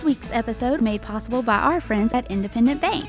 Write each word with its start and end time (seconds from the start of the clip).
This 0.00 0.16
week's 0.16 0.30
episode 0.30 0.80
made 0.80 1.02
possible 1.02 1.42
by 1.42 1.58
our 1.58 1.78
friends 1.78 2.14
at 2.14 2.30
Independent 2.30 2.80
Bank. 2.80 3.06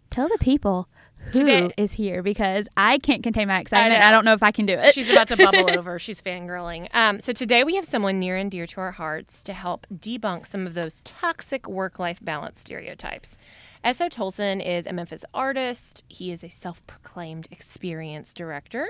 tell 0.10 0.30
the 0.30 0.38
people 0.40 0.90
who 1.32 1.40
Today- 1.40 1.72
is 1.78 1.94
here 1.94 2.22
because 2.24 2.68
I 2.76 2.98
can't 2.98 3.24
contain 3.24 3.48
my 3.48 3.60
excitement. 3.60 4.02
know. 4.02 4.08
I, 4.08 4.12
don't 4.12 4.26
know 4.26 4.34
if 4.34 4.44
I 4.44 4.52
can 4.52 4.66
do 4.66 4.74
it. 4.74 4.94
She's 4.94 5.10
about 5.10 5.28
to 5.30 5.38
bubble 5.38 5.70
over. 5.78 5.98
She's 6.00 6.22
fangirling. 6.22 6.88
Um, 6.94 7.22
so 7.22 7.32
today 7.34 7.64
we 7.64 7.76
have 7.76 7.86
someone 7.86 8.20
near 8.20 8.36
and 8.38 8.50
dear 8.52 8.66
to 8.68 8.82
our 8.82 8.92
hearts 8.92 9.44
to 9.44 9.54
help 9.54 9.88
debunk 9.94 10.46
some 10.46 10.66
of 10.68 10.74
those 10.74 11.02
toxic 11.02 11.68
work-life 11.68 12.20
balance 12.22 12.60
stereotypes. 12.60 13.38
S.O. 13.84 14.10
Tolson 14.10 14.64
is 14.64 14.86
a 14.86 14.94
Memphis 14.94 15.26
artist. 15.34 16.04
He 16.08 16.32
is 16.32 16.44
a 16.44 16.50
self-proclaimed 16.50 17.48
experience 17.52 18.34
director. 18.34 18.88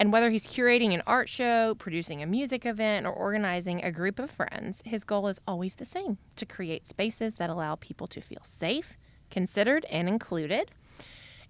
And 0.00 0.12
whether 0.12 0.30
he's 0.30 0.46
curating 0.46 0.94
an 0.94 1.02
art 1.08 1.28
show, 1.28 1.74
producing 1.74 2.22
a 2.22 2.26
music 2.26 2.64
event, 2.64 3.04
or 3.04 3.12
organizing 3.12 3.82
a 3.82 3.90
group 3.90 4.20
of 4.20 4.30
friends, 4.30 4.82
his 4.86 5.02
goal 5.02 5.26
is 5.26 5.40
always 5.46 5.74
the 5.74 5.84
same 5.84 6.18
to 6.36 6.46
create 6.46 6.86
spaces 6.86 7.34
that 7.36 7.50
allow 7.50 7.74
people 7.74 8.06
to 8.08 8.20
feel 8.20 8.42
safe, 8.44 8.96
considered, 9.30 9.84
and 9.90 10.08
included. 10.08 10.70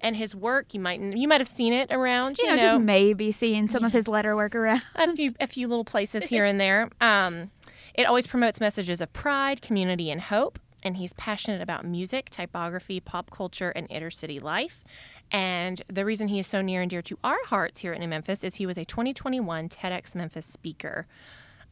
And 0.00 0.16
his 0.16 0.34
work, 0.34 0.74
you 0.74 0.80
might 0.80 1.00
you 1.00 1.26
might 1.26 1.40
have 1.40 1.48
seen 1.48 1.72
it 1.72 1.92
around. 1.92 2.38
you 2.38 2.46
know, 2.46 2.56
just 2.56 2.80
maybe 2.80 3.32
seeing 3.32 3.68
some 3.68 3.84
of 3.84 3.92
his 3.92 4.06
letter 4.06 4.36
work 4.36 4.54
around. 4.54 4.84
a 4.94 5.14
few 5.14 5.32
a 5.40 5.46
few 5.46 5.66
little 5.68 5.84
places 5.84 6.24
here 6.26 6.44
and 6.44 6.60
there. 6.60 6.88
Um, 7.00 7.50
it 7.94 8.04
always 8.06 8.28
promotes 8.28 8.60
messages 8.60 9.00
of 9.00 9.12
pride, 9.12 9.60
community, 9.60 10.10
and 10.10 10.20
hope. 10.20 10.60
And 10.84 10.96
he's 10.98 11.12
passionate 11.14 11.60
about 11.60 11.84
music, 11.84 12.30
typography, 12.30 13.00
pop 13.00 13.30
culture, 13.32 13.70
and 13.70 13.88
inner 13.90 14.10
city 14.10 14.38
life. 14.38 14.84
And 15.32 15.82
the 15.88 16.04
reason 16.04 16.28
he 16.28 16.38
is 16.38 16.46
so 16.46 16.62
near 16.62 16.80
and 16.80 16.88
dear 16.88 17.02
to 17.02 17.18
our 17.24 17.44
hearts 17.46 17.80
here 17.80 17.92
in 17.92 18.08
Memphis 18.08 18.44
is 18.44 18.54
he 18.54 18.66
was 18.66 18.78
a 18.78 18.84
2021 18.84 19.68
TEDx 19.68 20.14
Memphis 20.14 20.46
speaker. 20.46 21.06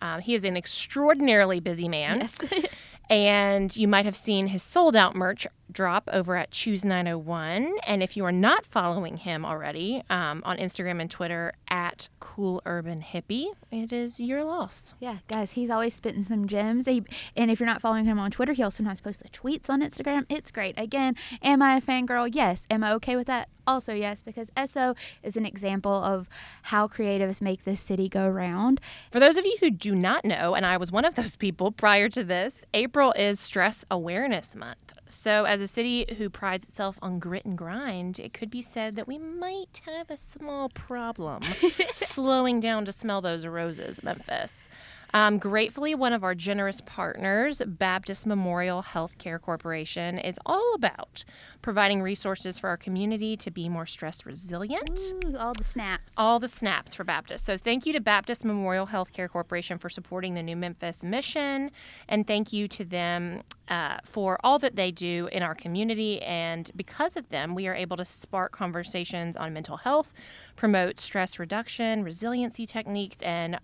Um, 0.02 0.20
he 0.20 0.34
is 0.34 0.44
an 0.44 0.56
extraordinarily 0.56 1.60
busy 1.60 1.88
man. 1.88 2.28
And 3.08 3.76
you 3.76 3.86
might 3.86 4.04
have 4.04 4.16
seen 4.16 4.48
his 4.48 4.62
sold 4.62 4.96
out 4.96 5.14
merch 5.14 5.46
drop 5.70 6.08
over 6.12 6.36
at 6.36 6.50
Choose 6.50 6.84
901. 6.84 7.76
And 7.86 8.02
if 8.02 8.16
you 8.16 8.24
are 8.24 8.32
not 8.32 8.64
following 8.64 9.18
him 9.18 9.44
already 9.44 10.02
um, 10.08 10.42
on 10.44 10.56
Instagram 10.56 11.00
and 11.00 11.10
Twitter 11.10 11.52
at 11.68 12.08
Cool 12.18 12.62
Urban 12.66 13.02
Hippie, 13.02 13.48
it 13.70 13.92
is 13.92 14.18
your 14.18 14.42
loss. 14.44 14.94
Yeah, 15.00 15.18
guys, 15.28 15.52
he's 15.52 15.70
always 15.70 15.94
spitting 15.94 16.24
some 16.24 16.48
gems. 16.48 16.86
He, 16.86 17.04
and 17.36 17.50
if 17.50 17.60
you're 17.60 17.66
not 17.68 17.80
following 17.80 18.06
him 18.06 18.18
on 18.18 18.30
Twitter, 18.30 18.54
he'll 18.54 18.70
sometimes 18.70 19.00
post 19.00 19.22
the 19.22 19.28
tweets 19.28 19.68
on 19.68 19.82
Instagram. 19.82 20.24
It's 20.28 20.50
great. 20.50 20.74
Again, 20.78 21.14
am 21.42 21.62
I 21.62 21.76
a 21.76 21.80
fangirl? 21.80 22.30
Yes. 22.32 22.66
Am 22.70 22.82
I 22.82 22.92
okay 22.94 23.16
with 23.16 23.26
that? 23.26 23.48
Also, 23.66 23.94
yes, 23.94 24.22
because 24.22 24.50
SO 24.66 24.94
is 25.22 25.36
an 25.36 25.44
example 25.44 25.92
of 25.92 26.28
how 26.62 26.86
creatives 26.86 27.40
make 27.40 27.64
this 27.64 27.80
city 27.80 28.08
go 28.08 28.28
round. 28.28 28.80
For 29.10 29.18
those 29.18 29.36
of 29.36 29.44
you 29.44 29.56
who 29.60 29.70
do 29.70 29.94
not 29.94 30.24
know, 30.24 30.54
and 30.54 30.64
I 30.64 30.76
was 30.76 30.92
one 30.92 31.04
of 31.04 31.14
those 31.16 31.36
people 31.36 31.72
prior 31.72 32.08
to 32.10 32.22
this, 32.22 32.64
April 32.74 33.12
is 33.16 33.40
Stress 33.40 33.84
Awareness 33.90 34.54
Month. 34.54 34.94
So, 35.08 35.44
as 35.44 35.60
a 35.60 35.66
city 35.66 36.04
who 36.18 36.28
prides 36.30 36.64
itself 36.64 36.98
on 37.00 37.18
grit 37.18 37.44
and 37.44 37.56
grind, 37.56 38.18
it 38.18 38.32
could 38.32 38.50
be 38.50 38.62
said 38.62 38.96
that 38.96 39.06
we 39.06 39.18
might 39.18 39.80
have 39.86 40.10
a 40.10 40.16
small 40.16 40.68
problem 40.68 41.42
slowing 41.94 42.60
down 42.60 42.84
to 42.84 42.92
smell 42.92 43.20
those 43.20 43.46
roses, 43.46 44.02
Memphis. 44.02 44.68
Um, 45.14 45.38
gratefully, 45.38 45.94
one 45.94 46.12
of 46.12 46.24
our 46.24 46.34
generous 46.34 46.80
partners, 46.84 47.62
Baptist 47.64 48.26
Memorial 48.26 48.82
Healthcare 48.82 49.40
Corporation, 49.40 50.18
is 50.18 50.38
all 50.44 50.74
about 50.74 51.24
providing 51.62 52.02
resources 52.02 52.58
for 52.58 52.68
our 52.68 52.76
community 52.76 53.36
to 53.38 53.50
be 53.50 53.68
more 53.68 53.86
stress 53.86 54.26
resilient 54.26 55.00
Ooh, 55.24 55.36
all 55.36 55.54
the 55.54 55.64
snaps. 55.64 56.12
all 56.16 56.38
the 56.38 56.48
snaps 56.48 56.94
for 56.94 57.04
Baptist. 57.04 57.44
So 57.44 57.56
thank 57.56 57.86
you 57.86 57.92
to 57.92 58.00
Baptist 58.00 58.44
Memorial 58.44 58.86
Healthcare 58.88 59.28
Corporation 59.28 59.78
for 59.78 59.88
supporting 59.88 60.34
the 60.34 60.42
New 60.42 60.56
Memphis 60.56 61.02
mission, 61.02 61.70
and 62.08 62.26
thank 62.26 62.52
you 62.52 62.68
to 62.68 62.84
them 62.84 63.42
uh, 63.68 63.98
for 64.04 64.38
all 64.44 64.58
that 64.58 64.76
they 64.76 64.90
do 64.90 65.28
in 65.32 65.42
our 65.42 65.54
community. 65.54 66.20
And 66.22 66.70
because 66.76 67.16
of 67.16 67.28
them, 67.30 67.54
we 67.54 67.66
are 67.66 67.74
able 67.74 67.96
to 67.96 68.04
spark 68.04 68.52
conversations 68.52 69.36
on 69.36 69.52
mental 69.52 69.78
health, 69.78 70.12
promote 70.56 71.00
stress 71.00 71.38
reduction, 71.38 72.04
resiliency 72.04 72.66
techniques, 72.66 73.22
and 73.22 73.58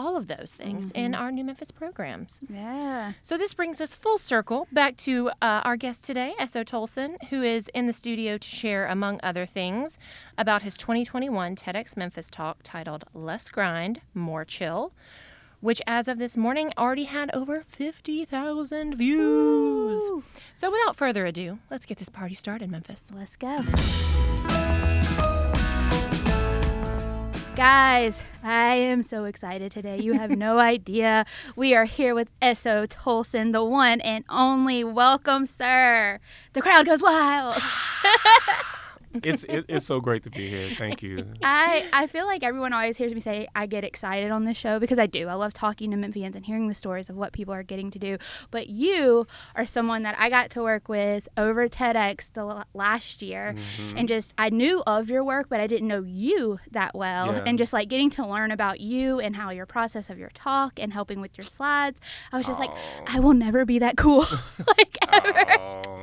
all 0.00 0.16
of 0.16 0.28
those 0.28 0.54
things 0.56 0.90
in 0.92 1.14
our 1.14 1.30
New 1.30 1.44
Memphis 1.44 1.70
programs. 1.70 2.40
yeah. 2.48 3.12
So 3.20 3.36
this 3.36 3.52
brings 3.52 3.82
us 3.82 3.94
full 3.94 4.16
circle 4.16 4.66
back 4.72 4.96
to 4.98 5.28
uh, 5.42 5.60
our 5.62 5.76
guest 5.76 6.04
today, 6.04 6.32
S.O. 6.38 6.64
Tolson, 6.64 7.22
who 7.28 7.42
is 7.42 7.68
in 7.74 7.86
the 7.86 7.92
studio 7.92 8.38
to 8.38 8.48
share, 8.48 8.86
among 8.86 9.20
other 9.22 9.44
things, 9.44 9.98
about 10.38 10.62
his 10.62 10.78
2021 10.78 11.54
TEDx 11.54 11.98
Memphis 11.98 12.30
talk 12.30 12.60
titled 12.62 13.04
"Less 13.12 13.50
Grind, 13.50 14.00
More 14.14 14.46
Chill." 14.46 14.92
Which, 15.60 15.82
as 15.86 16.08
of 16.08 16.16
this 16.16 16.38
morning, 16.38 16.72
already 16.78 17.04
had 17.04 17.30
over 17.34 17.64
50,000 17.68 18.94
views. 18.96 19.98
Woo. 20.08 20.24
So, 20.54 20.70
without 20.70 20.96
further 20.96 21.26
ado, 21.26 21.58
let's 21.70 21.84
get 21.84 21.98
this 21.98 22.08
party 22.08 22.34
started, 22.34 22.70
Memphis. 22.70 23.12
Let's 23.14 23.36
go. 23.36 23.58
Guys, 27.60 28.22
I 28.42 28.72
am 28.72 29.02
so 29.02 29.26
excited 29.26 29.70
today. 29.70 30.00
You 30.00 30.14
have 30.14 30.30
no 30.30 30.58
idea. 30.72 31.26
We 31.54 31.74
are 31.74 31.84
here 31.84 32.14
with 32.14 32.30
S.O. 32.40 32.86
Tolson, 32.86 33.52
the 33.52 33.62
one 33.62 34.00
and 34.00 34.24
only. 34.30 34.82
Welcome, 34.82 35.44
sir. 35.44 36.20
The 36.54 36.62
crowd 36.62 36.86
goes 36.86 37.02
wild. 37.02 37.62
it's 39.22 39.44
it, 39.44 39.64
it's 39.68 39.86
so 39.86 40.00
great 40.00 40.22
to 40.24 40.30
be 40.30 40.48
here. 40.48 40.70
Thank 40.76 41.02
you. 41.02 41.26
I, 41.42 41.86
I 41.92 42.06
feel 42.06 42.26
like 42.26 42.42
everyone 42.42 42.72
always 42.72 42.96
hears 42.96 43.12
me 43.14 43.20
say 43.20 43.48
I 43.54 43.66
get 43.66 43.82
excited 43.84 44.30
on 44.30 44.44
this 44.44 44.56
show 44.56 44.78
because 44.78 44.98
I 44.98 45.06
do. 45.06 45.28
I 45.28 45.34
love 45.34 45.52
talking 45.52 45.90
to 45.90 45.96
Memphians 45.96 46.34
and 46.36 46.44
hearing 46.46 46.68
the 46.68 46.74
stories 46.74 47.10
of 47.10 47.16
what 47.16 47.32
people 47.32 47.52
are 47.54 47.62
getting 47.62 47.90
to 47.90 47.98
do. 47.98 48.18
But 48.50 48.68
you 48.68 49.26
are 49.56 49.66
someone 49.66 50.02
that 50.04 50.14
I 50.18 50.30
got 50.30 50.50
to 50.50 50.62
work 50.62 50.88
with 50.88 51.28
over 51.36 51.68
TEDx 51.68 52.32
the 52.32 52.40
l- 52.40 52.64
last 52.74 53.22
year, 53.22 53.54
Mm-hmm. 53.80 53.98
and 53.98 54.08
just 54.08 54.32
I 54.38 54.50
knew 54.50 54.82
of 54.86 55.10
your 55.10 55.24
work, 55.24 55.48
but 55.48 55.60
I 55.60 55.66
didn't 55.66 55.88
know 55.88 56.02
you 56.02 56.58
that 56.70 56.94
well. 56.94 57.26
Yeah. 57.34 57.42
And 57.46 57.58
just 57.58 57.72
like 57.72 57.88
getting 57.88 58.10
to 58.10 58.26
learn 58.26 58.50
about 58.50 58.80
you 58.80 59.18
and 59.20 59.34
how 59.36 59.50
your 59.50 59.66
process 59.66 60.08
of 60.10 60.18
your 60.18 60.30
talk 60.34 60.78
and 60.78 60.92
helping 60.92 61.20
with 61.20 61.36
your 61.36 61.44
slides, 61.44 62.00
I 62.32 62.36
was 62.36 62.46
just 62.46 62.60
like, 62.60 62.70
I 63.06 63.18
will 63.20 63.34
never 63.34 63.64
be 63.64 63.78
that 63.80 63.96
cool, 63.96 64.20
like 64.66 64.96
ever. 65.12 65.44
Oh, 65.58 65.96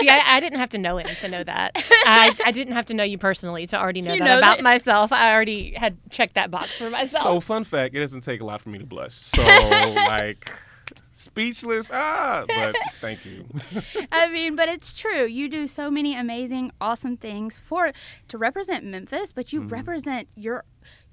See, 0.00 0.08
I, 0.08 0.36
I 0.36 0.40
didn't 0.40 0.58
have 0.58 0.70
to 0.70 0.78
know 0.78 0.98
him 0.98 1.06
to 1.20 1.28
know 1.28 1.44
that. 1.44 1.72
I, 2.06 2.34
I 2.44 2.52
didn't 2.52 2.74
have 2.74 2.86
to 2.86 2.94
know 2.94 3.04
you 3.04 3.18
personally 3.18 3.66
to 3.68 3.78
already 3.80 4.02
know 4.02 4.12
You 4.12 4.20
that 4.20 4.24
know 4.24 4.38
about 4.38 4.56
that- 4.58 4.62
myself. 4.64 5.12
I 5.12 5.32
already 5.32 5.72
had 5.74 5.96
checked 6.10 6.34
that 6.34 6.50
box 6.50 6.72
for 6.72 6.90
myself. 6.90 7.22
so 7.24 7.40
fun 7.40 7.64
fact, 7.64 7.94
it 7.94 8.00
doesn't 8.00 8.22
take 8.22 8.40
a 8.40 8.44
lot 8.44 8.60
for 8.60 8.68
me 8.68 8.78
to 8.78 8.86
blush. 8.86 9.14
So 9.14 9.42
like 9.94 10.50
speechless. 11.14 11.90
Ah, 11.92 12.44
but 12.46 12.76
thank 13.00 13.24
you. 13.24 13.46
I 14.12 14.28
mean, 14.28 14.56
but 14.56 14.68
it's 14.68 14.92
true. 14.92 15.24
You 15.26 15.48
do 15.48 15.66
so 15.66 15.90
many 15.90 16.16
amazing, 16.16 16.72
awesome 16.80 17.16
things 17.16 17.58
for 17.64 17.92
to 18.28 18.38
represent 18.38 18.84
Memphis, 18.84 19.32
but 19.32 19.52
you 19.52 19.62
represent 19.62 20.28
your 20.34 20.64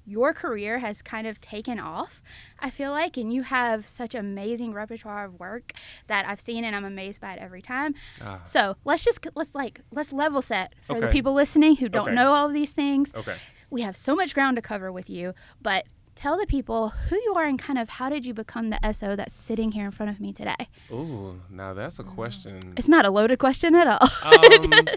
your 0.04 0.34
career 0.34 0.78
has 0.80 1.00
kind 1.02 1.26
of 1.26 1.40
taken 1.40 1.78
off. 1.78 2.22
I 2.58 2.70
feel 2.70 2.90
like, 2.90 3.16
and 3.16 3.32
you 3.32 3.42
have 3.42 3.86
such 3.86 4.14
amazing 4.14 4.72
repertoire 4.72 5.24
of 5.26 5.38
work 5.38 5.72
that 6.08 6.26
I've 6.28 6.40
seen, 6.40 6.64
and 6.64 6.74
I'm 6.74 6.84
amazed 6.84 7.20
by 7.20 7.34
it 7.34 7.38
every 7.38 7.62
time. 7.62 7.94
Ah. 8.20 8.40
So 8.44 8.76
let's 8.84 9.04
just 9.04 9.26
let's 9.34 9.54
like 9.54 9.80
let's 9.90 10.12
level 10.12 10.42
set 10.42 10.74
for 10.86 11.00
the 11.00 11.08
people 11.08 11.34
listening 11.34 11.76
who 11.76 11.88
don't 11.88 12.08
Okay. 12.08 12.14
know 12.14 12.32
all 12.32 12.46
of 12.46 12.52
these 12.52 12.72
things. 12.72 13.12
Okay. 13.14 13.36
We 13.70 13.82
have 13.82 13.96
so 13.96 14.14
much 14.14 14.34
ground 14.34 14.56
to 14.56 14.62
cover 14.62 14.92
with 14.92 15.08
you, 15.08 15.34
but 15.62 15.86
tell 16.14 16.36
the 16.38 16.46
people 16.46 16.90
who 16.90 17.16
you 17.16 17.34
are 17.36 17.46
and 17.46 17.58
kind 17.58 17.78
of 17.78 17.88
how 17.88 18.10
did 18.10 18.26
you 18.26 18.34
become 18.34 18.68
the 18.68 18.92
SO 18.92 19.16
that's 19.16 19.32
sitting 19.32 19.72
here 19.72 19.86
in 19.86 19.90
front 19.92 20.10
of 20.10 20.20
me 20.20 20.30
today. 20.32 20.68
Ooh, 20.90 21.40
now 21.48 21.72
that's 21.72 21.98
a 21.98 22.04
question. 22.04 22.74
It's 22.76 22.88
not 22.88 23.06
a 23.06 23.10
loaded 23.10 23.38
question 23.38 23.74
at 23.74 23.86
all. 23.86 24.08
Um, 24.22 24.88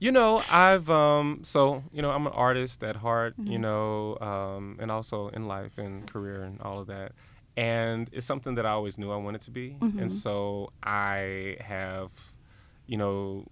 you 0.00 0.12
know, 0.12 0.42
I've 0.50 0.88
um, 0.90 1.40
so 1.42 1.82
you 1.92 2.02
know, 2.02 2.10
I'm 2.10 2.26
an 2.26 2.32
artist 2.32 2.82
at 2.84 2.96
heart. 2.96 3.34
Mm-hmm. 3.38 3.52
You 3.52 3.58
know, 3.58 4.18
um, 4.20 4.76
and 4.80 4.90
also 4.90 5.28
in 5.28 5.46
life 5.48 5.78
and 5.78 6.06
career 6.06 6.42
and 6.42 6.60
all 6.60 6.80
of 6.80 6.86
that. 6.88 7.12
And 7.56 8.08
it's 8.12 8.26
something 8.26 8.54
that 8.54 8.66
I 8.66 8.70
always 8.70 8.98
knew 8.98 9.10
I 9.10 9.16
wanted 9.16 9.40
to 9.42 9.50
be. 9.50 9.76
Mm-hmm. 9.80 9.98
And 9.98 10.12
so 10.12 10.70
I 10.80 11.56
have, 11.60 12.10
you 12.86 12.96
know, 12.96 13.46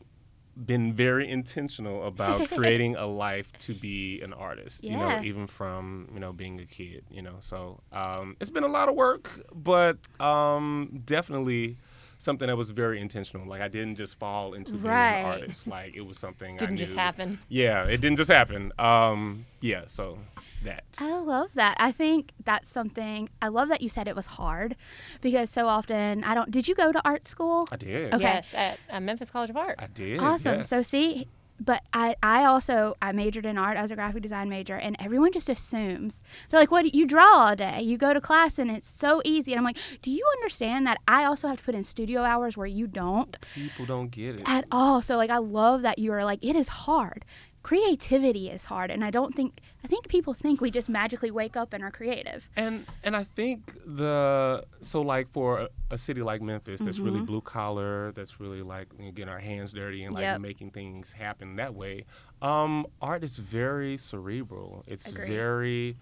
been 0.65 0.93
very 0.93 1.29
intentional 1.29 2.07
about 2.07 2.49
creating 2.55 2.95
a 2.95 3.07
life 3.07 3.51
to 3.59 3.75
be 3.75 4.21
an 4.23 4.33
artist. 4.33 4.85
yeah. 4.85 4.93
You 4.93 4.97
know, 4.97 5.25
even 5.25 5.47
from 5.47 6.09
you 6.15 6.21
know 6.21 6.33
being 6.33 6.61
a 6.61 6.67
kid. 6.67 7.05
You 7.11 7.23
know, 7.23 7.37
so 7.41 7.81
um, 7.93 8.37
it's 8.41 8.51
been 8.51 8.65
a 8.65 8.69
lot 8.69 8.89
of 8.89 8.95
work, 8.95 9.31
but 9.53 9.99
um, 10.21 11.03
definitely 11.05 11.77
something 12.27 12.49
that 12.49 12.57
was 12.57 12.69
very 12.71 13.01
intentional. 13.01 13.47
Like 13.47 13.63
I 13.63 13.69
didn't 13.69 13.97
just 13.97 14.19
fall 14.19 14.53
into 14.53 14.73
being 14.73 14.85
Right. 14.85 15.19
an 15.21 15.25
artist. 15.25 15.67
Like 15.77 15.97
it 15.97 16.03
was 16.11 16.19
something 16.19 16.57
I 16.57 16.59
Didn't 16.59 16.77
just 16.77 16.95
happen. 16.95 17.39
Yeah, 17.49 17.85
it 17.95 18.01
didn't 18.03 18.19
just 18.19 18.31
happen. 18.31 18.73
Um, 18.79 19.47
yeah, 19.61 19.83
so 19.87 20.19
that. 20.65 20.85
I 21.01 21.19
love 21.19 21.51
that. 21.55 21.77
I 21.79 21.93
think 21.93 22.33
that's 22.45 22.69
something. 22.71 23.29
I 23.41 23.49
love 23.49 23.69
that 23.69 23.81
you 23.81 23.89
said 23.89 24.09
it 24.09 24.17
was 24.17 24.27
hard 24.27 24.75
because 25.21 25.49
so 25.51 25.69
often 25.69 26.25
I 26.25 26.35
don't. 26.35 26.51
Did 26.51 26.67
you 26.69 26.75
go 26.75 26.93
to 26.93 27.01
art 27.05 27.27
school? 27.27 27.69
I 27.73 27.77
did. 27.77 28.13
Okay. 28.15 28.23
Yes, 28.25 28.53
at 28.55 28.79
uh, 28.91 29.01
Memphis 29.01 29.31
College 29.31 29.51
of 29.51 29.57
Art. 29.57 29.77
I 29.79 29.87
did. 29.87 30.21
Awesome. 30.21 30.65
So 30.65 30.83
see, 30.83 31.29
but 31.59 31.83
I 31.93 32.17
I 32.23 32.45
also 32.45 32.97
I 33.01 33.13
majored 33.13 33.47
in 33.47 33.59
art 33.59 33.77
as 33.77 33.91
a 33.91 33.95
graphic 33.95 34.23
design 34.23 34.49
major, 34.49 34.77
and 34.77 34.97
everyone 34.99 35.33
just 35.33 35.49
assumes 35.49 36.23
they're 36.49 36.61
like, 36.61 36.71
"What? 36.71 36.95
You 36.95 37.07
draw 37.07 37.33
all 37.35 37.57
day? 37.57 37.81
You 37.83 37.97
go 37.97 38.13
to 38.13 38.21
class, 38.21 38.59
and 38.59 38.71
it's 38.71 38.89
so 38.89 39.23
easy." 39.25 39.53
And 39.53 39.59
I'm 39.59 39.65
like, 39.65 39.79
"Do 40.03 40.11
you 40.11 40.25
understand 40.37 40.87
that 40.87 40.99
I 41.09 41.25
also 41.25 41.49
have 41.49 41.59
to 41.59 41.65
put 41.65 41.75
in 41.75 41.85
studio 41.85 42.23
hours 42.23 42.57
where 42.57 42.67
you 42.67 42.87
don't 42.87 43.37
people 43.55 43.87
don't 43.87 44.11
get 44.11 44.37
it. 44.37 44.43
at 44.47 44.65
all?" 44.71 45.03
So 45.03 45.17
like, 45.17 45.31
I 45.31 45.39
love 45.39 45.83
that 45.83 45.99
you 45.99 46.13
are 46.13 46.25
like, 46.25 46.45
"It 46.45 46.57
is 46.57 46.69
hard." 46.69 47.25
Creativity 47.67 48.49
is 48.49 48.67
hard, 48.67 48.93
and 48.93 49.05
I 49.05 49.11
don't 49.11 49.35
think 49.35 49.61
I 49.83 49.89
think 49.89 50.07
people 50.07 50.35
think 50.35 50.61
we 50.61 50.71
just 50.71 50.89
magically 50.89 51.33
wake 51.33 51.57
up 51.57 51.73
and 51.73 51.83
are 51.83 51.91
creative. 51.91 52.49
And 52.55 52.87
and 53.03 53.17
I 53.17 53.25
think 53.25 53.75
the 53.85 54.65
so 54.83 55.03
like 55.03 55.27
for 55.29 55.59
a, 55.63 55.69
a 55.91 55.99
city 55.99 56.23
like 56.23 56.41
Memphis 56.41 56.81
that's 56.81 57.01
really 57.01 57.23
blue 57.23 57.41
collar, 57.41 58.13
that's 58.13 58.39
really 58.39 58.63
like 58.63 58.87
you 58.97 59.07
know, 59.07 59.11
getting 59.11 59.33
our 59.35 59.41
hands 59.41 59.73
dirty 59.73 60.05
and 60.05 60.15
like 60.15 60.23
Yep. 60.23 60.41
making 60.43 60.71
things 60.71 61.13
happen 61.13 61.57
that 61.57 61.75
way. 61.75 62.05
Um, 62.41 62.87
art 63.03 63.25
is 63.25 63.37
very 63.37 63.97
cerebral. 63.97 64.85
It's 64.87 65.09
Agreed. 65.11 65.27
very 65.27 65.97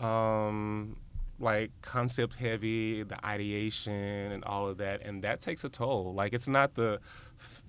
um 0.00 0.98
like 1.40 1.70
concept 1.80 2.34
heavy, 2.34 3.02
the 3.02 3.24
ideation 3.24 3.92
and 4.32 4.44
all 4.44 4.68
of 4.68 4.76
that, 4.76 5.00
and 5.02 5.22
that 5.24 5.40
takes 5.40 5.64
a 5.64 5.70
toll. 5.70 6.12
Like 6.12 6.34
it's 6.34 6.48
not 6.48 6.74
the 6.74 7.00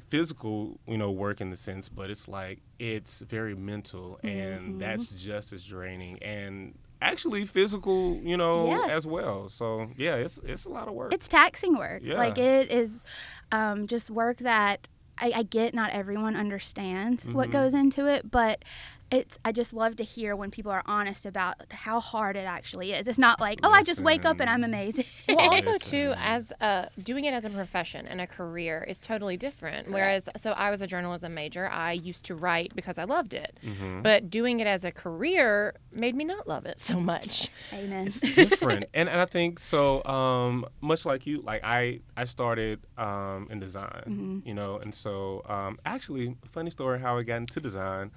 physical, 0.10 0.80
you 0.88 0.98
know, 0.98 1.12
work 1.12 1.40
in 1.42 1.50
the 1.50 1.56
sense, 1.56 1.90
but 1.90 2.10
it's 2.10 2.28
like 2.28 2.60
it's 2.80 3.22
very 3.22 3.56
mental, 3.56 4.20
and 4.24 4.80
that's 4.82 5.08
just 5.12 5.54
as 5.54 5.66
draining 5.66 6.18
and 6.22 6.76
actually 7.02 7.46
physical, 7.46 8.16
you 8.24 8.36
know, 8.36 8.70
Yeah. 8.70 8.94
as 8.94 9.08
well. 9.08 9.50
So 9.50 9.88
yeah, 9.98 10.16
it's 10.16 10.40
it's 10.44 10.66
a 10.66 10.70
lot 10.70 10.88
of 10.88 10.94
work. 10.94 11.14
It's 11.14 11.28
taxing 11.28 11.78
work. 11.78 12.02
Like 12.06 12.38
it 12.38 12.70
is 12.72 13.04
um, 13.52 13.88
just 13.88 14.10
work 14.10 14.38
that 14.40 14.88
I, 15.18 15.32
I 15.36 15.44
get. 15.44 15.74
Not 15.74 15.92
everyone 15.92 16.36
understands 16.36 17.24
Mm-hmm. 17.24 17.34
what 17.34 17.52
goes 17.52 17.74
into 17.74 18.06
it, 18.08 18.30
but 18.32 18.64
it's. 19.12 19.40
I 19.44 19.52
just 19.52 19.74
love 19.74 19.96
to 19.98 20.04
hear 20.04 20.36
when 20.36 20.52
people 20.52 20.72
are 20.72 20.84
honest 20.86 21.26
about 21.26 21.56
how 21.72 22.00
hard 22.00 22.36
it 22.36 22.46
actually 22.46 22.94
is. 22.94 23.08
It's 23.08 23.18
not 23.18 23.40
like, 23.40 23.60
oh, 23.64 23.70
I 23.72 23.84
just 23.84 24.00
wake 24.02 24.26
up 24.26 24.40
and 24.40 24.50
I'm 24.50 24.64
amazing. 24.64 25.06
Well, 25.28 25.40
also 25.52 25.72
Listen. 25.74 25.90
too, 25.92 26.14
as 26.18 26.54
a, 26.62 26.90
doing 27.02 27.26
it 27.26 27.34
as 27.34 27.46
a 27.46 27.50
profession 27.50 28.06
and 28.08 28.22
a 28.22 28.28
career 28.28 28.86
is 28.88 29.02
totally 29.02 29.38
different. 29.38 29.90
Whereas, 29.92 30.30
so 30.38 30.52
I 30.52 30.70
was 30.72 30.82
a 30.82 30.88
journalism 30.88 31.34
major. 31.34 31.68
I 31.68 31.94
used 31.94 32.26
to 32.26 32.36
write 32.36 32.76
because 32.76 32.98
I 32.98 33.04
loved 33.06 33.34
it, 33.34 33.58
Mm-hmm. 33.66 34.02
but 34.04 34.30
doing 34.30 34.60
it 34.60 34.68
as 34.68 34.84
a 34.86 34.92
career 34.92 35.74
made 35.94 36.16
me 36.16 36.24
not 36.24 36.48
love 36.48 36.66
it 36.66 36.80
so 36.80 36.98
much. 37.00 37.50
Amen. 37.74 38.08
it's 38.08 38.20
different 38.22 38.86
and, 38.94 39.10
and 39.10 39.20
i 39.22 39.26
think 39.26 39.60
so 39.60 40.04
um, 40.06 40.66
much 40.82 41.06
like 41.06 41.26
you 41.26 41.42
like 41.42 41.62
i 41.64 42.00
i 42.16 42.26
started 42.26 42.80
um, 42.98 43.48
in 43.50 43.60
design 43.60 44.04
Mm-hmm. 44.08 44.48
you 44.48 44.54
know 44.54 44.78
and 44.78 44.94
so 44.94 45.42
um, 45.46 45.80
actually 45.86 46.36
funny 46.52 46.70
story 46.70 47.00
how 47.00 47.18
i 47.18 47.24
got 47.24 47.38
into 47.38 47.60
design 47.60 48.12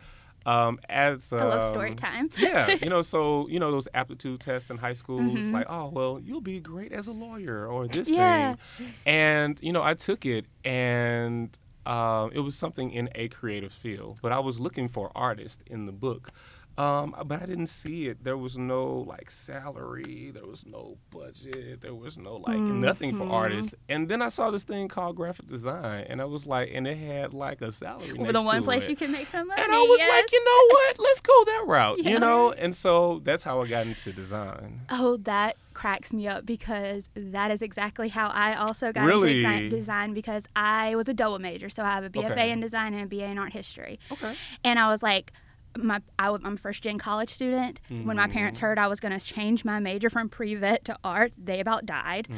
um, 0.46 0.78
as 0.88 1.32
I 1.32 1.44
love 1.44 1.62
story 1.62 1.90
um, 1.90 1.96
time. 1.96 2.30
yeah, 2.36 2.74
you 2.80 2.88
know, 2.88 3.02
so 3.02 3.48
you 3.52 3.58
know 3.60 3.70
those 3.70 3.88
aptitude 3.94 4.40
tests 4.40 4.70
in 4.70 4.78
high 4.78 4.92
schools, 4.94 5.44
Mm-hmm. 5.46 5.54
like, 5.54 5.66
oh 5.68 5.88
well, 5.92 6.20
you'll 6.22 6.40
be 6.40 6.60
great 6.60 6.92
as 6.92 7.06
a 7.06 7.12
lawyer 7.12 7.66
or 7.66 7.86
this 7.88 8.08
Yeah. 8.08 8.54
thing, 8.78 8.94
and 9.06 9.58
you 9.62 9.72
know, 9.72 9.82
I 9.82 9.94
took 9.94 10.24
it, 10.26 10.46
and 10.64 11.56
um, 11.86 12.30
it 12.32 12.40
was 12.40 12.54
something 12.56 12.90
in 12.90 13.08
a 13.14 13.28
creative 13.28 13.72
field, 13.72 14.18
but 14.22 14.32
I 14.32 14.38
was 14.40 14.60
looking 14.60 14.88
for 14.88 15.10
artist 15.14 15.62
in 15.66 15.86
the 15.86 15.92
book. 15.92 16.30
Um, 16.78 17.14
but 17.26 17.42
I 17.42 17.46
didn't 17.46 17.66
see 17.68 18.06
it. 18.08 18.24
There 18.24 18.36
was 18.36 18.56
no 18.56 18.86
like 19.06 19.30
salary. 19.30 20.30
There 20.32 20.46
was 20.46 20.64
no 20.66 20.96
budget. 21.10 21.80
There 21.82 21.94
was 21.94 22.16
no 22.18 22.36
like 22.36 22.58
nothing 22.58 23.12
Mm-hmm. 23.12 23.28
for 23.28 23.34
artists. 23.34 23.74
And 23.88 24.08
then 24.08 24.22
I 24.22 24.28
saw 24.28 24.50
this 24.50 24.64
thing 24.64 24.88
called 24.88 25.16
graphic 25.16 25.48
design, 25.48 26.06
and 26.08 26.20
I 26.20 26.24
was 26.24 26.46
like, 26.46 26.70
and 26.72 26.86
it 26.86 26.96
had 26.96 27.34
like 27.34 27.60
a 27.60 27.72
salary. 27.72 28.12
Well, 28.14 28.32
the 28.32 28.40
one 28.42 28.62
place 28.64 28.84
it. 28.86 28.90
you 28.90 28.96
can 28.96 29.12
make 29.12 29.26
some 29.28 29.48
money. 29.48 29.60
And 29.62 29.72
I 29.72 29.80
was 29.82 29.98
yes. 29.98 30.10
like, 30.10 30.32
you 30.32 30.44
know 30.44 30.74
what? 30.74 30.98
Let's 30.98 31.20
go 31.20 31.44
that 31.44 31.64
route, 31.66 31.98
Yeah. 32.04 32.10
you 32.12 32.18
know? 32.20 32.52
And 32.52 32.74
so 32.74 33.20
that's 33.24 33.42
how 33.42 33.60
I 33.60 33.66
got 33.66 33.86
into 33.86 34.12
design. 34.12 34.80
Oh, 34.90 35.16
that 35.18 35.56
cracks 35.74 36.12
me 36.12 36.28
up 36.28 36.46
because 36.46 37.08
that 37.16 37.50
is 37.50 37.60
exactly 37.62 38.08
how 38.08 38.28
I 38.28 38.54
also 38.54 38.92
got 38.92 39.04
Really? 39.06 39.44
into 39.44 39.68
design, 39.68 39.68
design 39.70 40.14
because 40.14 40.44
I 40.54 40.94
was 40.94 41.08
a 41.08 41.14
double 41.14 41.38
major. 41.38 41.68
So 41.68 41.82
I 41.82 41.90
have 41.90 42.04
a 42.04 42.10
BFA 42.10 42.30
Okay. 42.32 42.50
in 42.50 42.60
design 42.60 42.94
and 42.94 43.02
a 43.04 43.06
BA 43.06 43.24
in 43.24 43.38
art 43.38 43.52
history. 43.52 43.98
Okay. 44.10 44.34
And 44.64 44.78
I 44.78 44.88
was 44.88 45.02
like, 45.02 45.32
my 45.76 46.00
I, 46.18 46.26
w- 46.26 46.42
I'm 46.44 46.54
a 46.54 46.56
first 46.56 46.82
gen 46.82 46.98
college 46.98 47.30
student. 47.30 47.80
When 47.88 48.16
my 48.16 48.26
parents 48.28 48.58
Mm-hmm. 48.58 48.66
heard 48.66 48.78
I 48.78 48.86
was 48.88 49.00
going 49.00 49.18
to 49.18 49.24
change 49.24 49.64
my 49.64 49.78
major 49.78 50.10
from 50.10 50.28
pre 50.28 50.54
vet 50.54 50.84
to 50.86 50.96
art, 51.02 51.32
they 51.42 51.60
about 51.60 51.86
died. 51.86 52.28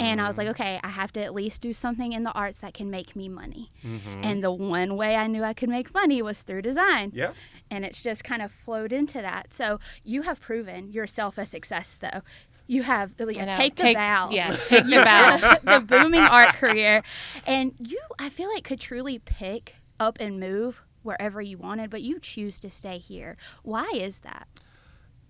And 0.00 0.20
I 0.20 0.26
was 0.28 0.36
like, 0.38 0.46
Mm-hmm. 0.46 0.62
okay, 0.62 0.80
I 0.82 0.88
have 0.88 1.12
to 1.14 1.22
at 1.22 1.34
least 1.34 1.60
do 1.60 1.72
something 1.72 2.12
in 2.12 2.24
the 2.24 2.32
arts 2.32 2.58
that 2.60 2.74
can 2.74 2.90
make 2.90 3.14
me 3.14 3.28
money. 3.28 3.70
Mm-hmm. 3.84 4.20
And 4.24 4.42
the 4.42 4.50
one 4.52 4.96
way 4.96 5.16
I 5.16 5.26
knew 5.26 5.42
I 5.44 5.52
could 5.54 5.68
make 5.68 5.92
money 5.94 6.22
was 6.22 6.42
through 6.42 6.62
design. 6.62 7.12
Yeah. 7.14 7.32
And 7.70 7.84
it's 7.84 8.02
just 8.02 8.24
kind 8.24 8.42
of 8.42 8.50
flowed 8.50 8.92
into 8.92 9.20
that. 9.22 9.52
So 9.52 9.78
you 10.02 10.22
have 10.22 10.40
proven 10.40 10.90
yourself 10.90 11.38
a 11.38 11.46
success, 11.46 11.96
though. 12.00 12.22
You 12.66 12.82
have 12.84 13.14
I 13.20 13.24
yeah, 13.30 13.44
know. 13.46 13.56
take 13.56 13.74
the 13.76 13.82
Take- 13.82 13.96
bows. 13.96 14.32
yeah, 14.32 14.56
take 14.68 14.86
your 14.86 15.04
bow. 15.04 15.36
the 15.64 15.80
booming 15.84 16.20
art 16.20 16.54
career, 16.54 17.02
and 17.44 17.72
you, 17.78 18.00
I 18.18 18.28
feel 18.28 18.48
like, 18.48 18.62
could 18.62 18.78
truly 18.78 19.18
pick 19.18 19.74
up 19.98 20.18
and 20.20 20.38
move 20.38 20.82
wherever 21.02 21.40
you 21.40 21.58
wanted, 21.58 21.90
but 21.90 22.02
you 22.02 22.18
choose 22.20 22.58
to 22.60 22.70
stay 22.70 22.98
here. 22.98 23.36
Why 23.62 23.90
is 23.94 24.20
that? 24.20 24.46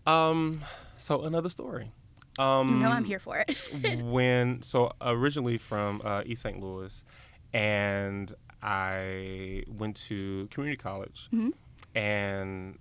Um, 0.06 0.62
so 0.96 1.22
another 1.22 1.49
story. 1.49 1.93
Um, 2.38 2.69
You 2.69 2.87
know 2.87 2.90
I'm 2.90 3.05
here 3.05 3.19
for 3.19 3.38
it. 3.46 3.56
when 4.05 4.62
so 4.62 4.93
originally 5.00 5.58
from 5.58 6.00
uh, 6.05 6.22
East 6.25 6.43
St. 6.43 6.58
Louis, 6.61 7.05
and 7.52 8.32
I 8.62 9.65
went 9.69 9.96
to 10.08 10.48
community 10.50 10.77
college, 10.81 11.29
Mhm. 11.32 11.53
and 11.94 12.79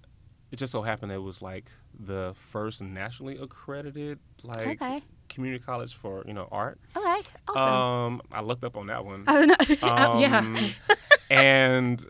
it 0.51 0.55
just 0.58 0.72
so 0.72 0.81
happened 0.81 1.12
it 1.12 1.17
was 1.22 1.41
like 1.41 1.72
the 2.00 2.34
first 2.36 2.81
nationally 2.81 3.38
accredited 3.38 4.19
like 4.43 4.81
Okay. 4.81 5.01
community 5.27 5.63
college 5.63 5.93
for 5.96 6.24
you 6.25 6.34
know 6.34 6.48
art. 6.51 6.79
okay, 6.96 7.22
awesome. 7.48 7.74
Um, 7.74 8.22
I 8.31 8.41
looked 8.41 8.63
up 8.63 8.77
on 8.77 8.88
that 8.88 9.03
one. 9.05 9.25
I 9.27 9.34
don't 9.34 9.48
know. 9.48 9.77
Oh, 9.84 10.19
yeah. 10.22 10.39
Um, 10.39 10.75
and 11.29 12.05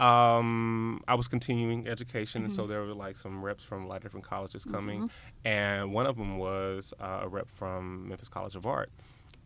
um, 0.00 1.02
I 1.08 1.14
was 1.14 1.28
continuing 1.28 1.86
education, 1.88 2.42
and 2.42 2.50
Mm-hmm. 2.52 2.62
so 2.62 2.66
there 2.66 2.80
were 2.82 2.94
like 2.94 3.16
some 3.16 3.42
reps 3.42 3.64
from 3.64 3.84
a 3.84 3.86
lot 3.88 3.96
of 3.98 4.02
different 4.02 4.26
colleges 4.26 4.64
coming, 4.64 5.10
and 5.44 5.92
one 5.92 6.06
of 6.06 6.16
them 6.16 6.38
was 6.38 6.92
uh, 7.00 7.20
a 7.22 7.28
rep 7.28 7.48
from 7.48 8.08
Memphis 8.08 8.28
College 8.28 8.56
of 8.56 8.66
Art, 8.66 8.90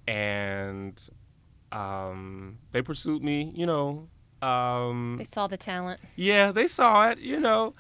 and 0.09 1.01
um, 1.73 2.59
they 2.73 2.83
pursued 2.83 3.23
me. 3.23 3.53
You 3.55 3.67
know, 3.67 4.09
um, 4.43 5.17
They 5.19 5.25
saw 5.25 5.47
the 5.47 5.57
talent. 5.57 6.01
yeah, 6.17 6.51
they 6.53 6.67
saw 6.67 7.11
it. 7.11 7.19
You 7.19 7.39
know, 7.41 7.73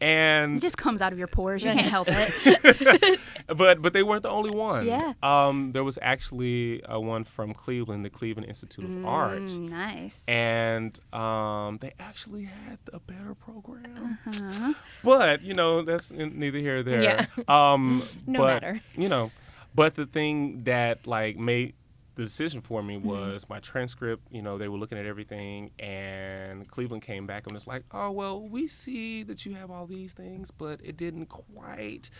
and 0.00 0.58
it 0.58 0.60
just 0.62 0.76
comes 0.76 1.00
out 1.02 1.12
of 1.12 1.18
your 1.18 1.28
pores. 1.28 1.64
You 1.64 1.72
can't 1.72 1.86
help 1.90 2.08
it. 2.10 3.20
but 3.56 3.80
but 3.82 3.92
they 3.92 4.02
weren't 4.02 4.22
the 4.22 4.28
only 4.30 4.50
one. 4.50 4.86
Yeah. 4.86 5.12
Um, 5.22 5.72
there 5.72 5.84
was 5.84 5.98
actually 6.02 6.82
uh, 6.84 6.98
one 6.98 7.24
from 7.24 7.54
Cleveland, 7.54 8.04
the 8.04 8.10
Cleveland 8.10 8.48
Institute 8.48 8.84
of 8.84 9.04
Art, 9.06 9.38
Mm, 9.42 9.68
nice. 9.70 10.22
and 10.28 10.98
um, 11.12 11.78
they 11.80 11.92
actually 11.98 12.44
had 12.44 12.78
a 12.92 13.00
better 13.00 13.34
program. 13.34 14.18
Uh-huh. 14.26 14.72
But 15.04 15.42
you 15.42 15.54
know, 15.54 15.82
that's 15.82 16.10
neither 16.12 16.58
here 16.58 16.74
nor 16.74 16.82
there. 16.82 17.02
Yeah. 17.02 17.26
Um, 17.48 18.02
No 18.26 18.40
but, 18.40 18.62
matter. 18.62 18.80
You 18.96 19.08
know, 19.08 19.30
but 19.74 19.94
the 19.94 20.06
thing 20.06 20.64
that 20.64 21.06
like 21.06 21.36
made 21.38 21.74
the 22.16 22.24
decision 22.24 22.60
for 22.60 22.82
me 22.82 22.96
Mm-hmm. 22.96 23.08
was 23.08 23.46
my 23.48 23.60
transcript. 23.60 24.26
You 24.32 24.42
know, 24.42 24.58
they 24.58 24.68
were 24.68 24.78
looking 24.78 24.98
at 24.98 25.06
everything, 25.06 25.70
and 25.78 26.66
Cleveland 26.68 27.02
came 27.02 27.26
back 27.26 27.46
and 27.46 27.54
was 27.54 27.66
like, 27.66 27.84
"Oh 27.92 28.10
well, 28.10 28.40
we 28.40 28.66
see 28.66 29.22
that 29.22 29.46
you 29.46 29.54
have 29.54 29.70
all 29.70 29.86
these 29.86 30.12
things, 30.14 30.50
but 30.50 30.80
it 30.82 30.96
didn't 30.96 31.26
quite." 31.26 32.10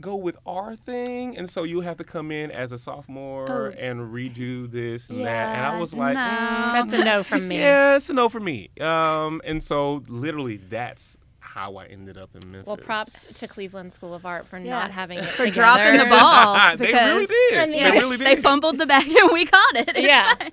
Go 0.00 0.16
with 0.16 0.38
our 0.46 0.74
thing, 0.74 1.36
and 1.36 1.50
so 1.50 1.64
you 1.64 1.82
have 1.82 1.98
to 1.98 2.04
come 2.04 2.32
in 2.32 2.50
as 2.50 2.72
a 2.72 2.78
sophomore 2.78 3.46
Oh. 3.50 3.74
and 3.78 4.00
redo 4.12 4.70
this 4.70 5.10
and 5.10 5.22
that. 5.26 5.54
And 5.54 5.66
I 5.66 5.78
was 5.78 5.92
like, 5.92 6.14
no. 6.14 6.20
mm, 6.20 6.72
That's 6.72 6.92
a 6.94 7.04
no 7.04 7.22
from 7.22 7.46
me. 7.46 7.58
yeah, 7.60 7.96
it's 7.96 8.08
a 8.08 8.14
no 8.14 8.30
for 8.30 8.40
me. 8.40 8.70
Um, 8.80 9.42
and 9.44 9.62
so 9.62 10.02
literally 10.08 10.56
that's 10.56 11.18
how 11.54 11.76
I 11.76 11.86
ended 11.86 12.16
up 12.16 12.30
in 12.34 12.50
Memphis. 12.50 12.66
Well, 12.66 12.76
props 12.76 13.32
to 13.40 13.46
Cleveland 13.48 13.92
School 13.92 14.14
of 14.14 14.24
Art 14.24 14.46
for 14.46 14.58
Yeah. 14.58 14.70
not 14.70 14.90
having 14.90 15.18
it 15.18 15.24
For 15.24 15.44
together. 15.46 15.52
dropping 15.52 15.98
the 16.00 16.06
ball. 16.10 16.76
they 16.76 16.92
really 16.92 17.26
because, 17.26 17.28
did. 17.50 17.58
I 17.58 17.66
mean, 17.66 17.82
they 17.84 17.90
really 17.92 18.16
did. 18.16 18.26
They 18.26 18.36
fumbled 18.36 18.78
the 18.78 18.86
bag 18.86 19.06
and 19.06 19.30
we 19.32 19.44
caught 19.46 19.74
it. 19.76 19.98
Yeah. 20.00 20.34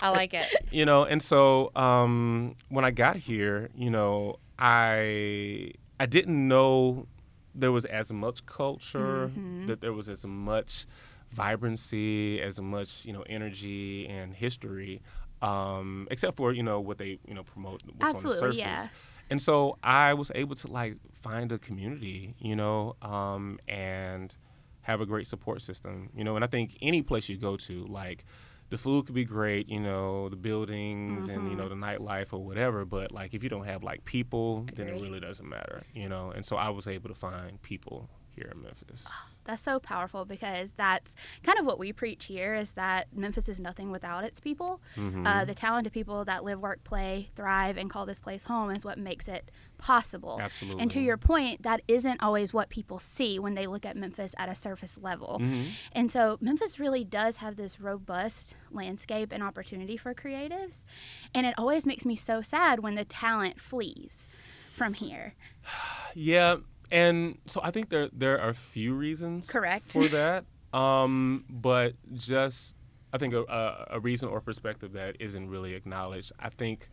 I 0.00 0.08
like 0.10 0.34
it. 0.34 0.46
you 0.70 0.84
know, 0.84 1.04
and 1.04 1.22
so 1.22 1.70
um, 1.76 2.56
when 2.70 2.84
I 2.84 2.90
got 2.90 3.16
here, 3.16 3.68
you 3.74 3.90
know, 3.90 4.36
I 4.58 5.72
I 6.00 6.06
didn't 6.06 6.48
know 6.48 7.06
there 7.54 7.70
was 7.70 7.84
as 7.84 8.10
much 8.12 8.44
culture, 8.46 9.28
Mm-hmm. 9.28 9.66
that 9.66 9.80
there 9.80 9.92
was 9.92 10.08
as 10.08 10.24
much 10.24 10.86
vibrancy, 11.30 12.40
as 12.40 12.60
much 12.60 13.04
you 13.04 13.12
know 13.12 13.22
energy 13.28 14.06
and 14.08 14.34
history, 14.34 15.02
um, 15.42 16.08
except 16.10 16.36
for 16.36 16.52
you 16.52 16.62
know 16.62 16.80
what 16.80 16.98
they 16.98 17.18
you 17.28 17.34
know 17.34 17.42
promote 17.42 17.82
what's 17.98 18.10
Absolutely, 18.10 18.48
on 18.48 18.56
the 18.56 18.56
surface. 18.56 18.58
yeah. 18.58 18.86
And 19.32 19.40
so 19.40 19.78
I 19.82 20.12
was 20.12 20.30
able 20.34 20.56
to 20.56 20.68
like 20.70 20.96
find 21.22 21.50
a 21.52 21.58
community, 21.58 22.34
you 22.38 22.54
know, 22.54 22.96
um, 23.00 23.58
and 23.66 24.28
have 24.82 25.00
a 25.00 25.06
great 25.06 25.26
support 25.26 25.62
system, 25.62 26.10
you 26.14 26.22
know. 26.22 26.36
And 26.36 26.44
I 26.44 26.48
think 26.48 26.76
any 26.82 27.00
place 27.00 27.28
you 27.30 27.38
go 27.38 27.56
to, 27.68 27.74
like 27.86 28.24
the 28.68 28.76
food 28.76 29.06
could 29.06 29.14
be 29.14 29.24
great, 29.24 29.68
you 29.70 29.80
know, 29.80 30.28
the 30.28 30.36
buildings 30.36 31.28
and 31.30 31.50
you 31.50 31.56
know 31.56 31.68
Mm-hmm. 31.68 31.80
the 31.80 31.86
nightlife 31.86 32.32
or 32.36 32.40
whatever, 32.44 32.84
but 32.84 33.10
like 33.20 33.32
if 33.36 33.42
you 33.42 33.48
don't 33.48 33.64
have 33.72 33.82
like 33.82 34.04
people, 34.04 34.66
then 34.76 34.86
it 34.88 34.92
really 35.04 35.20
doesn't 35.20 35.48
matter, 35.48 35.78
you 35.94 36.08
know. 36.10 36.30
And 36.36 36.44
so 36.44 36.56
I 36.56 36.68
was 36.68 36.86
able 36.86 37.08
to 37.08 37.14
find 37.14 37.60
people 37.62 38.08
here 38.36 38.50
in 38.54 38.62
Memphis. 38.62 39.06
That's 39.44 39.62
so 39.62 39.80
powerful 39.80 40.24
because 40.24 40.72
that's 40.76 41.14
kind 41.42 41.58
of 41.58 41.66
what 41.66 41.78
we 41.78 41.92
preach 41.92 42.26
here 42.26 42.54
is 42.54 42.72
that 42.72 43.08
Memphis 43.14 43.48
is 43.48 43.60
nothing 43.60 43.90
without 43.90 44.24
its 44.24 44.40
people. 44.40 44.80
Mm-hmm. 44.96 45.26
Uh, 45.26 45.44
the 45.44 45.54
talented 45.54 45.92
people 45.92 46.24
that 46.24 46.44
live, 46.44 46.60
work, 46.60 46.84
play, 46.84 47.30
thrive, 47.34 47.76
and 47.76 47.90
call 47.90 48.06
this 48.06 48.20
place 48.20 48.44
home 48.44 48.70
is 48.70 48.84
what 48.84 48.98
makes 48.98 49.28
it 49.28 49.50
possible. 49.78 50.38
Absolutely. 50.40 50.80
And 50.80 50.90
to 50.92 51.00
your 51.00 51.16
point, 51.16 51.62
that 51.62 51.82
isn't 51.88 52.22
always 52.22 52.54
what 52.54 52.68
people 52.68 52.98
see 52.98 53.38
when 53.38 53.54
they 53.54 53.66
look 53.66 53.84
at 53.84 53.96
Memphis 53.96 54.34
at 54.38 54.48
a 54.48 54.54
surface 54.54 54.96
level. 55.00 55.40
Mm-hmm. 55.40 55.68
And 55.92 56.10
so 56.10 56.38
Memphis 56.40 56.78
really 56.78 57.04
does 57.04 57.38
have 57.38 57.56
this 57.56 57.80
robust 57.80 58.54
landscape 58.70 59.32
and 59.32 59.42
opportunity 59.42 59.96
for 59.96 60.14
creatives. 60.14 60.84
And 61.34 61.46
it 61.46 61.54
always 61.58 61.86
makes 61.86 62.04
me 62.04 62.16
so 62.16 62.42
sad 62.42 62.80
when 62.80 62.94
the 62.94 63.04
talent 63.04 63.60
flees 63.60 64.26
from 64.72 64.94
here. 64.94 65.34
Yeah, 66.14 66.56
and 66.92 67.38
so 67.46 67.60
I 67.64 67.70
think 67.72 67.88
there 67.88 68.08
there 68.12 68.38
are 68.40 68.50
a 68.50 68.54
few 68.54 68.94
reasons 68.94 69.48
Correct. 69.48 69.92
for 69.92 70.06
that. 70.08 70.44
Um, 70.72 71.44
but 71.48 71.94
just 72.14 72.76
I 73.12 73.18
think 73.18 73.34
a, 73.34 73.42
a, 73.42 73.86
a 73.92 74.00
reason 74.00 74.28
or 74.28 74.40
perspective 74.40 74.92
that 74.92 75.16
isn't 75.18 75.48
really 75.48 75.74
acknowledged. 75.74 76.32
I 76.38 76.50
think 76.50 76.88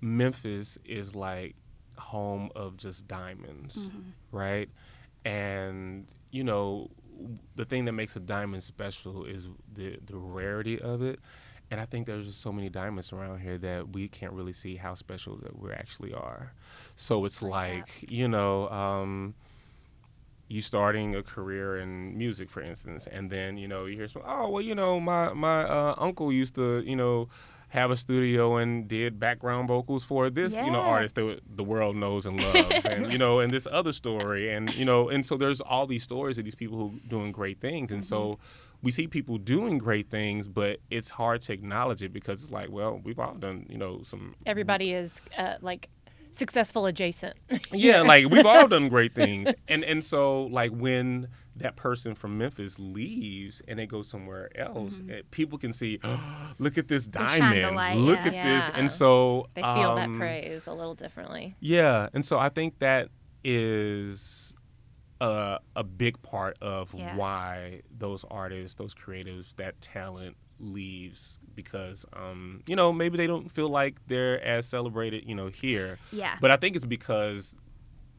Memphis 0.00 0.78
is 0.84 1.14
like 1.14 1.56
home 1.96 2.50
of 2.54 2.76
just 2.76 3.08
diamonds, 3.08 3.90
right? 4.30 4.68
And 5.24 6.06
you 6.30 6.44
know, 6.44 6.90
the 7.56 7.64
thing 7.64 7.86
that 7.86 7.92
makes 7.92 8.14
a 8.14 8.20
diamond 8.20 8.62
special 8.62 9.24
is 9.24 9.48
the 9.72 9.98
the 10.04 10.16
rarity 10.16 10.80
of 10.80 11.02
it. 11.02 11.18
And 11.70 11.80
I 11.80 11.84
think 11.84 12.06
there's 12.06 12.26
just 12.26 12.40
so 12.40 12.50
many 12.52 12.68
diamonds 12.70 13.12
around 13.12 13.40
here 13.40 13.58
that 13.58 13.90
we 13.90 14.08
can't 14.08 14.32
really 14.32 14.54
see 14.54 14.76
how 14.76 14.94
special 14.94 15.36
that 15.42 15.58
we 15.58 15.70
actually 15.70 16.14
are. 16.14 16.52
So 16.96 17.24
it's 17.26 17.42
Like 17.42 18.10
you 18.10 18.26
know, 18.28 18.68
um, 18.70 19.34
you 20.48 20.62
starting 20.62 21.14
a 21.14 21.22
career 21.22 21.76
in 21.76 22.16
music, 22.16 22.48
for 22.48 22.62
instance, 22.62 23.06
and 23.06 23.30
then 23.30 23.58
you 23.58 23.68
know 23.68 23.84
you 23.84 23.96
hear 23.96 24.08
some, 24.08 24.22
oh 24.24 24.48
well, 24.48 24.62
you 24.62 24.74
know, 24.74 24.98
my 24.98 25.32
my 25.34 25.62
uh, 25.64 25.94
uncle 25.98 26.32
used 26.32 26.54
to, 26.54 26.80
you 26.86 26.96
know, 26.96 27.28
have 27.68 27.90
a 27.90 27.98
studio 27.98 28.56
and 28.56 28.88
did 28.88 29.20
background 29.20 29.68
vocals 29.68 30.02
for 30.02 30.30
this, 30.30 30.54
you 30.54 30.70
know, 30.70 30.80
artist 30.80 31.16
that 31.16 31.40
the 31.54 31.62
world 31.64 31.96
knows 31.96 32.24
and 32.24 32.40
loves, 32.42 32.86
and 32.86 33.12
you 33.12 33.18
know, 33.18 33.40
and 33.40 33.52
this 33.52 33.66
other 33.70 33.92
story, 33.92 34.50
and 34.50 34.72
you 34.74 34.86
know, 34.86 35.10
and 35.10 35.26
so 35.26 35.36
there's 35.36 35.60
all 35.60 35.86
these 35.86 36.02
stories 36.02 36.38
of 36.38 36.44
these 36.46 36.54
people 36.54 36.78
who 36.78 36.98
doing 37.06 37.30
great 37.30 37.60
things, 37.60 37.92
and 37.92 38.02
so 38.02 38.38
we 38.82 38.90
see 38.92 39.06
people 39.08 39.38
doing 39.38 39.78
great 39.78 40.08
things, 40.10 40.46
but 40.48 40.80
it's 40.90 41.10
hard 41.10 41.42
to 41.42 41.52
acknowledge 41.52 42.02
it 42.02 42.12
because 42.12 42.42
it's 42.42 42.52
like, 42.52 42.70
well, 42.70 43.00
we've 43.02 43.18
all 43.18 43.34
done, 43.34 43.66
you 43.68 43.76
know, 43.78 44.02
some 44.04 44.34
Everybody 44.46 44.92
is 44.92 45.20
uh, 45.36 45.54
like 45.60 45.88
successful 46.30 46.86
adjacent. 46.86 47.36
yeah, 47.72 48.02
like 48.02 48.28
we've 48.28 48.46
all 48.46 48.68
done 48.68 48.88
great 48.96 49.14
things, 49.14 49.50
and 49.66 49.82
and 49.84 50.04
so 50.04 50.44
like 50.44 50.70
when 50.70 51.28
that 51.56 51.74
person 51.74 52.14
from 52.14 52.38
Memphis 52.38 52.78
leaves 52.78 53.60
and 53.66 53.80
they 53.80 53.86
go 53.86 54.02
somewhere 54.02 54.48
else, 54.56 55.02
eh, 55.10 55.22
people 55.32 55.58
can 55.58 55.72
see, 55.72 55.98
look 56.58 56.78
at 56.78 56.86
this 56.86 57.08
Mm-hmm. 57.08 57.40
diamond, 57.40 57.76
light, 57.76 57.96
look 57.96 58.20
yeah. 58.20 58.26
at 58.26 58.44
this, 58.44 58.70
and 58.74 58.90
so 58.90 59.48
they 59.54 59.62
feel 59.62 59.96
that 59.96 60.04
um, 60.04 60.18
praise 60.20 60.68
a 60.68 60.72
little 60.72 60.94
differently. 60.94 61.56
Yeah, 61.58 62.08
and 62.14 62.24
so 62.24 62.38
I 62.38 62.48
think 62.48 62.78
that 62.78 63.08
is 63.42 64.47
a 65.20 65.58
a 65.76 65.82
big 65.84 66.20
part 66.22 66.56
of 66.60 66.94
Yeah. 66.94 67.16
why 67.16 67.82
those 67.96 68.24
artists, 68.30 68.76
those 68.76 68.94
creatives, 68.94 69.56
that 69.56 69.80
talent 69.80 70.36
leaves 70.60 71.38
because 71.54 72.04
um 72.14 72.62
you 72.66 72.74
know 72.74 72.92
maybe 72.92 73.16
they 73.16 73.28
don't 73.28 73.48
feel 73.48 73.68
like 73.68 73.94
they're 74.08 74.42
as 74.44 74.66
celebrated 74.66 75.24
you 75.24 75.32
know 75.34 75.46
here 75.46 75.98
Yeah. 76.10 76.36
but 76.40 76.50
i 76.50 76.56
think 76.56 76.74
it's 76.74 76.84
because 76.84 77.54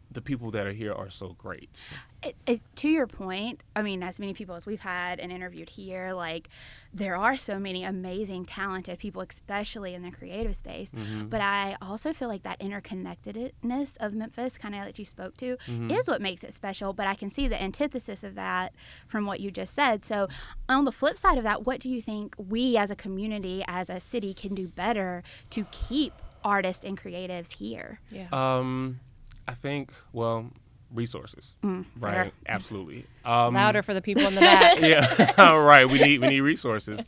the 0.09 0.21
people 0.21 0.49
that 0.51 0.65
are 0.65 0.71
here 0.71 0.93
are 0.93 1.09
so 1.09 1.35
great 1.37 1.83
it, 2.21 2.35
it, 2.45 2.61
to 2.77 2.89
your 2.89 3.07
point, 3.07 3.63
I 3.75 3.81
mean, 3.81 4.03
as 4.03 4.19
many 4.19 4.33
people 4.33 4.55
as 4.55 4.65
we've 4.65 4.81
had 4.81 5.19
and 5.19 5.31
interviewed 5.31 5.69
here, 5.69 6.11
like 6.13 6.49
there 6.93 7.15
are 7.15 7.37
so 7.37 7.57
many 7.59 7.83
amazing, 7.85 8.45
talented 8.45 8.99
people, 8.99 9.21
especially 9.21 9.93
in 9.93 10.01
the 10.01 10.11
creative 10.11 10.55
space. 10.55 10.91
But 11.29 11.39
I 11.39 11.77
also 11.81 12.11
feel 12.11 12.27
like 12.27 12.43
that 12.43 12.59
interconnectedness 12.59 13.97
of 13.99 14.13
Memphis, 14.13 14.57
kind 14.57 14.75
of 14.75 14.83
that 14.85 14.99
you 14.99 15.05
spoke 15.05 15.37
to, 15.37 15.57
is 15.89 16.07
what 16.07 16.21
makes 16.21 16.43
it 16.43 16.53
special. 16.53 16.93
But 16.93 17.07
I 17.07 17.15
can 17.15 17.29
see 17.29 17.47
the 17.47 17.61
antithesis 17.61 18.23
of 18.23 18.35
that 18.35 18.73
from 19.07 19.25
what 19.25 19.39
you 19.39 19.49
just 19.51 19.73
said. 19.73 20.03
So, 20.03 20.27
on 20.67 20.85
the 20.85 20.91
flip 20.91 21.17
side 21.17 21.37
of 21.37 21.43
that, 21.43 21.65
what 21.65 21.79
do 21.79 21.89
you 21.89 22.01
think 22.01 22.35
we 22.37 22.75
as 22.77 22.91
a 22.91 22.95
community, 22.95 23.63
as 23.67 23.89
a 23.89 23.99
city, 23.99 24.33
can 24.33 24.53
do 24.55 24.67
better 24.67 25.23
to 25.51 25.65
keep 25.71 26.13
artists 26.43 26.83
and 26.85 26.99
creatives 27.01 27.53
here? 27.53 27.99
Yeah. 28.11 28.27
um 28.31 28.99
i 29.47 29.53
think 29.53 29.91
well 30.13 30.51
resources. 30.93 31.55
Fair. 31.61 31.83
right 31.99 32.33
absolutely. 32.47 33.05
Um 33.25 33.53
Louder 33.53 33.83
for 33.83 33.93
the 33.93 34.01
people 34.01 34.25
in 34.25 34.35
the 34.35 34.41
back. 34.41 34.79
yeah 34.81 35.33
all 35.37 35.61
right 35.73 35.87
we 35.87 35.99
need 35.99 36.19
we 36.21 36.27
need 36.27 36.41
resources. 36.41 37.03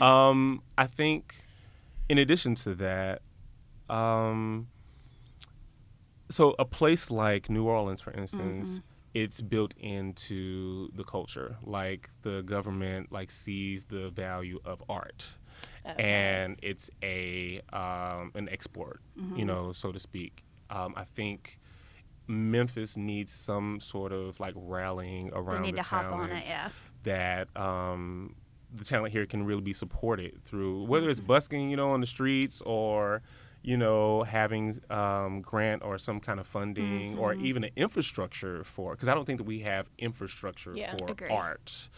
Um 0.00 0.62
i 0.78 0.86
think 0.86 1.36
in 2.08 2.18
addition 2.18 2.54
to 2.54 2.74
that 2.76 3.22
um 3.90 4.68
so 6.30 6.54
a 6.58 6.64
place 6.64 7.10
like 7.10 7.48
new 7.50 7.64
orleans 7.66 8.00
for 8.00 8.12
instance 8.12 8.80
it's 9.14 9.40
built 9.40 9.74
into 9.78 10.90
the 10.94 11.04
culture 11.04 11.56
like 11.62 12.10
the 12.22 12.42
government 12.42 13.10
like 13.12 13.30
sees 13.30 13.84
the 13.86 14.10
value 14.10 14.60
of 14.64 14.82
art. 14.88 15.36
And 15.98 16.58
it's 16.62 16.90
a 17.02 17.60
um, 17.72 18.32
an 18.34 18.48
export 18.50 19.00
you 19.34 19.44
know 19.44 19.72
so 19.72 19.92
to 19.92 19.98
speak. 20.00 20.42
Um, 20.68 20.94
i 20.96 21.04
think 21.04 21.60
Memphis 22.28 22.96
needs 22.96 23.32
some 23.32 23.80
sort 23.80 24.12
of 24.12 24.38
like 24.40 24.54
rallying 24.56 25.30
around 25.32 25.62
need 25.62 25.74
the 25.76 25.82
to 25.82 25.88
hop 25.88 26.04
on 26.06 26.10
talent 26.28 26.32
it, 26.32 26.44
yeah. 26.48 26.68
that 27.04 27.48
um, 27.56 28.34
the 28.74 28.84
talent 28.84 29.12
here 29.12 29.26
can 29.26 29.44
really 29.44 29.60
be 29.62 29.72
supported 29.72 30.42
through 30.44 30.84
whether 30.84 31.08
it's 31.08 31.20
busking, 31.20 31.70
you 31.70 31.76
know, 31.76 31.90
on 31.90 32.00
the 32.00 32.06
streets 32.06 32.60
or 32.66 33.22
you 33.62 33.76
know 33.76 34.22
having 34.22 34.80
um, 34.90 35.40
grant 35.40 35.82
or 35.82 35.98
some 35.98 36.20
kind 36.20 36.38
of 36.38 36.46
funding 36.46 37.18
or 37.18 37.34
even 37.34 37.64
an 37.64 37.70
infrastructure 37.76 38.62
for 38.64 38.92
because 38.92 39.08
I 39.08 39.14
don't 39.14 39.24
think 39.24 39.38
that 39.38 39.44
we 39.46 39.60
have 39.60 39.88
infrastructure 39.98 40.72
Yeah. 40.76 40.96
for 40.96 41.10
Agree. 41.10 41.28
art. 41.30 41.88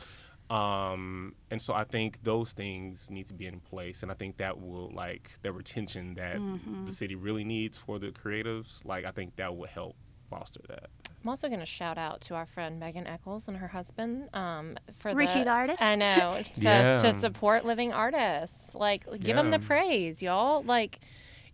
Um, 0.50 1.35
and 1.50 1.61
so 1.61 1.75
I 1.75 1.85
think 1.85 2.23
those 2.23 2.52
things 2.52 3.11
need 3.11 3.26
to 3.28 3.35
be 3.35 3.44
in 3.47 3.61
place, 3.61 4.02
and 4.02 4.11
I 4.11 4.14
think 4.14 4.38
that 4.38 4.58
will 4.58 4.90
like 4.94 5.32
the 5.42 5.52
retention 5.52 6.14
that 6.14 6.37
Mm-hmm. 6.38 6.87
the 6.87 6.92
city 6.92 7.14
really 7.14 7.44
needs 7.44 7.76
for 7.76 7.99
the 7.99 8.08
creatives. 8.12 8.80
Like 8.85 9.04
I 9.04 9.11
think 9.11 9.37
that 9.37 9.54
will 9.56 9.66
help 9.66 9.97
foster 10.30 10.61
that. 10.68 10.90
I'm 11.23 11.28
also 11.28 11.49
going 11.49 11.61
to 11.61 11.66
shout 11.66 11.99
out 11.99 12.20
to 12.23 12.35
our 12.35 12.47
friend 12.47 12.78
Megan 12.78 13.06
Eccles 13.06 13.49
and 13.49 13.56
her 13.56 13.68
husband 13.68 14.28
um, 14.35 14.76
for 14.99 15.12
Richie 15.14 15.40
the, 15.40 15.44
the 15.47 15.50
artist? 15.50 15.82
I 15.82 15.97
know 15.97 16.40
to, 16.54 16.61
Yeah. 16.61 16.99
to 16.99 17.12
support 17.12 17.64
living 17.64 17.92
artists. 17.92 18.75
Like, 18.75 19.04
give 19.20 19.37
them 19.37 19.50
the 19.50 19.58
praise, 19.58 20.23
y'all. 20.23 20.62
Like, 20.62 21.00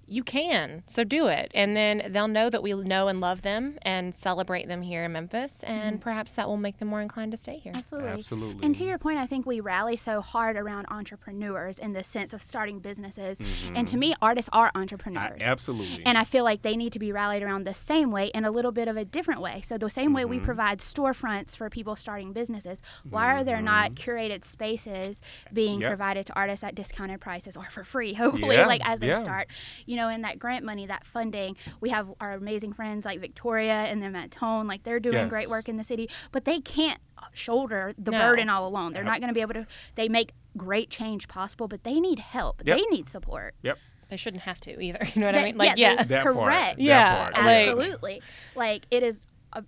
you 0.06 0.22
can, 0.22 0.82
so 0.86 1.04
do 1.04 1.26
it, 1.28 1.50
and 1.54 1.76
then 1.76 2.02
they'll 2.10 2.28
know 2.28 2.50
that 2.50 2.62
we 2.62 2.72
know 2.74 3.08
and 3.08 3.20
love 3.20 3.42
them 3.42 3.78
and 3.82 4.14
celebrate 4.14 4.68
them 4.68 4.82
here 4.82 5.04
in 5.04 5.12
Memphis, 5.12 5.62
and 5.64 6.00
perhaps 6.00 6.32
that 6.34 6.48
will 6.48 6.56
make 6.56 6.78
them 6.78 6.88
more 6.88 7.00
inclined 7.00 7.30
to 7.32 7.36
stay 7.36 7.58
here. 7.58 7.72
Absolutely. 7.74 8.10
Absolutely. 8.10 8.64
And 8.66 8.74
to 8.76 8.84
your 8.84 8.98
point, 8.98 9.18
I 9.18 9.26
think 9.26 9.46
we 9.46 9.60
rally 9.60 9.96
so 9.96 10.20
hard 10.20 10.56
around 10.56 10.86
entrepreneurs 10.90 11.78
in 11.78 11.92
the 11.92 12.04
sense 12.04 12.32
of 12.32 12.42
starting 12.42 12.80
businesses. 12.80 13.38
And 13.74 13.86
to 13.88 13.96
me, 13.96 14.14
artists 14.20 14.50
are 14.52 14.70
I, 14.74 14.78
entrepreneurs. 14.80 15.40
absolutely. 15.42 16.02
And 16.06 16.18
I 16.18 16.24
feel 16.24 16.44
like 16.44 16.62
they 16.62 16.76
need 16.76 16.92
to 16.92 16.98
be 16.98 17.12
rallied 17.12 17.42
around 17.42 17.64
the 17.66 17.74
same 17.74 18.10
way 18.10 18.26
in 18.28 18.44
a 18.44 18.50
little 18.50 18.72
bit 18.72 18.88
of 18.88 18.96
a 18.96 19.04
different 19.04 19.40
way. 19.40 19.62
So, 19.64 19.78
the 19.78 19.90
same 19.90 20.12
way 20.12 20.24
we 20.24 20.36
Mm-hmm. 20.36 20.44
provide 20.46 20.78
storefronts 20.80 21.56
for 21.56 21.70
people 21.70 21.94
starting 21.96 22.32
businesses, 22.32 22.82
why 23.08 23.26
are 23.34 23.44
there 23.44 23.62
not 23.62 23.94
curated 23.94 24.44
spaces 24.44 25.20
being 25.52 25.74
Mm-hmm. 25.74 25.82
Yep. 25.82 25.90
provided 25.90 26.26
to 26.26 26.32
artists 26.34 26.62
at 26.64 26.74
discounted 26.74 27.20
prices 27.20 27.56
or 27.56 27.64
for 27.70 27.84
free, 27.84 28.14
hopefully, 28.24 28.56
Yeah, 28.56 28.66
like 28.66 28.82
as 28.84 29.00
they 29.00 29.08
yeah. 29.08 29.20
start? 29.20 29.48
You 29.86 29.93
know, 29.96 30.08
and 30.08 30.24
that 30.24 30.38
grant 30.38 30.64
money, 30.64 30.86
that 30.86 31.04
funding. 31.06 31.56
We 31.80 31.90
have 31.90 32.12
our 32.20 32.32
amazing 32.32 32.72
friends 32.72 33.04
like 33.04 33.20
Victoria 33.20 33.72
and 33.84 34.02
them 34.02 34.14
at 34.16 34.30
Tone, 34.30 34.66
like 34.66 34.82
they're 34.84 35.00
doing 35.00 35.28
great 35.28 35.48
work 35.48 35.68
in 35.68 35.76
the 35.76 35.84
city, 35.84 36.08
but 36.32 36.44
they 36.44 36.60
can't 36.60 37.00
uh, 37.18 37.22
shoulder 37.32 37.94
the 37.98 38.10
No. 38.10 38.18
burden 38.20 38.48
all 38.48 38.66
alone. 38.66 38.92
They're 38.92 39.02
Yep. 39.02 39.12
not 39.12 39.20
going 39.20 39.28
to 39.28 39.34
be 39.34 39.40
able 39.40 39.54
to. 39.54 39.66
They 39.94 40.08
make 40.08 40.32
great 40.56 40.90
change 40.90 41.28
possible, 41.28 41.68
but 41.68 41.84
they 41.84 42.00
need 42.00 42.18
help. 42.18 42.62
Yep. 42.64 42.76
They 42.78 42.84
need 42.86 43.08
support. 43.08 43.54
Yep. 43.62 43.78
They 44.10 44.16
shouldn't 44.16 44.42
have 44.42 44.60
to 44.60 44.80
either. 44.82 44.98
You 45.14 45.20
know 45.22 45.26
what 45.28 45.36
I 45.36 45.44
mean? 45.44 45.56
Like, 45.56 45.76
they- 45.76 45.80
yeah. 45.82 46.02
That 46.02 46.22
part. 46.22 46.34
correct. 46.36 46.76
That 46.76 46.82
Yeah, 46.82 47.22
part. 47.30 47.34
like- 47.34 47.68
Absolutely. 47.68 48.22
Like 48.54 48.86
it 48.90 49.02
is 49.02 49.20
a, 49.52 49.62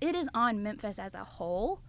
it 0.00 0.14
is 0.14 0.28
on 0.34 0.62
Memphis 0.62 0.98
as 0.98 1.14
a 1.14 1.24
whole. 1.24 1.80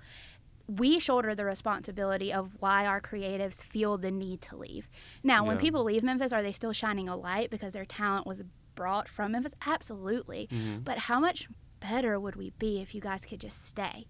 We 0.69 0.99
shoulder 0.99 1.33
the 1.33 1.45
responsibility 1.45 2.31
of 2.31 2.51
why 2.59 2.85
our 2.85 3.01
creatives 3.01 3.63
feel 3.63 3.97
the 3.97 4.11
need 4.11 4.41
to 4.43 4.55
leave. 4.55 4.87
Now, 5.23 5.43
when 5.43 5.57
people 5.57 5.83
leave 5.83 6.03
Memphis, 6.03 6.31
are 6.31 6.43
they 6.43 6.51
still 6.51 6.73
shining 6.73 7.09
a 7.09 7.15
light 7.15 7.49
because 7.49 7.73
their 7.73 7.85
talent 7.85 8.27
was 8.27 8.43
brought 8.75 9.09
from 9.09 9.31
Memphis? 9.31 9.53
Absolutely. 9.65 10.47
Mm-hmm. 10.51 10.79
But 10.81 10.99
how 10.99 11.19
much 11.19 11.47
better 11.79 12.19
would 12.19 12.35
we 12.35 12.51
be 12.59 12.81
if 12.81 12.93
you 12.93 13.01
guys 13.01 13.25
could 13.25 13.39
just 13.39 13.65
stay? 13.65 14.05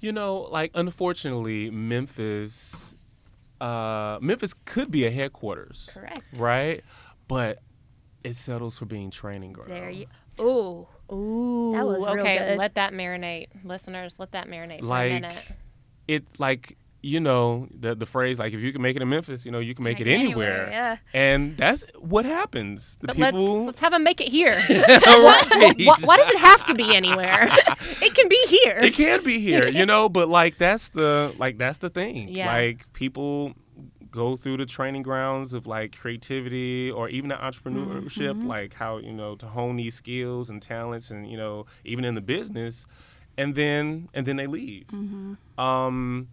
You 0.00 0.12
know, 0.12 0.40
like 0.50 0.72
unfortunately, 0.74 1.70
Memphis, 1.70 2.96
uh, 3.60 4.18
Memphis 4.20 4.52
could 4.64 4.90
be 4.90 5.06
a 5.06 5.10
headquarters, 5.10 5.88
Correct. 5.92 6.22
right? 6.34 6.82
But 7.28 7.60
it 8.24 8.34
settles 8.36 8.76
for 8.78 8.84
being 8.84 9.10
training 9.10 9.52
ground. 9.52 9.70
There 9.70 9.90
you. 9.90 10.06
Ooh. 10.40 10.88
Ooh. 11.12 11.72
That 11.74 11.86
was 11.86 11.98
real 11.98 12.20
okay. 12.20 12.38
good. 12.38 12.58
Let 12.58 12.74
that 12.74 12.92
marinate, 12.92 13.48
listeners. 13.64 14.18
Let 14.18 14.32
that 14.32 14.48
marinate 14.48 14.80
for 14.80 14.86
Like, 14.86 15.10
a 15.10 15.14
minute. 15.14 15.44
It 16.08 16.24
like 16.38 16.76
you 17.02 17.20
know 17.20 17.68
the 17.70 17.94
the 17.94 18.06
phrase 18.06 18.38
like 18.38 18.52
if 18.52 18.60
you 18.60 18.72
can 18.72 18.82
make 18.82 18.96
it 18.96 19.02
in 19.02 19.08
Memphis, 19.08 19.44
you 19.44 19.52
know 19.52 19.60
you 19.60 19.74
can 19.74 19.84
make, 19.84 20.00
it 20.00 20.08
anywhere. 20.08 20.68
Yeah. 20.70 20.96
And 21.14 21.56
that's 21.56 21.84
what 21.98 22.24
happens. 22.24 22.98
The 23.00 23.08
But 23.08 23.16
people. 23.16 23.54
let's 23.54 23.66
let's 23.66 23.80
have 23.80 23.92
them 23.92 24.02
make 24.02 24.20
it 24.20 24.28
here. 24.28 24.50
Right. 24.68 25.74
why, 25.78 25.96
why 26.02 26.16
does 26.16 26.28
it 26.30 26.38
have 26.38 26.64
to 26.66 26.74
be 26.74 26.94
anywhere? 26.94 27.42
it 28.02 28.14
can 28.14 28.28
be 28.28 28.40
here. 28.48 28.78
it 28.78 28.94
can 28.94 29.22
be 29.24 29.40
here, 29.40 29.68
you 29.68 29.86
know, 29.86 30.08
but 30.08 30.28
like 30.28 30.58
that's 30.58 30.90
the 30.90 31.34
like 31.38 31.58
that's 31.58 31.78
the 31.78 31.90
thing. 31.90 32.28
Yeah. 32.28 32.46
Like 32.46 32.92
people 32.92 33.54
go 34.16 34.36
through 34.36 34.56
the 34.56 34.66
training 34.66 35.02
grounds 35.02 35.52
of 35.52 35.66
like 35.66 35.96
creativity 35.96 36.90
or 36.90 37.08
even 37.08 37.28
the 37.28 37.36
entrepreneurship, 37.36 38.34
Mm-hmm. 38.36 38.46
like 38.56 38.74
how, 38.74 38.98
you 38.98 39.12
know, 39.12 39.36
to 39.36 39.46
hone 39.46 39.76
these 39.76 39.94
skills 39.94 40.50
and 40.50 40.60
talents 40.60 41.10
and, 41.10 41.30
you 41.30 41.36
know, 41.36 41.66
even 41.84 42.04
in 42.04 42.14
the 42.14 42.20
business 42.20 42.86
and 43.38 43.54
then 43.54 44.08
and 44.14 44.26
then 44.26 44.36
they 44.36 44.46
leave. 44.46 44.86
Mm-hmm. 44.88 45.60
Um 45.60 46.28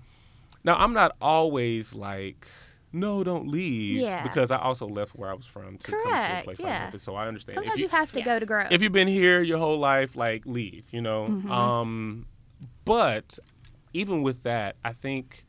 now 0.63 0.75
I'm 0.77 0.93
not 0.93 1.11
always 1.21 1.93
like 1.93 2.47
no, 2.95 3.23
don't 3.23 3.47
leave. 3.47 3.97
Yeah. 3.97 4.21
Because 4.21 4.51
I 4.51 4.57
also 4.57 4.87
left 4.87 5.15
where 5.15 5.29
I 5.29 5.33
was 5.33 5.47
from 5.47 5.77
to 5.79 5.91
come 5.91 6.03
to 6.03 6.07
a 6.07 6.11
Correct, 6.11 6.45
place 6.45 6.59
like 6.59 6.67
yeah. 6.67 6.79
Memphis. 6.83 7.03
So 7.03 7.15
I 7.15 7.27
understand. 7.27 7.55
Sometimes 7.55 7.75
if 7.75 7.81
you, 7.81 7.89
have 7.89 8.11
to 8.11 8.21
go 8.21 8.37
to 8.39 8.45
grow. 8.45 8.67
if 8.69 8.81
you've 8.83 8.91
been 8.91 9.07
here 9.07 9.41
your 9.41 9.57
whole 9.57 9.79
life, 9.79 10.15
like 10.15 10.45
leave, 10.45 10.85
you 10.91 11.01
know. 11.01 11.27
Mm-hmm. 11.27 11.51
Um, 11.51 12.27
but 12.85 13.39
even 13.93 14.21
with 14.21 14.43
that, 14.43 14.75
I 14.85 14.93
think 14.93 15.43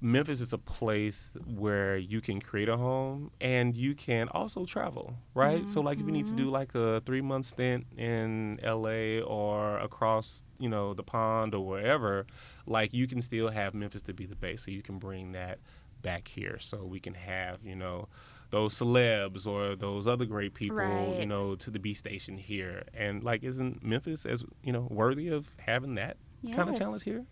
Memphis 0.00 0.40
is 0.40 0.52
a 0.52 0.58
place 0.58 1.30
where 1.46 1.96
you 1.96 2.20
can 2.20 2.40
create 2.40 2.68
a 2.68 2.76
home 2.76 3.30
and 3.40 3.76
you 3.76 3.94
can 3.94 4.28
also 4.28 4.64
travel, 4.64 5.16
right? 5.34 5.66
So 5.68 5.80
like 5.80 5.98
if 5.98 6.06
you 6.06 6.12
need 6.12 6.26
to 6.26 6.34
Mm-hmm. 6.34 6.44
do 6.44 6.50
like 6.50 6.74
a 6.74 7.00
three 7.06 7.22
month 7.22 7.46
stint 7.46 7.86
in 7.96 8.58
LA 8.62 9.20
or 9.20 9.78
across, 9.78 10.42
you 10.58 10.68
know, 10.68 10.92
the 10.94 11.02
pond 11.02 11.54
or 11.54 11.64
wherever, 11.64 12.26
like 12.66 12.92
you 12.92 13.06
can 13.06 13.22
still 13.22 13.48
have 13.48 13.74
Memphis 13.74 14.02
to 14.02 14.12
be 14.14 14.26
the 14.26 14.36
base. 14.36 14.64
So 14.64 14.70
you 14.70 14.82
can 14.82 14.98
bring 14.98 15.32
that 15.32 15.58
back 16.02 16.28
here 16.28 16.58
so 16.60 16.84
we 16.84 17.00
can 17.00 17.14
have, 17.14 17.64
you 17.64 17.74
know, 17.74 18.08
those 18.50 18.74
celebs 18.78 19.46
or 19.46 19.74
those 19.74 20.06
other 20.06 20.24
great 20.26 20.54
people, 20.54 21.14
you 21.16 21.26
know, 21.26 21.56
to 21.56 21.70
the 21.70 21.78
B 21.78 21.94
station 21.94 22.36
here. 22.36 22.84
And 22.94 23.24
like 23.24 23.42
isn't 23.42 23.82
Memphis 23.82 24.26
as, 24.26 24.44
you 24.62 24.72
know, 24.72 24.86
worthy 24.90 25.28
of 25.28 25.48
having 25.58 25.94
that 25.94 26.18
kind 26.52 26.68
of 26.68 26.74
Yes. 26.74 26.78
talent 26.78 27.02
here? 27.02 27.24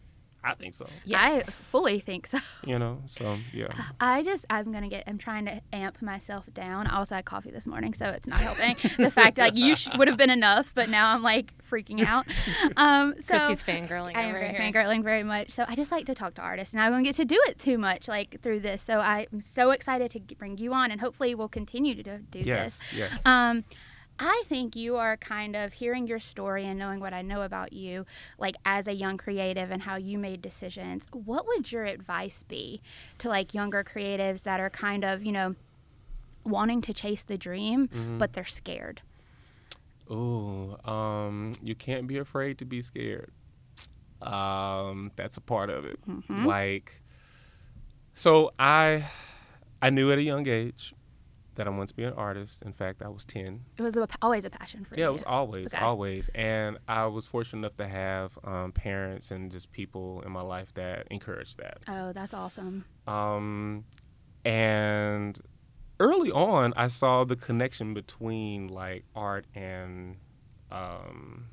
I 0.44 0.54
think 0.54 0.74
so. 0.74 0.86
Yes. 1.06 1.48
I 1.48 1.52
fully 1.52 2.00
think 2.00 2.26
so. 2.26 2.38
You 2.66 2.78
know, 2.78 3.02
so 3.06 3.36
yeah. 3.52 3.68
I 4.00 4.22
just 4.22 4.46
I'm 4.48 4.72
gonna 4.72 4.88
get 4.88 5.04
I'm 5.06 5.18
trying 5.18 5.44
to 5.46 5.60
amp 5.72 6.00
myself 6.00 6.44
down. 6.54 6.86
Also, 6.86 6.94
I 6.94 6.98
also 6.98 7.14
had 7.16 7.24
coffee 7.26 7.50
this 7.50 7.66
morning, 7.66 7.92
so 7.94 8.06
it's 8.06 8.26
not 8.26 8.40
helping. 8.40 8.74
the 8.96 9.10
fact 9.10 9.36
like 9.38 9.54
you 9.54 9.76
sh- 9.76 9.88
would 9.98 10.08
have 10.08 10.16
been 10.16 10.30
enough, 10.30 10.72
but 10.74 10.88
now 10.88 11.12
I'm 11.14 11.22
like 11.22 11.52
freaking 11.70 12.02
out. 12.04 12.26
Um, 12.76 13.14
so 13.20 13.36
Christy's 13.36 13.62
fangirling 13.62 14.16
I 14.16 14.22
am 14.22 14.30
over 14.30 14.38
very 14.38 14.50
here. 14.52 14.60
fangirling 14.60 15.02
very 15.04 15.22
much. 15.22 15.50
So 15.50 15.64
I 15.68 15.74
just 15.76 15.92
like 15.92 16.06
to 16.06 16.14
talk 16.14 16.34
to 16.36 16.42
artists, 16.42 16.72
and 16.74 16.82
I 16.82 16.88
don't 16.90 17.02
get 17.02 17.16
to 17.16 17.24
do 17.24 17.38
it 17.48 17.58
too 17.58 17.76
much 17.78 18.08
like 18.08 18.40
through 18.42 18.60
this. 18.60 18.82
So 18.82 19.00
I'm 19.00 19.40
so 19.40 19.70
excited 19.70 20.10
to 20.12 20.34
bring 20.36 20.56
you 20.58 20.72
on, 20.72 20.90
and 20.90 21.00
hopefully 21.00 21.34
we'll 21.34 21.48
continue 21.48 21.94
to 21.94 22.02
do, 22.02 22.18
do 22.30 22.40
Yes, 22.40 22.78
this. 22.78 22.92
yes. 22.94 23.26
Um, 23.26 23.64
I 24.18 24.44
think 24.46 24.76
you 24.76 24.96
are 24.96 25.16
kind 25.16 25.56
of 25.56 25.72
hearing 25.74 26.06
your 26.06 26.20
story 26.20 26.64
and 26.66 26.78
knowing 26.78 27.00
what 27.00 27.12
I 27.12 27.22
know 27.22 27.42
about 27.42 27.72
you, 27.72 28.06
like 28.38 28.54
as 28.64 28.86
a 28.86 28.92
young 28.92 29.16
creative 29.16 29.70
and 29.70 29.82
how 29.82 29.96
you 29.96 30.18
made 30.18 30.40
decisions. 30.40 31.06
What 31.12 31.46
would 31.48 31.72
your 31.72 31.84
advice 31.84 32.44
be 32.44 32.80
to 33.18 33.28
like 33.28 33.54
younger 33.54 33.82
creatives 33.82 34.44
that 34.44 34.60
are 34.60 34.70
kind 34.70 35.04
of, 35.04 35.24
you 35.24 35.32
know, 35.32 35.56
wanting 36.44 36.80
to 36.82 36.92
chase 36.94 37.22
the 37.24 37.36
dream, 37.38 37.88
Mm-hmm. 37.88 38.18
but 38.18 38.34
they're 38.34 38.44
scared? 38.44 39.00
Ooh, 40.10 40.76
um, 40.84 41.54
you 41.62 41.74
can't 41.74 42.06
be 42.06 42.18
afraid 42.18 42.58
to 42.58 42.64
be 42.64 42.82
scared. 42.82 43.32
Um, 44.22 45.10
that's 45.16 45.36
a 45.36 45.40
part 45.40 45.70
of 45.70 45.84
it. 45.84 45.98
Mm-hmm. 46.08 46.46
Like, 46.46 47.00
so 48.12 48.52
I, 48.58 49.06
I 49.82 49.90
knew 49.90 50.10
at 50.12 50.18
a 50.18 50.22
young 50.22 50.46
age 50.46 50.94
that 51.54 51.66
I 51.66 51.70
wanted 51.70 51.88
to 51.88 51.94
be 51.94 52.04
an 52.04 52.12
artist. 52.14 52.62
In 52.62 52.72
fact, 52.72 53.02
I 53.02 53.08
was 53.08 53.24
ten. 53.24 53.62
It 53.78 53.82
was 53.82 53.96
a, 53.96 54.06
always 54.22 54.44
a 54.44 54.50
passion 54.50 54.84
for 54.84 54.94
you. 54.94 55.02
Yeah, 55.02 55.08
it 55.08 55.12
was 55.12 55.22
always, 55.26 55.66
Okay. 55.74 55.78
always. 55.84 56.28
And 56.34 56.78
I 56.88 57.06
was 57.06 57.26
fortunate 57.26 57.60
enough 57.60 57.74
to 57.76 57.88
have 57.88 58.38
um, 58.44 58.72
parents 58.72 59.30
and 59.30 59.50
just 59.50 59.70
people 59.72 60.22
in 60.22 60.32
my 60.32 60.42
life 60.42 60.72
that 60.74 61.06
encouraged 61.10 61.58
that. 61.58 61.84
Oh, 61.88 62.12
that's 62.12 62.34
awesome. 62.34 62.84
Um, 63.06 63.84
and 64.44 65.38
early 66.00 66.30
on, 66.30 66.72
I 66.76 66.88
saw 66.88 67.24
the 67.24 67.36
connection 67.36 67.94
between 67.94 68.68
like 68.68 69.04
art 69.14 69.46
and, 69.54 70.16
um, 70.70 71.46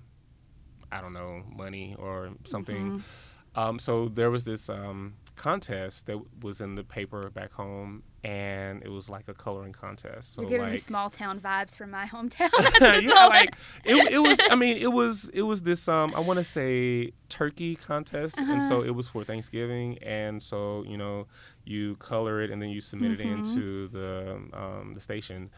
I 0.92 1.02
don't 1.02 1.14
know, 1.14 1.44
money 1.56 1.96
or 1.98 2.32
something. 2.46 2.92
Mm-hmm. 2.92 3.60
Um, 3.60 3.80
so 3.80 4.08
there 4.08 4.32
was 4.32 4.46
this 4.46 4.70
um, 4.70 5.16
contest 5.36 6.06
that 6.06 6.20
was 6.42 6.62
in 6.62 6.76
the 6.76 6.84
paper 6.84 7.30
back 7.30 7.52
home, 7.54 8.04
and 8.24 8.84
it 8.84 8.90
was 8.90 9.10
like 9.10 9.28
a 9.28 9.34
coloring 9.34 9.74
contest. 9.74 10.34
So 10.36 10.42
You're 10.44 10.50
giving 10.52 10.66
like, 10.66 10.74
me 10.74 10.78
small 10.80 11.10
town 11.10 11.40
vibes 11.40 11.76
from 11.76 11.90
my 11.92 12.06
hometown. 12.06 12.50
yeah, 13.04 13.26
like 13.28 13.56
it, 13.84 14.12
it 14.14 14.20
was. 14.20 14.40
I 14.50 14.56
mean, 14.56 14.78
it 14.78 14.92
was 14.94 15.30
it 15.34 15.42
was 15.42 15.64
this. 15.64 15.88
Um, 15.88 16.14
I 16.16 16.20
want 16.20 16.38
to 16.38 16.44
say 16.44 17.12
turkey 17.30 17.76
contest, 17.76 18.38
and 18.38 18.50
Uh-huh. 18.52 18.60
so 18.60 18.82
it 18.84 18.92
was 18.92 19.08
for 19.08 19.24
Thanksgiving, 19.24 19.98
and 20.00 20.42
so 20.42 20.84
you 20.88 20.98
know, 20.98 21.28
you 21.66 21.96
color 21.98 22.42
it 22.42 22.52
and 22.52 22.62
then 22.62 22.70
you 22.70 22.82
submit 22.82 23.12
Mm-hmm. 23.14 23.22
it 23.22 23.34
into 23.38 23.88
the 23.88 24.40
um, 24.54 24.94
the 24.94 25.00
station, 25.00 25.50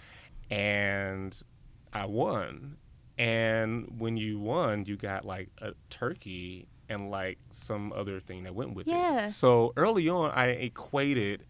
and 0.50 1.42
I 1.92 2.06
won. 2.06 2.78
And 3.18 4.00
when 4.00 4.18
you 4.18 4.40
won, 4.40 4.86
you 4.86 4.98
got 4.98 5.24
like 5.26 5.50
a 5.62 5.74
turkey 5.90 6.68
and 6.90 7.12
like 7.12 7.38
some 7.52 7.94
other 7.94 8.20
thing 8.20 8.44
that 8.44 8.56
went 8.56 8.74
with 8.74 8.88
Yeah. 8.88 9.26
it. 9.28 9.32
So 9.32 9.72
early 9.78 10.10
on, 10.10 10.32
I 10.32 10.48
equated 10.48 11.46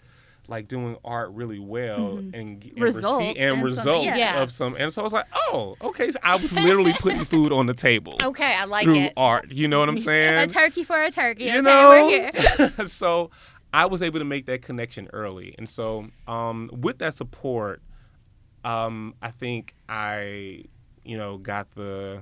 like 0.54 0.68
doing 0.68 0.96
art 1.04 1.32
really 1.32 1.60
well 1.60 2.18
and, 2.18 2.34
g- 2.34 2.40
and, 2.40 2.62
Mm-hmm. 2.78 2.82
Results 2.84 3.20
receipt- 3.20 3.38
and 3.38 3.52
and 3.52 3.58
some- 3.60 3.64
results 3.64 4.18
yeah. 4.18 4.42
of 4.42 4.52
some. 4.52 4.76
And 4.78 4.94
so 4.94 5.02
I 5.02 5.04
was 5.04 5.14
like, 5.14 5.26
oh, 5.36 5.76
okay. 5.82 6.12
So 6.12 6.20
I 6.24 6.36
was 6.36 6.54
literally 6.54 6.94
putting 7.00 7.26
food 7.26 7.52
on 7.52 7.66
the 7.66 7.74
table 7.74 8.14
Okay, 8.24 8.54
I 8.56 8.66
like 8.66 8.84
it 8.84 8.90
through 8.90 9.00
it. 9.02 9.14
art. 9.18 9.52
You 9.52 9.68
know 9.68 9.80
what 9.80 9.90
I'm 9.90 9.98
saying? 10.10 10.38
a 10.40 10.48
turkey 10.48 10.84
for 10.84 11.02
a 11.04 11.12
turkey. 11.12 11.46
you 11.46 11.52
okay, 11.52 11.62
know 11.62 11.90
we're 11.90 12.32
here. 12.70 12.74
so 12.88 13.30
i 13.74 13.86
was 13.88 14.02
able 14.04 14.20
to 14.20 14.26
make 14.26 14.46
that 14.46 14.62
connection 14.62 15.10
early 15.14 15.56
and 15.58 15.68
so 15.68 16.06
um, 16.28 16.70
with 16.72 17.00
that 17.00 17.14
support 17.16 17.82
um, 18.64 19.16
i 19.22 19.30
think 19.32 19.74
i 19.90 20.64
you 21.04 21.18
know 21.18 21.38
got 21.38 21.72
the 21.72 22.22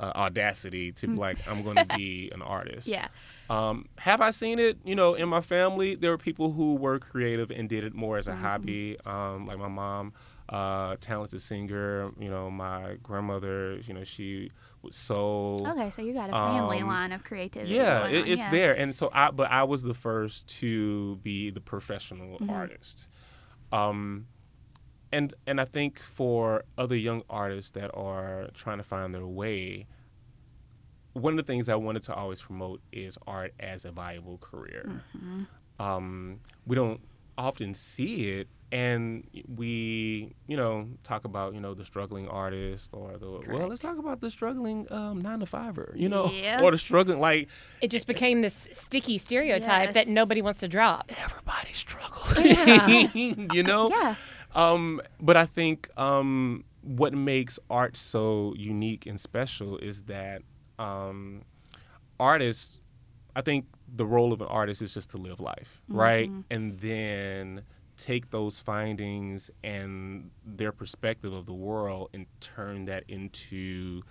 uh, 0.00 0.12
audacity 0.16 0.92
to 0.92 1.06
be 1.08 1.14
like 1.14 1.36
i'm 1.48 1.62
going 1.62 1.76
to 1.76 1.86
be 1.96 2.30
an 2.34 2.40
artist 2.42 2.88
Mm. 2.88 2.92
Yeah. 2.92 3.08
Um, 3.48 3.86
have 3.98 4.20
I 4.20 4.30
seen 4.30 4.58
it? 4.58 4.78
You 4.84 4.94
know, 4.94 5.14
in 5.14 5.28
my 5.28 5.40
family, 5.40 5.94
there 5.94 6.10
were 6.10 6.18
people 6.18 6.52
who 6.52 6.74
were 6.74 6.98
creative 6.98 7.50
and 7.50 7.68
did 7.68 7.84
it 7.84 7.94
more 7.94 8.18
as 8.18 8.26
a 8.26 8.32
Mm-hmm. 8.32 8.42
hobby. 8.42 8.96
Um, 9.04 9.46
like 9.46 9.58
my 9.58 9.68
mom, 9.68 10.12
uh, 10.48 10.96
talented 11.00 11.40
singer. 11.42 12.10
You 12.18 12.28
know, 12.30 12.50
my 12.50 12.96
grandmother. 13.02 13.76
You 13.86 13.94
know, 13.94 14.04
she 14.04 14.50
was 14.82 14.94
so. 14.96 15.62
Okay, 15.66 15.90
so 15.90 16.02
you 16.02 16.12
got 16.12 16.30
a 16.30 16.32
family 16.32 16.82
Um, 16.82 16.88
line 16.88 17.12
of 17.12 17.22
creativity. 17.24 17.74
Yeah, 17.74 18.06
it, 18.06 18.28
it's 18.28 18.40
yeah. 18.42 18.50
there, 18.50 18.74
and 18.76 18.94
so 18.94 19.10
I. 19.12 19.30
But 19.30 19.50
I 19.50 19.64
was 19.64 19.82
the 19.82 19.94
first 19.94 20.46
to 20.60 21.16
be 21.22 21.50
the 21.50 21.60
professional 21.60 22.38
Mm-hmm. 22.40 22.50
artist. 22.52 23.08
Um, 23.72 24.26
and 25.12 25.34
and 25.46 25.60
I 25.60 25.64
think 25.64 25.98
for 26.00 26.64
other 26.76 26.96
young 26.96 27.22
artists 27.30 27.70
that 27.72 27.90
are 27.94 28.48
trying 28.54 28.78
to 28.78 28.84
find 28.84 29.14
their 29.14 29.26
way, 29.26 29.86
one 31.20 31.32
of 31.38 31.44
the 31.46 31.50
things 31.52 31.68
I 31.68 31.74
wanted 31.76 32.02
to 32.04 32.14
always 32.14 32.42
promote 32.42 32.80
is 32.92 33.18
art 33.26 33.52
as 33.60 33.84
a 33.84 33.92
viable 33.92 34.38
career. 34.38 35.02
Mm-hmm. 35.16 35.42
Um, 35.78 36.40
we 36.66 36.76
don't 36.76 37.00
often 37.38 37.74
see 37.74 38.30
it 38.30 38.48
and 38.72 39.24
we 39.54 40.34
you 40.48 40.56
know 40.56 40.88
talk 41.04 41.24
about 41.24 41.54
you 41.54 41.60
know 41.60 41.74
the 41.74 41.84
struggling 41.84 42.26
artist 42.28 42.88
or 42.92 43.16
the 43.18 43.30
well 43.48 43.68
let's 43.68 43.82
talk 43.82 43.98
about 43.98 44.20
the 44.20 44.30
struggling 44.30 44.90
um, 44.90 45.20
nine 45.20 45.38
to 45.38 45.46
fiver 45.46 45.92
you 45.94 46.08
know 46.08 46.28
Yeah. 46.32 46.62
or 46.62 46.70
the 46.72 46.78
struggling 46.78 47.20
like 47.20 47.48
It 47.80 47.88
just 47.92 48.06
became 48.08 48.40
this 48.42 48.68
sticky 48.72 49.18
stereotype 49.18 49.92
that 49.92 50.08
nobody 50.08 50.42
wants 50.42 50.58
to 50.60 50.68
drop. 50.68 51.12
everybody 51.16 51.72
struggles, 51.74 52.44
Yeah. 52.44 52.86
you 53.54 53.62
know 53.62 53.90
Yeah. 53.90 54.14
um 54.56 55.00
but 55.20 55.36
i 55.36 55.44
think 55.46 55.88
um 55.98 56.64
what 56.82 57.12
makes 57.12 57.58
art 57.70 57.96
so 57.96 58.54
unique 58.56 59.06
and 59.06 59.20
special 59.20 59.76
is 59.78 60.02
that 60.04 60.42
um 60.78 61.42
artists 62.18 62.78
i 63.34 63.40
think 63.40 63.66
the 63.94 64.06
role 64.06 64.32
of 64.32 64.40
an 64.40 64.48
artist 64.48 64.82
is 64.82 64.94
just 64.94 65.10
to 65.10 65.16
live 65.18 65.40
life 65.40 65.80
right 65.88 66.30
and 66.50 66.80
then 66.80 67.62
take 67.96 68.30
those 68.30 68.58
findings 68.58 69.50
and 69.64 70.30
their 70.44 70.72
perspective 70.72 71.32
of 71.32 71.46
the 71.46 71.54
world 71.54 72.10
and 72.12 72.26
turn 72.40 72.84
that 72.84 73.04
into 73.08 74.02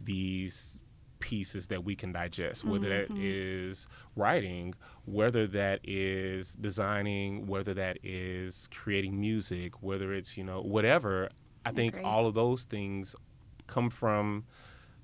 these 0.00 0.78
pieces 1.18 1.68
that 1.68 1.82
we 1.84 1.96
can 1.96 2.12
digest, 2.12 2.64
whether 2.64 2.88
that 2.88 3.16
is 3.16 3.88
writing, 4.14 4.74
whether 5.06 5.46
that 5.46 5.80
is 5.82 6.54
designing, 6.54 7.46
whether 7.46 7.72
that 7.72 7.98
is 8.02 8.68
creating 8.72 9.18
music, 9.18 9.82
whether 9.82 10.12
it's, 10.12 10.36
you 10.36 10.44
know, 10.44 10.60
whatever. 10.60 11.30
I 11.64 11.72
think 11.72 11.94
Agree. 11.94 12.04
all 12.04 12.26
of 12.26 12.34
those 12.34 12.64
things 12.64 13.16
come 13.66 13.88
from 13.88 14.44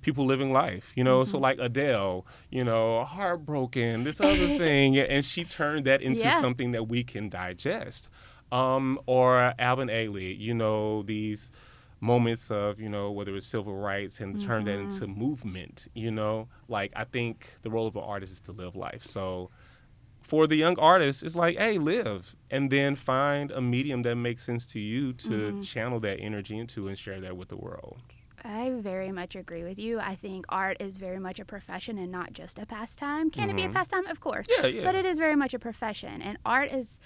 people 0.03 0.25
living 0.25 0.53
life, 0.53 0.93
you 0.95 1.05
know. 1.05 1.25
So 1.25 1.35
mm-hmm. 1.35 1.43
like 1.43 1.59
Adele, 1.61 2.27
you 2.51 2.65
know, 2.65 3.05
heartbroken, 3.05 4.05
this 4.05 4.21
other 4.21 4.59
thing, 4.59 4.99
and 4.99 5.25
she 5.25 5.45
turned 5.45 5.85
that 5.87 6.03
into 6.03 6.23
Yeah. 6.23 6.41
something 6.41 6.73
that 6.73 6.89
we 6.89 7.05
can 7.05 7.29
digest. 7.29 8.09
Um, 8.53 8.99
or 9.07 9.55
Alvin 9.59 9.89
Ailey, 9.89 10.37
you 10.37 10.55
know, 10.55 11.03
these 11.03 11.53
moments 12.01 12.51
of, 12.51 12.81
you 12.81 12.89
know, 12.89 13.11
whether 13.13 13.37
it's 13.37 13.47
civil 13.47 13.77
rights 13.77 14.21
and 14.21 14.41
turn 14.41 14.65
that 14.65 14.79
into 14.79 15.03
mm-hmm. 15.07 15.19
movement, 15.21 15.87
you 15.95 16.11
know. 16.11 16.49
Like 16.67 16.93
I 16.97 17.05
think 17.05 17.59
the 17.63 17.71
role 17.71 17.87
of 17.87 17.95
an 17.95 18.03
artist 18.03 18.33
is 18.33 18.41
to 18.43 18.53
live 18.53 18.75
life. 18.75 19.05
So 19.05 19.51
for 20.23 20.47
the 20.47 20.57
young 20.57 20.79
artist, 20.79 21.23
it's 21.23 21.37
like, 21.37 21.59
hey, 21.59 21.79
live, 21.79 22.37
and 22.51 22.71
then 22.71 22.95
find 22.95 23.51
a 23.51 23.61
medium 23.61 24.03
that 24.03 24.17
makes 24.17 24.45
sense 24.45 24.67
to 24.67 24.81
you 24.81 25.13
to 25.13 25.29
mm-hmm. 25.29 25.63
channel 25.63 26.01
that 26.01 26.19
energy 26.19 26.59
into 26.59 26.89
and 26.89 26.99
share 26.99 27.21
that 27.21 27.37
with 27.37 27.49
the 27.49 27.57
world. 27.57 28.01
I 28.45 28.71
very 28.71 29.13
much 29.13 29.37
agree 29.37 29.63
with 29.65 29.79
you. 29.79 30.01
I 30.01 30.15
think 30.15 30.47
art 30.49 30.79
is 30.81 30.97
very 30.97 31.19
much 31.19 31.39
a 31.41 31.45
profession 31.45 31.99
and 31.99 32.11
not 32.11 32.33
just 32.33 32.59
a 32.59 32.67
pastime. 32.67 33.31
Can 33.31 33.51
it 33.51 33.57
be 33.57 33.65
a 33.65 33.69
pastime? 33.69 34.07
Of 34.07 34.21
course. 34.21 34.47
Mm-hmm. 34.49 34.67
Yeah, 34.67 34.81
yeah. 34.81 34.85
But 34.85 34.95
it 34.95 35.05
is 35.05 35.19
very 35.19 35.37
much 35.37 35.53
a 35.55 35.59
profession. 35.59 36.23
And 36.23 36.39
art 36.45 36.73
is 36.73 36.99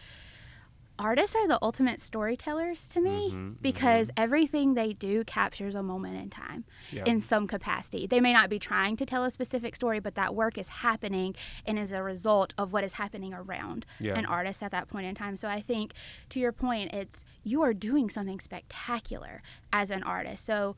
artists 0.97 1.35
are 1.35 1.49
the 1.49 1.59
ultimate 1.61 2.01
storytellers 2.01 2.89
to 2.89 3.01
me 3.01 3.31
Mhm, 3.33 3.57
because 3.61 4.11
everything 4.17 4.75
they 4.75 4.93
do 4.93 5.25
captures 5.25 5.75
a 5.75 5.83
moment 5.83 6.17
in 6.23 6.31
time 6.31 6.65
in 7.05 7.21
some 7.21 7.49
capacity. 7.49 8.07
They 8.07 8.21
may 8.21 8.33
not 8.33 8.49
be 8.49 8.61
trying 8.61 8.97
to 8.99 9.05
tell 9.05 9.25
a 9.25 9.31
specific 9.33 9.75
story, 9.75 9.99
but 9.99 10.15
that 10.15 10.37
work 10.37 10.57
is 10.57 10.69
happening 10.69 11.35
and 11.67 11.81
is 11.81 11.91
a 11.91 12.01
result 12.01 12.55
of 12.57 12.73
what 12.73 12.85
is 12.85 12.93
happening 12.93 13.35
around 13.35 13.85
an 14.15 14.25
artist 14.27 14.63
at 14.63 14.71
that 14.71 14.87
point 14.89 15.07
in 15.07 15.17
time. 15.17 15.37
So 15.37 15.49
I 15.49 15.61
think 15.61 15.95
to 16.29 16.39
your 16.39 16.53
point, 16.53 16.93
it's 16.93 17.25
you 17.43 17.61
are 17.63 17.75
doing 17.75 18.09
something 18.09 18.39
spectacular 18.39 19.43
as 19.73 19.91
an 19.91 20.05
artist. 20.05 20.45
So 20.47 20.77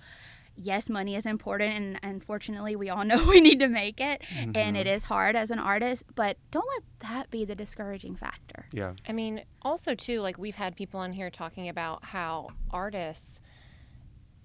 yes, 0.57 0.91
money 0.91 1.15
is 1.17 1.27
important 1.27 1.75
and 1.75 2.01
unfortunately 2.03 2.77
we 2.77 2.91
all 2.91 3.05
know 3.11 3.25
we 3.27 3.41
need 3.41 3.61
to 3.61 3.69
make 3.69 4.01
it 4.01 4.23
mm-hmm. 4.23 4.53
and 4.55 4.77
it 4.77 4.87
is 4.87 5.05
hard 5.05 5.37
as 5.37 5.51
an 5.51 5.59
artist, 5.59 6.05
but 6.15 6.37
don't 6.51 6.67
let 6.75 7.11
that 7.11 7.31
be 7.31 7.45
the 7.45 7.55
discouraging 7.55 8.17
factor. 8.17 8.67
yeah. 8.73 8.93
I 9.09 9.13
mean, 9.13 9.43
also 9.63 9.95
too, 9.95 10.21
like 10.21 10.39
we've 10.39 10.57
had 10.57 10.77
people 10.77 11.01
on 11.01 11.13
here 11.13 11.31
talking 11.31 11.69
about 11.69 12.05
how 12.05 12.49
artists 12.71 13.41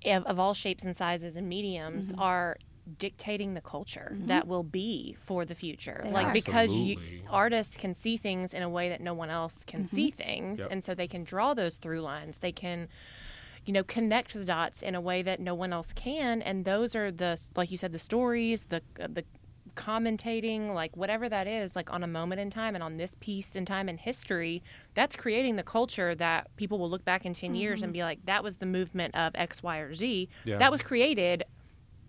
of, 0.06 0.26
of 0.26 0.40
all 0.40 0.54
shapes 0.54 0.84
and 0.84 0.96
sizes 0.96 1.36
and 1.36 1.48
mediums 1.48 2.12
mm-hmm. 2.12 2.22
are 2.22 2.58
dictating 2.98 3.54
the 3.54 3.62
culture 3.62 4.12
mm-hmm. 4.14 4.28
that 4.28 4.48
will 4.48 4.64
be 4.64 5.16
for 5.20 5.46
the 5.46 5.56
future. 5.56 6.02
They 6.04 6.12
like 6.12 6.28
are. 6.28 6.34
because 6.34 6.72
you, 6.72 6.98
artists 7.30 7.78
can 7.78 7.94
see 7.94 8.18
things 8.18 8.54
in 8.54 8.64
a 8.64 8.70
way 8.70 8.90
that 8.90 9.02
no 9.02 9.14
one 9.14 9.30
else 9.30 9.64
can 9.66 9.86
see 9.86 10.12
things, 10.12 10.60
Yep. 10.60 10.68
and 10.72 10.84
so 10.84 10.96
they 10.96 11.08
can 11.08 11.24
draw 11.24 11.54
those 11.54 11.78
through 11.78 12.02
lines. 12.02 12.40
They 12.40 12.52
can 12.52 12.90
you 13.66 13.74
know 13.74 13.84
connect 13.84 14.34
the 14.34 14.46
dots 14.46 14.82
in 14.82 14.96
a 14.96 15.02
way 15.02 15.22
that 15.22 15.40
no 15.40 15.54
one 15.54 15.72
else 15.74 15.94
can 15.94 16.42
and 16.42 16.66
those 16.66 16.96
are 16.96 17.12
the 17.12 17.40
like 17.56 17.70
you 17.72 17.78
said 17.78 17.92
the 17.94 18.00
stories 18.00 18.66
the 18.66 18.82
uh, 19.00 19.08
the 19.10 19.24
commentating 19.76 20.74
like 20.74 20.96
whatever 20.98 21.30
that 21.30 21.48
is 21.48 21.76
like 21.76 21.92
on 21.92 22.04
a 22.04 22.08
moment 22.08 22.42
in 22.42 22.50
time 22.50 22.76
and 22.76 22.84
on 22.84 22.98
this 22.98 23.16
piece 23.20 23.56
in 23.56 23.66
time 23.66 23.88
in 23.88 23.98
history 23.98 24.62
that's 24.96 25.16
creating 25.16 25.56
the 25.56 25.64
culture 25.64 26.14
that 26.16 26.48
people 26.58 26.78
will 26.78 26.90
look 26.90 27.06
back 27.06 27.26
in 27.26 27.34
10 27.34 27.56
years 27.56 27.82
and 27.82 27.94
be 27.94 28.04
like 28.04 28.20
that 28.26 28.44
was 28.44 28.58
the 28.58 28.66
movement 28.66 29.16
of 29.16 29.32
x 29.36 29.64
y 29.64 29.78
or 29.78 29.94
z 29.94 30.28
Yeah. 30.46 30.58
that 30.58 30.72
was 30.72 30.82
created 30.82 31.44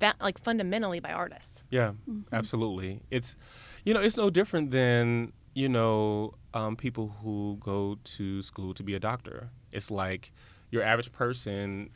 that 0.00 0.16
like 0.20 0.38
fundamentally 0.38 0.98
by 1.00 1.12
artists 1.12 1.62
Yeah, 1.70 1.92
absolutely. 2.32 3.02
It's, 3.10 3.36
you 3.84 3.94
know, 3.94 4.00
it's 4.00 4.16
no 4.16 4.30
different 4.30 4.72
than 4.72 5.32
you 5.54 5.68
know 5.68 6.34
um, 6.54 6.74
people 6.76 7.14
who 7.22 7.58
go 7.60 7.98
to 8.16 8.42
school 8.42 8.74
to 8.74 8.82
be 8.82 8.94
a 8.94 8.98
doctor. 8.98 9.50
It's 9.70 9.90
like 9.90 10.32
your 10.72 10.82
average 10.82 11.12
person 11.12 11.90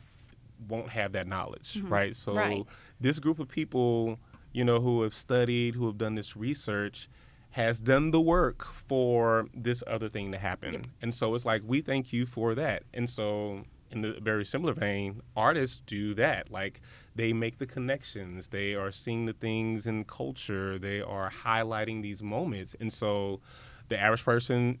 won't 0.69 0.89
have 0.89 1.11
that 1.11 1.27
knowledge, 1.27 1.73
mm-hmm. 1.73 1.89
right? 1.89 2.15
So 2.15 2.33
Right. 2.33 2.63
this 3.01 3.19
group 3.19 3.39
of 3.39 3.49
people, 3.49 4.19
you 4.53 4.63
know, 4.63 4.79
who 4.79 5.01
have 5.01 5.13
studied, 5.13 5.75
who 5.75 5.87
have 5.87 5.97
done 5.97 6.15
this 6.15 6.37
research. 6.37 7.09
Has 7.51 7.79
done 7.79 8.11
the 8.11 8.21
work 8.21 8.63
for 8.65 9.47
this 9.51 9.83
other 9.87 10.09
thing 10.09 10.31
to 10.31 10.37
happen. 10.37 10.73
And 11.01 11.15
so 11.15 11.33
it's 11.33 11.45
like, 11.45 11.63
we 11.65 11.81
thank 11.81 12.13
you 12.13 12.27
for 12.27 12.53
that. 12.53 12.83
And 12.93 13.09
so, 13.09 13.63
in 13.89 14.01
the 14.01 14.19
very 14.21 14.45
similar 14.45 14.73
vein, 14.73 15.21
artists 15.35 15.81
do 15.85 16.13
that. 16.15 16.51
Like, 16.51 16.81
they 17.15 17.33
make 17.33 17.57
the 17.57 17.65
connections, 17.65 18.49
they 18.49 18.75
are 18.75 18.91
seeing 18.91 19.25
the 19.25 19.33
things 19.33 19.87
in 19.87 20.03
culture, 20.03 20.77
they 20.77 21.01
are 21.01 21.31
highlighting 21.31 22.03
these 22.03 22.21
moments. 22.21 22.75
And 22.79 22.93
so, 22.93 23.39
the 23.87 23.99
average 23.99 24.25
person 24.25 24.77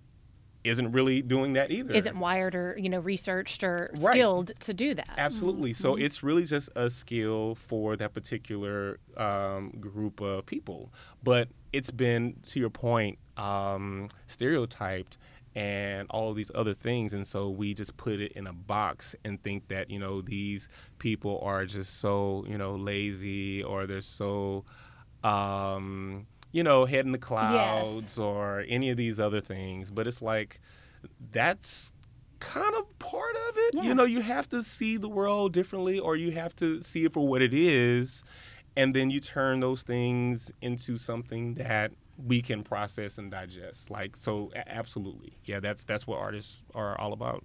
isn't 0.67 0.91
really 0.91 1.21
doing 1.21 1.53
that 1.53 1.71
either. 1.71 1.93
isn't 1.93 2.17
wired 2.19 2.55
or 2.55 2.75
you 2.77 2.89
know 2.89 2.99
researched 2.99 3.63
or 3.63 3.89
Right. 3.99 4.13
skilled 4.13 4.51
to 4.61 4.73
do 4.73 4.93
that 4.93 5.09
Absolutely. 5.17 5.73
So 5.73 5.95
it's 5.95 6.23
really 6.23 6.45
just 6.45 6.69
a 6.75 6.89
skill 6.89 7.55
for 7.55 7.95
that 7.97 8.13
particular 8.13 8.99
um, 9.15 9.71
group 9.79 10.21
of 10.21 10.45
people. 10.45 10.91
But 11.23 11.49
it's 11.73 11.91
been, 11.91 12.37
to 12.47 12.59
your 12.59 12.69
point, 12.69 13.17
um, 13.37 14.09
stereotyped 14.27 15.17
and 15.55 16.07
all 16.11 16.29
of 16.29 16.35
these 16.35 16.51
other 16.53 16.73
things. 16.73 17.13
And 17.13 17.25
so 17.25 17.49
we 17.49 17.73
just 17.73 17.97
put 17.97 18.19
it 18.21 18.31
in 18.33 18.45
a 18.47 18.53
box 18.53 19.15
and 19.25 19.41
think 19.41 19.67
that, 19.69 19.89
you 19.89 19.99
know, 19.99 20.21
these 20.21 20.69
people 20.99 21.39
are 21.43 21.65
just 21.65 21.99
so, 21.99 22.45
you 22.47 22.57
know, 22.57 22.75
lazy 22.75 23.63
or 23.63 23.85
they're 23.87 24.01
so. 24.01 24.65
Um, 25.23 26.27
you 26.57 26.63
know, 26.63 26.85
head 26.85 27.05
in 27.05 27.11
the 27.11 27.19
clouds 27.19 28.17
or 28.17 28.65
any 28.67 28.89
of 28.89 28.97
these 28.97 29.19
other 29.19 29.39
things, 29.39 29.91
but 29.91 30.07
it's 30.07 30.23
like 30.23 30.59
that's 31.31 31.91
kind 32.39 32.73
of 32.75 32.97
part 32.97 33.35
of 33.47 33.57
it. 33.57 33.75
Yeah. 33.75 33.83
You 33.83 33.93
know, 33.93 34.05
you 34.05 34.21
have 34.21 34.49
to 34.49 34.63
see 34.63 34.97
the 34.97 35.07
world 35.07 35.53
differently 35.53 35.99
or 35.99 36.15
you 36.15 36.31
have 36.31 36.55
to 36.55 36.81
see 36.81 37.05
it 37.05 37.13
for 37.13 37.27
what 37.27 37.43
it 37.43 37.53
is 37.53 38.23
and 38.75 38.95
then 38.95 39.11
you 39.11 39.19
turn 39.19 39.59
those 39.59 39.83
things 39.83 40.51
into 40.59 40.97
something 40.97 41.53
that 41.55 41.91
we 42.17 42.41
can 42.41 42.63
process 42.63 43.19
and 43.19 43.29
digest. 43.29 43.91
Like 43.91 44.17
so 44.17 44.51
absolutely. 44.55 45.37
Yeah, 45.45 45.59
that's 45.59 45.83
that's 45.83 46.07
what 46.07 46.17
artists 46.17 46.63
are 46.73 46.99
all 46.99 47.13
about. 47.13 47.43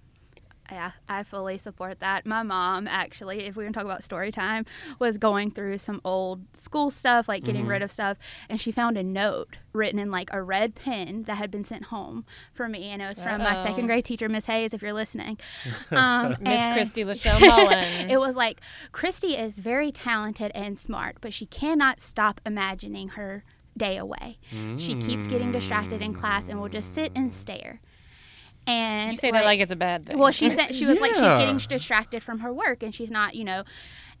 Yeah, 0.71 0.91
I 1.09 1.23
fully 1.23 1.57
support 1.57 1.99
that. 1.99 2.25
My 2.25 2.41
mom, 2.41 2.87
actually, 2.87 3.45
if 3.45 3.55
we 3.55 3.63
were 3.63 3.69
to 3.69 3.73
talk 3.73 3.83
about 3.85 4.03
story 4.03 4.31
time, 4.31 4.65
was 4.97 5.17
going 5.17 5.51
through 5.51 5.77
some 5.79 5.99
old 6.05 6.41
school 6.53 6.89
stuff, 6.89 7.27
like 7.27 7.43
getting 7.43 7.67
rid 7.67 7.81
of 7.81 7.91
stuff, 7.91 8.17
and 8.49 8.59
she 8.59 8.71
found 8.71 8.97
a 8.97 9.03
note 9.03 9.57
written 9.73 9.99
in 9.99 10.09
like 10.09 10.29
a 10.31 10.41
red 10.41 10.73
pen 10.73 11.23
that 11.23 11.35
had 11.35 11.51
been 11.51 11.63
sent 11.63 11.85
home 11.85 12.25
for 12.53 12.69
me, 12.69 12.85
and 12.85 13.01
it 13.01 13.07
was 13.07 13.21
from 13.21 13.39
my 13.39 13.55
Uh-oh. 13.55 13.63
second 13.63 13.87
grade 13.87 14.05
teacher, 14.05 14.29
Miss 14.29 14.45
Hayes, 14.45 14.73
if 14.73 14.81
you're 14.81 14.93
listening. 14.93 15.37
Um, 15.91 16.35
miss 16.41 16.73
christy 16.73 17.03
lachelle 17.05 17.39
mullen 17.39 18.09
It 18.09 18.19
was 18.19 18.35
like 18.35 18.61
Christy 18.91 19.35
is 19.35 19.59
very 19.59 19.91
talented 19.91 20.51
and 20.55 20.79
smart, 20.79 21.17
but 21.21 21.33
she 21.33 21.45
cannot 21.45 22.01
stop 22.01 22.41
imagining 22.45 23.09
her 23.09 23.43
day 23.77 23.97
away. 23.97 24.37
She 24.77 24.95
keeps 24.95 25.27
getting 25.27 25.51
distracted 25.51 26.01
in 26.01 26.13
class 26.13 26.47
and 26.47 26.59
will 26.59 26.69
just 26.69 26.93
sit 26.93 27.11
and 27.15 27.33
stare. 27.33 27.81
And 28.65 29.11
you 29.11 29.17
say 29.17 29.31
that 29.31 29.45
like 29.45 29.59
it's 29.59 29.71
a 29.71 29.75
bad 29.75 30.05
thing 30.05 30.17
well, 30.17 30.31
she 30.31 30.49
said 30.49 30.73
she 30.73 30.85
was 30.85 30.99
like 30.99 31.13
she's 31.13 31.21
getting 31.21 31.57
distracted 31.57 32.23
from 32.23 32.39
her 32.39 32.53
work 32.53 32.81
and 32.83 32.95
she's 32.95 33.11
not, 33.11 33.35
you 33.35 33.43
know. 33.43 33.63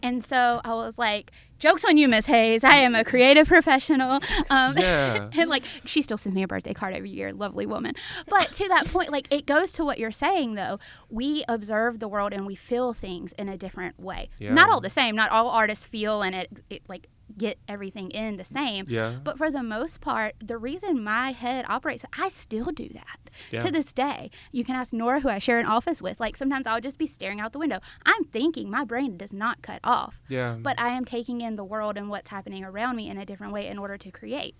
And 0.01 0.23
so 0.23 0.59
I 0.65 0.73
was 0.73 0.97
like, 0.97 1.31
jokes 1.59 1.85
on 1.85 1.97
you, 1.97 2.09
Miss 2.09 2.25
Hayes. 2.25 2.65
I 2.65 2.75
am 2.75 2.93
a 2.93 3.05
creative 3.05 3.47
professional. 3.47 4.19
Um, 4.49 4.77
Yeah. 4.77 5.29
and 5.37 5.49
like 5.49 5.63
she 5.85 6.01
still 6.01 6.17
sends 6.17 6.35
me 6.35 6.43
a 6.43 6.47
birthday 6.47 6.73
card 6.73 6.93
every 6.93 7.09
year. 7.09 7.31
Lovely 7.31 7.65
woman. 7.65 7.93
But 8.27 8.51
to 8.53 8.67
that 8.67 8.87
point, 8.87 9.11
like 9.11 9.31
it 9.31 9.45
goes 9.45 9.71
to 9.73 9.85
what 9.85 9.97
you're 9.97 10.11
saying 10.11 10.55
though. 10.55 10.79
We 11.09 11.45
observe 11.47 11.99
the 11.99 12.09
world 12.09 12.33
and 12.33 12.45
we 12.45 12.55
feel 12.55 12.93
things 12.93 13.31
in 13.33 13.47
a 13.47 13.57
different 13.57 13.97
way. 13.97 14.29
Yeah. 14.39 14.53
Not 14.53 14.69
all 14.69 14.81
the 14.81 14.89
same. 14.89 15.15
Not 15.15 15.31
all 15.31 15.47
artists 15.49 15.85
feel 15.85 16.21
and 16.21 16.35
it, 16.35 16.49
it 16.69 16.81
like 16.89 17.07
get 17.37 17.57
everything 17.67 18.11
in 18.11 18.37
the 18.37 18.45
same. 18.45 18.85
Yeah. 18.87 19.15
But 19.23 19.37
for 19.37 19.49
the 19.51 19.63
most 19.63 20.01
part, 20.01 20.35
the 20.43 20.57
reason 20.57 21.03
my 21.03 21.31
head 21.31 21.65
operates, 21.67 22.05
I 22.17 22.29
still 22.29 22.65
do 22.65 22.89
that 22.89 23.19
Yeah. 23.51 23.61
to 23.61 23.71
this 23.71 23.93
day. 23.93 24.29
You 24.51 24.63
can 24.63 24.75
ask 24.75 24.93
Nora, 24.93 25.19
who 25.21 25.29
I 25.29 25.39
share 25.39 25.59
an 25.59 25.65
office 25.65 26.01
with. 26.01 26.19
Like 26.19 26.37
sometimes 26.37 26.67
I'll 26.67 26.81
just 26.81 26.99
be 26.99 27.07
staring 27.07 27.39
out 27.39 27.53
the 27.53 27.59
window. 27.59 27.79
I'm 28.05 28.23
thinking. 28.25 28.69
My 28.69 28.83
brain 28.83 29.17
does 29.17 29.33
not 29.33 29.61
cut 29.61 29.79
off. 29.83 30.21
Yeah. 30.27 30.55
But 30.61 30.79
I 30.79 30.89
am 30.89 31.05
taking 31.05 31.41
in 31.41 31.55
the 31.55 31.63
world 31.63 31.97
and 31.97 32.09
what's 32.09 32.29
happening 32.29 32.63
around 32.63 32.95
me 32.95 33.09
in 33.09 33.17
a 33.17 33.25
different 33.25 33.53
way 33.53 33.67
in 33.67 33.77
order 33.77 33.97
to 33.97 34.11
create. 34.11 34.55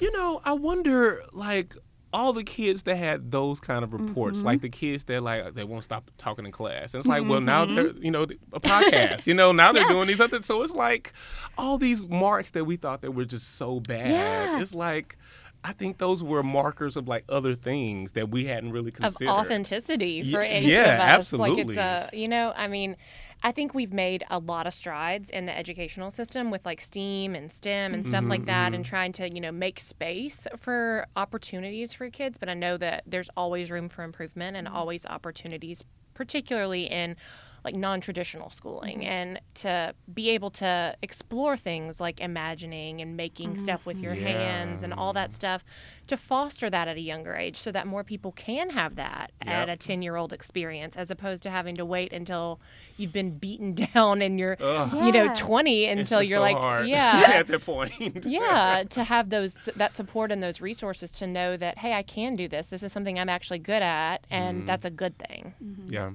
You 0.00 0.10
know, 0.12 0.40
I 0.44 0.52
wonder, 0.54 1.22
like, 1.32 1.76
all 2.14 2.32
the 2.32 2.44
kids 2.44 2.84
that 2.84 2.94
had 2.96 3.32
those 3.32 3.58
kind 3.60 3.82
of 3.84 3.92
reports, 3.92 4.38
Mm-hmm. 4.38 4.46
like 4.46 4.60
the 4.60 4.68
kids 4.68 5.02
that 5.04 5.20
like 5.22 5.54
they 5.54 5.64
won't 5.64 5.82
stop 5.84 6.10
talking 6.16 6.46
in 6.46 6.52
class. 6.52 6.94
And 6.94 7.00
it's 7.00 7.08
like, 7.08 7.28
well, 7.28 7.40
now 7.40 7.64
they're 7.64 7.90
you 7.96 8.10
know 8.12 8.22
a 8.52 8.60
podcast. 8.60 9.26
you 9.26 9.34
know, 9.34 9.50
now 9.52 9.72
they're 9.72 9.82
Mm-hmm. 9.82 9.90
Yeah. 9.90 9.96
doing 9.96 10.08
these 10.08 10.20
other. 10.20 10.36
Things. 10.36 10.46
So 10.46 10.62
it's 10.62 10.72
like 10.72 11.12
all 11.58 11.76
these 11.76 12.06
marks 12.06 12.50
that 12.52 12.64
we 12.64 12.76
thought 12.76 13.02
that 13.02 13.10
were 13.12 13.24
just 13.24 13.56
so 13.56 13.80
bad. 13.80 14.10
Yeah. 14.10 14.60
It's 14.62 14.74
like. 14.74 15.18
I 15.66 15.72
think 15.72 15.96
those 15.96 16.22
were 16.22 16.42
markers 16.42 16.94
of 16.94 17.08
like 17.08 17.24
other 17.26 17.54
things 17.54 18.12
that 18.12 18.28
we 18.28 18.44
hadn't 18.44 18.72
really 18.72 18.90
considered. 18.90 19.30
of 19.32 19.38
authenticity 19.40 20.30
for 20.30 20.42
each 20.44 20.64
yeah, 20.64 20.80
of 21.14 21.20
us. 21.20 21.32
Like 21.32 21.52
absolutely. 21.52 21.74
it's 21.76 21.78
a, 21.78 22.10
you 22.12 22.28
know, 22.28 22.52
I 22.54 22.68
mean, 22.68 22.96
I 23.44 23.52
think 23.52 23.74
we've 23.74 23.92
made 23.92 24.24
a 24.30 24.38
lot 24.38 24.66
of 24.66 24.72
strides 24.72 25.28
in 25.28 25.44
the 25.44 25.56
educational 25.56 26.10
system 26.10 26.50
with 26.50 26.64
like 26.64 26.80
STEAM 26.80 27.34
and 27.34 27.52
STEM 27.52 27.92
and 27.92 28.04
stuff 28.04 28.24
like 28.24 28.46
that, 28.46 28.68
mm-hmm, 28.68 28.76
and 28.76 28.84
mm-hmm. 28.84 28.88
trying 28.88 29.12
to, 29.12 29.28
you 29.28 29.40
know, 29.40 29.52
make 29.52 29.78
space 29.78 30.46
for 30.56 31.06
opportunities 31.14 31.92
for 31.92 32.08
kids. 32.08 32.38
But 32.38 32.48
I 32.48 32.54
know 32.54 32.78
that 32.78 33.04
there's 33.06 33.28
always 33.36 33.70
room 33.70 33.90
for 33.90 34.02
improvement 34.02 34.56
and 34.56 34.66
mm-hmm. 34.66 34.76
always 34.76 35.04
opportunities, 35.04 35.84
particularly 36.14 36.84
in 36.84 37.16
like 37.64 37.74
non-traditional 37.74 38.50
schooling 38.50 38.98
mm-hmm. 38.98 39.08
and 39.08 39.40
to 39.54 39.94
be 40.12 40.30
able 40.30 40.50
to 40.50 40.94
explore 41.00 41.56
things 41.56 41.98
like 41.98 42.20
imagining 42.20 43.00
and 43.00 43.16
making 43.16 43.58
stuff 43.58 43.86
with 43.86 43.98
your 43.98 44.14
mm-hmm. 44.14 44.26
hands 44.26 44.82
and 44.82 44.92
all 44.92 45.14
that 45.14 45.32
stuff 45.32 45.64
to 46.06 46.16
foster 46.16 46.68
that 46.68 46.88
at 46.88 46.96
a 46.96 47.00
younger 47.00 47.34
age 47.34 47.56
so 47.56 47.72
that 47.72 47.86
more 47.86 48.04
people 48.04 48.32
can 48.32 48.70
have 48.70 48.96
that 48.96 49.32
at 49.40 49.70
a 49.70 49.76
10 49.76 50.02
year 50.02 50.16
old 50.16 50.32
experience 50.32 50.94
as 50.96 51.10
opposed 51.10 51.42
to 51.42 51.50
having 51.50 51.74
to 51.74 51.86
wait 51.86 52.12
until 52.12 52.60
you've 52.98 53.12
been 53.12 53.38
beaten 53.38 53.74
down 53.94 54.20
and 54.20 54.38
you're 54.38 54.58
Ugh. 54.60 54.92
you 55.06 55.12
know 55.12 55.32
20 55.34 55.86
until 55.86 56.22
you're 56.22 56.38
so 56.38 56.42
like 56.42 56.56
hard. 56.56 56.86
yeah. 56.88 57.32
At 57.34 57.48
that 57.48 57.64
point. 57.64 57.92
yeah 58.26 58.84
to 58.90 59.04
have 59.04 59.30
those 59.30 59.70
that 59.76 59.96
support 59.96 60.30
and 60.30 60.42
those 60.42 60.60
resources 60.60 61.10
to 61.12 61.26
know 61.26 61.56
that 61.56 61.78
hey 61.78 61.94
i 61.94 62.02
can 62.02 62.36
do 62.36 62.46
this. 62.46 62.66
This 62.66 62.82
is 62.82 62.92
something 62.92 63.18
i'm 63.18 63.30
actually 63.30 63.58
good 63.58 63.82
at 63.82 64.26
and 64.30 64.58
mm-hmm. 64.58 64.66
that's 64.66 64.84
a 64.84 64.90
good 64.90 65.18
thing. 65.18 65.54
Yeah. 65.88 66.10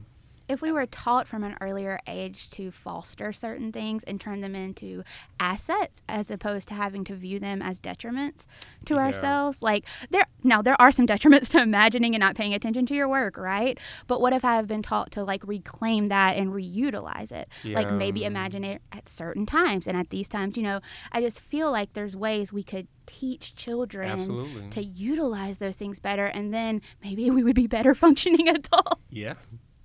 If 0.50 0.64
we 0.64 0.72
were 0.72 0.88
taught 0.88 1.28
from 1.28 1.44
an 1.44 1.56
earlier 1.62 2.00
age 2.08 2.50
to 2.52 2.72
foster 2.72 3.32
certain 3.32 3.72
things 3.72 4.04
and 4.06 4.20
turn 4.20 4.42
them 4.42 4.56
into 4.56 5.04
assets 5.40 6.02
as 6.10 6.32
opposed 6.32 6.68
to 6.70 6.74
having 6.74 7.04
to 7.06 7.16
view 7.16 7.38
them 7.40 7.62
as 7.62 7.80
detriments 7.80 8.46
to 8.86 8.96
Yeah. 8.96 9.02
ourselves, 9.02 9.62
like 9.62 9.86
there 10.10 10.24
now 10.44 10.64
there 10.64 10.76
are 10.82 10.92
some 10.92 11.06
detriments 11.14 11.50
to 11.52 11.62
imagining 11.62 12.16
and 12.16 12.20
not 12.22 12.36
paying 12.36 12.56
attention 12.56 12.88
to 12.88 12.96
your 12.96 13.08
work, 13.08 13.38
right? 13.38 13.78
But 14.08 14.22
what 14.22 14.34
if 14.34 14.44
I 14.44 14.56
have 14.56 14.66
been 14.68 14.82
taught 14.82 15.12
to 15.12 15.24
like 15.24 15.48
reclaim 15.48 16.08
that 16.08 16.36
and 16.36 16.50
reutilize 16.52 17.32
it? 17.32 17.48
Like 17.64 17.92
maybe 17.92 18.26
imagine 18.26 18.64
it 18.64 18.82
at 18.92 19.08
certain 19.08 19.46
times 19.46 19.86
and 19.88 19.96
at 19.96 20.10
these 20.10 20.28
times, 20.28 20.58
you 20.58 20.64
know, 20.64 20.80
I 21.12 21.22
just 21.22 21.40
feel 21.40 21.72
like 21.72 21.94
there's 21.94 22.16
ways 22.16 22.52
we 22.52 22.64
could 22.64 22.88
teach 23.06 23.56
children 23.56 24.10
Absolutely. 24.10 24.70
to 24.72 24.84
utilize 24.84 25.60
those 25.60 25.76
things 25.76 26.00
better 26.00 26.26
and 26.26 26.52
then 26.54 26.82
maybe 27.04 27.30
we 27.30 27.44
would 27.44 27.56
be 27.56 27.68
better 27.68 27.94
functioning 28.04 28.48
adults. 28.50 29.00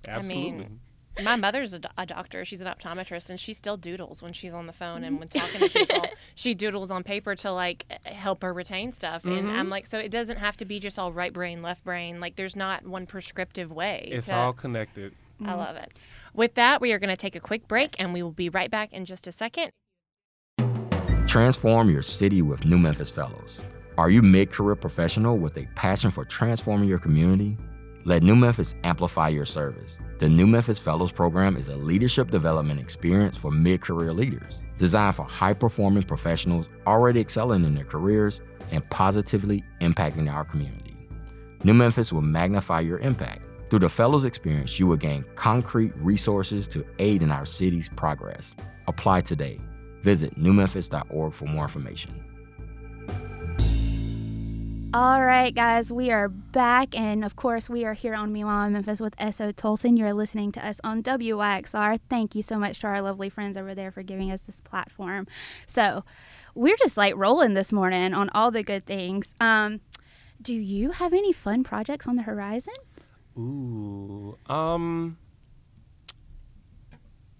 Yeah. 0.07 0.17
I 0.17 0.21
mean, 0.21 0.79
my 1.23 1.35
mother's 1.35 1.73
a, 1.73 1.79
do- 1.79 1.89
a 1.97 2.05
doctor. 2.05 2.43
She's 2.45 2.61
an 2.61 2.67
optometrist, 2.67 3.29
and 3.29 3.39
she 3.39 3.53
still 3.53 3.77
doodles 3.77 4.21
when 4.21 4.33
she's 4.33 4.53
on 4.53 4.67
the 4.67 4.73
phone 4.73 5.03
and 5.03 5.19
when 5.19 5.27
mm-hmm. 5.27 5.39
talking 5.39 5.67
to 5.67 5.69
people. 5.69 6.05
she 6.35 6.53
doodles 6.53 6.91
on 6.91 7.03
paper 7.03 7.35
to 7.35 7.51
like 7.51 7.85
help 8.05 8.41
her 8.41 8.53
retain 8.53 8.91
stuff. 8.91 9.23
And 9.23 9.33
I'm 9.33 9.45
mm-hmm. 9.45 9.69
like, 9.69 9.87
so 9.87 9.97
it 9.97 10.11
doesn't 10.11 10.37
have 10.37 10.57
to 10.57 10.65
be 10.65 10.79
just 10.79 10.99
all 10.99 11.13
right 11.13 11.31
brain, 11.31 11.61
left 11.61 11.83
brain. 11.83 12.19
Like, 12.19 12.35
there's 12.35 12.55
not 12.55 12.85
one 12.85 13.05
prescriptive 13.05 13.71
way. 13.71 14.09
it's 14.11 14.27
to- 14.27 14.35
all 14.35 14.53
connected. 14.53 15.13
I 15.41 15.43
mm-hmm. 15.43 15.57
love 15.57 15.75
it. 15.75 15.93
With 16.33 16.55
that, 16.55 16.81
we 16.81 16.91
are 16.91 16.99
going 16.99 17.09
to 17.09 17.17
take 17.17 17.35
a 17.35 17.39
quick 17.39 17.67
break, 17.67 17.95
and 17.97 18.13
we 18.13 18.21
will 18.21 18.31
be 18.31 18.49
right 18.49 18.69
back 18.69 18.91
in 18.91 19.05
just 19.05 19.25
a 19.27 19.31
second. 19.31 19.71
Transform 21.27 21.89
your 21.89 22.01
city 22.01 22.41
with 22.41 22.65
New 22.65 22.77
Memphis 22.77 23.11
Fellows. 23.11 23.61
Are 23.97 24.09
you 24.09 24.21
mid-career 24.21 24.75
professional 24.75 25.37
with 25.37 25.57
a 25.57 25.65
passion 25.75 26.11
for 26.11 26.25
transforming 26.25 26.89
your 26.89 26.99
community? 26.99 27.57
Let 28.07 28.21
New 28.21 28.35
Memphis 28.35 28.75
amplify 28.83 29.29
your 29.29 29.45
service. 29.45 29.97
The 30.19 30.29
New 30.29 30.45
Memphis 30.45 30.77
Fellows 30.77 31.11
Program 31.11 31.57
is 31.57 31.69
a 31.69 31.75
leadership 31.75 32.29
development 32.29 32.79
experience 32.79 33.35
for 33.35 33.49
mid-career 33.49 34.13
leaders, 34.13 34.61
designed 34.77 35.15
for 35.15 35.23
high-performing 35.23 36.03
professionals 36.03 36.69
already 36.85 37.19
excelling 37.19 37.65
in 37.65 37.73
their 37.73 37.83
careers 37.83 38.41
and 38.69 38.87
positively 38.91 39.63
impacting 39.81 40.31
our 40.31 40.45
community. 40.45 40.95
New 41.63 41.73
Memphis 41.73 42.13
will 42.13 42.21
magnify 42.21 42.81
your 42.81 42.99
impact. 42.99 43.47
Through 43.71 43.79
the 43.79 43.89
Fellows 43.89 44.23
experience, 44.23 44.79
you 44.79 44.85
will 44.85 44.97
gain 44.97 45.25
concrete 45.33 45.91
resources 45.97 46.67
to 46.67 46.85
aid 46.99 47.23
in 47.23 47.31
our 47.31 47.47
city's 47.47 47.89
progress. 47.89 48.55
Apply 48.85 49.21
today. 49.21 49.59
Visit 50.01 50.39
newmemphis.org 50.39 51.33
for 51.33 51.45
more 51.45 51.63
information. 51.63 52.23
All 54.95 55.25
right, 55.25 55.53
guys, 55.53 55.91
we 55.91 56.09
are 56.09 56.29
back, 56.29 56.97
and 56.97 57.25
of 57.25 57.35
course, 57.35 57.69
we 57.69 57.83
are 57.83 57.91
here 57.91 58.15
on 58.15 58.31
Meanwhile 58.31 58.67
in 58.67 58.71
Memphis 58.71 59.01
with 59.01 59.13
S.O. 59.17 59.51
Tolson. 59.51 59.97
You're 59.97 60.13
listening 60.13 60.53
to 60.53 60.65
us 60.65 60.79
on 60.85 61.03
WYXR. 61.03 61.99
Thank 62.09 62.33
you 62.33 62.41
so 62.41 62.57
much 62.57 62.79
to 62.79 62.87
our 62.87 63.01
lovely 63.01 63.29
friends 63.29 63.57
over 63.57 63.75
there 63.75 63.91
for 63.91 64.03
giving 64.03 64.31
us 64.31 64.39
this 64.47 64.61
platform. 64.61 65.27
So, 65.67 66.05
we're 66.53 66.77
just 66.77 66.95
like 66.95 67.13
rolling 67.17 67.55
this 67.55 67.73
morning 67.73 68.13
on 68.13 68.29
all 68.29 68.51
the 68.51 68.63
good 68.63 68.85
things. 68.85 69.33
Um, 69.41 69.81
do 70.41 70.53
you 70.53 70.91
have 70.91 71.11
any 71.11 71.33
fun 71.33 71.65
projects 71.65 72.07
on 72.07 72.15
the 72.15 72.23
horizon? 72.23 72.75
Ooh. 73.37 74.37
Um. 74.47 75.17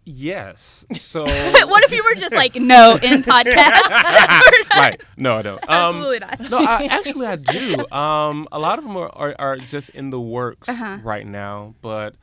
Yes. 0.06 0.86
So. 0.94 1.24
what 1.66 1.84
if 1.84 1.92
you 1.92 2.04
were 2.04 2.16
just 2.20 2.34
like, 2.34 2.56
no, 2.56 2.98
in 3.02 3.24
podcast? 3.24 3.56
right. 4.76 5.02
No, 5.18 5.38
I 5.38 5.42
don't. 5.42 5.64
Um, 5.70 5.96
Absolutely 5.96 6.20
not. 6.20 6.40
no, 6.52 6.58
I, 6.60 6.86
actually, 6.92 7.28
I 7.28 7.36
do. 7.36 7.86
Um, 7.92 8.48
a 8.52 8.60
lot 8.60 8.78
of 8.78 8.86
them 8.86 8.96
are, 8.98 9.10
are, 9.16 9.36
are 9.40 9.58
just 9.58 9.90
in 9.90 10.12
the 10.12 10.22
works 10.22 10.70
Uh-huh. 10.70 11.00
right 11.04 11.26
now, 11.26 11.74
but 11.82 12.16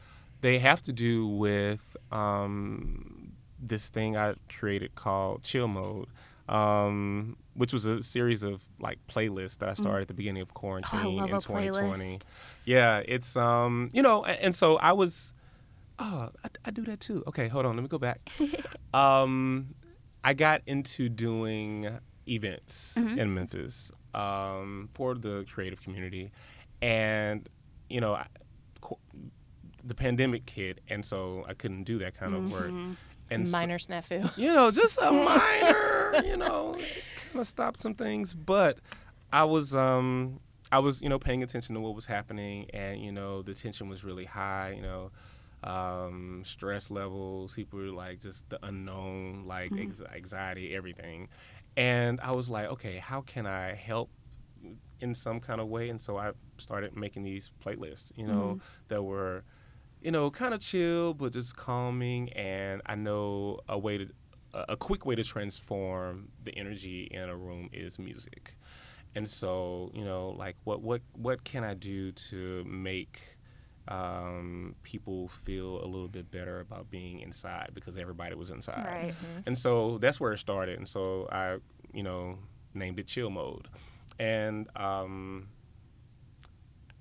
they 0.42 0.58
have 0.60 0.80
to 0.82 0.92
do 0.92 1.26
with 1.26 1.96
um, 2.12 3.32
this 3.60 3.88
thing 3.88 4.16
I 4.16 4.34
created 4.48 4.94
called 4.94 5.42
Chill 5.42 5.66
Mode, 5.68 6.06
um, 6.48 7.36
which 7.54 7.72
was 7.72 7.84
a 7.86 8.02
series 8.02 8.42
of 8.42 8.62
like 8.78 8.98
playlists 9.08 9.58
that 9.58 9.68
I 9.68 9.74
started 9.74 10.02
at 10.02 10.08
the 10.08 10.14
beginning 10.14 10.42
of 10.42 10.54
quarantine 10.54 11.00
Mm. 11.00 11.04
Oh, 11.22 11.24
in 11.26 11.34
a 11.34 11.40
2020. 11.40 12.16
playlist. 12.18 12.22
Yeah, 12.64 13.02
it's 13.06 13.36
um, 13.36 13.90
you 13.92 14.02
know, 14.02 14.24
a- 14.24 14.28
and 14.42 14.54
so 14.54 14.76
I 14.76 14.92
was, 14.92 15.32
oh, 16.04 16.30
I, 16.44 16.48
I 16.66 16.70
do 16.72 16.82
that 16.90 17.00
too. 17.00 17.22
Okay, 17.28 17.46
hold 17.48 17.64
on, 17.66 17.76
let 17.76 17.82
me 17.82 17.88
go 17.88 17.98
back. 17.98 18.18
um, 18.94 19.74
I 20.24 20.34
got 20.34 20.62
into 20.66 21.08
doing 21.08 21.88
events 22.28 22.94
Mm-hmm. 22.98 23.18
in 23.18 23.34
Memphis 23.34 23.90
um, 24.14 24.88
for 24.94 25.14
the 25.14 25.44
creative 25.52 25.80
community, 25.82 26.30
and 26.80 27.48
you 27.88 28.00
know, 28.00 28.14
I, 28.14 28.26
the 29.84 29.94
pandemic 29.94 30.48
hit, 30.48 30.80
and 30.88 31.04
so 31.04 31.44
I 31.48 31.54
couldn't 31.54 31.84
do 31.84 31.98
that 31.98 32.14
kind 32.16 32.34
of 32.34 32.52
work. 32.52 32.70
Mm-hmm. 32.70 32.92
And 33.30 33.48
so- 33.48 33.52
Minor 33.52 33.78
snafu. 33.78 34.36
you 34.36 34.52
know, 34.52 34.70
just 34.70 34.98
a 35.00 35.10
minor, 35.30 36.22
you 36.26 36.36
know, 36.36 36.74
kind 37.32 37.40
of 37.40 37.46
stopped 37.46 37.80
some 37.80 37.94
things. 37.94 38.34
But 38.34 38.78
I 39.32 39.44
was, 39.44 39.74
um, 39.74 40.40
I 40.70 40.78
was, 40.78 41.00
you 41.02 41.08
know, 41.08 41.18
paying 41.18 41.42
attention 41.42 41.74
to 41.74 41.80
what 41.80 41.94
was 41.94 42.06
happening, 42.06 42.66
and 42.74 43.00
you 43.02 43.10
know, 43.12 43.42
the 43.42 43.54
tension 43.54 43.88
was 43.88 44.04
really 44.04 44.26
high. 44.26 44.74
You 44.76 44.82
know, 44.82 45.10
um, 45.64 46.42
stress 46.44 46.90
levels, 46.90 47.54
people 47.54 47.80
like 47.92 48.20
just 48.20 48.48
the 48.50 48.58
unknown, 48.64 49.44
like 49.46 49.72
ex- 49.78 50.02
anxiety, 50.14 50.74
everything. 50.74 51.28
And 51.76 52.20
I 52.20 52.32
was 52.32 52.48
like, 52.48 52.66
okay, 52.68 52.98
how 52.98 53.20
can 53.22 53.46
I 53.46 53.74
help 53.74 54.10
in 55.00 55.14
some 55.14 55.40
kind 55.40 55.60
of 55.60 55.68
way? 55.68 55.88
And 55.88 56.00
so 56.00 56.16
I 56.18 56.32
started 56.58 56.96
making 56.96 57.22
these 57.24 57.50
playlists, 57.64 58.12
you 58.16 58.26
know, 58.26 58.58
that 58.88 59.02
were 59.02 59.44
you 60.02 60.10
know, 60.10 60.30
kind 60.30 60.52
of 60.52 60.60
chill, 60.60 61.14
but 61.14 61.32
just 61.32 61.56
calming. 61.56 62.28
And 62.32 62.82
I 62.86 62.96
know 62.96 63.60
a 63.68 63.78
way 63.78 63.98
to, 63.98 64.08
a 64.52 64.64
a 64.70 64.76
quick 64.76 65.06
way 65.06 65.14
to 65.14 65.24
transform 65.24 66.28
the 66.42 66.56
energy 66.58 67.08
in 67.10 67.28
a 67.28 67.36
room 67.36 67.70
is 67.72 67.98
music. 67.98 68.56
And 69.14 69.28
so, 69.28 69.90
you 69.94 70.04
know, 70.04 70.30
like 70.30 70.56
what 70.64 70.82
what 70.82 71.02
what 71.12 71.44
can 71.44 71.64
I 71.64 71.74
do 71.74 72.12
to 72.12 72.64
make 72.64 73.22
um, 73.88 74.74
people 74.82 75.28
feel 75.28 75.82
a 75.84 75.86
little 75.86 76.08
bit 76.08 76.30
better 76.30 76.60
about 76.60 76.90
being 76.90 77.20
inside 77.20 77.70
because 77.74 77.96
everybody 77.98 78.34
was 78.34 78.50
inside. 78.50 78.84
Right. 78.86 79.14
And 79.46 79.56
so 79.58 79.98
that's 79.98 80.20
where 80.20 80.32
it 80.32 80.38
started. 80.38 80.78
And 80.78 80.88
so 80.88 81.28
I, 81.32 81.56
you 81.92 82.02
know, 82.02 82.38
named 82.74 82.98
it 82.98 83.06
Chill 83.06 83.30
Mode. 83.30 83.68
And 84.18 84.68
um, 84.76 85.48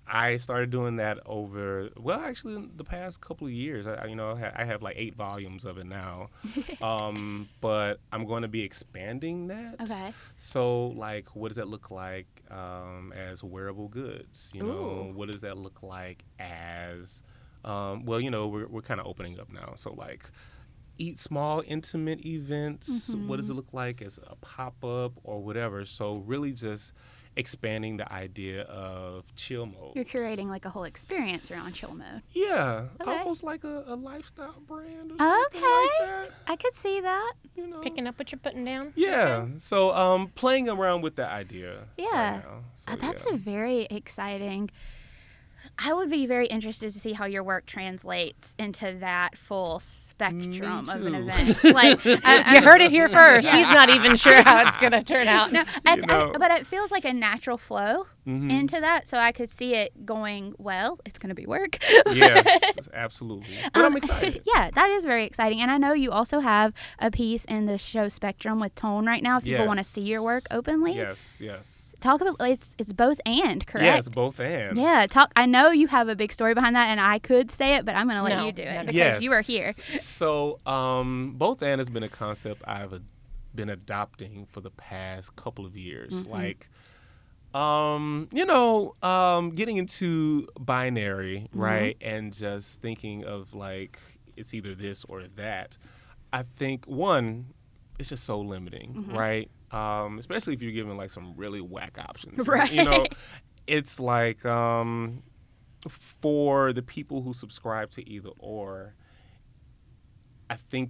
I 0.07 0.37
started 0.37 0.71
doing 0.71 0.97
that 0.97 1.19
over, 1.25 1.89
well, 1.97 2.19
actually, 2.21 2.55
in 2.55 2.71
the 2.75 2.83
past 2.83 3.21
couple 3.21 3.47
of 3.47 3.53
years. 3.53 3.87
I, 3.87 3.93
I- 3.95 4.05
you 4.07 4.15
know, 4.15 4.31
I 4.31 4.61
I 4.61 4.65
have 4.65 4.81
like 4.81 4.95
eight 4.97 5.15
volumes 5.15 5.63
of 5.63 5.77
it 5.77 5.85
now. 5.85 6.29
um, 6.81 7.47
but 7.61 7.99
I'm 8.11 8.25
going 8.25 8.41
to 8.41 8.47
be 8.49 8.61
expanding 8.63 9.47
that. 9.47 9.75
Okay. 9.81 10.13
So, 10.37 10.87
like, 10.87 11.35
what 11.35 11.49
does 11.49 11.57
that 11.57 11.67
look 11.67 11.91
like 11.91 12.25
um, 12.51 13.13
as 13.15 13.43
wearable 13.43 13.87
goods? 13.87 14.51
You 14.53 14.63
know, 14.63 15.09
Ooh. 15.09 15.13
what 15.13 15.29
does 15.29 15.41
that 15.41 15.57
look 15.57 15.81
like 15.81 16.25
as, 16.39 17.23
um, 17.65 18.05
well, 18.05 18.19
you 18.19 18.29
know, 18.29 18.47
we're, 18.47 18.67
we're 18.67 18.81
kind 18.81 18.99
of 18.99 19.07
opening 19.07 19.39
up 19.39 19.51
now. 19.51 19.73
So, 19.75 19.93
like, 19.93 20.29
eat 21.01 21.19
small, 21.19 21.63
intimate 21.67 22.25
events. 22.25 23.09
What 23.09 23.17
Mm-hmm. 23.17 23.35
does 23.37 23.49
it 23.49 23.53
look 23.55 23.73
like 23.73 24.01
as 24.01 24.19
a 24.33 24.35
pop 24.35 24.83
up 24.83 25.13
or 25.23 25.39
whatever? 25.41 25.85
So, 25.85 26.17
really 26.17 26.51
just 26.53 26.93
expanding 27.37 27.95
the 27.95 28.11
idea 28.11 28.63
of 28.63 29.23
chill 29.37 29.65
mode. 29.65 29.93
You're 29.95 30.03
curating 30.03 30.47
like 30.49 30.65
a 30.65 30.69
whole 30.69 30.83
experience 30.83 31.49
around 31.49 31.71
chill 31.73 31.95
mode. 31.95 32.21
yeah, 32.33 32.87
Okay. 32.99 33.17
almost 33.19 33.41
like 33.41 33.63
a, 33.63 33.85
a 33.87 33.95
lifestyle 33.95 34.59
brand 34.67 35.11
or 35.13 35.17
something 35.17 35.61
like 35.61 35.63
Okay. 35.63 36.05
that. 36.05 36.29
I 36.47 36.55
could 36.57 36.73
see 36.75 36.99
that. 36.99 37.33
You 37.55 37.67
know, 37.67 37.79
Picking 37.79 38.05
up 38.05 38.19
what 38.19 38.31
you're 38.33 38.39
putting 38.39 38.65
down. 38.65 38.91
Yeah. 38.95 39.45
So 39.59 39.93
um, 39.95 40.27
playing 40.35 40.67
around 40.67 41.01
with 41.03 41.15
the 41.15 41.25
idea. 41.25 41.71
right 41.75 41.87
Yeah. 41.97 42.41
now. 42.43 42.63
Uh, 42.93 42.95
that's 42.97 43.25
yeah. 43.25 43.33
a 43.35 43.37
very 43.37 43.87
exciting. 43.89 44.69
I 45.77 45.93
would 45.93 46.09
be 46.09 46.25
very 46.25 46.47
interested 46.47 46.91
to 46.93 46.99
see 46.99 47.13
how 47.13 47.25
your 47.25 47.43
work 47.43 47.65
translates 47.65 48.53
into 48.59 48.95
that 48.99 49.37
full 49.37 49.79
spectrum 49.79 50.87
of 50.89 51.05
an 51.05 51.15
event. 51.15 51.63
Like 51.63 51.99
I, 52.23 52.55
You 52.55 52.61
heard 52.61 52.81
it 52.81 52.91
here 52.91 53.07
first. 53.09 53.45
Yeah. 53.47 53.57
He's 53.57 53.67
not 53.69 53.89
even 53.89 54.15
sure 54.15 54.41
how 54.43 54.67
it's 54.67 54.77
going 54.77 54.91
to 55.01 55.03
turn 55.03 55.27
out. 55.27 55.51
No, 55.51 55.63
I, 55.85 55.99
I- 56.07 56.37
but 56.37 56.51
it 56.51 56.67
feels 56.67 56.91
like 56.91 57.05
a 57.05 57.13
natural 57.13 57.57
flow 57.57 58.05
Mhm. 58.27 58.51
into 58.51 58.79
that, 58.79 59.07
so 59.07 59.17
I 59.17 59.31
could 59.31 59.49
see 59.49 59.73
it 59.73 60.05
going 60.05 60.53
well. 60.59 60.99
It's 61.07 61.17
going 61.17 61.29
to 61.29 61.35
be 61.35 61.47
work. 61.47 61.79
yes, 62.11 62.61
absolutely. 62.93 63.55
But 63.73 63.83
I'm 63.83 63.93
Um, 63.93 63.97
excited. 63.97 64.43
yeah, 64.45 64.69
that 64.75 64.89
is 64.91 65.05
very 65.05 65.25
exciting, 65.25 65.59
and 65.59 65.71
I 65.71 65.77
know 65.79 65.93
you 65.93 66.11
also 66.11 66.39
have 66.39 66.71
a 66.99 67.09
piece 67.09 67.45
in 67.45 67.65
the 67.65 67.79
show 67.79 68.09
Spectrum 68.09 68.59
with 68.59 68.75
Tone 68.75 69.07
right 69.07 69.23
now. 69.23 69.37
If 69.37 69.45
people 69.45 69.65
want 69.65 69.79
to 69.79 69.83
see 69.85 70.01
your 70.01 70.21
work 70.21 70.43
openly, 70.51 70.93
Yes, 70.93 71.39
yes. 71.41 71.90
Talk 72.01 72.19
about 72.21 72.35
it's 72.41 72.75
it's 72.77 72.91
both 72.91 73.21
and 73.25 73.65
correct. 73.65 73.85
Yeah, 73.85 73.97
it's 73.97 74.09
both 74.09 74.39
and. 74.39 74.77
Yeah, 74.77 75.07
talk. 75.07 75.31
I 75.35 75.45
know 75.45 75.71
you 75.71 75.87
have 75.87 76.09
a 76.09 76.15
big 76.15 76.33
story 76.33 76.53
behind 76.53 76.75
that, 76.75 76.87
and 76.89 76.99
I 76.99 77.19
could 77.19 77.49
say 77.51 77.75
it, 77.75 77.85
but 77.85 77.95
I'm 77.95 78.07
going 78.07 78.17
to 78.17 78.23
let 78.23 78.35
No, 78.35 78.45
you 78.45 78.51
do 78.51 78.63
it 78.63 78.65
no, 78.73 78.79
no. 78.81 78.85
because 78.87 78.95
Yes. 78.95 79.21
you 79.21 79.31
are 79.31 79.41
here. 79.41 79.73
So, 79.99 80.59
um, 80.65 81.35
both 81.37 81.61
and 81.63 81.79
has 81.79 81.89
been 81.89 82.03
a 82.03 82.09
concept 82.09 82.61
I've 82.67 83.01
been 83.55 83.69
adopting 83.69 84.45
for 84.49 84.61
the 84.61 84.71
past 84.71 85.35
couple 85.35 85.65
of 85.65 85.77
years. 85.77 86.11
Mm-hmm. 86.13 86.31
Like, 86.31 86.69
um, 87.53 88.29
you 88.31 88.45
know, 88.45 88.95
um, 89.03 89.51
getting 89.51 89.77
into 89.77 90.47
binary, 90.59 91.47
Mm-hmm. 91.49 91.59
right, 91.59 91.97
and 92.01 92.33
just 92.33 92.81
thinking 92.81 93.23
of 93.25 93.53
like 93.53 93.99
it's 94.37 94.53
either 94.53 94.73
this 94.73 95.05
or 95.05 95.23
that. 95.35 95.77
I 96.33 96.43
think 96.43 96.85
one, 96.85 97.47
it's 97.99 98.09
just 98.09 98.23
so 98.23 98.39
limiting, 98.39 98.93
Mm-hmm. 98.93 99.17
right? 99.17 99.51
Um, 99.71 100.19
especially 100.19 100.53
if 100.53 100.61
you're 100.61 100.71
given 100.71 100.97
like 100.97 101.09
some 101.09 101.33
really 101.35 101.61
whack 101.61 101.97
options, 101.97 102.47
Right. 102.47 102.71
You 102.71 102.83
know, 102.83 103.05
it's 103.67 103.99
like 103.99 104.45
um, 104.45 105.23
for 105.87 106.73
the 106.73 106.81
people 106.81 107.21
who 107.21 107.33
subscribe 107.33 107.91
to 107.91 108.07
either 108.09 108.29
or. 108.37 108.95
I 110.49 110.55
think 110.55 110.89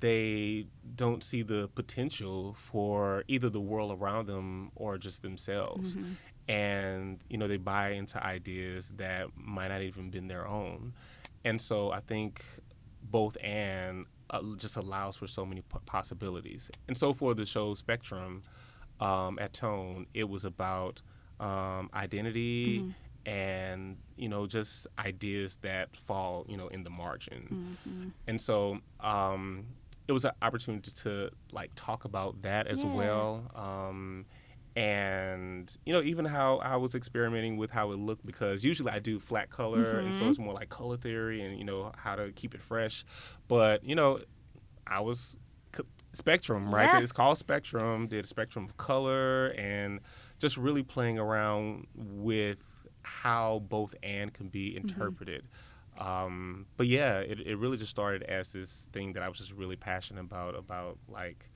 they 0.00 0.66
don't 0.94 1.22
see 1.22 1.42
the 1.42 1.68
potential 1.74 2.54
for 2.58 3.24
either 3.28 3.48
the 3.48 3.60
world 3.60 3.96
around 3.98 4.26
them 4.26 4.72
or 4.74 4.98
just 4.98 5.22
themselves. 5.22 5.96
And, 6.48 7.20
you 7.30 7.38
know, 7.38 7.48
they 7.48 7.56
buy 7.56 7.90
into 7.90 8.22
ideas 8.22 8.92
that 8.96 9.28
might 9.36 9.68
not 9.68 9.82
even 9.82 10.10
been 10.10 10.28
their 10.28 10.46
own. 10.46 10.92
And 11.44 11.60
so 11.60 11.92
I 11.92 12.00
think 12.00 12.44
both 13.02 13.36
and 13.42 14.06
uh, 14.30 14.40
just 14.56 14.76
allows 14.76 15.16
for 15.16 15.26
so 15.26 15.44
many 15.46 15.62
p- 15.62 15.78
possibilities. 15.86 16.70
And 16.88 16.96
so 16.96 17.12
for 17.14 17.34
the 17.34 17.46
show 17.46 17.74
Spectrum 17.74 18.42
um, 19.00 19.38
at 19.38 19.52
Tone, 19.52 20.06
it 20.14 20.28
was 20.28 20.44
about 20.44 21.02
um, 21.40 21.90
identity 21.94 22.94
and 23.26 23.96
you 24.16 24.28
know 24.28 24.46
just 24.46 24.86
ideas 24.98 25.58
that 25.62 25.96
fall 25.96 26.44
you 26.48 26.56
know 26.56 26.68
in 26.68 26.84
the 26.84 26.90
margin. 26.90 27.76
And 28.28 28.40
so 28.40 28.80
um, 29.00 29.66
it 30.08 30.12
was 30.12 30.24
an 30.24 30.32
opportunity 30.42 30.90
to 31.02 31.30
like 31.52 31.70
talk 31.76 32.04
about 32.04 32.42
that 32.42 32.66
as 32.66 32.84
Yeah. 32.84 32.90
well. 32.90 33.50
Um, 33.54 34.26
and 34.76 35.74
you 35.86 35.92
know 35.92 36.02
even 36.02 36.26
how 36.26 36.58
I 36.58 36.76
was 36.76 36.94
experimenting 36.94 37.56
with 37.56 37.70
how 37.70 37.92
it 37.92 37.98
looked 37.98 38.26
because 38.26 38.62
usually 38.62 38.92
I 38.92 38.98
do 38.98 39.18
flat 39.18 39.48
color 39.48 39.98
and 39.98 40.12
so 40.12 40.28
it's 40.28 40.38
more 40.38 40.52
like 40.52 40.68
color 40.68 40.98
theory 40.98 41.40
and 41.40 41.58
you 41.58 41.64
know 41.64 41.92
how 41.96 42.14
to 42.14 42.30
keep 42.32 42.54
it 42.54 42.62
fresh, 42.62 43.04
but 43.48 43.82
you 43.82 43.94
know 43.94 44.20
I 44.86 45.00
was 45.00 45.36
spectrum 46.12 46.74
right? 46.74 46.84
Yeah. 46.94 47.00
it's 47.00 47.12
called 47.12 47.36
spectrum 47.38 48.06
did 48.06 48.24
a 48.24 48.28
spectrum 48.28 48.64
of 48.64 48.76
color 48.76 49.48
and 49.58 50.00
just 50.38 50.56
really 50.56 50.82
playing 50.82 51.18
around 51.18 51.86
with 51.94 52.58
how 53.02 53.62
both 53.68 53.94
and 54.02 54.32
can 54.32 54.48
be 54.48 54.76
interpreted. 54.76 55.44
Um, 55.98 56.66
but 56.76 56.86
yeah 56.86 57.18
it, 57.18 57.40
it 57.40 57.56
really 57.56 57.78
just 57.78 57.90
started 57.90 58.22
as 58.24 58.52
this 58.52 58.88
thing 58.92 59.14
that 59.14 59.22
i 59.22 59.28
was 59.30 59.38
just 59.38 59.52
really 59.52 59.76
passionate 59.76 60.20
about 60.20 60.54
about 60.54 60.98
like 61.08 61.48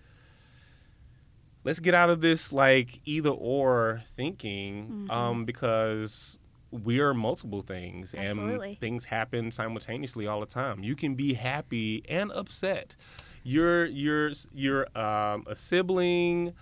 let's 1.64 1.80
get 1.80 1.94
out 1.94 2.10
of 2.10 2.20
this 2.20 2.52
like 2.52 3.00
either 3.04 3.30
or 3.30 4.02
thinking 4.16 5.06
um, 5.10 5.44
because 5.44 6.38
we 6.70 7.00
are 7.00 7.12
multiple 7.12 7.62
things 7.62 8.14
Absolutely. 8.14 8.70
and 8.70 8.78
things 8.78 9.06
happen 9.06 9.50
simultaneously 9.50 10.26
all 10.26 10.40
the 10.40 10.46
time 10.46 10.82
you 10.82 10.94
can 10.94 11.14
be 11.14 11.34
happy 11.34 12.02
and 12.08 12.30
upset 12.32 12.94
you're 13.42 13.86
you're 13.86 14.32
you're 14.54 14.86
um, 14.98 15.44
a 15.46 15.54
sibling 15.56 16.52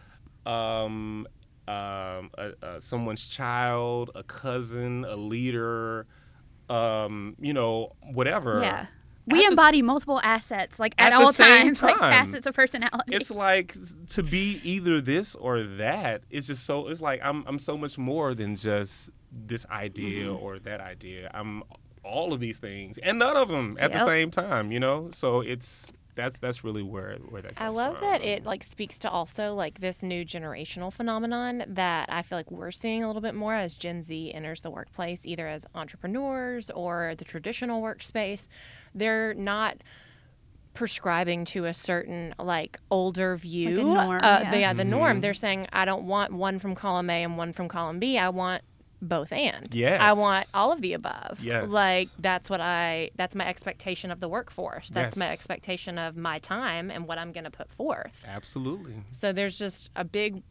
um, 0.47 1.27
um, 1.67 2.31
a, 2.39 2.53
a, 2.63 2.81
someone's 2.81 3.27
child 3.27 4.11
a 4.15 4.23
cousin 4.23 5.05
a 5.05 5.17
leader 5.17 6.07
um, 6.71 7.37
you 7.39 7.53
know 7.53 7.91
whatever 8.13 8.61
Yeah. 8.63 8.87
At 9.29 9.33
We 9.33 9.41
the 9.41 9.47
embody 9.51 9.83
multiple 9.83 10.21
assets, 10.23 10.79
like 10.79 10.95
at, 10.99 11.13
at 11.13 11.21
all 11.21 11.33
same 11.33 11.65
times, 11.67 11.83
like 11.83 11.99
time. 11.99 12.27
facets 12.27 12.47
of 12.47 12.55
personality. 12.55 13.15
it's 13.15 13.31
like 13.31 13.75
to 14.09 14.23
be 14.23 14.61
either 14.65 15.01
this 15.01 15.35
or 15.35 15.63
that 15.63 16.23
it's 16.31 16.47
just 16.47 16.65
so 16.65 16.89
it's 16.89 17.01
like 17.01 17.21
i'm 17.23 17.45
i'm 17.47 17.59
so 17.59 17.77
much 17.77 17.99
more 17.99 18.35
than 18.35 18.57
just 18.57 19.11
this 19.31 19.67
idea 19.71 20.27
Mm-hmm. 20.27 20.43
or 20.45 20.59
that 20.61 20.81
idea 20.81 21.31
i'm 21.35 21.63
all 22.03 22.33
of 22.33 22.41
these 22.41 22.59
things 22.59 22.97
and 22.99 23.19
none 23.19 23.37
of 23.37 23.49
them 23.49 23.77
at 23.81 23.93
the 23.93 24.05
same 24.05 24.31
time 24.31 24.73
you 24.73 24.81
know 24.81 25.11
so 25.13 25.41
it's 25.41 25.93
that's 26.15 26.41
that's 26.41 26.65
really 26.65 26.83
where 26.83 27.17
where 27.29 27.43
that 27.43 27.53
I 27.59 27.69
love 27.69 27.97
from. 27.99 28.09
that 28.11 28.23
it 28.25 28.45
like 28.45 28.65
speaks 28.65 28.99
to 29.01 29.11
also 29.11 29.55
like 29.55 29.79
this 29.79 30.03
new 30.03 30.25
generational 30.25 30.93
phenomenon 30.93 31.63
that 31.69 32.09
I 32.11 32.23
feel 32.23 32.37
like 32.39 32.51
we're 32.51 32.73
seeing 32.73 33.05
a 33.05 33.07
little 33.07 33.23
bit 33.23 33.37
more 33.37 33.55
as 33.55 33.77
Gen 33.77 34.03
Z 34.03 34.33
enters 34.35 34.63
the 34.63 34.71
workplace, 34.71 35.25
either 35.27 35.47
as 35.47 35.65
entrepreneurs 35.77 36.71
or 36.71 37.15
the 37.17 37.25
traditional 37.25 37.81
workspace. 37.83 38.49
They're 38.95 39.35
not 39.35 39.79
prescribing 40.75 41.45
to 41.45 41.65
a 41.65 41.75
certain 41.75 42.35
like 42.39 42.79
older 42.91 43.37
view. 43.37 43.83
norm, 43.83 44.21
uh, 44.23 44.41
yeah. 44.43 44.51
the, 44.51 44.61
yeah, 44.61 44.73
the 44.73 44.85
norm. 44.85 45.21
They're 45.21 45.35
saying 45.35 45.67
I 45.73 45.85
don't 45.85 46.05
want 46.05 46.33
one 46.33 46.59
from 46.59 46.75
column 46.75 47.11
A 47.11 47.25
and 47.25 47.37
one 47.37 47.53
from 47.53 47.69
column 47.69 47.99
B. 47.99 48.17
I 48.17 48.29
want 48.29 48.63
both 49.01 49.33
and. 49.33 49.73
Yes. 49.75 50.01
I 50.01 50.13
want 50.13 50.47
all 50.55 50.73
of 50.73 50.81
the 50.81 50.93
above. 50.93 51.41
Yes. 51.43 51.69
Like 51.69 52.09
that's 52.19 52.51
what 52.51 52.61
I 52.61 53.11
that's 53.17 53.35
my 53.35 53.47
expectation 53.47 54.11
of 54.11 54.21
the 54.21 54.29
workforce. 54.29 54.89
That's 54.89 55.17
my 55.17 55.31
expectation 55.31 55.99
of 55.99 56.17
my 56.17 56.39
time 56.39 56.91
and 56.91 57.07
what 57.07 57.19
I'm 57.19 57.33
going 57.33 57.45
to 57.45 57.51
put 57.51 57.71
forth. 57.71 58.25
absolutely 58.27 58.95
So 59.13 59.33
there's 59.33 59.59
just 59.59 59.91
a 59.97 60.05
big 60.05 60.43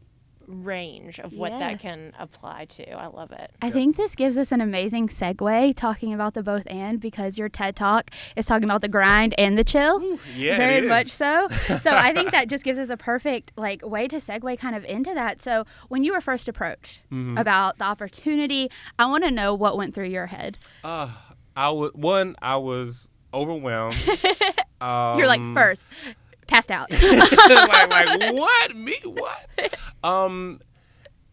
range 0.47 1.19
of 1.19 1.33
what 1.33 1.51
Yeah. 1.51 1.60
that 1.60 1.79
can 1.79 2.13
apply 2.17 2.65
to. 2.65 2.89
I 2.91 3.07
love 3.07 3.31
it. 3.31 3.51
I 3.62 3.69
think 3.69 3.97
this 3.97 4.15
gives 4.15 4.38
us 4.38 4.51
an 4.51 4.62
amazing 4.62 5.10
segue 5.10 5.75
talking 5.75 6.13
about 6.13 6.33
the 6.33 6.41
both 6.43 6.63
and 6.67 6.99
because 7.01 7.38
your 7.38 7.49
TED 7.49 7.75
talk 7.75 8.12
is 8.36 8.45
talking 8.45 8.63
about 8.63 8.81
the 8.81 8.88
grind 8.88 9.36
and 9.38 9.57
the 9.57 9.63
chill. 9.63 10.17
yeah 10.36 10.57
very 10.57 10.77
is. 10.86 10.89
much 10.89 11.07
so. 11.07 11.47
So 11.81 11.91
I 11.91 12.13
think 12.13 12.31
that 12.31 12.47
just 12.49 12.63
gives 12.63 12.79
us 12.79 12.89
a 12.89 12.97
perfect 12.97 13.51
like 13.57 13.86
way 13.86 14.07
to 14.07 14.17
segue 14.17 14.57
kind 14.57 14.75
of 14.75 14.83
into 14.86 15.13
that. 15.13 15.41
So 15.41 15.65
when 15.89 16.03
you 16.03 16.13
were 16.13 16.21
first 16.21 16.47
approached 16.47 17.01
Mm-hmm. 17.12 17.38
about 17.38 17.77
the 17.77 17.83
opportunity, 17.86 18.69
I 18.97 19.05
want 19.07 19.23
to 19.23 19.31
know 19.31 19.53
what 19.53 19.77
went 19.77 19.93
through 19.93 20.07
your 20.10 20.27
head. 20.27 20.57
uh 20.83 21.10
i 21.55 21.69
was 21.69 21.91
one 21.95 22.36
i 22.41 22.55
was 22.55 23.10
overwhelmed 23.33 23.95
um, 24.79 25.17
You're 25.17 25.27
like 25.27 25.41
first 25.53 25.88
passed 26.47 26.71
out. 26.71 26.89
like, 26.91 27.89
like 27.89 28.33
what 28.36 28.75
me 28.75 28.95
what 29.03 29.75
um 30.03 30.60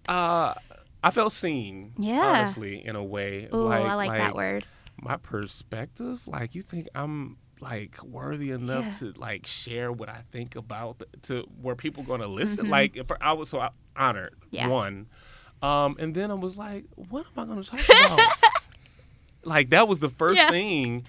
uh 0.08 0.54
i 1.02 1.10
felt 1.10 1.32
seen 1.32 1.92
Yeah. 1.98 2.20
honestly 2.24 2.84
in 2.84 2.96
a 2.96 3.04
way 3.04 3.48
Ooh, 3.52 3.64
like, 3.64 3.82
I 3.82 3.94
like, 3.94 4.10
that 4.10 4.34
word. 4.34 4.64
my 5.00 5.16
perspective, 5.16 6.26
like 6.26 6.54
you 6.54 6.62
think 6.62 6.88
I'm 6.94 7.36
like 7.60 8.02
worthy 8.02 8.50
enough 8.50 8.84
Yeah. 8.86 9.12
to 9.12 9.20
like 9.20 9.46
share 9.46 9.90
what 9.92 10.08
I 10.08 10.22
think 10.32 10.54
about 10.56 10.98
th- 10.98 11.10
to 11.28 11.48
where 11.62 11.74
people 11.76 12.02
going 12.02 12.20
to 12.20 12.26
listen. 12.26 12.66
Mhm. 12.66 12.70
Like 12.70 12.96
if 12.96 13.10
I 13.20 13.32
was 13.32 13.48
so 13.48 13.60
I- 13.60 13.70
honored, 13.96 14.34
Yeah. 14.50 14.68
one, 14.68 15.06
um, 15.62 15.96
and 15.98 16.14
then 16.14 16.30
I 16.30 16.34
was 16.34 16.56
like, 16.58 16.84
what 16.96 17.24
am 17.26 17.42
I 17.42 17.46
going 17.46 17.62
to 17.62 17.70
talk 17.70 17.80
about? 17.88 18.20
like 19.44 19.70
that 19.70 19.88
was 19.88 20.00
the 20.00 20.10
first 20.10 20.36
Yeah. 20.38 20.50
thing, 20.50 21.06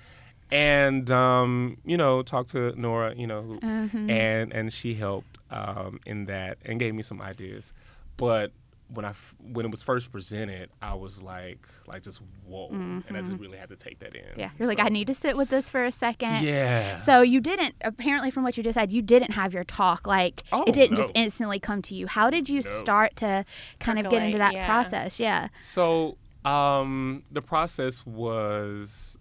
and 0.52 1.10
um, 1.12 1.78
you 1.86 1.98
know, 1.98 2.22
talked 2.22 2.52
to 2.52 2.74
Nora, 2.80 3.16
you 3.16 3.28
know, 3.28 3.42
who, 3.42 3.60
Mhm. 3.60 4.10
and 4.10 4.54
and 4.54 4.72
she 4.74 4.94
helped 4.96 5.38
um, 5.52 6.00
in 6.06 6.26
that 6.26 6.58
and 6.66 6.80
gave 6.80 6.94
me 6.96 7.04
some 7.04 7.22
ideas, 7.22 7.74
but. 8.18 8.52
When 8.94 9.04
I 9.04 9.10
f- 9.10 9.34
when 9.42 9.66
it 9.66 9.72
was 9.72 9.82
first 9.82 10.12
presented, 10.12 10.70
I 10.80 10.94
was 10.94 11.20
like 11.20 11.58
like 11.88 12.04
just 12.04 12.22
whoa, 12.46 12.68
and 12.70 13.18
I 13.18 13.22
just 13.22 13.36
really 13.38 13.58
had 13.58 13.70
to 13.70 13.76
take 13.76 13.98
that 13.98 14.16
in. 14.16 14.22
Mm-hmm. 14.22 14.40
yeah, 14.40 14.50
you're 14.60 14.68
like, 14.68 14.78
I 14.80 14.90
need 14.90 15.08
to 15.08 15.16
sit 15.16 15.36
with 15.36 15.50
this 15.50 15.72
for 15.72 15.84
a 15.84 15.92
second. 15.92 16.44
Yeah. 16.44 17.00
So 17.00 17.24
you 17.24 17.42
didn't 17.42 17.74
apparently 17.82 18.30
from 18.30 18.44
what 18.44 18.58
you 18.58 18.64
just 18.64 18.76
said, 18.76 18.92
you 18.92 19.02
didn't 19.02 19.32
have 19.32 19.56
your 19.56 19.64
talk 19.64 20.06
like 20.06 20.44
Oh, 20.52 20.66
it 20.68 20.76
didn't 20.76 20.98
just 20.98 21.12
instantly 21.16 21.60
come 21.60 21.82
to 21.82 21.96
you. 21.96 22.06
How 22.06 22.30
did 22.30 22.48
you 22.48 22.58
No. 22.58 22.70
start 22.78 23.16
to 23.16 23.44
kind 23.80 23.98
of 23.98 24.08
get 24.12 24.22
into 24.22 24.38
that 24.38 24.54
yeah. 24.54 24.68
process? 24.68 25.20
Yeah. 25.20 25.48
So 25.62 26.18
um, 26.46 27.24
the 27.32 27.42
process 27.42 28.06
was 28.06 29.18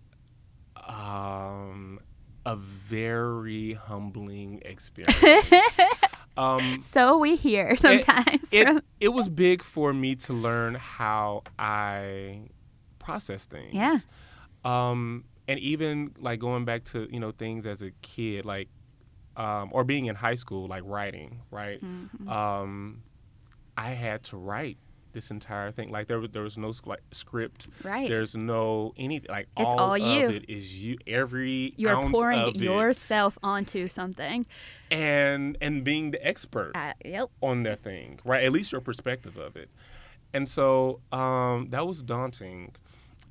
um, 0.89 2.01
a 2.47 2.57
very 2.57 3.73
humbling 3.75 4.61
experience. 4.65 5.47
um, 6.37 6.81
So 6.81 7.19
we 7.19 7.37
hear 7.37 7.77
sometimes. 7.77 8.53
it, 8.53 8.67
from- 8.67 8.83
it 9.01 9.09
was 9.09 9.29
big 9.29 9.63
for 9.63 9.93
me 9.93 10.15
to 10.17 10.33
learn 10.33 10.75
how 10.75 11.43
I 11.59 12.49
process 12.99 13.47
things. 13.47 13.75
Yeah. 13.75 13.97
Um, 14.65 15.25
and 15.47 15.59
even 15.61 16.15
like 16.19 16.41
going 16.41 16.65
back 16.65 16.85
to 16.85 17.07
you 17.11 17.21
know 17.21 17.31
things 17.33 17.67
as 17.67 17.83
a 17.83 17.91
kid, 18.03 18.47
like 18.47 18.69
um, 19.37 19.69
or 19.73 19.85
being 19.85 20.07
in 20.07 20.15
high 20.17 20.37
school, 20.37 20.67
like 20.69 20.83
writing, 20.87 21.43
right? 21.51 21.85
Mm-hmm. 21.85 22.29
Um, 22.29 23.03
I 23.77 23.91
had 23.91 24.23
to 24.25 24.37
write 24.39 24.79
this 25.15 25.31
entire 25.31 25.71
thing. 25.73 25.91
Like 25.91 26.07
there, 26.09 26.21
was- 26.21 26.31
there 26.33 26.43
was 26.43 26.59
no 26.59 26.73
like 26.85 27.01
script. 27.13 27.69
right. 27.83 28.09
There's 28.09 28.37
no 28.37 28.93
anything. 28.99 29.31
Like 29.31 29.49
It's 29.57 29.65
all, 29.67 29.79
all 29.81 29.95
of 29.95 30.01
you. 30.03 30.29
it 30.29 30.45
is 30.49 30.85
you. 30.85 30.99
Every 31.07 31.73
you 31.79 31.89
are 31.89 31.97
ounce 31.97 32.13
pouring 32.13 32.41
of 32.41 32.49
it, 32.49 32.57
yourself 32.61 33.39
onto 33.43 33.89
something. 33.89 34.45
and 34.91 35.57
and 35.61 35.83
being 35.85 36.11
the 36.11 36.25
expert 36.27 36.73
Uh, 36.75 36.93
yep. 37.05 37.31
on 37.41 37.63
that 37.63 37.83
thing, 37.83 38.21
right? 38.25 38.45
At 38.45 38.53
least 38.53 38.71
your 38.73 38.81
perspective 38.83 39.37
of 39.39 39.57
it. 39.57 39.71
And 40.35 40.49
so 40.49 41.01
um, 41.13 41.69
that 41.71 41.87
was 41.87 42.03
daunting. 42.03 42.75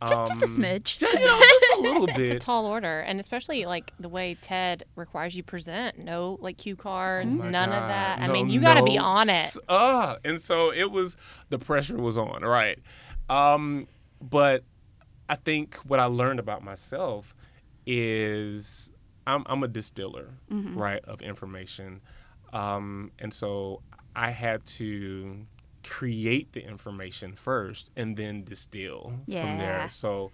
Just, 0.08 0.28
just 0.28 0.42
a 0.42 0.46
Um, 0.46 0.58
smidge. 0.58 0.98
ju- 0.98 1.08
you 1.08 1.14
know, 1.26 1.40
just 1.40 1.73
little 1.84 2.08
It's 2.18 2.32
a 2.32 2.40
tall 2.40 2.66
order, 2.66 3.00
and 3.02 3.20
especially 3.20 3.66
like 3.66 3.92
the 4.00 4.10
way 4.10 4.36
TED 4.42 4.84
requires 4.96 5.36
you 5.36 5.44
present. 5.44 6.00
No 6.00 6.38
like 6.42 6.58
cue 6.58 6.76
cards, 6.76 7.40
Oh 7.42 7.50
none 7.50 7.70
God, 7.70 7.82
of 7.84 7.88
that. 7.90 8.20
I 8.22 8.28
mean, 8.28 8.50
you 8.50 8.60
got 8.62 8.76
to 8.76 8.84
be 8.84 8.98
on 8.98 9.30
it. 9.30 9.56
Uh, 9.70 10.16
and 10.26 10.42
so 10.42 10.72
it 10.72 10.92
was 10.92 11.16
the 11.50 11.60
pressure 11.60 11.98
was 11.98 12.18
on, 12.18 12.42
right? 12.44 12.80
Um, 13.30 13.88
but 14.22 14.64
I 15.30 15.36
think 15.36 15.76
what 15.86 16.00
I 16.00 16.06
learned 16.06 16.40
about 16.40 16.64
myself 16.64 17.36
is 17.86 18.92
I'm, 19.26 19.44
I'm 19.46 19.64
a 19.64 19.68
distiller, 19.68 20.30
Mm-hmm. 20.52 20.78
right, 20.78 21.04
of 21.06 21.22
information. 21.22 22.02
Um, 22.52 23.12
and 23.20 23.34
so 23.34 23.82
I 24.16 24.32
had 24.32 24.66
to 24.78 25.46
create 25.84 26.54
the 26.54 26.64
information 26.66 27.34
first 27.36 27.90
and 27.96 28.16
then 28.16 28.44
distill 28.44 29.14
from 29.26 29.58
there. 29.58 29.88
So 29.90 30.32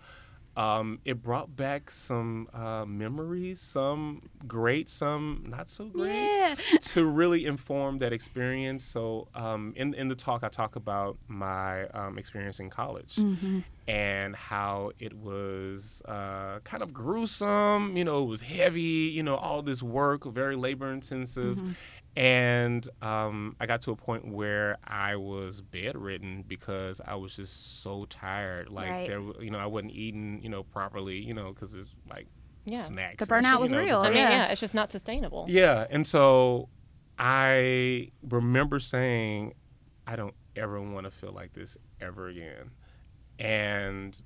um, 0.58 1.00
it 1.06 1.22
brought 1.22 1.56
back 1.56 1.90
some 1.92 2.48
uh, 2.54 2.84
memories, 2.86 3.62
some 3.62 4.20
great, 4.48 4.90
some 4.90 5.46
not 5.48 5.70
so 5.70 5.86
great 5.86 6.32
Yeah. 6.34 6.56
to 6.82 7.06
really 7.06 7.46
inform 7.46 8.00
that 8.00 8.12
experience. 8.14 8.84
So, 8.84 9.28
um, 9.36 9.74
in 9.78 9.94
in 9.94 10.08
the 10.10 10.16
talk, 10.16 10.44
I 10.44 10.50
talk 10.50 10.76
about 10.76 11.18
my 11.28 11.86
um, 11.90 12.18
experience 12.18 12.60
in 12.60 12.70
college 12.70 13.16
Mm-hmm. 13.16 13.60
and 13.88 14.36
how 14.36 14.92
it 15.00 15.14
was 15.14 16.02
uh, 16.06 16.60
kind 16.64 16.84
of 16.84 16.94
gruesome. 16.94 17.96
You 17.96 18.04
know, 18.06 18.24
it 18.24 18.28
was 18.28 18.42
heavy. 18.42 19.12
You 19.14 19.24
know, 19.24 19.36
all 19.36 19.62
this 19.62 19.82
work, 19.84 20.26
very 20.26 20.56
labor 20.56 20.92
intensive. 20.92 21.58
Mm-hmm. 21.58 21.72
And 22.20 22.86
um, 23.02 23.56
I 23.62 23.66
got 23.66 23.82
to 23.84 23.92
a 23.92 23.96
point 23.96 24.28
where 24.28 24.78
I 24.86 25.16
was 25.16 25.62
bedridden 25.62 26.44
because 26.48 27.00
I 27.06 27.16
was 27.16 27.36
just 27.36 27.82
so 27.82 28.06
tired. 28.06 28.70
Like 28.70 28.90
Right. 28.90 29.08
there, 29.08 29.22
you 29.42 29.50
know, 29.52 29.60
I 29.60 29.68
wasn't 29.68 29.94
eating, 29.94 30.42
you 30.44 30.50
know, 30.50 30.64
properly. 30.64 31.18
You 31.20 31.34
know, 31.34 31.54
because 31.54 31.74
it's 31.74 31.96
like 32.10 32.28
Yeah. 32.66 32.82
snacks. 32.84 33.26
The 33.26 33.34
burnout 33.34 33.60
was 33.62 33.70
you 33.72 33.78
know, 33.78 33.82
the 33.82 33.86
real, 33.86 34.00
I 34.02 34.08
mean, 34.10 34.18
yeah. 34.18 34.30
yeah, 34.30 34.48
it's 34.52 34.60
just 34.60 34.74
not 34.74 34.90
sustainable. 34.90 35.46
yeah, 35.48 35.88
and 35.90 36.06
so 36.06 36.68
I 37.18 38.12
remember 38.22 38.80
saying, 38.80 39.54
I 40.06 40.16
don't 40.18 40.36
ever 40.56 40.82
want 40.82 41.06
to 41.06 41.12
feel 41.12 41.32
like 41.32 41.54
this 41.54 41.78
ever 42.02 42.28
again. 42.28 42.72
And 43.38 44.20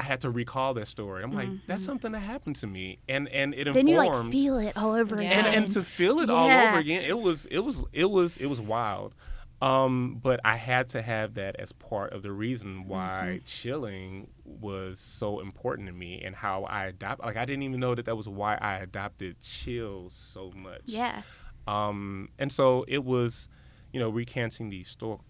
I 0.00 0.02
had 0.02 0.20
to 0.22 0.30
recall 0.30 0.74
that 0.74 0.88
story. 0.88 1.22
I'm 1.22 1.32
like, 1.32 1.48
that's 1.66 1.84
something 1.84 2.12
that 2.12 2.20
happened 2.20 2.56
to 2.56 2.66
me, 2.66 2.98
and 3.08 3.28
and 3.28 3.54
it 3.54 3.66
Mm-hmm. 3.66 3.74
Then 3.74 3.86
you 3.88 3.96
like 3.96 4.30
feel 4.32 4.58
it 4.58 4.76
all 4.76 4.92
over 4.94 5.20
Yeah. 5.22 5.28
and 5.30 5.46
again. 5.46 5.62
and 5.64 5.72
to 5.74 5.82
feel 5.82 6.18
it 6.20 6.30
all 6.30 6.48
over 6.50 6.78
again, 6.78 7.02
it 7.02 7.18
was 7.18 7.46
it 7.46 7.60
was 7.60 7.84
it 7.92 8.06
was 8.10 8.36
it 8.38 8.46
was 8.46 8.60
wild. 8.60 9.14
Um, 9.62 10.18
but 10.22 10.40
I 10.42 10.56
had 10.56 10.88
to 10.90 11.02
have 11.02 11.34
that 11.34 11.56
as 11.56 11.72
part 11.72 12.14
of 12.14 12.22
the 12.22 12.32
reason 12.32 12.88
why 12.88 13.34
Mm-hmm. 13.36 13.44
chilling 13.44 14.28
was 14.46 14.98
so 14.98 15.40
important 15.40 15.86
to 15.88 15.92
me 15.94 16.22
and 16.24 16.34
how 16.34 16.64
I 16.64 16.86
adopt. 16.86 17.22
Like 17.22 17.36
I 17.36 17.44
didn't 17.44 17.64
even 17.64 17.78
know 17.78 17.94
that 17.94 18.06
that 18.06 18.16
was 18.16 18.26
why 18.26 18.56
I 18.60 18.76
adopted 18.78 19.38
chill 19.40 20.08
so 20.10 20.50
much. 20.56 20.82
yeah. 20.86 21.22
Um, 21.66 22.30
and 22.38 22.50
so 22.50 22.86
it 22.88 23.04
was, 23.04 23.48
you 23.92 24.00
know, 24.00 24.08
recanting 24.08 24.70
these 24.70 24.88
sto- 24.88 25.20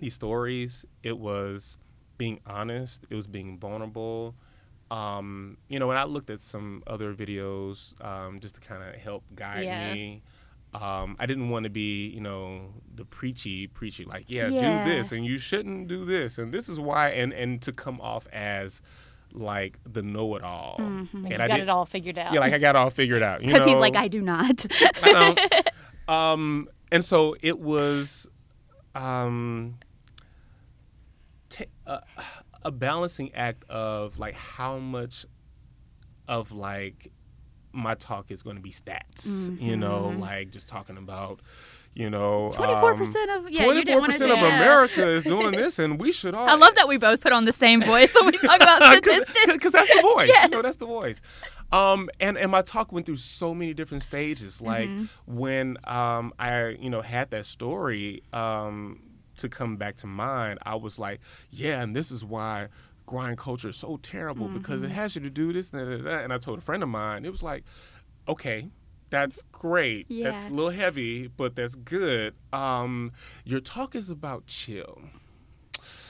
these 0.00 0.14
stories. 0.14 0.86
It 1.02 1.18
was 1.18 1.76
being 2.18 2.40
honest. 2.46 3.04
It 3.10 3.14
was 3.14 3.26
being 3.26 3.58
vulnerable. 3.58 4.34
Um, 4.90 5.56
you 5.68 5.78
know, 5.78 5.90
and 5.90 5.98
I 5.98 6.04
looked 6.04 6.30
at 6.30 6.40
some 6.40 6.82
other 6.86 7.12
videos 7.14 8.00
um, 8.04 8.38
just 8.40 8.54
to 8.56 8.60
kind 8.60 8.82
of 8.82 8.94
help 9.00 9.24
guide 9.34 9.64
Yeah. 9.64 9.92
me. 9.94 10.22
Um, 10.74 11.16
I 11.18 11.26
didn't 11.26 11.48
want 11.48 11.64
to 11.64 11.70
be, 11.70 12.08
you 12.08 12.20
know, 12.20 12.74
the 12.94 13.04
preachy, 13.04 13.66
preachy, 13.66 14.04
like, 14.04 14.26
yeah, 14.28 14.48
Yeah. 14.48 14.60
do 14.84 14.84
this 14.84 15.10
and 15.10 15.24
you 15.24 15.38
shouldn't 15.38 15.88
do 15.88 16.04
this 16.04 16.38
and 16.38 16.52
this 16.52 16.68
is 16.68 16.78
why, 16.78 17.08
and 17.10 17.32
and 17.32 17.62
to 17.62 17.72
come 17.72 18.00
off 18.00 18.26
as 18.32 18.82
like 19.32 19.78
the 19.84 20.02
know-it-all. 20.02 20.76
Like 20.78 20.88
And 21.12 21.30
you 21.30 21.36
I 21.40 21.48
got 21.48 21.60
it 21.60 21.68
all 21.68 21.84
figured 21.86 22.18
out. 22.18 22.32
yeah, 22.34 22.40
like 22.40 22.52
I 22.52 22.58
got 22.58 22.76
it 22.76 22.78
all 22.78 22.90
figured 22.90 23.22
out. 23.22 23.40
Because 23.40 23.64
he's 23.70 23.76
like, 23.76 23.96
I 23.96 24.08
do 24.08 24.20
not. 24.22 24.66
I 25.02 25.62
um, 26.08 26.68
and 26.92 27.04
so 27.04 27.34
it 27.42 27.58
was 27.58 28.28
um, 28.94 29.78
ta 31.58 31.64
a, 31.86 32.00
a 32.64 32.70
balancing 32.70 33.32
act 33.34 33.64
of 33.70 34.18
like 34.18 34.34
how 34.34 34.78
much 34.78 35.26
of 36.28 36.52
like 36.52 37.12
my 37.72 37.94
talk 37.94 38.30
is 38.30 38.42
going 38.42 38.56
to 38.56 38.62
be 38.62 38.70
stats, 38.72 39.60
you 39.60 39.76
know, 39.76 40.08
like 40.18 40.50
just 40.50 40.68
talking 40.68 40.96
about, 40.96 41.40
you 41.94 42.08
know, 42.10 42.50
Mm-hmm. 42.54 42.62
Twenty-four 42.62 42.94
percent 42.94 43.30
of 43.30 43.50
yeah. 43.50 43.66
You 43.66 43.84
didn't 43.84 44.00
want 44.00 44.12
to 44.12 44.18
percent 44.18 44.32
of 44.32 44.38
yeah. 44.38 44.56
America 44.56 45.06
is 45.06 45.24
doing 45.24 45.50
this, 45.62 45.78
and 45.78 46.00
we 46.00 46.10
should 46.12 46.34
all. 46.34 46.48
I 46.48 46.54
love 46.54 46.74
that 46.76 46.88
we 46.88 46.96
both 46.96 47.20
put 47.20 47.32
on 47.32 47.44
the 47.44 47.52
same 47.52 47.82
voice 47.82 48.14
when 48.14 48.26
we 48.26 48.32
talk 48.38 48.56
about 48.62 48.82
statistics. 49.04 49.52
because 49.52 49.72
that's 49.72 49.94
the 49.94 50.02
voice. 50.02 50.28
Yes. 50.28 50.44
You 50.44 50.50
know, 50.50 50.62
that's 50.62 50.76
the 50.76 50.86
voice. 50.86 51.20
Um, 51.72 52.08
and 52.20 52.38
and 52.38 52.50
my 52.50 52.62
talk 52.62 52.92
went 52.92 53.06
through 53.06 53.16
so 53.16 53.54
many 53.54 53.74
different 53.74 54.02
stages. 54.02 54.60
Like 54.62 54.88
Mm-hmm. 54.88 55.36
when 55.36 55.76
um, 55.84 56.32
I 56.38 56.68
you 56.80 56.88
know 56.90 57.02
had 57.02 57.30
that 57.30 57.44
story 57.46 58.22
um, 58.32 59.00
to 59.38 59.48
come 59.48 59.76
back 59.76 59.96
to 59.96 60.06
mind, 60.06 60.58
I 60.62 60.74
was 60.76 60.98
like, 60.98 61.20
yeah, 61.50 61.82
and 61.82 61.94
this 61.94 62.10
is 62.10 62.24
why 62.24 62.68
grind 63.06 63.38
culture 63.38 63.68
is 63.68 63.76
so 63.76 63.98
terrible 63.98 64.48
because 64.48 64.80
Mm-hmm. 64.82 64.90
it 64.90 64.94
has 64.94 65.14
you 65.14 65.22
to 65.22 65.30
do 65.30 65.52
this 65.52 65.70
and, 65.70 66.04
da. 66.04 66.18
and 66.18 66.32
I 66.32 66.38
told 66.38 66.58
a 66.58 66.62
friend 66.62 66.82
of 66.82 66.88
mine, 66.88 67.24
it 67.24 67.30
was 67.30 67.42
like, 67.42 67.64
okay. 68.28 68.68
That's 69.08 69.44
great. 69.52 70.08
That's 70.10 70.48
a 70.48 70.50
little 70.50 70.72
heavy, 70.72 71.28
but 71.28 71.54
that's 71.54 71.76
good. 71.76 72.34
Um, 72.52 73.12
your 73.44 73.60
talk 73.60 73.94
is 73.94 74.10
about 74.10 74.46
chill 74.48 75.00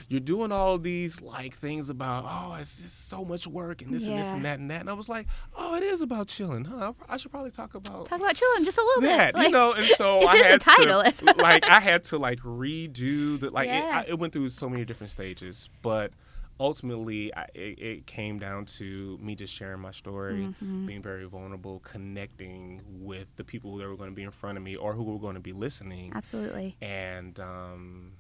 you're 0.09 0.21
doing 0.21 0.53
all 0.53 0.79
these 0.79 1.21
like 1.21 1.55
things 1.57 1.89
about 1.91 2.25
oh 2.27 2.57
it's 2.61 2.81
just 2.81 3.09
so 3.09 3.25
much 3.25 3.47
work 3.47 3.83
and 3.83 3.93
this 3.93 4.07
and 4.07 4.19
this 4.19 4.29
and 4.29 4.45
that 4.45 4.59
and 4.61 4.71
that 4.71 4.81
and 4.83 4.89
I 4.91 4.93
was 4.93 5.09
like 5.09 5.27
oh 5.57 5.75
it 5.75 5.83
is 5.83 6.01
about 6.01 6.29
chilling 6.29 6.65
huh 6.65 6.93
I 7.09 7.17
should 7.17 7.31
probably 7.33 7.51
talk 7.51 7.75
about 7.75 8.07
Talk 8.07 8.21
about 8.21 8.35
chilling 8.37 8.65
just 8.65 8.79
a 8.79 8.83
little 8.83 9.03
that 9.03 9.35
bit. 9.35 9.43
you 9.45 9.51
know 9.51 9.73
and 9.73 9.87
so 9.89 10.21
I 10.27 10.37
had 10.37 10.61
title. 10.61 11.03
to 11.03 11.25
like 11.39 11.65
I 11.69 11.81
had 11.81 12.05
to 12.05 12.19
like 12.19 12.39
redo 12.41 13.41
the 13.41 13.51
like 13.51 13.67
Yeah. 13.67 14.01
it, 14.03 14.09
I, 14.09 14.11
it 14.11 14.19
went 14.19 14.33
through 14.33 14.51
so 14.51 14.69
many 14.69 14.85
different 14.85 15.11
stages 15.11 15.69
but 15.83 16.13
ultimately 16.59 17.35
I, 17.35 17.47
it, 17.55 17.79
it 17.79 18.07
came 18.07 18.39
down 18.39 18.65
to 18.79 19.19
me 19.21 19.35
just 19.35 19.53
sharing 19.53 19.81
my 19.81 19.91
story 19.91 20.35
Mm-hmm. 20.37 20.87
being 20.87 21.03
very 21.03 21.25
vulnerable 21.27 21.81
connecting 21.81 22.81
with 22.87 23.27
the 23.37 23.45
people 23.45 23.77
that 23.77 23.89
were 23.89 23.97
going 23.97 24.11
to 24.11 24.17
be 24.17 24.23
in 24.23 24.31
front 24.31 24.57
of 24.57 24.63
me 24.65 24.77
or 24.77 24.95
who 24.95 25.03
were 25.05 25.19
going 25.19 25.35
to 25.35 25.41
be 25.41 25.53
listening 25.53 26.13
Absolutely. 26.15 26.77
and 26.81 27.39
um, 27.41 28.13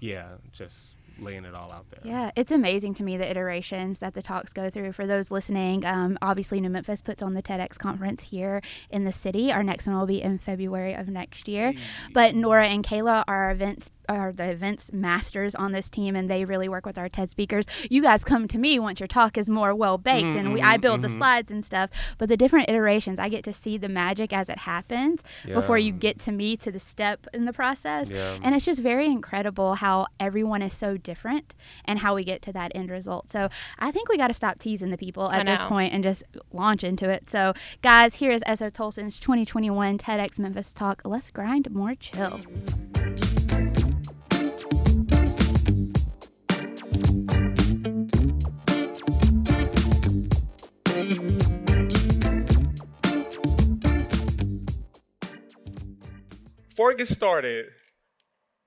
yeah, 0.00 0.32
just 0.52 0.94
laying 1.20 1.44
it 1.44 1.54
all 1.54 1.72
out 1.72 1.90
there. 1.90 2.00
Yeah, 2.04 2.30
it's 2.36 2.52
amazing 2.52 2.94
to 2.94 3.02
me 3.02 3.16
the 3.16 3.28
iterations 3.28 3.98
that 3.98 4.14
the 4.14 4.22
talks 4.22 4.52
go 4.52 4.70
through. 4.70 4.92
For 4.92 5.06
those 5.06 5.30
listening, 5.30 5.84
um, 5.84 6.18
obviously 6.22 6.60
New 6.60 6.70
Memphis 6.70 7.02
puts 7.02 7.22
on 7.22 7.34
the 7.34 7.42
TEDx 7.42 7.78
conference 7.78 8.24
here 8.24 8.60
in 8.90 9.04
the 9.04 9.12
city. 9.12 9.52
Our 9.52 9.62
next 9.62 9.86
one 9.86 9.98
will 9.98 10.06
be 10.06 10.22
in 10.22 10.38
February 10.38 10.94
of 10.94 11.08
next 11.08 11.48
year. 11.48 11.74
But 12.12 12.34
Nora 12.34 12.68
and 12.68 12.84
Kayla 12.84 13.24
are 13.26 13.50
events 13.50 13.90
are 14.08 14.32
the 14.32 14.50
events 14.50 14.92
masters 14.92 15.54
on 15.54 15.72
this 15.72 15.90
team, 15.90 16.16
and 16.16 16.30
they 16.30 16.44
really 16.44 16.68
work 16.68 16.86
with 16.86 16.98
our 16.98 17.08
TED 17.08 17.30
speakers. 17.30 17.66
You 17.90 18.02
guys 18.02 18.24
come 18.24 18.48
to 18.48 18.58
me 18.58 18.78
once 18.78 19.00
your 19.00 19.06
talk 19.06 19.36
is 19.36 19.48
more 19.48 19.74
well 19.74 19.98
baked, 19.98 20.28
Mm-hmm, 20.28 20.38
and 20.38 20.52
we 20.52 20.60
I 20.60 20.76
build 20.76 21.02
the 21.02 21.08
slides 21.08 21.50
and 21.50 21.64
stuff. 21.64 21.90
But 22.18 22.28
the 22.28 22.36
different 22.36 22.68
iterations, 22.68 23.18
I 23.18 23.28
get 23.28 23.44
to 23.44 23.52
see 23.52 23.78
the 23.78 23.88
magic 23.88 24.32
as 24.32 24.48
it 24.48 24.58
happens 24.58 25.20
before 25.46 25.78
you 25.78 25.92
get 25.92 26.18
to 26.20 26.32
me 26.32 26.56
to 26.58 26.70
the 26.70 26.80
step 26.80 27.26
in 27.32 27.44
the 27.44 27.52
process. 27.52 28.10
Yeah. 28.10 28.38
And 28.42 28.54
it's 28.54 28.64
just 28.64 28.80
very 28.80 29.06
incredible 29.06 29.76
how 29.76 30.06
everyone 30.18 30.62
is 30.62 30.74
so 30.74 30.96
different 30.96 31.54
and 31.84 32.00
how 32.00 32.14
we 32.14 32.24
get 32.24 32.42
to 32.42 32.52
that 32.52 32.72
end 32.74 32.90
result. 32.90 33.30
So 33.30 33.48
I 33.78 33.90
think 33.90 34.08
we 34.08 34.16
got 34.16 34.28
to 34.28 34.34
stop 34.34 34.58
teasing 34.58 34.90
the 34.90 34.98
people 34.98 35.30
at 35.30 35.46
this 35.46 35.64
point 35.64 35.92
and 35.92 36.02
just 36.02 36.22
launch 36.52 36.84
into 36.84 37.08
it. 37.08 37.28
So, 37.28 37.54
guys, 37.82 38.16
here 38.16 38.30
is 38.30 38.42
S.O. 38.46 38.70
Tolson's 38.70 39.18
2021 39.20 39.98
TEDx 39.98 40.38
Memphis 40.38 40.72
talk. 40.72 41.02
Less 41.04 41.30
grind 41.30 41.70
more 41.70 41.94
chill. 41.94 42.40
Before 56.78 56.92
I 56.92 56.94
get 56.94 57.08
started, 57.08 57.66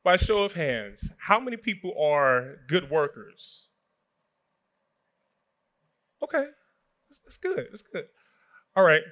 by 0.04 0.18
show 0.18 0.44
of 0.44 0.52
hands, 0.52 1.14
how 1.18 1.40
many 1.40 1.56
people 1.56 1.94
are 1.98 2.58
good 2.68 2.90
workers? 2.90 3.70
Okay, 6.22 6.44
that's, 7.08 7.22
that's 7.24 7.38
good. 7.38 7.68
That's 7.72 7.82
good. 7.82 8.08
All 8.76 8.84
right. 8.84 9.04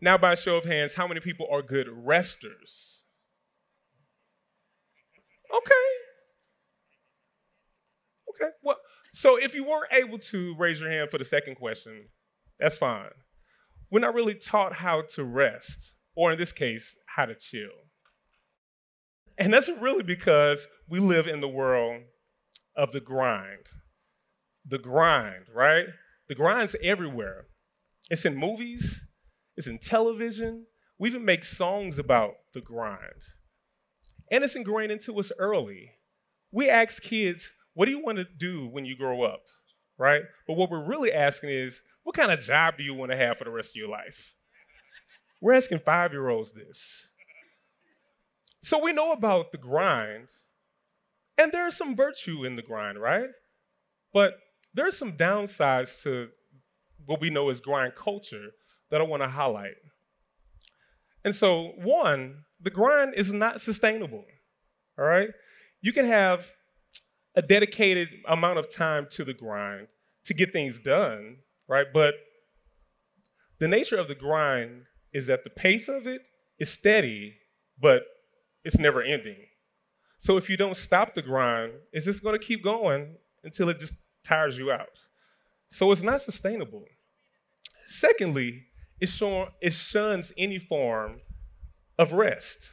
Now, 0.00 0.16
by 0.16 0.36
show 0.36 0.56
of 0.56 0.64
hands, 0.64 0.94
how 0.94 1.06
many 1.06 1.20
people 1.20 1.46
are 1.52 1.60
good 1.60 1.86
resters? 1.90 3.04
Okay. 5.54 5.74
Okay. 8.30 8.52
Well, 8.62 8.78
so 9.12 9.36
if 9.36 9.54
you 9.54 9.64
weren't 9.64 9.92
able 9.92 10.16
to 10.16 10.54
raise 10.56 10.80
your 10.80 10.90
hand 10.90 11.10
for 11.10 11.18
the 11.18 11.26
second 11.26 11.56
question, 11.56 12.08
that's 12.58 12.78
fine. 12.78 13.10
We're 13.90 14.00
not 14.00 14.14
really 14.14 14.34
taught 14.34 14.76
how 14.76 15.02
to 15.10 15.24
rest, 15.24 15.92
or 16.16 16.32
in 16.32 16.38
this 16.38 16.52
case, 16.52 16.98
how 17.16 17.26
to 17.26 17.34
chill. 17.34 17.68
And 19.38 19.52
that's 19.52 19.68
really 19.68 20.02
because 20.02 20.68
we 20.88 20.98
live 21.00 21.26
in 21.26 21.40
the 21.40 21.48
world 21.48 22.02
of 22.76 22.92
the 22.92 23.00
grind. 23.00 23.66
The 24.64 24.78
grind, 24.78 25.46
right? 25.54 25.86
The 26.28 26.34
grind's 26.34 26.76
everywhere. 26.82 27.46
It's 28.10 28.24
in 28.24 28.36
movies, 28.36 29.00
it's 29.56 29.66
in 29.66 29.78
television. 29.78 30.66
We 30.98 31.08
even 31.08 31.24
make 31.24 31.44
songs 31.44 31.98
about 31.98 32.34
the 32.54 32.60
grind. 32.60 33.22
And 34.30 34.44
it's 34.44 34.54
ingrained 34.54 34.92
into 34.92 35.18
us 35.18 35.32
early. 35.38 35.90
We 36.52 36.68
ask 36.68 37.02
kids, 37.02 37.50
what 37.74 37.86
do 37.86 37.90
you 37.90 38.02
want 38.02 38.18
to 38.18 38.24
do 38.24 38.68
when 38.68 38.84
you 38.84 38.96
grow 38.96 39.22
up? 39.22 39.42
Right? 39.98 40.22
But 40.46 40.56
what 40.56 40.70
we're 40.70 40.86
really 40.88 41.12
asking 41.12 41.50
is, 41.50 41.80
what 42.02 42.16
kind 42.16 42.30
of 42.32 42.40
job 42.40 42.76
do 42.76 42.84
you 42.84 42.94
want 42.94 43.10
to 43.10 43.16
have 43.16 43.38
for 43.38 43.44
the 43.44 43.50
rest 43.50 43.72
of 43.72 43.80
your 43.80 43.88
life? 43.88 44.34
We're 45.42 45.54
asking 45.54 45.80
five 45.80 46.12
year 46.12 46.28
olds 46.28 46.52
this. 46.52 47.10
So 48.62 48.82
we 48.82 48.92
know 48.92 49.10
about 49.10 49.50
the 49.50 49.58
grind, 49.58 50.28
and 51.36 51.50
there's 51.50 51.76
some 51.76 51.96
virtue 51.96 52.44
in 52.44 52.54
the 52.54 52.62
grind, 52.62 53.00
right? 53.00 53.28
But 54.14 54.38
there's 54.72 54.96
some 54.96 55.14
downsides 55.14 56.00
to 56.04 56.28
what 57.06 57.20
we 57.20 57.28
know 57.28 57.50
as 57.50 57.58
grind 57.58 57.96
culture 57.96 58.52
that 58.90 59.00
I 59.00 59.04
want 59.04 59.24
to 59.24 59.28
highlight. 59.28 59.74
And 61.24 61.34
so, 61.34 61.72
one, 61.76 62.44
the 62.60 62.70
grind 62.70 63.14
is 63.16 63.32
not 63.32 63.60
sustainable, 63.60 64.24
all 64.96 65.04
right? 65.04 65.28
You 65.80 65.92
can 65.92 66.04
have 66.04 66.52
a 67.34 67.42
dedicated 67.42 68.08
amount 68.28 68.60
of 68.60 68.72
time 68.72 69.08
to 69.10 69.24
the 69.24 69.34
grind 69.34 69.88
to 70.24 70.34
get 70.34 70.52
things 70.52 70.78
done, 70.78 71.38
right? 71.66 71.86
But 71.92 72.14
the 73.58 73.66
nature 73.66 73.96
of 73.96 74.06
the 74.06 74.14
grind 74.14 74.84
is 75.12 75.26
that 75.26 75.44
the 75.44 75.50
pace 75.50 75.88
of 75.88 76.06
it 76.06 76.22
is 76.58 76.70
steady, 76.70 77.36
but 77.80 78.04
it's 78.64 78.78
never 78.78 79.02
ending. 79.02 79.36
So 80.18 80.36
if 80.36 80.48
you 80.48 80.56
don't 80.56 80.76
stop 80.76 81.14
the 81.14 81.22
grind, 81.22 81.72
it's 81.92 82.04
just 82.04 82.22
going 82.22 82.38
to 82.38 82.44
keep 82.44 82.62
going 82.62 83.16
until 83.42 83.68
it 83.68 83.78
just 83.78 83.94
tires 84.22 84.58
you 84.58 84.70
out. 84.70 84.90
So 85.68 85.90
it's 85.90 86.02
not 86.02 86.20
sustainable. 86.20 86.84
Secondly, 87.86 88.66
it, 89.00 89.10
it 89.60 89.72
shuns 89.72 90.32
any 90.38 90.58
form 90.58 91.20
of 91.98 92.12
rest. 92.12 92.70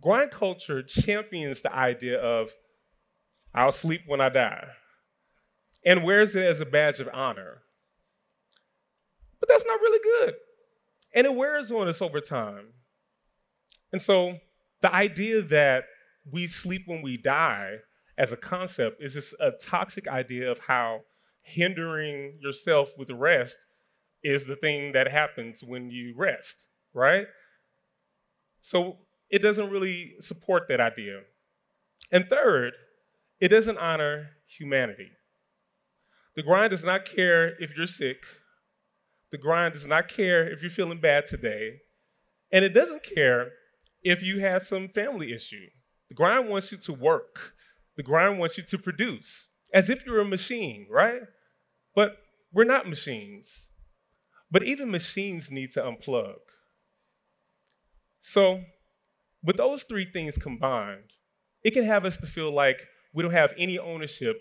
Grind 0.00 0.30
culture 0.30 0.82
champions 0.82 1.60
the 1.60 1.74
idea 1.74 2.18
of 2.18 2.52
I'll 3.54 3.72
sleep 3.72 4.02
when 4.06 4.20
I 4.20 4.28
die 4.28 4.68
and 5.84 6.04
wears 6.04 6.34
it 6.34 6.44
as 6.44 6.60
a 6.60 6.66
badge 6.66 7.00
of 7.00 7.08
honor. 7.12 7.62
But 9.40 9.48
that's 9.48 9.66
not 9.66 9.80
really 9.80 10.00
good. 10.02 10.34
And 11.16 11.26
it 11.26 11.34
wears 11.34 11.72
on 11.72 11.88
us 11.88 12.00
over 12.00 12.20
time. 12.20 12.74
And 13.90 14.00
so 14.00 14.38
the 14.82 14.94
idea 14.94 15.40
that 15.40 15.86
we 16.30 16.46
sleep 16.46 16.82
when 16.86 17.00
we 17.00 17.16
die 17.16 17.78
as 18.18 18.32
a 18.32 18.36
concept 18.36 19.02
is 19.02 19.14
just 19.14 19.34
a 19.40 19.52
toxic 19.52 20.06
idea 20.06 20.50
of 20.50 20.58
how 20.60 21.00
hindering 21.42 22.38
yourself 22.40 22.90
with 22.98 23.10
rest 23.10 23.56
is 24.22 24.46
the 24.46 24.56
thing 24.56 24.92
that 24.92 25.08
happens 25.08 25.64
when 25.64 25.90
you 25.90 26.12
rest, 26.16 26.68
right? 26.92 27.26
So 28.60 28.98
it 29.30 29.40
doesn't 29.40 29.70
really 29.70 30.16
support 30.20 30.68
that 30.68 30.80
idea. 30.80 31.20
And 32.12 32.28
third, 32.28 32.74
it 33.40 33.48
doesn't 33.48 33.78
honor 33.78 34.30
humanity. 34.46 35.12
The 36.34 36.42
grind 36.42 36.72
does 36.72 36.84
not 36.84 37.06
care 37.06 37.54
if 37.62 37.76
you're 37.76 37.86
sick. 37.86 38.24
The 39.36 39.42
grind 39.42 39.74
does 39.74 39.86
not 39.86 40.08
care 40.08 40.50
if 40.50 40.62
you're 40.62 40.70
feeling 40.70 40.96
bad 40.96 41.26
today. 41.26 41.82
And 42.50 42.64
it 42.64 42.72
doesn't 42.72 43.02
care 43.02 43.50
if 44.02 44.22
you 44.22 44.40
have 44.40 44.62
some 44.62 44.88
family 44.88 45.30
issue. 45.30 45.66
The 46.08 46.14
grind 46.14 46.48
wants 46.48 46.72
you 46.72 46.78
to 46.78 46.94
work. 46.94 47.52
The 47.98 48.02
grind 48.02 48.38
wants 48.38 48.56
you 48.56 48.64
to 48.64 48.78
produce, 48.78 49.50
as 49.74 49.90
if 49.90 50.06
you're 50.06 50.22
a 50.22 50.24
machine, 50.24 50.86
right? 50.90 51.20
But 51.94 52.16
we're 52.50 52.64
not 52.64 52.88
machines. 52.88 53.68
But 54.50 54.62
even 54.62 54.90
machines 54.90 55.52
need 55.52 55.70
to 55.72 55.82
unplug. 55.82 56.36
So, 58.22 58.62
with 59.44 59.58
those 59.58 59.82
three 59.82 60.06
things 60.06 60.38
combined, 60.38 61.10
it 61.62 61.74
can 61.74 61.84
have 61.84 62.06
us 62.06 62.16
to 62.16 62.26
feel 62.26 62.52
like 62.52 62.88
we 63.12 63.22
don't 63.22 63.32
have 63.32 63.52
any 63.58 63.78
ownership 63.78 64.40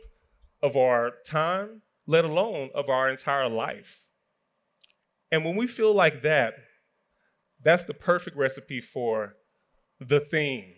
of 0.64 0.78
our 0.78 1.12
time, 1.26 1.82
let 2.08 2.24
alone 2.24 2.70
of 2.74 2.88
our 2.88 3.10
entire 3.10 3.50
life. 3.50 4.05
And 5.32 5.44
when 5.44 5.56
we 5.56 5.68
feel 5.68 5.94
like 5.94 6.22
that, 6.22 6.54
that's 7.64 7.84
the 7.84 7.94
perfect 7.94 8.38
recipe 8.38 8.80
for 8.80 9.34
the 10.00 10.20
thing, 10.20 10.74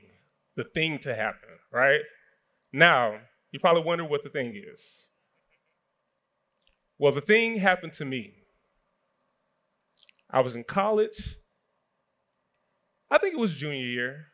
the 0.56 0.64
thing 0.64 1.00
to 1.00 1.14
happen, 1.14 1.50
right? 1.72 2.02
Now, 2.72 3.20
you 3.52 3.60
probably 3.60 3.84
wonder 3.84 4.06
what 4.06 4.24
the 4.24 4.30
thing 4.30 4.54
is. 4.56 5.08
Well, 6.98 7.12
the 7.12 7.22
thing 7.22 7.58
happened 7.58 7.93
to 7.93 8.06
me. 8.06 8.34
I 10.30 10.41
was 10.41 10.56
in 10.56 10.64
college. 10.64 11.38
I 13.10 13.18
think 13.18 13.34
it 13.34 13.39
was 13.39 13.56
junior 13.56 13.86
year, 13.86 14.26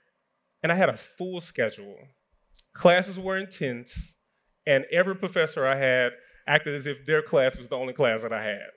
and 0.63 0.71
I 0.71 0.75
had 0.75 0.89
a 0.89 0.97
full 0.97 1.41
schedule. 1.41 1.95
Classes 2.73 3.19
were 3.19 3.37
intense, 3.37 4.15
and 4.65 4.85
every 4.91 5.15
professor 5.15 5.67
I 5.67 5.75
had 5.75 6.13
acted 6.47 6.73
as 6.73 6.87
if 6.87 7.05
their 7.05 7.21
class 7.21 7.57
was 7.57 7.67
the 7.67 7.77
only 7.77 7.93
class 7.93 8.23
that 8.23 8.33
I 8.33 8.43
had. 8.43 8.69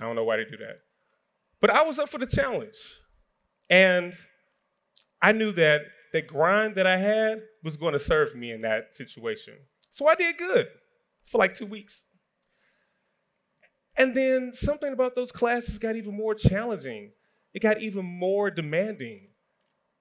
I 0.00 0.04
don't 0.04 0.16
know 0.16 0.24
why 0.24 0.36
they 0.36 0.44
do 0.44 0.56
that. 0.58 0.80
But 1.60 1.70
I 1.70 1.82
was 1.82 1.98
up 1.98 2.08
for 2.08 2.18
the 2.18 2.26
challenge. 2.26 2.76
And 3.68 4.14
I 5.22 5.32
knew 5.32 5.52
that 5.52 5.82
the 6.12 6.22
grind 6.22 6.74
that 6.74 6.86
I 6.86 6.96
had 6.96 7.42
was 7.62 7.76
going 7.76 7.92
to 7.92 8.00
serve 8.00 8.34
me 8.34 8.50
in 8.50 8.62
that 8.62 8.94
situation. 8.96 9.54
So 9.90 10.08
I 10.08 10.14
did 10.14 10.38
good 10.38 10.66
for 11.24 11.38
like 11.38 11.54
two 11.54 11.66
weeks. 11.66 12.06
And 13.96 14.14
then 14.14 14.52
something 14.54 14.92
about 14.92 15.14
those 15.14 15.30
classes 15.30 15.78
got 15.78 15.96
even 15.96 16.16
more 16.16 16.34
challenging. 16.34 17.12
It 17.52 17.62
got 17.62 17.80
even 17.80 18.04
more 18.04 18.50
demanding. 18.50 19.28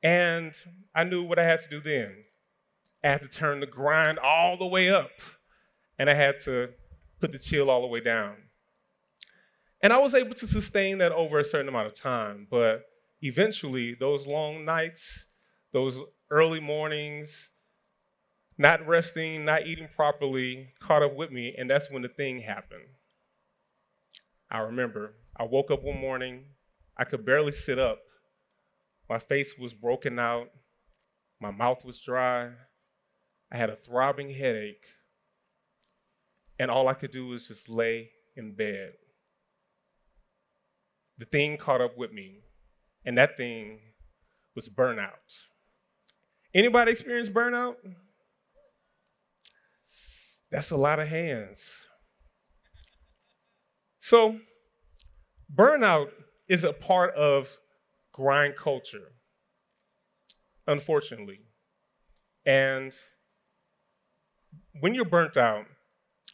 And 0.02 0.54
I 0.96 1.04
knew 1.04 1.24
what 1.24 1.38
I 1.38 1.44
had 1.44 1.60
to 1.62 1.70
do 1.70 1.82
then. 1.82 2.24
I 3.04 3.10
had 3.10 3.22
to 3.22 3.28
turn 3.28 3.60
the 3.60 3.68
grind 3.68 4.20
all 4.20 4.58
the 4.58 4.68
way 4.68 4.90
up, 4.90 5.12
and 5.98 6.10
I 6.10 6.14
had 6.14 6.40
to 6.42 6.72
put 7.20 7.32
the 7.32 7.40
chill 7.40 7.70
all 7.70 7.82
the 7.82 7.88
way 7.88 8.00
down. 8.00 8.36
And 9.82 9.94
I 9.94 10.00
was 10.00 10.14
able 10.14 10.34
to 10.36 10.48
sustain 10.48 10.98
that 10.98 11.12
over 11.12 11.40
a 11.40 11.44
certain 11.44 11.70
amount 11.70 11.88
of 11.88 11.94
time, 11.94 12.48
but 12.50 12.86
eventually, 13.22 13.94
those 13.94 14.28
long 14.28 14.66
nights, 14.66 15.28
those 15.72 16.00
early 16.30 16.60
mornings, 16.60 17.52
not 18.58 18.86
resting, 18.86 19.46
not 19.46 19.66
eating 19.66 19.88
properly, 19.96 20.74
caught 20.80 21.02
up 21.02 21.16
with 21.16 21.32
me, 21.32 21.56
and 21.58 21.70
that's 21.70 21.90
when 21.90 22.02
the 22.02 22.10
thing 22.10 22.42
happened. 22.42 22.84
I 24.52 24.60
remember 24.60 25.14
I 25.38 25.44
woke 25.46 25.72
up 25.72 25.82
one 25.82 25.98
morning, 25.98 26.44
I 26.98 27.06
could 27.06 27.26
barely 27.26 27.54
sit 27.54 27.80
up. 27.80 28.00
My 29.10 29.18
face 29.18 29.58
was 29.58 29.74
broken 29.74 30.20
out, 30.20 30.50
my 31.40 31.52
mouth 31.52 31.86
was 31.86 32.02
dry, 32.02 32.50
I 33.50 33.58
had 33.58 33.70
a 33.70 33.76
throbbing 33.76 34.30
headache, 34.30 34.86
and 36.60 36.70
all 36.70 36.90
I 36.90 36.94
could 36.94 37.12
do 37.12 37.28
was 37.28 37.48
just 37.48 37.70
lay 37.70 38.10
in 38.36 38.54
bed. 38.56 38.92
The 41.20 41.26
thing 41.26 41.58
caught 41.58 41.82
up 41.82 41.98
with 41.98 42.14
me, 42.14 42.40
and 43.06 43.18
that 43.18 43.36
thing 43.36 43.80
was 44.56 44.70
burnout. 44.70 45.44
Anybody 46.56 46.92
experience 46.92 47.30
burnout? 47.30 47.76
That's 50.50 50.72
a 50.72 50.78
lot 50.78 51.00
of 51.00 51.10
hands. 51.10 51.88
So, 54.00 54.40
burnout 55.54 56.10
is 56.48 56.64
a 56.64 56.74
part 56.74 57.14
of 57.16 57.58
grind 58.14 58.56
culture, 58.56 59.12
unfortunately. 60.66 61.42
And 62.46 62.94
when 64.80 64.96
you're 64.96 65.06
burnt 65.06 65.36
out, 65.36 65.66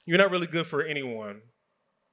you're 0.05 0.19
not 0.19 0.31
really 0.31 0.47
good 0.47 0.67
for 0.67 0.83
anyone. 0.83 1.41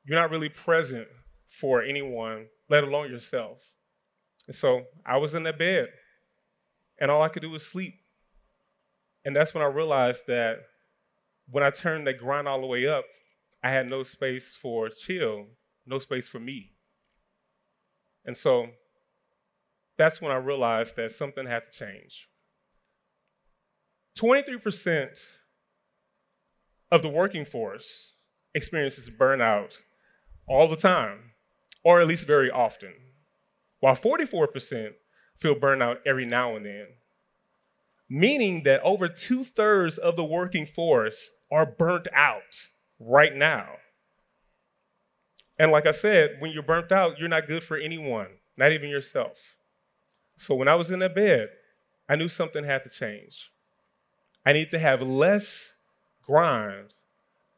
You're 0.04 0.18
not 0.18 0.30
really 0.30 0.48
present 0.48 1.06
for 1.46 1.82
anyone, 1.82 2.46
let 2.72 2.84
alone 2.84 3.10
yourself. 3.10 3.74
And 4.46 4.56
so 4.56 4.86
I 5.04 5.18
was 5.18 5.34
in 5.34 5.42
that 5.42 5.58
bed, 5.58 5.90
and 6.98 7.10
all 7.10 7.20
I 7.20 7.28
could 7.28 7.42
do 7.42 7.50
was 7.50 7.66
sleep. 7.66 8.00
And 9.26 9.36
that's 9.36 9.52
when 9.52 9.62
I 9.62 9.66
realized 9.66 10.26
that 10.28 10.58
when 11.50 11.62
I 11.62 11.68
turned 11.68 12.06
that 12.06 12.18
grind 12.18 12.48
all 12.48 12.62
the 12.62 12.66
way 12.66 12.86
up, 12.86 13.04
I 13.62 13.70
had 13.70 13.90
no 13.90 14.02
space 14.02 14.56
for 14.56 14.88
chill, 14.88 15.48
no 15.86 15.98
space 15.98 16.26
for 16.26 16.40
me. 16.40 16.70
And 18.24 18.34
so 18.34 18.68
that's 19.98 20.22
when 20.22 20.32
I 20.32 20.36
realized 20.36 20.96
that 20.96 21.12
something 21.12 21.46
had 21.46 21.64
to 21.64 21.70
change. 21.70 22.26
23% 24.18 25.10
of 26.90 27.02
the 27.02 27.10
working 27.10 27.44
force 27.44 28.14
experiences 28.54 29.10
burnout 29.10 29.76
all 30.48 30.68
the 30.68 30.76
time, 30.76 31.31
or 31.84 32.00
at 32.00 32.06
least 32.06 32.26
very 32.26 32.50
often, 32.50 32.92
while 33.80 33.94
44% 33.94 34.94
feel 35.34 35.54
burnout 35.54 35.98
every 36.06 36.24
now 36.24 36.56
and 36.56 36.66
then 36.66 36.86
meaning 38.12 38.62
that 38.64 38.82
over 38.82 39.08
two 39.08 39.42
thirds 39.42 39.96
of 39.96 40.16
the 40.16 40.24
working 40.24 40.66
force 40.66 41.38
are 41.50 41.64
burnt 41.64 42.06
out 42.12 42.66
right 43.00 43.34
now. 43.34 43.66
And 45.58 45.72
like 45.72 45.86
I 45.86 45.92
said, 45.92 46.36
when 46.38 46.52
you're 46.52 46.62
burnt 46.62 46.92
out, 46.92 47.18
you're 47.18 47.28
not 47.30 47.48
good 47.48 47.62
for 47.62 47.78
anyone, 47.78 48.28
not 48.54 48.70
even 48.70 48.90
yourself. 48.90 49.56
So 50.36 50.54
when 50.54 50.68
I 50.68 50.74
was 50.74 50.90
in 50.90 50.98
that 50.98 51.14
bed, 51.14 51.48
I 52.06 52.16
knew 52.16 52.28
something 52.28 52.64
had 52.64 52.82
to 52.82 52.90
change. 52.90 53.50
I 54.44 54.52
need 54.52 54.68
to 54.70 54.78
have 54.78 55.00
less 55.00 55.88
grind 56.22 56.92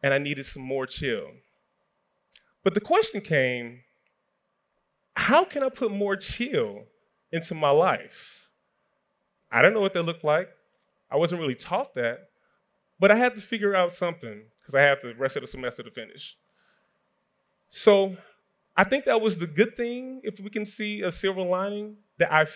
and 0.05 0.15
I 0.15 0.19
needed 0.19 0.47
some 0.47 0.63
more 0.63 0.87
chill. 0.87 1.31
But 2.63 2.75
the 2.75 2.81
question 2.81 3.23
came 3.23 3.81
how 5.17 5.45
can 5.45 5.63
I 5.63 5.69
put 5.69 5.93
more 5.93 6.17
chill 6.17 6.85
into 7.33 7.55
my 7.55 7.71
life? 7.71 8.51
I 9.51 9.63
don't 9.63 9.73
know 9.73 9.81
what 9.81 9.93
that 9.93 10.03
looked 10.03 10.25
like. 10.25 10.49
I 11.11 11.17
wasn't 11.17 11.41
really 11.41 11.55
taught 11.55 11.95
that. 11.95 12.29
But 12.99 13.11
I 13.11 13.17
had 13.17 13.35
to 13.35 13.41
figure 13.41 13.75
out 13.75 13.93
something 13.93 14.43
because 14.59 14.75
I 14.75 14.81
had 14.81 15.01
the 15.01 15.15
rest 15.15 15.37
of 15.37 15.43
the 15.43 15.47
semester 15.47 15.83
to 15.83 15.91
finish. 15.91 16.37
So 17.69 18.17
I 18.77 18.85
think 18.85 19.05
that 19.05 19.21
was 19.21 19.39
the 19.39 19.47
good 19.47 19.75
thing, 19.77 20.21
if 20.25 20.41
we 20.41 20.51
can 20.51 20.65
see 20.65 21.03
a 21.03 21.13
silver 21.13 21.43
lining, 21.43 21.97
that 22.19 22.33
I 22.33 22.47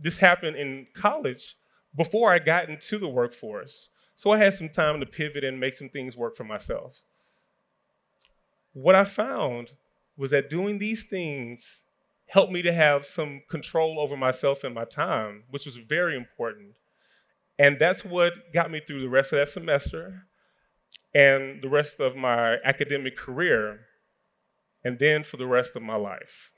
this 0.00 0.18
happened 0.18 0.56
in 0.56 0.86
college 0.94 1.56
before 1.96 2.32
I 2.32 2.38
got 2.38 2.68
into 2.68 2.98
the 2.98 3.08
workforce. 3.08 3.90
So 4.14 4.30
I 4.30 4.38
had 4.38 4.54
some 4.54 4.68
time 4.68 5.00
to 5.00 5.06
pivot 5.06 5.44
and 5.44 5.58
make 5.58 5.74
some 5.74 5.88
things 5.88 6.16
work 6.16 6.36
for 6.36 6.44
myself. 6.44 7.02
What 8.72 8.94
I 8.94 9.04
found 9.04 9.72
was 10.16 10.30
that 10.30 10.50
doing 10.50 10.78
these 10.78 11.04
things 11.04 11.82
helped 12.28 12.52
me 12.52 12.62
to 12.62 12.72
have 12.72 13.04
some 13.04 13.42
control 13.48 13.98
over 13.98 14.16
myself 14.16 14.64
and 14.64 14.74
my 14.74 14.84
time, 14.84 15.44
which 15.50 15.66
was 15.66 15.76
very 15.76 16.16
important. 16.16 16.74
And 17.58 17.78
that's 17.78 18.04
what 18.04 18.52
got 18.52 18.70
me 18.70 18.80
through 18.80 19.00
the 19.00 19.08
rest 19.08 19.32
of 19.32 19.38
that 19.38 19.48
semester 19.48 20.26
and 21.14 21.62
the 21.62 21.68
rest 21.68 22.00
of 22.00 22.14
my 22.14 22.58
academic 22.64 23.16
career, 23.16 23.80
and 24.84 24.98
then 24.98 25.22
for 25.22 25.38
the 25.38 25.46
rest 25.46 25.74
of 25.74 25.82
my 25.82 25.96
life. 25.96 26.52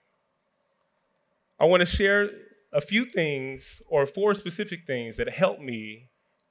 I 1.59 1.67
want 1.67 1.81
to 1.81 1.87
share 1.87 2.29
a 2.73 2.81
few 2.81 3.05
things 3.05 3.83
or 3.89 4.07
four 4.07 4.35
specific 4.35 4.87
things 4.87 5.17
that 5.17 5.29
helped 5.29 5.63
me 5.63 6.09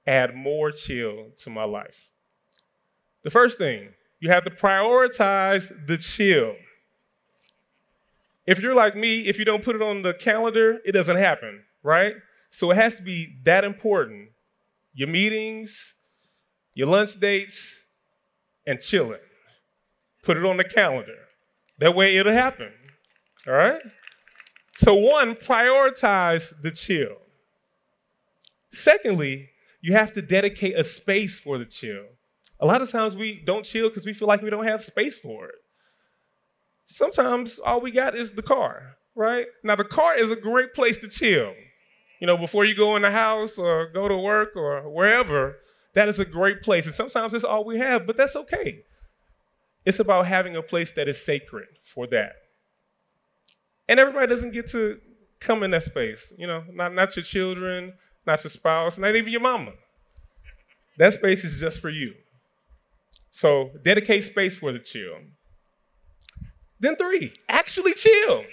add 0.08 0.36
more 0.36 0.72
chill 0.72 1.32
to 1.38 1.50
my 1.50 1.66
life. 1.66 2.12
The 3.24 3.30
first 3.30 3.58
thing, 3.58 3.90
you 4.20 4.30
have 4.32 4.44
to 4.46 4.50
prioritize 4.50 5.86
the 5.88 5.98
chill. 5.98 6.56
If 8.50 8.60
you're 8.64 8.74
like 8.74 8.96
me, 8.96 9.28
if 9.28 9.38
you 9.38 9.46
don't 9.46 9.64
put 9.64 9.76
it 9.76 9.82
on 9.84 10.02
the 10.02 10.12
calendar, 10.12 10.80
it 10.84 10.92
doesn't 10.92 11.18
happen, 11.18 11.66
right? 11.84 12.16
So 12.50 12.72
it 12.72 12.78
has 12.78 12.96
to 12.96 13.04
be 13.04 13.38
that 13.44 13.64
important. 13.64 14.30
Your 14.92 15.08
meetings, 15.08 15.94
your 16.74 16.88
lunch 16.88 17.20
dates, 17.20 17.80
and 18.66 18.80
chilling. 18.80 19.20
Put 20.24 20.36
it 20.36 20.46
on 20.46 20.58
the 20.58 20.64
calendar. 20.64 21.28
That 21.78 21.94
way 21.94 22.18
it'll 22.18 22.34
happen, 22.34 22.74
all 23.48 23.54
right? 23.54 23.84
So, 24.78 24.96
one, 24.96 25.36
prioritize 25.36 26.60
the 26.64 26.72
chill. 26.72 27.18
Secondly, 28.72 29.52
you 29.80 29.94
have 29.94 30.12
to 30.14 30.24
dedicate 30.24 30.74
a 30.76 30.84
space 30.84 31.38
for 31.38 31.60
the 31.60 31.66
chill. 31.66 32.06
A 32.60 32.66
lot 32.66 32.82
of 32.82 32.90
times 32.90 33.16
we 33.16 33.44
don't 33.46 33.64
chill 33.64 33.90
because 33.90 34.08
we 34.08 34.14
feel 34.14 34.28
like 34.28 34.42
we 34.42 34.50
don't 34.50 34.66
have 34.66 34.82
space 34.82 35.20
for 35.20 35.50
it 35.50 35.56
sometimes 36.90 37.60
all 37.60 37.80
we 37.80 37.92
got 37.92 38.16
is 38.16 38.32
the 38.32 38.42
car, 38.42 38.98
right? 39.16 39.48
Now, 39.64 39.76
the 39.76 39.86
car 39.86 40.18
is 40.18 40.32
a 40.32 40.36
great 40.36 40.74
place 40.74 40.98
to 40.98 41.08
chill. 41.08 41.54
You 42.20 42.28
know, 42.28 42.38
before 42.38 42.66
you 42.66 42.76
go 42.76 42.96
in 42.98 43.04
the 43.04 43.12
house 43.12 43.58
or 43.58 43.88
go 43.88 44.08
to 44.10 44.18
work 44.18 44.56
or 44.56 44.82
wherever, 44.90 45.58
that 45.94 46.10
is 46.10 46.20
a 46.20 46.26
great 46.26 46.62
place. 46.62 46.86
And 46.86 46.94
sometimes 46.94 47.34
it's 47.34 47.46
all 47.46 47.64
we 47.64 47.78
have, 47.78 48.06
but 48.06 48.18
that's 48.18 48.36
okay. 48.36 48.82
It's 49.86 50.00
about 50.00 50.26
having 50.28 50.56
a 50.56 50.62
place 50.62 50.92
that 50.94 51.08
is 51.08 51.24
sacred 51.24 51.68
for 51.82 52.06
that. 52.08 52.34
And 53.88 54.00
everybody 54.00 54.28
doesn't 54.28 54.52
get 54.52 54.68
to 54.72 55.00
come 55.40 55.64
in 55.64 55.72
that 55.72 55.84
space, 55.84 56.34
you 56.38 56.46
know, 56.46 56.64
not, 56.74 56.94
not 56.94 57.16
your 57.16 57.24
children, 57.24 57.94
not 58.28 58.44
your 58.44 58.52
spouse, 58.52 58.98
not 58.98 59.16
even 59.16 59.32
your 59.32 59.42
mama. 59.42 59.72
That 60.98 61.14
space 61.14 61.46
is 61.46 61.60
just 61.60 61.80
for 61.80 61.90
you. 61.90 62.14
So 63.32 63.72
dedicate 63.84 64.26
space 64.26 64.60
for 64.60 64.74
the 64.74 64.80
chill. 64.80 65.16
Then 66.80 66.96
three, 66.96 67.34
actually 67.48 67.94
chill. 67.94 68.46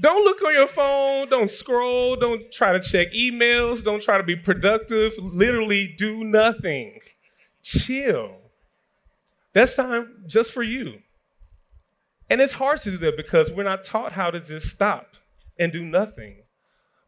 don't 0.00 0.24
look 0.24 0.42
on 0.42 0.54
your 0.54 0.66
phone, 0.66 1.28
don't 1.28 1.50
scroll, 1.50 2.16
don't 2.16 2.50
try 2.52 2.72
to 2.72 2.80
check 2.80 3.12
emails, 3.12 3.82
don't 3.82 4.02
try 4.02 4.16
to 4.16 4.22
be 4.22 4.36
productive. 4.36 5.14
Literally 5.18 5.94
do 5.98 6.24
nothing. 6.24 7.00
Chill. 7.62 8.36
That's 9.52 9.76
time 9.76 10.24
just 10.26 10.52
for 10.52 10.62
you. 10.62 11.00
And 12.30 12.40
it's 12.40 12.54
hard 12.54 12.80
to 12.80 12.92
do 12.92 12.96
that 12.98 13.16
because 13.16 13.52
we're 13.52 13.62
not 13.62 13.84
taught 13.84 14.12
how 14.12 14.30
to 14.30 14.40
just 14.40 14.68
stop 14.68 15.16
and 15.58 15.70
do 15.70 15.84
nothing. 15.84 16.42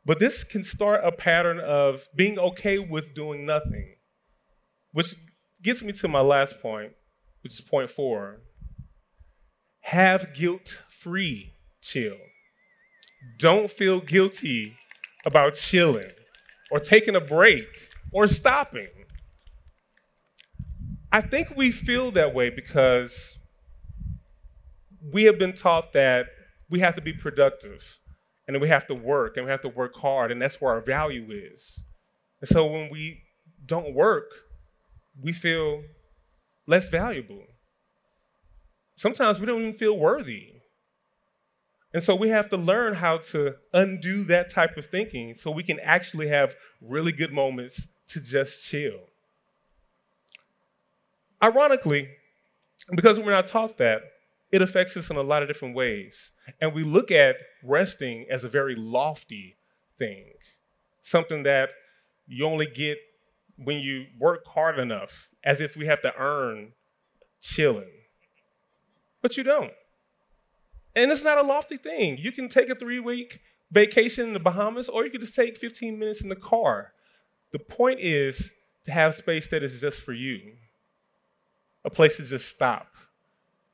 But 0.05 0.19
this 0.19 0.45
can 0.45 0.63
start 0.65 1.01
a 1.03 1.13
pattern 1.13 1.61
of 1.61 2.09
being 2.15 2.39
okay 2.39 2.79
with 2.79 3.15
doing 3.15 3.47
nothing, 3.47 3.95
which 4.93 5.15
gets 5.63 5.83
me 5.83 5.93
to 5.93 6.09
my 6.09 6.21
last 6.21 6.61
point, 6.61 6.93
which 7.43 7.55
is 7.55 7.61
point 7.63 7.89
four 7.89 8.41
have 9.85 10.35
guilt 10.35 10.69
free 10.89 11.53
chill. 11.83 12.17
Don't 13.39 13.71
feel 13.71 14.01
guilty 14.01 14.77
about 15.27 15.55
chilling 15.55 16.11
or 16.71 16.81
taking 16.81 17.15
a 17.15 17.21
break 17.21 17.67
or 18.11 18.27
stopping. 18.27 18.89
I 21.13 21.21
think 21.21 21.55
we 21.57 21.71
feel 21.71 22.11
that 22.13 22.35
way 22.35 22.49
because 22.51 23.39
we 25.13 25.25
have 25.25 25.39
been 25.39 25.53
taught 25.53 25.93
that 25.93 26.27
we 26.71 26.81
have 26.81 26.97
to 26.97 27.03
be 27.03 27.13
productive 27.13 27.99
and 28.49 28.61
we 28.61 28.69
have 28.69 28.87
to 28.87 28.95
work 28.95 29.37
and 29.37 29.45
we 29.45 29.51
have 29.51 29.61
to 29.63 29.69
work 29.69 29.95
hard, 29.97 30.33
and 30.33 30.41
that's 30.41 30.61
where 30.61 30.73
our 30.73 30.81
value 30.81 31.27
is. 31.31 31.85
And 32.41 32.49
so 32.49 32.67
when 32.67 32.91
we 32.91 33.23
don't 33.65 33.95
work, 33.95 34.31
we 35.21 35.33
feel 35.33 35.83
less 36.67 36.89
valuable. 36.89 37.45
Sometimes 38.97 39.41
we 39.41 39.47
don't 39.47 39.61
even 39.61 39.73
feel 39.73 39.99
worthy. 39.99 40.53
And 41.93 42.03
so 42.03 42.17
we 42.17 42.29
have 42.29 42.49
to 42.49 42.57
learn 42.57 42.95
how 42.95 43.19
to 43.19 43.57
undo 43.73 44.25
that 44.25 44.49
type 44.49 44.77
of 44.77 44.87
thinking 44.87 45.35
so 45.35 45.51
we 45.51 45.63
can 45.63 45.79
actually 45.81 46.29
have 46.29 46.57
really 46.81 47.13
good 47.13 47.33
moments 47.33 47.93
to 48.09 48.21
just 48.23 48.69
chill. 48.69 48.99
Ironically, 51.43 52.09
because 52.95 53.21
we're 53.21 53.31
not 53.31 53.47
taught 53.47 53.79
that, 53.79 54.03
it 54.51 54.63
affects 54.63 54.97
us 54.97 55.11
in 55.11 55.17
a 55.17 55.23
lot 55.23 55.43
of 55.43 55.49
different 55.49 55.75
ways. 55.75 56.31
And 56.61 56.75
we 56.75 56.83
look 56.83 57.11
at 57.11 57.37
resting 57.63 58.27
as 58.29 58.45
a 58.45 58.49
very 58.49 58.75
lofty 58.75 59.57
thing, 59.99 60.33
something 61.03 61.43
that 61.45 61.73
you 62.27 62.45
only 62.47 62.67
get 62.67 62.99
when 63.57 63.79
you 63.79 64.07
work 64.19 64.47
hard 64.47 64.79
enough, 64.79 65.31
as 65.45 65.61
if 65.61 65.77
we 65.77 65.87
have 65.87 66.01
to 66.03 66.13
earn 66.19 66.73
chilling. 67.41 68.04
But 69.25 69.39
you 69.39 69.43
don't. 69.43 69.73
And 70.95 71.11
it's 71.11 71.25
not 71.25 71.39
a 71.39 71.43
lofty 71.43 71.79
thing. 71.79 72.19
You 72.19 72.31
can 72.31 72.47
take 72.47 72.69
a 72.69 72.75
three 72.75 73.01
week 73.01 73.41
vacation 73.73 74.27
in 74.27 74.33
the 74.35 74.39
Bahamas, 74.39 74.91
or 74.91 75.03
you 75.03 75.11
can 75.11 75.23
just 75.23 75.35
take 75.35 75.57
15 75.57 75.99
minutes 75.99 76.21
in 76.21 76.29
the 76.29 76.37
car. 76.37 76.93
The 77.51 77.59
point 77.59 78.01
is 78.01 78.55
to 78.85 78.93
have 78.93 79.15
space 79.15 79.49
that 79.49 79.63
is 79.63 79.81
just 79.81 80.03
for 80.03 80.13
you, 80.13 80.57
a 81.87 81.89
place 81.89 82.19
to 82.19 82.25
just 82.25 82.55
stop, 82.55 82.87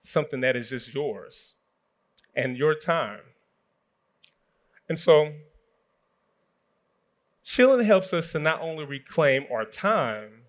something 0.02 0.40
that 0.40 0.54
is 0.54 0.70
just 0.70 0.94
yours 0.94 1.54
and 2.36 2.56
your 2.56 2.76
time. 2.76 3.18
And 4.88 5.00
so, 5.00 5.32
chilling 7.42 7.84
helps 7.84 8.14
us 8.14 8.30
to 8.32 8.38
not 8.38 8.60
only 8.60 8.84
reclaim 8.84 9.46
our 9.52 9.64
time, 9.64 10.42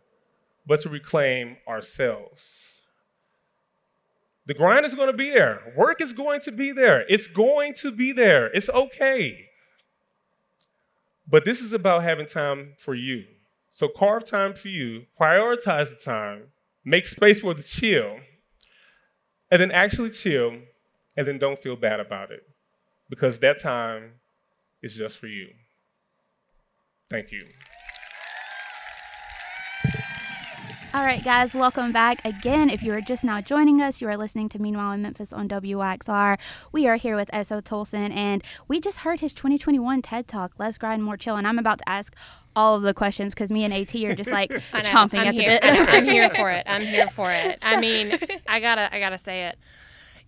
but 0.67 0.81
to 0.81 0.89
reclaim 0.89 1.57
ourselves. 1.67 2.70
The 4.51 4.57
grind 4.57 4.85
is 4.85 4.95
going 4.95 5.09
to 5.09 5.15
be 5.15 5.29
there. 5.29 5.71
Work 5.77 6.01
is 6.01 6.11
going 6.11 6.41
to 6.41 6.51
be 6.51 6.73
there. 6.73 7.05
It's 7.07 7.25
going 7.25 7.73
to 7.75 7.89
be 7.89 8.11
there. 8.11 8.47
It's 8.47 8.69
okay. 8.69 9.47
But 11.25 11.45
this 11.45 11.61
is 11.61 11.71
about 11.71 12.03
having 12.03 12.25
time 12.25 12.73
for 12.77 12.93
you. 12.93 13.23
So 13.69 13.87
carve 13.87 14.25
time 14.25 14.53
for 14.53 14.67
you, 14.67 15.05
prioritize 15.17 15.91
the 15.91 16.01
time, 16.03 16.47
make 16.83 17.05
space 17.05 17.39
for 17.39 17.53
the 17.53 17.63
chill, 17.63 18.19
and 19.49 19.61
then 19.61 19.71
actually 19.71 20.09
chill, 20.09 20.57
and 21.15 21.25
then 21.25 21.37
don't 21.37 21.57
feel 21.57 21.77
bad 21.77 22.01
about 22.01 22.29
it 22.31 22.43
because 23.09 23.39
that 23.39 23.57
time 23.57 24.15
is 24.81 24.97
just 24.97 25.17
for 25.17 25.27
you. 25.27 25.47
Thank 27.09 27.31
you. 27.31 27.45
All 30.93 31.05
right, 31.05 31.23
guys, 31.23 31.53
welcome 31.53 31.93
back 31.93 32.23
again. 32.25 32.69
If 32.69 32.83
you 32.83 32.93
are 32.93 32.99
just 32.99 33.23
now 33.23 33.39
joining 33.39 33.81
us, 33.81 34.01
you 34.01 34.09
are 34.09 34.17
listening 34.17 34.49
to 34.49 34.61
Meanwhile 34.61 34.91
in 34.91 35.01
Memphis 35.01 35.31
on 35.31 35.47
WXR. 35.47 36.37
We 36.73 36.85
are 36.85 36.97
here 36.97 37.15
with 37.15 37.29
S.O. 37.31 37.61
Tolson, 37.61 38.13
and 38.13 38.43
we 38.67 38.81
just 38.81 38.99
heard 38.99 39.21
his 39.21 39.31
2021 39.31 40.01
TED 40.01 40.27
Talk, 40.27 40.59
Less 40.59 40.77
Grind, 40.77 41.01
More 41.03 41.15
Chill. 41.15 41.37
And 41.37 41.47
I'm 41.47 41.57
about 41.57 41.77
to 41.77 41.87
ask 41.87 42.13
all 42.57 42.75
of 42.75 42.81
the 42.81 42.93
questions 42.93 43.33
because 43.33 43.53
me 43.53 43.63
and 43.63 43.73
AT 43.73 43.95
are 44.03 44.15
just 44.15 44.31
like 44.31 44.51
I 44.73 44.81
know. 44.81 44.89
chomping 44.89 45.19
I'm 45.19 45.27
at 45.27 45.33
here. 45.33 45.59
the 45.61 45.67
bit. 45.67 45.89
I'm 45.89 46.03
here 46.03 46.29
for 46.35 46.51
it. 46.51 46.65
I'm 46.67 46.81
here 46.85 47.07
for 47.07 47.31
it. 47.31 47.59
I 47.61 47.79
mean, 47.79 48.19
I 48.45 48.59
gotta, 48.59 48.93
I 48.93 48.99
gotta 48.99 49.17
say 49.17 49.45
it. 49.45 49.57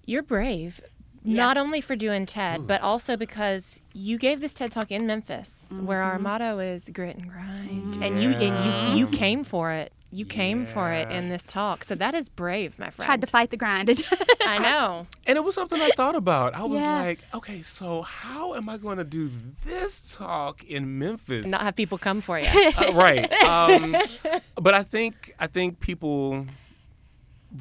You're 0.05 0.23
brave, 0.23 0.79
not 1.25 1.57
only 1.57 1.81
for 1.81 1.97
doing 1.97 2.25
TED, 2.25 2.67
but 2.67 2.79
also 2.81 3.17
because 3.17 3.81
you 3.93 4.17
gave 4.17 4.39
this 4.39 4.53
TED 4.53 4.71
talk 4.71 4.91
in 4.91 5.05
Memphis, 5.07 5.73
where 5.81 6.01
our 6.01 6.13
Mm-hmm. 6.13 6.23
motto 6.23 6.59
is 6.59 6.89
grit 6.93 7.17
and 7.17 7.29
grind, 7.29 7.97
and 8.01 8.23
you 8.23 8.29
and 8.31 8.95
you 8.95 8.99
you 8.99 9.07
came 9.07 9.43
for 9.43 9.71
it. 9.71 9.91
You 10.13 10.25
came 10.25 10.65
for 10.65 10.91
it 10.91 11.09
in 11.09 11.29
this 11.29 11.43
talk, 11.47 11.83
so 11.83 11.95
that 11.95 12.13
is 12.13 12.29
brave, 12.29 12.77
my 12.77 12.91
friend. 12.91 13.05
Tried 13.07 13.21
to 13.21 13.27
fight 13.27 13.49
the 13.49 13.57
grind. 13.57 13.89
I 14.45 14.59
know. 14.59 15.07
And 15.25 15.37
it 15.37 15.43
was 15.43 15.55
something 15.55 15.81
I 15.81 15.89
thought 15.97 16.15
about. 16.15 16.53
I 16.55 16.63
was 16.65 16.79
Yeah. 16.81 17.01
like, 17.01 17.19
okay, 17.33 17.63
so 17.63 18.03
how 18.03 18.53
am 18.53 18.69
I 18.69 18.77
going 18.77 18.97
to 18.99 19.03
do 19.03 19.31
this 19.65 20.15
talk 20.15 20.63
in 20.65 20.99
Memphis? 20.99 21.47
Not 21.47 21.61
have 21.61 21.75
people 21.75 21.97
come 21.97 22.21
for 22.21 22.37
you. 22.39 22.47
Uh, 22.77 22.91
right. 22.93 23.31
Um, 23.43 23.95
but 24.55 24.73
I 24.75 24.83
think 24.83 25.33
I 25.39 25.47
think 25.47 25.79
people 25.79 26.45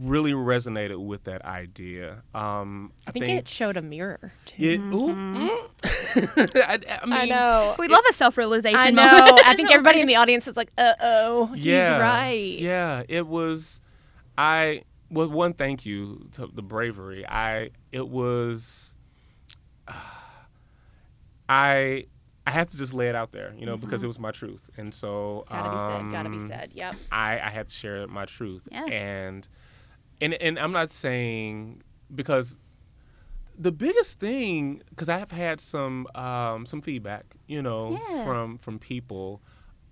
really 0.00 0.32
resonated 0.32 1.04
with 1.04 1.24
that 1.24 1.44
idea. 1.44 2.22
Um, 2.34 2.92
I 3.06 3.10
think 3.10 3.28
it 3.28 3.48
showed 3.48 3.76
a 3.76 3.82
mirror. 3.82 4.32
Too. 4.46 4.62
it- 4.64 4.80
ooh, 4.80 5.14
mm. 5.14 5.68
I, 6.66 6.78
I 7.02 7.06
mean, 7.06 7.28
know. 7.30 7.74
we 7.78 7.88
love 7.88 8.04
a 8.08 8.12
self 8.12 8.36
realization 8.36 8.78
I 8.78 8.90
moment. 8.90 9.36
know. 9.36 9.38
I 9.44 9.54
think 9.54 9.70
everybody 9.70 10.00
in 10.00 10.06
the 10.06 10.16
audience 10.16 10.46
was 10.46 10.56
like, 10.56 10.70
uh 10.78 10.92
oh, 11.00 11.52
Yeah, 11.54 11.92
he's 11.92 12.00
right. 12.00 12.58
Yeah, 12.58 13.02
it 13.08 13.26
was. 13.26 13.80
I 14.36 14.82
well, 15.10 15.28
one, 15.28 15.52
thank 15.52 15.84
you 15.84 16.28
to 16.32 16.48
the 16.52 16.62
bravery. 16.62 17.26
I 17.26 17.70
it 17.90 18.08
was. 18.08 18.94
I 21.48 22.06
I 22.46 22.50
had 22.50 22.70
to 22.70 22.76
just 22.76 22.92
lay 22.94 23.08
it 23.08 23.14
out 23.14 23.32
there, 23.32 23.54
you 23.56 23.66
know, 23.66 23.76
because 23.76 24.02
it 24.02 24.06
was 24.06 24.18
my 24.18 24.32
truth, 24.32 24.68
and 24.76 24.92
so 24.92 25.44
Gotta 25.48 25.70
be 25.70 25.78
said. 25.78 26.12
Gotta 26.12 26.28
be 26.28 26.36
um, 26.36 26.48
said. 26.48 26.70
Yep. 26.74 26.94
I, 27.12 27.34
I 27.40 27.50
had 27.50 27.68
to 27.68 27.74
share 27.74 28.06
my 28.08 28.24
truth. 28.24 28.68
Yeah. 28.70 28.84
And 28.86 29.46
and 30.22 30.32
and 30.34 30.58
I'm 30.58 30.72
not 30.72 30.90
saying 30.90 31.82
because 32.14 32.56
the 33.58 33.72
biggest 33.72 34.18
thing 34.18 34.82
because 34.90 35.08
I 35.10 35.18
have 35.18 35.30
had 35.30 35.60
some 35.60 36.06
um, 36.14 36.64
some 36.66 36.80
feedback, 36.80 37.24
you 37.46 37.60
know, 37.60 37.98
Yeah. 38.10 38.24
from 38.24 38.58
from 38.58 38.78
people 38.78 39.42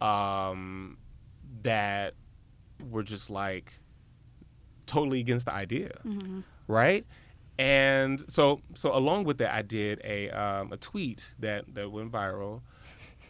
um, 0.00 0.96
that 1.62 2.14
were 2.90 3.02
just 3.02 3.28
like 3.28 3.78
totally 4.86 5.20
against 5.20 5.46
the 5.46 5.52
idea, 5.52 5.90
right? 6.66 7.04
And 7.58 8.24
so 8.28 8.62
so 8.74 8.96
along 8.96 9.24
with 9.24 9.38
that, 9.38 9.52
I 9.54 9.62
did 9.62 10.00
a 10.04 10.30
um, 10.30 10.72
a 10.72 10.76
tweet 10.78 11.32
that 11.38 11.74
that 11.74 11.90
went 11.92 12.10
viral 12.10 12.62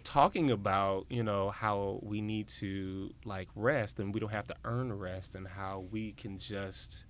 talking 0.05 0.51
about 0.51 1.07
you 1.11 1.23
know 1.23 1.51
how 1.51 1.99
we 2.03 2.21
need 2.21 2.49
to 2.49 3.13
like 3.25 3.49
rest 3.55 3.99
and 3.99 4.13
we 4.15 4.21
don't 4.21 4.33
have 4.33 4.47
to 4.47 4.55
earn 4.65 4.93
rest 4.93 5.35
and 5.35 5.47
how 5.47 5.85
we 5.91 6.13
can 6.13 6.39
just 6.39 7.05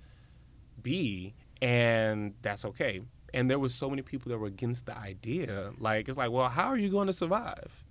be 0.82 1.34
and 1.62 2.34
that's 2.42 2.64
okay 2.64 3.00
and 3.34 3.50
there 3.50 3.58
was 3.58 3.74
so 3.74 3.88
many 3.90 4.02
people 4.02 4.30
that 4.30 4.38
were 4.38 4.46
against 4.46 4.86
the 4.86 4.96
idea 4.96 5.72
like 5.78 6.08
it's 6.08 6.16
like 6.18 6.30
well 6.30 6.48
how 6.48 6.66
are 6.68 6.78
you 6.78 6.88
going 6.90 7.06
to 7.06 7.12
survive 7.12 7.84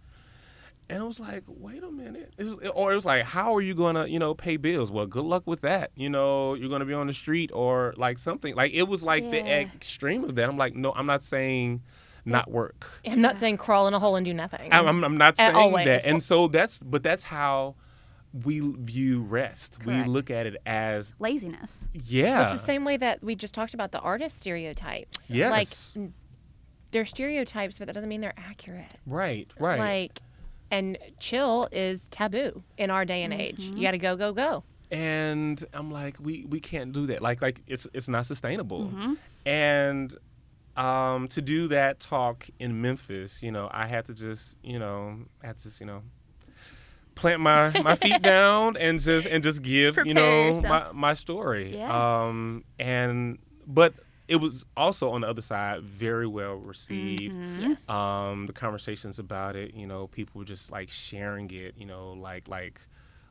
and 0.92 1.04
I 1.04 1.06
was 1.06 1.20
like, 1.20 1.44
wait 1.46 1.84
a 1.84 1.92
minute. 1.92 2.34
It 2.40 2.46
was- 2.46 2.70
or 2.74 2.92
it 2.92 2.96
was 2.96 3.06
like, 3.06 3.24
how 3.24 3.54
are 3.56 3.62
you 3.62 3.76
going 3.76 3.94
to, 3.94 4.10
you 4.10 4.18
know, 4.18 4.34
pay 4.34 4.58
bills? 4.58 4.90
Well, 4.90 5.06
good 5.06 5.24
luck 5.24 5.44
with 5.46 5.62
that. 5.62 5.92
You 5.96 6.10
know, 6.10 6.56
you're 6.56 6.68
going 6.68 6.80
to 6.80 6.86
be 6.88 6.96
on 6.96 7.06
the 7.06 7.14
street 7.14 7.52
or 7.54 7.94
like 7.96 8.18
something. 8.18 8.56
Like 8.56 8.72
it 8.74 8.88
was 8.88 9.04
like 9.04 9.22
the 9.30 9.38
extreme 9.48 10.24
of 10.24 10.34
that. 10.34 10.50
I'm 10.50 10.58
like, 10.58 10.74
no, 10.76 10.92
I'm 10.94 11.06
not 11.06 11.22
saying 11.22 11.84
not 12.26 12.50
work. 12.52 12.90
I'm 13.06 13.22
not 13.22 13.38
saying 13.38 13.58
crawl 13.58 13.88
in 13.88 13.94
a 13.94 14.00
hole 14.00 14.16
and 14.16 14.26
do 14.26 14.34
nothing. 14.34 14.72
I'm, 14.72 14.88
I'm, 14.88 15.04
I'm 15.04 15.18
not 15.18 15.38
saying 15.38 15.56
always. 15.56 15.86
that. 15.86 16.06
And 16.06 16.22
so 16.22 16.48
that's, 16.48 16.80
but 16.80 17.04
that's 17.04 17.24
how 17.24 17.76
we 18.32 18.60
view 18.60 19.22
rest. 19.24 19.80
Correct. 19.80 20.08
We 20.08 20.14
look 20.14 20.30
at 20.30 20.46
it 20.46 20.58
as, 20.66 21.16
Laziness. 21.20 21.86
yeah. 21.94 22.52
It's 22.52 22.60
the 22.62 22.66
same 22.66 22.86
way 22.86 22.98
that 22.98 23.24
we 23.24 23.36
just 23.36 23.54
talked 23.54 23.74
about 23.74 23.92
the 23.92 24.00
artist 24.00 24.40
stereotypes. 24.40 25.32
Yes. 25.32 25.96
Like 25.96 26.12
they're 26.92 27.06
stereotypes, 27.06 27.78
but 27.78 27.88
that 27.88 27.94
doesn't 27.94 28.10
mean 28.10 28.22
they're 28.22 28.34
accurate. 28.38 28.94
Right, 29.06 29.48
right. 29.60 29.80
Like, 29.80 30.20
and 30.72 30.98
chill 31.20 31.68
is 31.72 32.08
taboo 32.10 32.64
in 32.78 32.92
our 32.92 33.04
day 33.06 33.24
and 33.24 33.34
age. 33.34 33.60
You 33.60 33.82
got 33.82 33.92
to 33.92 33.98
go, 33.98 34.16
go, 34.16 34.34
go. 34.34 34.64
and 34.92 35.64
I'm 35.74 35.92
like, 35.92 36.18
we 36.20 36.46
we 36.46 36.60
can't 36.60 36.92
do 36.92 37.08
that. 37.08 37.22
Like 37.22 37.42
like 37.42 37.62
it's 37.68 37.88
it's 37.94 38.08
not 38.08 38.26
sustainable. 38.26 38.86
Mm-hmm. 38.86 39.14
And 39.46 40.16
um, 40.78 41.28
to 41.30 41.42
do 41.42 41.68
that 41.70 42.00
talk 42.00 42.48
in 42.60 42.82
Memphis, 42.82 43.42
you 43.44 43.52
know, 43.52 43.70
I 43.72 43.86
had 43.88 44.06
to 44.06 44.14
just 44.14 44.58
you 44.64 44.80
know 44.80 45.20
I 45.44 45.48
had 45.48 45.58
to 45.58 45.64
just 45.64 45.80
you 45.80 45.86
know 45.86 46.04
plant 47.16 47.42
my 47.42 47.70
my 47.82 47.96
feet 47.96 48.22
down 48.24 48.78
and 48.78 49.00
just 49.00 49.28
and 49.28 49.44
just 49.44 49.62
give 49.62 49.98
you 49.98 50.14
Prepare 50.14 50.14
know 50.14 50.62
my 50.62 50.92
my 50.94 51.14
story. 51.14 51.76
Yeah. 51.76 52.26
Um, 52.28 52.64
and 52.80 53.40
but 53.68 53.94
it 54.28 54.36
was 54.38 54.64
also 54.78 55.10
on 55.12 55.22
the 55.22 55.28
other 55.28 55.42
side 55.42 55.82
very 55.82 56.28
well 56.28 56.56
received 56.56 57.34
Mm-hmm. 57.36 57.72
Yes. 57.72 57.90
um, 57.90 58.46
the 58.46 58.54
conversations 58.54 59.18
about 59.18 59.56
it, 59.56 59.74
you 59.74 59.88
know, 59.88 60.06
people 60.08 60.38
were 60.40 60.46
just 60.46 60.72
like 60.72 60.90
sharing 60.92 61.50
it, 61.52 61.74
you 61.78 61.86
know, 61.86 62.14
like 62.14 62.48
like 62.48 62.80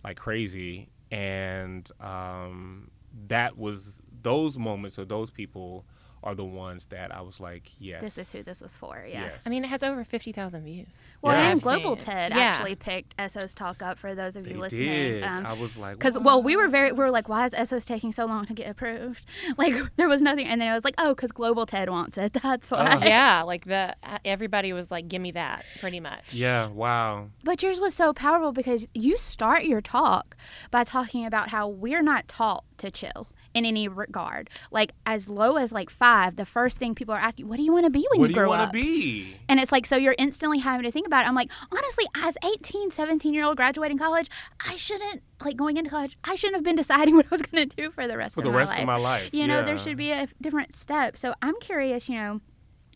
like 0.05 0.17
crazy, 0.17 0.89
and 1.11 1.89
um, 2.01 2.91
that 3.29 3.57
was 3.57 4.01
those 4.23 4.59
moments 4.59 4.99
or 4.99 5.05
those 5.05 5.31
people 5.31 5.85
are 6.23 6.35
the 6.35 6.45
ones 6.45 6.87
that 6.87 7.15
I 7.15 7.21
was 7.21 7.39
like, 7.41 7.71
yes, 7.79 8.01
This 8.03 8.19
is 8.19 8.33
who 8.33 8.43
this 8.43 8.61
was 8.61 8.77
for. 8.77 9.05
Yeah. 9.09 9.23
Yes. 9.27 9.43
I 9.47 9.51
mean, 9.51 9.65
it 9.65 9.69
has 9.69 9.83
over 9.83 10.05
50,000 10.05 10.65
views. 10.65 10.97
Well, 11.23 11.35
Yeah. 11.35 11.43
and 11.51 11.59
I've 11.59 11.63
Global. 11.63 11.97
TED 11.97 12.33
Yeah. 12.33 12.39
actually 12.41 12.75
picked 12.75 13.15
S.O.'s 13.19 13.55
talk 13.55 13.83
up 13.83 13.99
for 13.99 14.15
those 14.15 14.37
of 14.37 14.47
you 14.47 14.55
they 14.55 14.59
listening. 14.59 14.89
did. 14.89 15.23
Um, 15.25 15.47
I 15.47 15.53
was 15.53 15.77
like, 15.79 15.97
Because 15.99 16.19
well, 16.19 16.43
we 16.43 16.57
were 16.57 16.69
very 16.69 16.93
we 16.93 16.99
were 16.99 17.11
like, 17.11 17.29
why 17.29 17.45
is 17.47 17.55
S.O.'s 17.55 17.85
taking 17.85 18.13
so 18.13 18.27
long 18.27 18.45
to 18.47 18.55
get 18.55 18.69
approved? 18.69 19.25
Like 19.57 19.75
there 19.97 20.09
was 20.09 20.23
nothing, 20.23 20.47
and 20.47 20.61
then 20.61 20.69
I 20.69 20.75
was 20.75 20.85
like, 20.85 20.95
oh, 20.99 21.15
because 21.15 21.33
Global 21.33 21.67
TED 21.67 21.89
wants 21.91 22.17
it. 22.19 22.33
That's 22.43 22.71
why. 22.71 22.99
Oh. 23.03 23.05
yeah, 23.07 23.43
like 23.43 23.65
the 23.65 23.95
everybody 24.25 24.73
was 24.73 24.91
like, 24.91 25.09
"Give 25.09 25.21
me 25.23 25.31
that," 25.33 25.65
pretty 25.81 26.01
much. 26.01 26.33
yeah, 26.33 26.69
wow, 26.69 27.29
But 27.45 27.63
yours 27.63 27.81
was 27.81 27.95
so 27.95 28.13
powerful 28.13 28.53
because 28.53 28.87
you 28.95 29.17
start 29.17 29.65
your 29.65 29.81
talk 29.81 30.37
by 30.71 30.85
talking 30.85 31.25
about 31.27 31.49
how 31.51 31.67
we're 31.69 32.03
not 32.03 32.29
taught 32.29 32.65
to 32.79 32.91
chill 32.91 33.29
in 33.55 33.65
any 33.65 33.89
regard. 33.89 34.51
Like 34.71 34.93
as 35.07 35.29
low 35.29 35.57
as 35.57 35.73
like 35.73 35.91
five, 35.91 36.37
the 36.37 36.45
first 36.45 36.79
thing 36.79 36.95
people 36.95 37.15
are 37.15 37.19
asking, 37.21 37.49
what 37.49 37.57
do 37.57 37.63
you 37.63 37.73
want 37.73 37.85
to 37.85 37.91
be 37.91 38.07
when 38.11 38.21
what 38.21 38.29
you 38.31 38.35
do 38.35 38.41
you 38.41 38.45
grow 38.47 38.49
want 38.51 38.63
up? 38.63 38.73
to 38.73 38.73
be? 38.73 39.37
And 39.49 39.59
it's 39.61 39.73
like, 39.73 39.87
so 39.87 39.97
you're 39.97 40.15
instantly 40.19 40.59
having 40.59 40.85
to 40.85 40.91
think 40.93 41.07
about 41.07 41.25
it. 41.25 41.29
I'm 41.29 41.35
like, 41.35 41.51
honestly, 41.73 42.07
as 42.17 42.37
18, 42.45 42.91
17 42.91 43.35
year 43.35 43.45
old 43.45 43.57
graduating 43.57 43.99
college, 43.99 44.29
I 44.65 44.77
shouldn't, 44.77 45.23
like 45.45 45.57
going 45.57 45.77
into 45.77 45.91
college, 45.91 46.17
I 46.25 46.35
shouldn't 46.35 46.57
have 46.57 46.65
been 46.65 46.77
deciding 46.77 47.15
what 47.17 47.27
I 47.27 47.31
was 47.31 47.43
going 47.43 47.69
to 47.69 47.77
do 47.77 47.91
for 47.91 48.07
the 48.07 48.17
rest 48.17 48.35
For 48.35 48.41
of 48.41 48.45
the 48.45 48.53
my 48.53 48.59
rest 48.59 48.73
life. 48.73 48.81
of 48.81 48.87
my 48.87 48.97
life. 48.97 49.31
You 49.33 49.47
know, 49.47 49.59
yeah. 49.59 49.65
there 49.65 49.79
should 49.79 49.97
be 49.97 50.11
a 50.11 50.29
different 50.41 50.75
step. 50.75 51.17
So 51.17 51.35
I'm 51.43 51.59
curious, 51.61 52.09
you 52.09 52.17
know, 52.17 52.41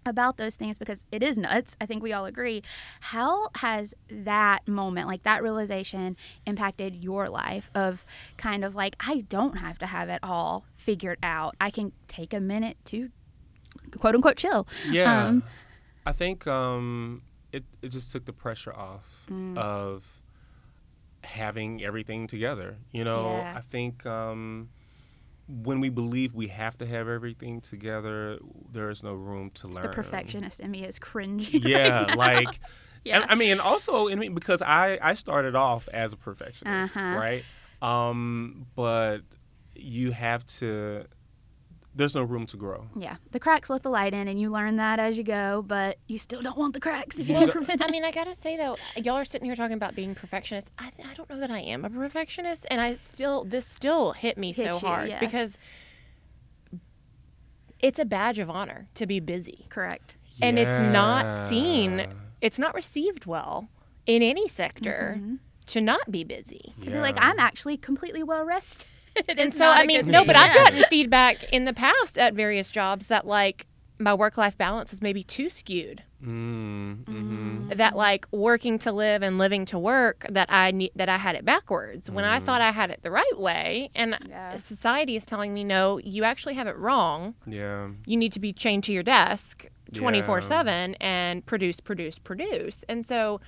about 0.04 0.36
those 0.36 0.56
things 0.56 0.78
because 0.78 1.04
it 1.12 1.22
is 1.22 1.38
nuts. 1.38 1.76
I 1.80 1.86
think 1.86 2.02
we 2.02 2.12
all 2.12 2.24
agree. 2.26 2.62
How 3.00 3.48
has 3.56 3.94
that 4.10 4.66
moment, 4.66 5.06
like 5.08 5.22
that 5.22 5.42
realization, 5.42 6.16
impacted 6.46 6.96
your 6.96 7.28
life 7.28 7.70
of 7.74 8.04
kind 8.36 8.64
of 8.64 8.74
like, 8.74 8.96
I 9.00 9.24
don't 9.28 9.58
have 9.58 9.78
to 9.78 9.86
have 9.86 10.08
it 10.08 10.20
all 10.22 10.64
figured 10.76 11.18
out. 11.22 11.54
I 11.60 11.70
can 11.70 11.92
take 12.08 12.32
a 12.34 12.40
minute 12.40 12.76
to 12.86 13.10
quote 13.98 14.14
unquote 14.14 14.36
chill. 14.36 14.66
Yeah. 14.90 15.26
Um, 15.26 15.42
I 16.04 16.12
think 16.12 16.46
um, 16.46 17.22
it, 17.52 17.64
it 17.80 17.88
just 17.88 18.10
took 18.12 18.24
the 18.24 18.32
pressure 18.32 18.74
off 18.74 19.26
Mm. 19.30 19.56
of 19.56 20.20
having 21.24 21.82
everything 21.84 22.26
together. 22.26 22.76
You 22.90 23.04
know, 23.04 23.36
Yeah. 23.36 23.54
I 23.56 23.60
think 23.60 24.04
um, 24.04 24.70
when 25.48 25.80
we 25.80 25.88
believe 25.88 26.34
we 26.34 26.48
have 26.48 26.78
to 26.78 26.86
have 26.86 27.08
everything 27.08 27.60
together, 27.60 28.38
there 28.70 28.90
is 28.90 29.02
no 29.02 29.14
room 29.14 29.50
to 29.54 29.68
learn. 29.68 29.82
the 29.82 29.88
perfectionist 29.88 30.60
in 30.60 30.70
me 30.70 30.84
is 30.84 30.98
cringing. 30.98 31.52
right 31.52 31.62
Yeah, 31.62 32.06
now. 32.08 32.16
like, 32.16 32.60
Yeah. 33.04 33.22
and, 33.22 33.30
I 33.30 33.34
mean, 33.34 33.50
and 33.52 33.60
also, 33.60 34.08
I 34.08 34.14
mean, 34.14 34.32
because 34.34 34.62
I 34.62 34.98
I 35.02 35.14
started 35.14 35.56
off 35.56 35.88
as 35.92 36.12
a 36.12 36.16
perfectionist, 36.16 36.96
Uh-huh. 36.96 37.16
right? 37.18 37.44
Um, 37.82 38.66
but 38.76 39.22
you 39.74 40.12
have 40.12 40.46
to. 40.58 41.04
There's 41.94 42.14
no 42.14 42.22
room 42.22 42.46
to 42.46 42.56
grow. 42.56 42.86
Yeah, 42.96 43.16
the 43.32 43.38
cracks 43.38 43.68
let 43.68 43.82
the 43.82 43.90
light 43.90 44.14
in, 44.14 44.26
and 44.26 44.40
you 44.40 44.50
learn 44.50 44.76
that 44.76 44.98
as 44.98 45.18
you 45.18 45.24
go. 45.24 45.62
But 45.66 45.98
you 46.08 46.18
still 46.18 46.40
don't 46.40 46.56
want 46.56 46.72
the 46.72 46.80
cracks 46.80 47.18
if 47.18 47.28
you 47.28 47.34
You 47.34 47.40
can 47.40 47.48
don't- 47.48 47.56
prevent 47.66 47.84
I 47.84 47.90
mean, 47.90 48.02
I 48.04 48.10
gotta 48.10 48.34
say 48.34 48.56
though, 48.56 48.76
y'all 48.96 49.16
are 49.16 49.24
sitting 49.26 49.44
here 49.44 49.54
talking 49.54 49.76
about 49.76 49.94
being 49.94 50.14
perfectionist. 50.14 50.70
I, 50.78 50.88
th- 50.90 51.06
I 51.06 51.12
don't 51.14 51.28
know 51.28 51.38
that 51.38 51.50
I 51.50 51.58
am 51.60 51.84
a 51.84 51.90
perfectionist, 51.90 52.66
and 52.70 52.80
I 52.80 52.94
still 52.94 53.44
this 53.44 53.66
still 53.66 54.12
hit 54.12 54.38
me 54.38 54.52
so 54.54 54.62
you, 54.64 54.78
hard 54.78 55.08
yeah. 55.10 55.20
because 55.20 55.58
it's 57.80 57.98
a 57.98 58.04
badge 58.04 58.38
of 58.38 58.48
honor 58.48 58.88
to 58.94 59.06
be 59.06 59.20
busy, 59.20 59.66
Correct. 59.68 60.16
and 60.40 60.58
it's 60.58 60.78
not 60.92 61.34
seen, 61.34 62.06
it's 62.40 62.58
not 62.58 62.74
received 62.74 63.26
well 63.26 63.68
in 64.06 64.22
any 64.22 64.48
sector 64.48 65.16
Mm-hmm. 65.18 65.34
to 65.66 65.80
not 65.80 66.10
be 66.10 66.24
busy. 66.24 66.74
To 66.82 66.90
be 66.90 66.98
like, 66.98 67.16
I'm 67.18 67.38
actually 67.38 67.76
completely 67.76 68.22
well 68.22 68.44
rested. 68.44 68.86
And 69.36 69.52
so 69.52 69.68
I 69.70 69.84
mean, 69.86 70.06
no, 70.06 70.18
thing. 70.20 70.26
but 70.26 70.36
I've 70.36 70.54
gotten 70.54 70.82
feedback 70.84 71.44
in 71.52 71.64
the 71.64 71.72
past 71.72 72.18
at 72.18 72.34
various 72.34 72.70
jobs 72.70 73.06
that 73.06 73.26
like 73.26 73.66
my 73.98 74.14
work 74.14 74.36
life 74.36 74.56
balance 74.58 74.90
was 74.90 75.02
maybe 75.02 75.22
too 75.22 75.48
skewed. 75.48 76.02
Mm, 76.22 77.04
hmm 77.04 77.62
that 77.76 77.96
like 77.96 78.26
working 78.30 78.78
to 78.78 78.92
live 78.92 79.22
and 79.22 79.38
living 79.38 79.64
to 79.66 79.78
work 79.78 80.24
that 80.30 80.52
I 80.52 80.70
need 80.70 80.92
that 80.94 81.08
I 81.08 81.16
had 81.16 81.34
it 81.34 81.44
backwards 81.44 82.08
when 82.10 82.24
I 82.24 82.38
thought 82.38 82.60
I 82.60 82.70
had 82.70 82.90
it 82.90 83.00
the 83.02 83.10
right 83.10 83.38
way 83.38 83.90
and 83.94 84.16
Yeah. 84.28 84.54
society 84.56 85.16
is 85.16 85.24
telling 85.26 85.52
me 85.52 85.64
no 85.64 85.98
you 85.98 86.22
actually 86.22 86.54
have 86.54 86.66
it 86.68 86.76
wrong 86.76 87.34
Yeah. 87.46 87.88
you 88.06 88.16
need 88.16 88.32
to 88.34 88.40
be 88.40 88.52
chained 88.52 88.84
to 88.84 88.92
your 88.92 89.02
desk 89.02 89.66
24/7 89.92 90.94
and 91.00 91.44
produce 91.46 91.80
produce 91.80 92.18
produce 92.18 92.84
and 92.88 93.04
so 93.04 93.40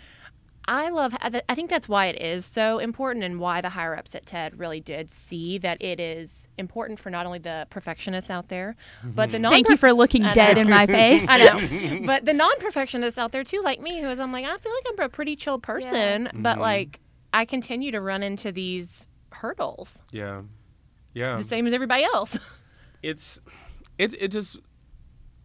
I 0.67 0.89
love 0.89 1.15
I 1.21 1.55
think 1.55 1.69
that's 1.71 1.89
why 1.89 2.07
it 2.07 2.21
is 2.21 2.45
so 2.47 2.79
important 2.79 3.25
and 3.25 3.39
why 3.39 3.61
the 3.61 3.69
higher 3.71 3.97
ups 3.97 4.15
at 4.15 4.25
TED 4.27 4.59
really 4.59 4.81
did 4.81 5.11
see 5.11 5.59
that 5.59 5.83
it 5.83 6.01
is 6.01 6.49
important 6.57 6.99
for 6.99 7.11
not 7.11 7.27
only 7.27 7.39
the 7.39 7.67
perfectionists 7.71 8.31
out 8.31 8.49
there 8.49 8.75
but 9.05 9.31
the 9.31 9.39
non 9.39 9.53
Thank 9.53 9.69
you 9.69 9.77
for 9.77 9.93
looking 9.93 10.25
I 10.25 10.33
dead 10.35 10.57
know. 10.57 10.63
in 10.63 10.71
my 10.71 10.87
face. 10.99 11.27
I 11.29 11.39
know. 11.39 12.01
But 12.07 12.25
the 12.25 12.33
non 12.33 12.59
perfectionists 12.61 13.19
out 13.19 13.33
there 13.33 13.45
too, 13.45 13.61
like 13.63 13.81
me, 13.81 14.01
who 14.01 14.09
is 14.09 14.19
I'm 14.19 14.33
like, 14.33 14.45
I 14.47 14.57
feel 14.59 14.73
like 14.73 14.85
I'm 14.99 15.05
a 15.05 15.09
pretty 15.09 15.37
chill 15.37 15.59
person, 15.59 16.29
but 16.35 16.57
Mhm. 16.59 16.61
like 16.61 17.01
I 17.33 17.45
continue 17.45 17.91
to 17.93 18.01
run 18.01 18.23
into 18.23 18.51
these 18.53 19.07
hurdles. 19.33 20.01
Yeah. 20.13 20.43
Yeah. 21.13 21.37
The 21.37 21.43
same 21.43 21.67
as 21.67 21.73
everybody 21.73 22.05
else. 22.05 22.39
it's 23.03 23.41
it 23.99 24.15
it 24.21 24.29
just 24.29 24.59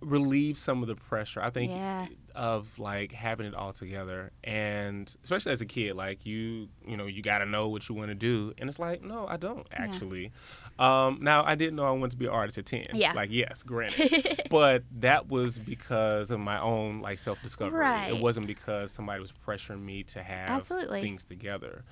relieves 0.01 0.59
some 0.61 0.81
of 0.81 0.87
the 0.87 0.95
pressure 0.95 1.41
I 1.41 1.49
think 1.49 1.71
Yeah. 1.73 2.07
Of 2.35 2.77
like 2.79 3.11
having 3.11 3.45
it 3.45 3.53
all 3.55 3.73
together. 3.73 4.31
And 4.43 5.13
especially 5.23 5.51
as 5.51 5.61
a 5.61 5.65
kid 5.65 5.95
like 5.95 6.25
you 6.25 6.69
you 6.85 6.95
know 6.97 7.05
you 7.05 7.21
got 7.21 7.39
to 7.39 7.45
know 7.45 7.69
what 7.69 7.87
you 7.89 7.95
want 7.95 8.09
to 8.09 8.15
do. 8.15 8.53
And 8.57 8.69
it's 8.69 8.79
like 8.79 9.01
no 9.03 9.25
I 9.27 9.37
don't 9.37 9.67
actually. 9.71 10.31
Um 10.77 11.19
now 11.21 11.43
I 11.43 11.55
didn't 11.55 11.75
know 11.75 11.83
I 11.85 11.91
wanted 11.91 12.11
to 12.11 12.17
be 12.17 12.25
an 12.25 12.31
artist 12.31 12.57
at 12.57 12.65
10 12.65 12.87
Yeah. 12.93 13.13
like 13.13 13.29
yes 13.31 13.63
granted. 13.63 14.43
But 14.49 14.83
that 14.99 15.27
was 15.29 15.59
because 15.59 16.31
of 16.31 16.39
my 16.39 16.59
own 16.59 17.01
like 17.01 17.19
self-discovery. 17.19 17.79
Right. 17.79 18.09
it 18.09 18.17
wasn't 18.17 18.47
because 18.47 18.91
somebody 18.91 19.19
was 19.21 19.31
pressuring 19.31 19.83
me 19.83 20.03
to 20.03 20.23
have 20.23 20.49
Absolutely. 20.49 21.01
things 21.01 21.23
together. 21.23 21.83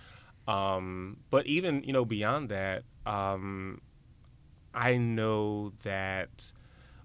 Um 0.48 1.18
but 1.30 1.46
even 1.46 1.84
you 1.84 1.94
know 1.94 2.06
beyond 2.06 2.50
that 2.50 2.84
um 3.06 3.82
I 4.74 4.98
know 4.98 5.72
that 5.84 6.52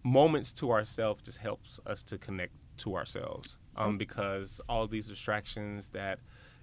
moments 0.04 0.52
to 0.54 0.70
ourselves 0.72 1.22
just 1.22 1.38
helps 1.38 1.80
us 1.86 2.02
to 2.04 2.18
connect 2.18 2.52
to 2.82 2.96
ourselves 2.96 3.58
um, 3.76 3.98
because 3.98 4.60
all 4.68 4.86
these 4.86 5.06
distractions 5.08 5.90
that 5.90 6.18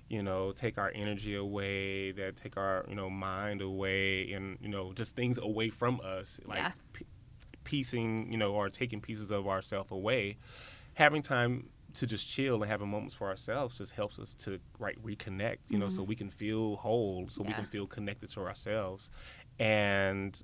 you 0.10 0.22
know 0.24 0.52
take 0.52 0.78
our 0.78 0.92
energy 0.96 1.36
away 1.36 2.12
that 2.12 2.36
take 2.36 2.56
our 2.58 2.86
you 2.90 2.96
know 2.96 3.10
mind 3.10 3.62
away 3.62 4.32
and 4.34 4.58
you 4.62 4.68
know 4.70 4.92
just 4.94 5.16
things 5.16 5.38
away 5.38 5.70
from 5.70 6.00
us 6.04 6.40
like 6.46 6.58
Yeah. 6.60 6.72
p- 6.94 7.06
piecing 7.64 8.32
you 8.32 8.38
know 8.38 8.54
or 8.54 8.70
taking 8.70 9.02
pieces 9.02 9.30
of 9.32 9.48
ourselves 9.48 9.92
away 9.92 10.38
having 10.96 11.22
time 11.22 11.70
to 11.94 12.06
just 12.08 12.28
chill 12.30 12.62
and 12.62 12.70
having 12.72 12.88
moments 12.90 13.16
for 13.16 13.28
ourselves 13.28 13.78
just 13.78 13.94
helps 13.94 14.18
us 14.20 14.34
to 14.36 14.60
right 14.80 14.98
reconnect 15.04 15.58
you 15.70 15.78
know 15.78 15.90
so 15.90 16.02
we 16.04 16.16
can 16.16 16.30
feel 16.30 16.76
whole 16.78 17.28
so 17.30 17.42
we 17.44 17.50
Mm-hmm. 17.50 17.62
Can 17.62 17.66
feel 17.70 17.88
connected 17.88 18.30
to 18.32 18.42
ourselves 18.42 19.10
and 19.60 20.42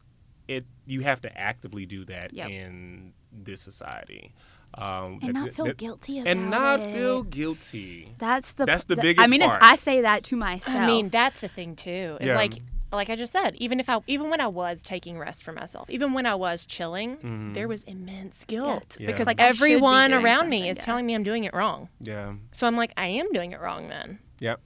it 0.48 0.66
you 0.86 1.02
have 1.02 1.22
to 1.22 1.38
actively 1.38 1.86
do 1.86 2.06
that 2.06 2.34
Yep. 2.34 2.50
in 2.52 3.14
this 3.32 3.62
society 3.62 4.34
um, 4.78 5.20
and 5.22 5.34
not 5.34 5.54
feel 5.54 5.66
that- 5.66 5.78
guilty 5.78 6.20
about 6.20 6.30
and 6.32 6.50
not 6.52 6.80
it. 6.80 6.94
feel 6.94 7.24
guilty 7.24 8.14
That's 8.18 8.54
the 8.54 8.66
That's 8.66 8.84
the 8.86 8.98
I 8.98 9.02
biggest 9.02 9.30
mean, 9.30 9.42
part. 9.42 9.58
It's, 9.62 9.72
I 9.72 9.76
say 9.76 10.02
that 10.02 10.24
to 10.26 10.36
myself. 10.36 10.76
I 10.76 10.86
mean, 10.86 11.10
that's 11.10 11.42
the 11.42 11.48
thing 11.48 11.76
too. 11.76 12.18
It's 12.20 12.28
Yeah. 12.30 12.36
like 12.36 12.54
like 12.92 13.10
I 13.10 13.16
just 13.18 13.34
said, 13.34 13.56
even 13.58 13.80
if 13.82 13.90
I 13.90 14.00
even 14.08 14.30
when 14.30 14.40
I 14.40 14.48
was 14.48 14.82
taking 14.82 15.18
rest 15.18 15.44
for 15.44 15.52
myself, 15.52 15.90
even 15.90 16.14
when 16.14 16.26
I 16.26 16.36
was 16.36 16.66
chilling, 16.66 17.18
Mm-hmm. 17.18 17.54
there 17.54 17.68
was 17.68 17.84
immense 17.84 18.44
guilt 18.46 18.96
Yeah. 19.00 19.08
because 19.08 19.28
Like, 19.28 19.40
I 19.40 19.52
should 19.52 19.60
be 19.66 19.74
everyone 19.74 20.14
around 20.14 20.50
me 20.50 20.70
is 20.70 20.78
yeah. 20.78 20.84
telling 20.84 21.06
me 21.06 21.14
I'm 21.14 21.24
doing 21.24 21.44
it 21.44 21.54
wrong. 21.54 21.90
yeah 22.00 22.34
So 22.52 22.68
I'm 22.68 22.78
like, 22.78 22.94
I 22.96 23.08
am 23.08 23.32
doing 23.34 23.52
it 23.52 23.60
wrong 23.60 23.90
then. 23.90 24.20
yep 24.40 24.60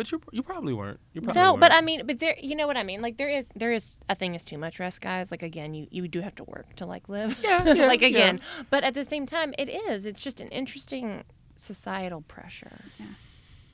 but 0.00 0.10
you 0.10 0.18
you 0.32 0.42
probably 0.42 0.72
weren't 0.72 0.98
you 1.12 1.20
probably 1.20 1.42
No, 1.42 1.52
but 1.58 1.70
weren't. 1.70 1.82
I 1.82 1.84
mean, 1.84 2.06
but 2.06 2.18
there, 2.20 2.36
you 2.40 2.54
know 2.56 2.66
what 2.66 2.78
I 2.78 2.84
mean. 2.90 3.00
Like 3.02 3.16
there 3.18 3.28
is, 3.28 3.46
there 3.54 3.70
is 3.72 4.00
a 4.08 4.14
thing 4.14 4.34
is 4.34 4.44
too 4.46 4.56
much 4.64 4.80
rest, 4.80 4.98
guys. 5.02 5.30
Like 5.30 5.42
again, 5.42 5.74
you 5.74 5.86
you 5.90 6.08
do 6.08 6.20
have 6.22 6.34
to 6.36 6.44
work 6.44 6.74
to 6.76 6.86
like 6.86 7.08
live. 7.16 7.38
Yeah, 7.42 7.74
yeah, 7.78 7.86
like 7.86 8.00
yeah. 8.00 8.08
again, 8.14 8.40
but 8.70 8.82
at 8.88 8.94
the 8.94 9.04
same 9.04 9.26
time, 9.26 9.50
it 9.58 9.68
is. 9.68 10.06
It's 10.06 10.20
just 10.28 10.40
an 10.40 10.48
interesting 10.48 11.24
societal 11.54 12.22
pressure. 12.22 12.78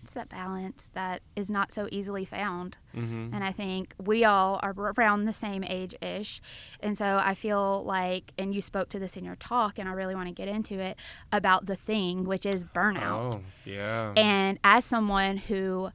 it's 0.03 0.15
that 0.15 0.29
balance 0.29 0.89
that 0.95 1.21
is 1.35 1.49
not 1.51 1.73
so 1.73 1.89
easily 1.91 2.25
found. 2.25 2.77
Mhm. 2.95 3.35
And 3.35 3.43
I 3.43 3.51
think 3.51 3.93
we 3.99 4.25
all 4.25 4.61
are 4.63 4.73
around 4.97 5.25
the 5.25 5.33
same 5.33 5.65
age 5.65 5.95
ish. 6.01 6.41
And 6.81 6.97
so 6.97 7.09
I 7.31 7.35
feel 7.35 7.83
like, 7.85 8.33
and 8.39 8.55
you 8.55 8.63
spoke 8.63 8.89
to 8.91 8.99
this 9.01 9.17
in 9.17 9.25
your 9.25 9.35
talk, 9.37 9.79
and 9.81 9.89
I 9.89 9.93
really 10.01 10.15
want 10.15 10.29
to 10.29 10.35
get 10.43 10.47
into 10.49 10.79
it 10.79 10.97
about 11.33 11.67
the 11.67 11.75
thing, 11.91 12.25
which 12.25 12.47
is 12.47 12.65
burnout. 12.65 13.35
oh 13.37 13.41
yeah 13.65 14.13
And 14.17 14.59
as 14.63 14.85
someone 14.85 15.37
who 15.49 15.91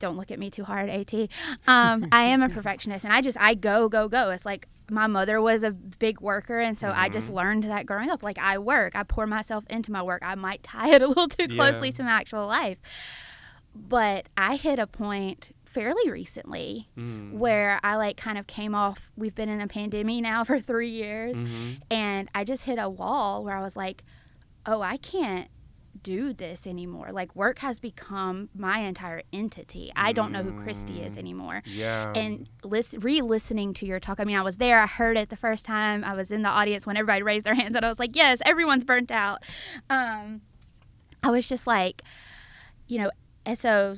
don't 0.00 0.16
look 0.16 0.32
at 0.32 0.38
me 0.40 0.50
too 0.50 0.64
hard, 0.64 0.88
AT. 0.90 1.14
Um, 1.68 2.08
I 2.10 2.24
am 2.24 2.42
a 2.42 2.48
perfectionist, 2.56 3.04
and 3.04 3.14
I 3.14 3.20
just 3.20 3.38
I 3.40 3.54
go 3.54 3.88
go 3.88 4.08
go. 4.08 4.30
It's 4.30 4.44
like 4.44 4.66
my 4.90 5.06
mother 5.06 5.40
was 5.40 5.62
a 5.62 5.70
big 5.70 6.20
worker, 6.20 6.58
and 6.58 6.76
so 6.76 6.92
I 6.92 7.08
just 7.08 7.30
learned 7.30 7.62
that 7.64 7.86
growing 7.86 8.10
up. 8.10 8.24
Like 8.24 8.38
I 8.38 8.58
work, 8.58 8.96
I 8.96 9.04
pour 9.04 9.24
myself 9.28 9.64
into 9.70 9.92
my 9.92 10.02
work. 10.02 10.22
I 10.24 10.34
might 10.34 10.64
tie 10.64 10.92
it 10.94 11.00
a 11.02 11.06
little 11.06 11.28
too 11.28 11.46
closely 11.46 11.90
Yeah. 11.90 11.94
to 11.98 12.02
my 12.02 12.10
actual 12.10 12.46
life, 12.48 12.78
but 13.74 14.26
I 14.36 14.56
hit 14.56 14.78
a 14.78 14.86
point 14.86 15.52
fairly 15.64 16.10
recently 16.10 16.88
Mm. 16.98 17.34
where 17.34 17.78
I 17.84 17.94
like 17.94 18.16
kind 18.16 18.36
of 18.38 18.48
came 18.48 18.74
off. 18.74 19.10
We've 19.16 19.34
been 19.34 19.48
in 19.48 19.60
a 19.60 19.68
pandemic 19.68 20.22
now 20.22 20.42
for 20.48 20.58
three 20.58 20.90
years, 20.90 21.36
Mhm. 21.36 21.80
and 21.90 22.28
I 22.34 22.42
just 22.42 22.64
hit 22.64 22.78
a 22.78 22.88
wall 22.88 23.44
where 23.44 23.56
I 23.56 23.62
was 23.62 23.76
like, 23.76 24.02
"Oh, 24.66 24.82
I 24.82 24.96
can't 24.96 25.48
do 26.02 26.32
this 26.32 26.66
anymore. 26.66 27.10
Like 27.12 27.34
work 27.36 27.58
has 27.60 27.78
become 27.78 28.48
my 28.54 28.78
entire 28.80 29.22
entity. 29.32 29.92
I 29.96 30.12
don't 30.12 30.32
know 30.32 30.42
who 30.42 30.52
Christy 30.62 31.02
is 31.02 31.16
anymore." 31.18 31.62
yeah 31.66 32.12
And 32.14 32.48
lis- 32.64 32.94
re-listening 32.98 33.74
to 33.74 33.86
your 33.86 34.00
talk, 34.00 34.20
I 34.20 34.24
mean, 34.24 34.36
I 34.36 34.42
was 34.42 34.56
there. 34.56 34.80
I 34.80 34.86
heard 34.86 35.16
it 35.16 35.28
the 35.28 35.36
first 35.36 35.64
time. 35.64 36.04
I 36.04 36.14
was 36.14 36.30
in 36.30 36.42
the 36.42 36.48
audience 36.48 36.86
when 36.86 36.96
everybody 36.96 37.22
raised 37.22 37.44
their 37.44 37.54
hands, 37.54 37.76
and 37.76 37.84
I 37.84 37.88
was 37.88 37.98
like, 37.98 38.16
"Yes, 38.16 38.40
everyone's 38.44 38.84
burnt 38.84 39.10
out." 39.10 39.42
Um, 39.88 40.42
I 41.22 41.30
was 41.30 41.48
just 41.48 41.66
like, 41.66 42.02
you 42.86 42.98
know, 42.98 43.10
and 43.44 43.58
so 43.58 43.96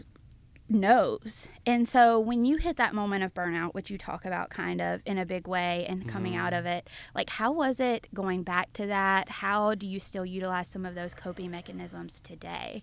knows. 0.74 1.48
And 1.64 1.88
so 1.88 2.18
when 2.18 2.44
you 2.44 2.56
hit 2.56 2.76
that 2.76 2.94
moment 2.94 3.22
of 3.24 3.32
burnout, 3.34 3.74
which 3.74 3.90
you 3.90 3.98
talk 3.98 4.24
about 4.24 4.50
kind 4.50 4.80
of 4.80 5.00
in 5.04 5.18
a 5.18 5.26
big 5.26 5.46
way 5.46 5.86
and 5.88 6.08
coming 6.08 6.34
out 6.36 6.52
of 6.52 6.66
it, 6.66 6.88
like 7.14 7.30
how 7.30 7.52
was 7.52 7.80
it 7.80 8.08
going 8.12 8.42
back 8.42 8.72
to 8.74 8.86
that? 8.86 9.28
How 9.28 9.74
do 9.74 9.86
you 9.86 10.00
still 10.00 10.26
utilize 10.26 10.68
some 10.68 10.84
of 10.84 10.94
those 10.94 11.14
coping 11.14 11.50
mechanisms 11.50 12.20
today? 12.20 12.82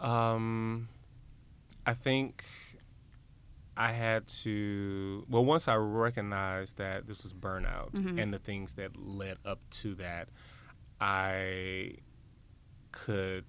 Um, 0.00 0.88
I 1.86 1.94
think 1.94 2.44
I 3.76 3.92
had 3.92 4.26
to. 4.42 5.24
Well, 5.28 5.44
once 5.44 5.68
I 5.68 5.76
recognized 5.76 6.78
that 6.78 7.06
this 7.06 7.22
was 7.22 7.32
burnout 7.32 7.92
Mm-hmm. 7.92 8.18
and 8.18 8.34
the 8.34 8.38
things 8.38 8.74
that 8.74 8.96
led 8.96 9.38
up 9.44 9.60
to 9.82 9.94
that, 9.96 10.28
I 11.00 11.92
could. 12.92 13.44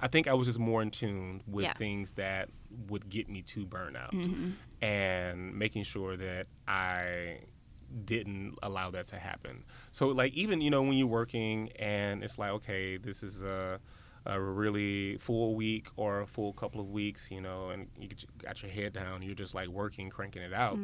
I 0.00 0.08
think 0.08 0.26
I 0.28 0.34
was 0.34 0.46
just 0.48 0.58
more 0.58 0.82
in 0.82 0.90
tune 0.90 1.42
with 1.46 1.64
Yeah. 1.64 1.74
things 1.74 2.12
that 2.12 2.48
would 2.88 3.08
get 3.08 3.28
me 3.28 3.42
to 3.42 3.66
burnout, 3.66 4.12
Mm-hmm. 4.12 4.50
and 4.84 5.54
making 5.54 5.82
sure 5.84 6.16
that 6.16 6.46
I 6.68 7.40
didn't 8.04 8.56
allow 8.62 8.90
that 8.92 9.08
to 9.08 9.16
happen. 9.18 9.64
So 9.92 10.08
like 10.08 10.32
even 10.34 10.60
you 10.60 10.70
know 10.70 10.82
when 10.82 10.94
you're 10.94 11.06
working 11.08 11.70
and 11.76 12.22
it's 12.22 12.38
like 12.38 12.50
okay 12.52 12.96
this 12.96 13.22
is 13.22 13.42
a 13.42 13.80
a 14.26 14.40
really 14.40 15.16
full 15.16 15.54
week 15.54 15.88
or 15.96 16.20
a 16.20 16.26
full 16.26 16.52
couple 16.52 16.78
of 16.80 16.88
weeks 16.90 17.30
you 17.30 17.40
know 17.40 17.70
and 17.70 17.88
you 17.98 18.06
got 18.38 18.62
your 18.62 18.70
head 18.70 18.92
down 18.92 19.22
you're 19.22 19.34
just 19.34 19.54
like 19.54 19.66
working 19.68 20.10
cranking 20.10 20.42
it 20.42 20.52
out 20.52 20.78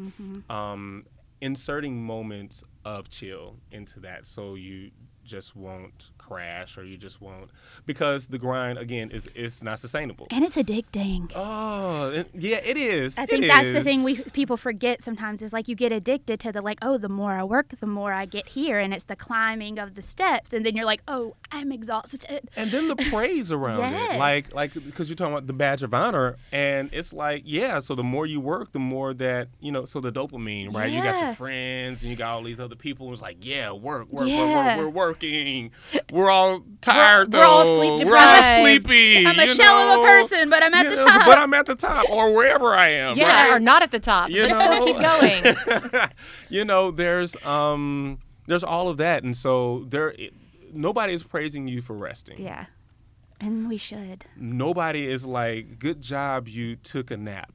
um, 0.50 1.04
inserting 1.42 2.02
moments 2.02 2.64
of 2.84 3.10
chill 3.10 3.58
into 3.70 4.00
that 4.00 4.24
so 4.24 4.54
you 4.54 4.90
just 5.26 5.54
won't 5.56 6.10
crash 6.18 6.78
or 6.78 6.84
you 6.84 6.96
just 6.96 7.20
won't 7.20 7.50
because 7.84 8.28
the 8.28 8.38
grind 8.38 8.78
again 8.78 9.10
is 9.10 9.28
it's 9.34 9.62
not 9.62 9.78
sustainable 9.78 10.26
And 10.30 10.44
it's 10.44 10.56
addicting. 10.56 11.30
oh 11.34 12.10
it- 12.10 12.30
yeah 12.34 12.58
it 12.58 12.76
is 12.76 13.18
I 13.18 13.24
It 13.24 13.30
think 13.30 13.46
that's 13.46 13.72
the 13.72 13.82
thing 13.84 14.02
we 14.02 14.16
people 14.32 14.56
forget 14.56 15.02
sometimes 15.02 15.42
is 15.42 15.52
like 15.52 15.68
you 15.68 15.74
get 15.74 15.92
addicted 15.92 16.40
to 16.40 16.52
the 16.52 16.60
like 16.62 16.78
oh 16.82 16.98
the 16.98 17.08
more 17.08 17.32
I 17.32 17.44
work 17.44 17.74
the 17.80 17.86
more 17.86 18.12
I 18.12 18.24
get 18.24 18.48
here 18.50 18.78
and 18.78 18.94
it's 18.94 19.04
the 19.04 19.16
climbing 19.16 19.78
of 19.78 19.94
the 19.94 20.02
steps 20.02 20.52
and 20.52 20.64
then 20.64 20.74
you're 20.76 20.84
like 20.84 21.02
oh 21.08 21.34
I'm 21.52 21.72
exhausted. 21.72 22.48
and 22.56 22.70
then 22.70 22.88
the 22.88 22.96
praise 23.10 23.50
around 23.52 23.80
Yes. 23.90 24.14
it 24.14 24.18
like 24.18 24.54
like 24.54 24.74
because 24.74 25.08
you're 25.08 25.16
talking 25.16 25.34
about 25.34 25.46
the 25.46 25.52
badge 25.52 25.82
of 25.82 25.92
honor 25.92 26.36
and 26.52 26.88
it's 26.92 27.12
like 27.12 27.42
yeah 27.44 27.78
so 27.80 27.94
the 27.94 28.04
more 28.04 28.26
you 28.26 28.40
work 28.40 28.72
the 28.72 28.78
more 28.78 29.12
that 29.14 29.48
you 29.60 29.72
know 29.72 29.84
so 29.84 30.00
the 30.00 30.12
dopamine 30.12 30.74
right 30.74 30.90
you 30.92 31.02
got 31.02 31.22
your 31.24 31.34
friends 31.34 32.02
and 32.02 32.10
you 32.10 32.16
got 32.16 32.34
all 32.34 32.42
these 32.42 32.60
other 32.60 32.74
people 32.76 33.12
it's 33.12 33.22
like 33.22 33.38
yeah 33.40 33.70
work 33.72 34.10
work 34.12 34.28
Yeah. 34.28 34.40
work 34.40 34.66
work 34.66 34.78
we're 34.78 34.90
working 35.22 35.70
we're 36.12 36.30
all 36.30 36.62
tired 36.80 37.32
we're 37.32 37.44
all 37.44 37.64
though. 37.64 37.78
sleep 37.78 38.06
we're 38.06 38.16
all 38.16 38.22
deprived. 38.36 38.62
sleepy 38.62 39.26
I'm 39.26 39.38
a 39.38 39.42
you 39.42 39.54
shell 39.54 39.76
of 39.76 40.00
a 40.00 40.04
person 40.04 40.50
but 40.50 40.62
I'm 40.62 40.74
at 40.74 40.84
You 40.84 40.90
the 40.90 40.96
know, 40.96 41.06
top. 41.06 41.26
but 41.26 41.38
I'm 41.38 41.54
at 41.54 41.66
the 41.66 41.74
top 41.74 42.08
or 42.10 42.34
wherever 42.34 42.74
I 42.74 42.88
am 42.88 43.16
Yeah, 43.16 43.48
right? 43.48 43.52
or 43.56 43.60
not 43.60 43.82
at 43.82 43.90
the 43.90 44.00
top. 44.00 44.30
You 44.30 44.48
but 44.48 44.62
still 44.62 44.84
keep 44.86 45.00
going. 45.94 46.08
you 46.48 46.64
know, 46.64 46.90
there's 46.90 47.36
um, 47.44 48.18
there's 48.46 48.62
all 48.64 48.88
of 48.88 48.96
that, 48.98 49.24
and 49.24 49.36
so 49.36 49.84
there, 49.88 50.14
nobody 50.72 51.12
is 51.14 51.22
praising 51.22 51.66
you 51.68 51.82
for 51.82 51.94
resting. 51.96 52.40
yeah. 52.40 52.66
And 53.40 53.68
we 53.68 53.76
should. 53.76 54.24
Nobody 54.36 55.06
is 55.06 55.26
like, 55.26 55.78
"Good 55.78 56.00
job, 56.00 56.48
you 56.48 56.76
took 56.76 57.10
a 57.10 57.16
nap." 57.16 57.52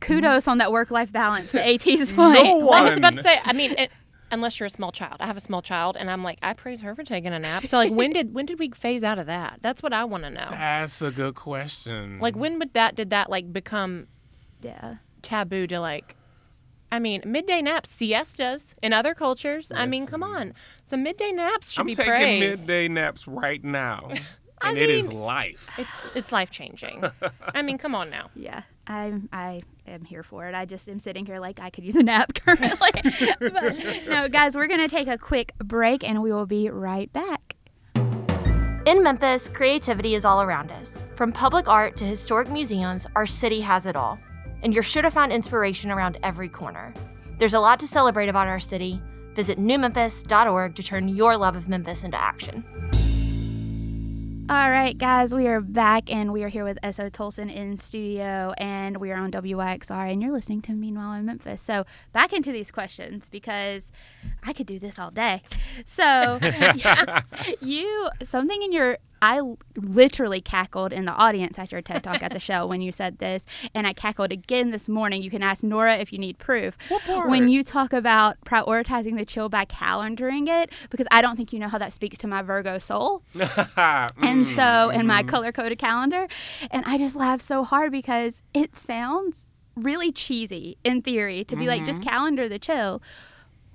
Kudos 0.00 0.46
on 0.48 0.58
that 0.58 0.72
work 0.72 0.90
life 0.90 1.10
balance 1.12 1.52
to 1.52 1.64
AT's 1.66 2.10
point. 2.12 2.38
No 2.42 2.70
I 2.70 2.82
was 2.82 2.98
about 2.98 3.14
to 3.14 3.22
say. 3.22 3.38
I 3.44 3.52
mean, 3.52 3.72
it, 3.78 3.90
unless 4.32 4.58
you're 4.58 4.66
a 4.66 4.70
small 4.70 4.90
child, 4.90 5.16
I 5.20 5.26
have 5.26 5.36
a 5.36 5.40
small 5.40 5.62
child, 5.62 5.96
and 5.96 6.10
I'm 6.10 6.24
like, 6.24 6.38
I 6.42 6.54
praise 6.54 6.80
her 6.80 6.94
for 6.96 7.04
taking 7.04 7.32
a 7.32 7.38
nap. 7.38 7.66
So 7.66 7.76
like, 7.76 7.92
when 7.92 8.12
did 8.12 8.34
when 8.34 8.46
did 8.46 8.58
we 8.58 8.70
phase 8.70 9.04
out 9.04 9.20
of 9.20 9.26
that? 9.26 9.58
That's 9.60 9.82
what 9.82 9.92
I 9.92 10.04
want 10.04 10.24
to 10.24 10.30
know. 10.30 10.46
That's 10.50 11.00
a 11.02 11.10
good 11.12 11.34
question. 11.36 12.18
Like, 12.18 12.34
when 12.34 12.58
would 12.58 12.72
that 12.74 12.96
did 12.96 13.10
that 13.10 13.30
like 13.30 13.52
become 13.52 14.08
Yeah. 14.60 14.96
taboo 15.20 15.66
to 15.68 15.78
like? 15.78 16.16
I 16.90 16.98
mean, 16.98 17.22
midday 17.24 17.62
naps, 17.62 17.88
siestas 17.88 18.74
in 18.82 18.92
other 18.92 19.14
cultures. 19.14 19.72
I 19.74 19.86
mean, 19.86 20.06
come 20.06 20.22
on, 20.22 20.52
some 20.82 21.02
midday 21.02 21.32
naps 21.32 21.72
should 21.72 21.80
I'm 21.80 21.86
be 21.86 21.94
taking 21.94 22.38
midday 22.40 22.86
naps 22.88 23.26
right 23.26 23.62
now, 23.64 24.10
I 24.60 24.68
and 24.70 24.78
it 24.78 24.90
is 24.90 25.10
life. 25.10 25.66
It's 25.78 26.00
it's 26.14 26.32
life 26.32 26.50
changing. 26.50 27.02
I 27.54 27.62
mean, 27.62 27.78
come 27.78 27.94
on 27.94 28.10
now. 28.10 28.30
Yeah. 28.34 28.62
I'm 28.86 29.28
I 29.32 29.62
am 29.86 30.04
here 30.04 30.22
for 30.22 30.48
it. 30.48 30.54
I 30.54 30.64
just 30.64 30.88
am 30.88 30.98
sitting 31.00 31.24
here 31.26 31.38
like 31.38 31.60
I 31.60 31.70
could 31.70 31.84
use 31.84 31.96
a 31.96 32.02
nap 32.02 32.34
currently. 32.44 32.90
but, 33.40 33.76
no, 34.08 34.28
guys, 34.28 34.56
we're 34.56 34.66
gonna 34.66 34.88
take 34.88 35.08
a 35.08 35.18
quick 35.18 35.52
break 35.58 36.02
and 36.04 36.22
we 36.22 36.32
will 36.32 36.46
be 36.46 36.68
right 36.68 37.12
back. 37.12 37.56
In 38.84 39.02
Memphis, 39.04 39.48
creativity 39.48 40.16
is 40.16 40.24
all 40.24 40.42
around 40.42 40.72
us. 40.72 41.04
From 41.14 41.30
public 41.32 41.68
art 41.68 41.96
to 41.98 42.04
historic 42.04 42.48
museums, 42.50 43.06
our 43.14 43.26
city 43.26 43.60
has 43.60 43.86
it 43.86 43.94
all. 43.94 44.18
And 44.64 44.74
you're 44.74 44.82
sure 44.82 45.02
to 45.02 45.10
find 45.10 45.32
inspiration 45.32 45.90
around 45.92 46.18
every 46.24 46.48
corner. 46.48 46.92
There's 47.38 47.54
a 47.54 47.60
lot 47.60 47.78
to 47.80 47.86
celebrate 47.86 48.28
about 48.28 48.48
our 48.48 48.58
city. 48.58 49.00
Visit 49.34 49.58
newmemphis.org 49.58 50.74
to 50.74 50.82
turn 50.82 51.08
your 51.08 51.36
love 51.36 51.54
of 51.54 51.68
Memphis 51.68 52.02
into 52.02 52.20
action. 52.20 52.64
All 54.52 54.70
right, 54.70 54.98
guys, 54.98 55.32
we 55.32 55.46
are 55.46 55.62
back 55.62 56.12
and 56.12 56.30
we 56.30 56.42
are 56.42 56.48
here 56.48 56.62
with 56.62 56.78
S.O. 56.82 57.08
Tolson 57.08 57.50
in 57.50 57.78
studio 57.78 58.52
and 58.58 58.98
we 58.98 59.10
are 59.10 59.16
on 59.16 59.32
WYXR 59.32 60.12
and 60.12 60.20
you're 60.20 60.30
listening 60.30 60.60
to 60.60 60.72
Meanwhile 60.72 61.14
in 61.14 61.24
Memphis. 61.24 61.62
So, 61.62 61.86
back 62.12 62.34
into 62.34 62.52
these 62.52 62.70
questions 62.70 63.30
because 63.30 63.90
I 64.42 64.52
could 64.52 64.66
do 64.66 64.78
this 64.78 64.98
all 64.98 65.10
day. 65.10 65.40
So, 65.86 66.38
you, 67.62 68.10
something 68.22 68.62
in 68.62 68.74
your, 68.74 68.98
I 69.22 69.40
literally 69.76 70.42
cackled 70.42 70.92
in 70.92 71.06
the 71.06 71.12
audience 71.12 71.58
at 71.58 71.72
your 71.72 71.80
TED 71.80 72.02
Talk 72.02 72.22
at 72.22 72.32
the 72.32 72.40
show 72.50 72.66
when 72.66 72.82
you 72.82 72.92
said 72.92 73.18
this, 73.18 73.46
and 73.74 73.86
I 73.86 73.94
cackled 73.94 74.32
again 74.32 74.70
this 74.70 74.88
morning. 74.88 75.22
You 75.22 75.30
can 75.30 75.42
ask 75.42 75.62
Nora 75.62 75.96
if 75.96 76.12
you 76.12 76.18
need 76.18 76.36
proof. 76.38 76.76
When 77.06 77.48
you 77.48 77.64
talk 77.64 77.94
about 77.94 78.38
prioritizing 78.44 79.16
the 79.16 79.24
chill 79.24 79.48
by 79.48 79.64
calendaring 79.64 80.48
it, 80.48 80.70
because 80.90 81.06
I 81.10 81.22
don't 81.22 81.36
think 81.36 81.54
you 81.54 81.58
know 81.58 81.68
how 81.68 81.78
that 81.78 81.94
speaks 81.94 82.18
to 82.18 82.26
my 82.26 82.42
Virgo 82.42 82.78
soul 82.78 83.22
and 83.34 84.42
Mm, 84.42 84.56
so 84.56 84.90
in 84.90 85.00
mm-hmm. 85.00 85.06
my 85.06 85.22
color 85.22 85.52
coded 85.52 85.78
calendar 85.78 86.26
and 86.70 86.84
i 86.86 86.98
just 86.98 87.16
laugh 87.16 87.40
so 87.40 87.64
hard 87.64 87.92
because 87.92 88.42
it 88.52 88.74
sounds 88.76 89.46
really 89.76 90.12
cheesy 90.12 90.76
in 90.84 91.02
theory 91.02 91.44
to 91.44 91.56
be 91.56 91.66
like 91.66 91.84
just 91.84 92.02
calendar 92.02 92.48
the 92.48 92.58
chill 92.58 93.02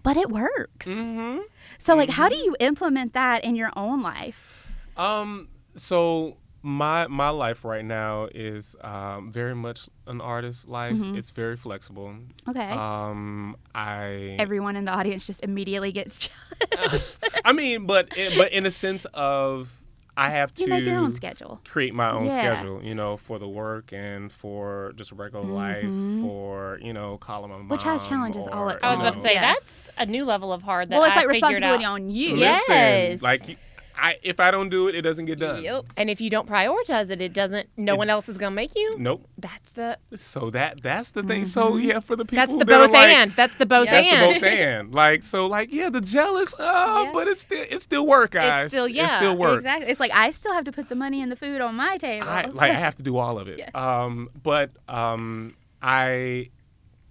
but 0.04 0.18
it 0.18 0.30
works 0.30 0.88
mm-hmm. 0.88 1.39
so 1.80 1.95
like 1.95 2.10
how 2.10 2.30
do 2.30 2.36
you 2.36 2.56
implement 2.60 3.14
that 3.14 3.43
in 3.43 3.56
your 3.56 3.72
own 3.76 4.02
life 4.02 4.57
Um. 4.98 5.50
So 5.76 6.38
my 6.64 7.08
my 7.08 7.30
life 7.30 7.64
right 7.64 7.86
now 7.86 8.28
is 8.34 8.76
um, 8.82 9.32
very 9.32 9.56
much 9.56 9.88
an 10.08 10.20
artist 10.22 10.68
life. 10.68 10.95
It's 11.16 11.30
very 11.30 11.56
flexible. 11.56 12.08
Mm-hmm. 12.08 12.50
okay 12.50 12.70
Um. 12.72 13.56
I. 13.76 14.36
everyone 14.39 14.76
in 14.76 14.86
the 14.86 14.91
audience 14.91 15.26
just 15.28 15.43
immediately 15.43 15.91
gets 15.91 16.30
jealous 16.74 17.20
I 17.45 17.54
mean, 17.54 17.86
but 17.86 18.10
but 18.38 18.52
in 18.52 18.66
a 18.66 18.72
sense 18.72 19.06
of 19.14 19.82
I 20.20 20.32
have 20.32 20.52
to 20.56 20.64
you 20.64 20.70
make 20.70 20.84
your 20.84 20.98
own 20.98 21.14
schedule 21.14 21.62
create 21.68 21.93
my 21.93 22.10
own 22.10 22.26
Yeah. 22.26 22.32
schedule, 22.56 22.84
you 22.84 22.95
know, 22.95 23.18
for 23.18 23.38
the 23.38 23.48
work 23.48 23.93
and 23.93 24.32
for 24.32 24.93
just 24.95 25.12
regular 25.12 25.45
life, 25.45 25.84
for 26.22 26.80
you 26.82 26.91
know, 26.91 27.20
calling 27.20 27.52
my 27.52 27.58
mom. 27.58 27.66
Mm-hmm. 27.66 27.72
Which 27.74 27.84
has 27.84 28.02
challenges 28.08 28.48
all 28.48 28.68
or, 28.70 28.74
its 28.74 28.84
I 28.84 28.89
was 28.89 28.95
you 28.98 29.02
about 29.04 29.14
to 29.14 29.22
say 29.22 29.34
Yeah. 29.36 29.54
that's 29.54 29.91
a 29.95 30.08
new 30.08 30.26
level 30.26 30.52
of 30.52 30.64
hard. 30.64 30.89
That 30.89 30.95
well 30.98 31.04
it's 31.06 31.14
I 31.14 31.18
like 31.20 31.28
responsibility 31.28 31.86
out. 31.86 31.93
on 31.93 32.10
you 32.10 32.32
Listen, 32.36 32.74
Yes. 32.76 33.22
like 33.22 33.60
I 33.98 34.18
if 34.22 34.39
I 34.39 34.52
don't 34.52 34.70
do 34.70 34.88
it, 34.88 34.95
it 34.95 35.02
doesn't 35.02 35.26
get 35.26 35.39
done. 35.39 35.64
yep 35.64 35.86
And 35.98 36.10
if 36.10 36.22
you 36.22 36.30
don't 36.30 36.48
prioritize 36.48 37.10
it, 37.10 37.22
it 37.22 37.34
doesn't. 37.34 37.70
No 37.78 37.95
one 37.95 38.10
else 38.10 38.30
is 38.30 38.38
gonna 38.38 38.56
make 38.56 38.76
you. 38.76 38.95
Nope. 38.98 39.28
That's 39.38 39.72
the 39.72 39.98
So 40.16 40.50
that 40.52 40.82
that's 40.82 41.12
the 41.12 41.24
thing. 41.24 41.45
So 41.45 41.78
yeah, 41.78 42.00
for 42.00 42.16
the 42.16 42.26
people 42.26 42.45
that's 42.45 42.56
the 42.58 42.66
both 42.66 42.91
like, 42.91 43.10
and. 43.10 43.32
That's 43.32 43.56
the 43.56 43.66
both 43.66 43.88
That's 43.89 44.08
and. 44.08 44.36
the 44.36 44.39
both 44.39 44.43
and. 44.43 44.93
Like 45.04 45.24
so, 45.24 45.48
like 45.48 45.74
yeah, 45.74 45.89
the 45.89 46.02
jealous. 46.02 46.54
Oh, 46.60 47.04
Yeah. 47.06 47.12
but 47.14 47.28
it's 47.28 47.41
still 47.41 47.66
it's 47.70 47.84
still 47.84 48.06
work, 48.08 48.32
guys. 48.32 48.68
still- 48.70 48.88
yeah. 48.88 49.04
It's 49.06 49.14
yeah, 49.14 49.18
still 49.20 49.38
work. 49.38 49.58
exactly 49.58 49.89
it's 49.91 50.00
like 50.00 50.12
i 50.14 50.32
still 50.32 50.54
have 50.54 50.64
to 50.66 50.72
put 50.72 50.89
the 50.89 50.95
money 50.95 51.22
and 51.22 51.32
the 51.32 51.36
food 51.36 51.62
on 51.62 51.76
my 51.76 51.98
table 51.98 52.28
I 52.28 52.45
like 52.45 52.72
I 52.72 52.76
have 52.76 52.95
to 52.95 53.04
do 53.04 53.18
all 53.18 53.38
of 53.39 53.48
it. 53.48 53.58
Yes. 53.64 53.72
Um, 53.74 54.30
but 54.43 54.72
um, 54.88 55.56
I, 55.82 56.50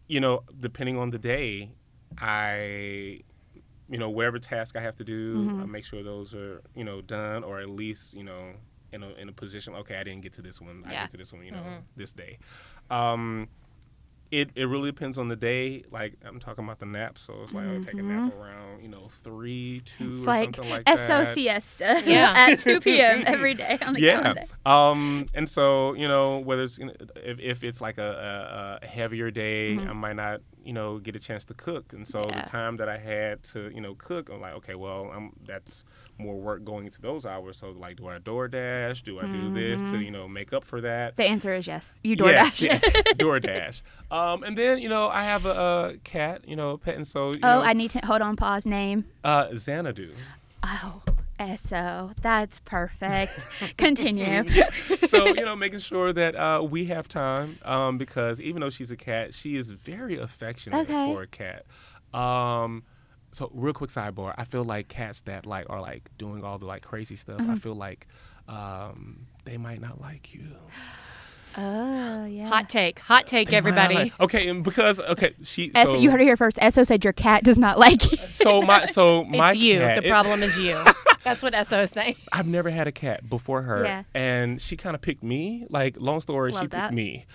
you 0.07 0.21
know, 0.21 0.43
depending 0.61 0.97
on 0.99 1.11
the 1.11 1.19
day, 1.19 1.71
I, 2.19 3.23
you 3.89 3.99
know, 3.99 4.11
whatever 4.11 4.39
task 4.39 4.77
I 4.77 4.81
have 4.81 4.97
to 4.97 5.05
do, 5.05 5.37
Mm-hmm. 5.37 5.63
I 5.63 5.67
make 5.67 5.85
sure 5.85 6.03
those 6.03 6.35
are 6.35 6.63
you 6.75 6.85
know 6.85 7.01
done 7.01 7.45
or 7.45 7.61
at 7.61 7.69
least 7.71 8.15
you 8.15 8.25
know 8.25 8.53
in 8.93 9.03
a 9.03 9.11
in 9.15 9.29
a 9.29 9.33
position. 9.33 9.75
Okay, 9.75 9.97
I 9.97 10.05
didn't 10.05 10.23
get 10.23 10.33
to 10.35 10.43
this 10.43 10.61
one. 10.61 10.85
I 10.87 10.91
get 10.91 11.11
to 11.11 11.17
this 11.17 11.33
one. 11.33 11.45
You 11.45 11.53
know, 11.53 11.79
this 11.97 12.13
day. 12.13 12.39
Um, 12.91 13.49
it, 14.33 14.51
it 14.57 14.65
really 14.65 14.91
depends 14.91 15.19
on 15.19 15.29
the 15.29 15.37
day. 15.37 15.85
Like 15.93 16.15
I'm 16.25 16.41
talking 16.41 16.65
about 16.65 16.81
the 16.81 16.87
nap, 16.87 17.17
so 17.17 17.43
it's 17.45 17.53
like 17.53 17.65
I'll 17.65 17.81
take 17.81 17.95
a 17.95 18.03
nap 18.03 18.35
around, 18.35 18.83
you 18.83 18.89
know, 18.89 19.07
three, 19.23 19.83
two, 19.85 20.05
Mm-hmm. 20.05 20.15
it's 20.19 20.23
or 20.23 20.27
like, 20.27 20.57
something 20.57 20.71
like 20.73 20.89
SO 20.89 21.07
that. 21.25 21.35
siesta 21.35 22.03
Yeah. 22.05 22.35
at 22.37 22.59
2 22.61 22.81
p.m. 22.87 23.23
every 23.25 23.55
day 23.55 23.79
on 23.83 23.95
the 23.95 24.01
yeah. 24.01 24.21
calendar. 24.21 24.43
Um, 24.67 25.27
and 25.33 25.49
so 25.49 25.95
you 25.95 26.09
know 26.09 26.39
whether 26.39 26.65
it's 26.65 26.77
you 26.77 26.87
know, 26.87 26.93
if, 27.17 27.39
if 27.39 27.63
it's 27.65 27.81
like 27.81 27.99
a, 27.99 28.81
a, 28.83 28.85
a 28.85 28.89
heavier 28.89 29.31
day, 29.31 29.79
I 29.79 29.93
might 29.93 30.17
not 30.17 30.41
you 30.67 30.73
know 30.73 30.99
get 30.99 31.15
a 31.17 31.21
chance 31.21 31.45
to 31.47 31.55
cook, 31.55 31.93
and 31.93 32.07
so 32.07 32.29
Yeah. 32.29 32.43
the 32.43 32.49
time 32.51 32.77
that 32.79 32.89
I 32.89 32.99
had 32.99 33.43
to 33.55 33.71
you 33.75 33.81
know 33.81 33.95
cook, 33.95 34.29
I'm 34.31 34.41
like, 34.41 34.55
okay, 34.55 34.75
well, 34.75 35.11
I'm 35.15 35.33
that's 35.47 35.85
more 36.19 36.37
work 36.37 36.65
going 36.65 36.85
into 36.87 37.01
those 37.01 37.25
hours. 37.27 37.59
So 37.59 37.71
like, 37.71 37.97
do 37.97 38.09
I 38.09 38.19
DoorDash? 38.19 39.03
Do 39.05 39.21
I 39.21 39.27
do 39.27 39.51
this 39.51 39.83
Mm-hmm. 39.83 39.97
to 39.97 40.03
you 40.03 40.11
know 40.11 40.27
make 40.29 40.53
up 40.53 40.65
for 40.65 40.81
that? 40.81 41.17
The 41.17 41.25
answer 41.25 41.55
is 41.55 41.67
yes. 41.67 41.99
You 42.03 42.17
Yes, 42.17 42.61
DoorDash. 42.61 42.67
yes, 42.67 42.83
DoorDash. 43.17 43.83
Um, 44.11 44.43
and 44.45 44.57
then 44.57 44.79
you 44.79 44.89
know 44.89 45.09
I 45.09 45.25
have 45.25 45.47
a, 45.47 45.51
a 45.95 45.97
cat, 46.05 46.43
you 46.47 46.57
know, 46.57 46.71
a 46.71 46.79
pet, 46.79 46.95
and 46.97 47.07
so 47.07 47.29
Oh, 47.29 47.39
know, 47.41 47.63
I 47.63 47.73
need 47.73 47.91
to 47.93 48.01
hold 48.07 48.23
on. 48.23 48.37
Pause. 48.37 48.67
Name. 48.67 49.05
uh, 49.25 49.49
Xanadu. 49.55 50.13
Oh, 50.63 51.03
So 51.59 52.13
that's 52.23 52.61
perfect. 52.61 53.33
Continue. 53.77 54.45
so 54.99 55.27
you 55.27 55.45
know, 55.45 55.55
making 55.57 55.81
sure 55.81 56.13
that 56.13 56.35
uh, 56.35 56.63
we 56.69 56.87
have 56.87 57.09
time 57.09 57.59
um, 57.65 57.99
because 57.99 58.41
even 58.41 58.61
though 58.61 58.71
she's 58.71 58.91
a 58.91 58.97
cat, 58.97 59.35
she 59.35 59.57
is 59.57 59.69
very 59.71 60.17
affectionate 60.19 60.89
Okay. 60.89 61.13
for 61.13 61.23
a 61.23 61.27
cat. 61.27 61.65
Um, 62.15 62.85
so 63.33 63.51
real 63.53 63.75
quick 63.75 63.91
sidebar, 63.91 64.35
I 64.39 64.45
feel 64.45 64.65
like 64.65 64.89
cats 64.89 65.21
that 65.23 65.45
like 65.45 65.67
are 65.69 65.81
like 65.81 66.11
doing 66.17 66.43
all 66.45 66.59
the 66.59 66.67
like 66.67 66.83
crazy 66.83 67.17
stuff. 67.17 67.39
Mm-hmm. 67.41 67.51
I 67.51 67.57
feel 67.57 67.75
like 67.75 68.07
um, 68.49 69.27
they 69.45 69.59
might 69.59 69.81
not 69.81 70.01
like 70.01 70.33
you. 70.33 70.57
Oh 71.59 72.27
yeah. 72.27 72.49
Hot 72.49 72.69
take. 72.69 72.99
Hot 73.01 73.27
take, 73.27 73.49
They 73.51 73.57
everybody. 73.57 73.95
like- 73.95 74.21
okay, 74.21 74.49
and 74.49 74.63
because 74.63 75.01
okay, 75.01 75.35
she. 75.43 75.71
Es- 75.75 75.87
so, 75.87 75.95
you 75.99 76.11
heard 76.11 76.21
it 76.21 76.25
here 76.25 76.37
first. 76.37 76.59
S.O. 76.61 76.85
said 76.85 77.03
your 77.03 77.15
cat 77.15 77.45
does 77.45 77.59
not 77.59 77.79
like 77.79 78.11
you. 78.13 78.19
So 78.33 78.61
my 78.63 78.85
so 78.87 79.25
my 79.29 79.53
it's 79.53 79.61
you. 79.61 79.79
cat, 79.79 80.03
the 80.03 80.07
it- 80.07 80.11
problem 80.11 80.43
is 80.43 80.59
you. 80.59 80.79
That's 81.27 81.43
what 81.43 81.53
S.O. 81.55 81.81
is 81.81 81.91
saying. 81.91 82.15
I've 82.33 82.47
never 82.47 82.71
had 82.71 82.87
a 82.87 82.93
cat 82.93 83.29
before 83.29 83.63
her, 83.63 83.85
Yeah. 83.85 84.03
and 84.15 84.63
she 84.63 84.77
kind 84.77 84.95
of 84.95 85.03
picked 85.03 85.23
me. 85.23 85.67
Like 85.69 85.97
long 86.01 86.21
story, 86.21 86.53
she 86.53 86.55
Love 86.55 86.63
picked 86.63 86.71
that. 86.73 86.95
me, 86.95 87.27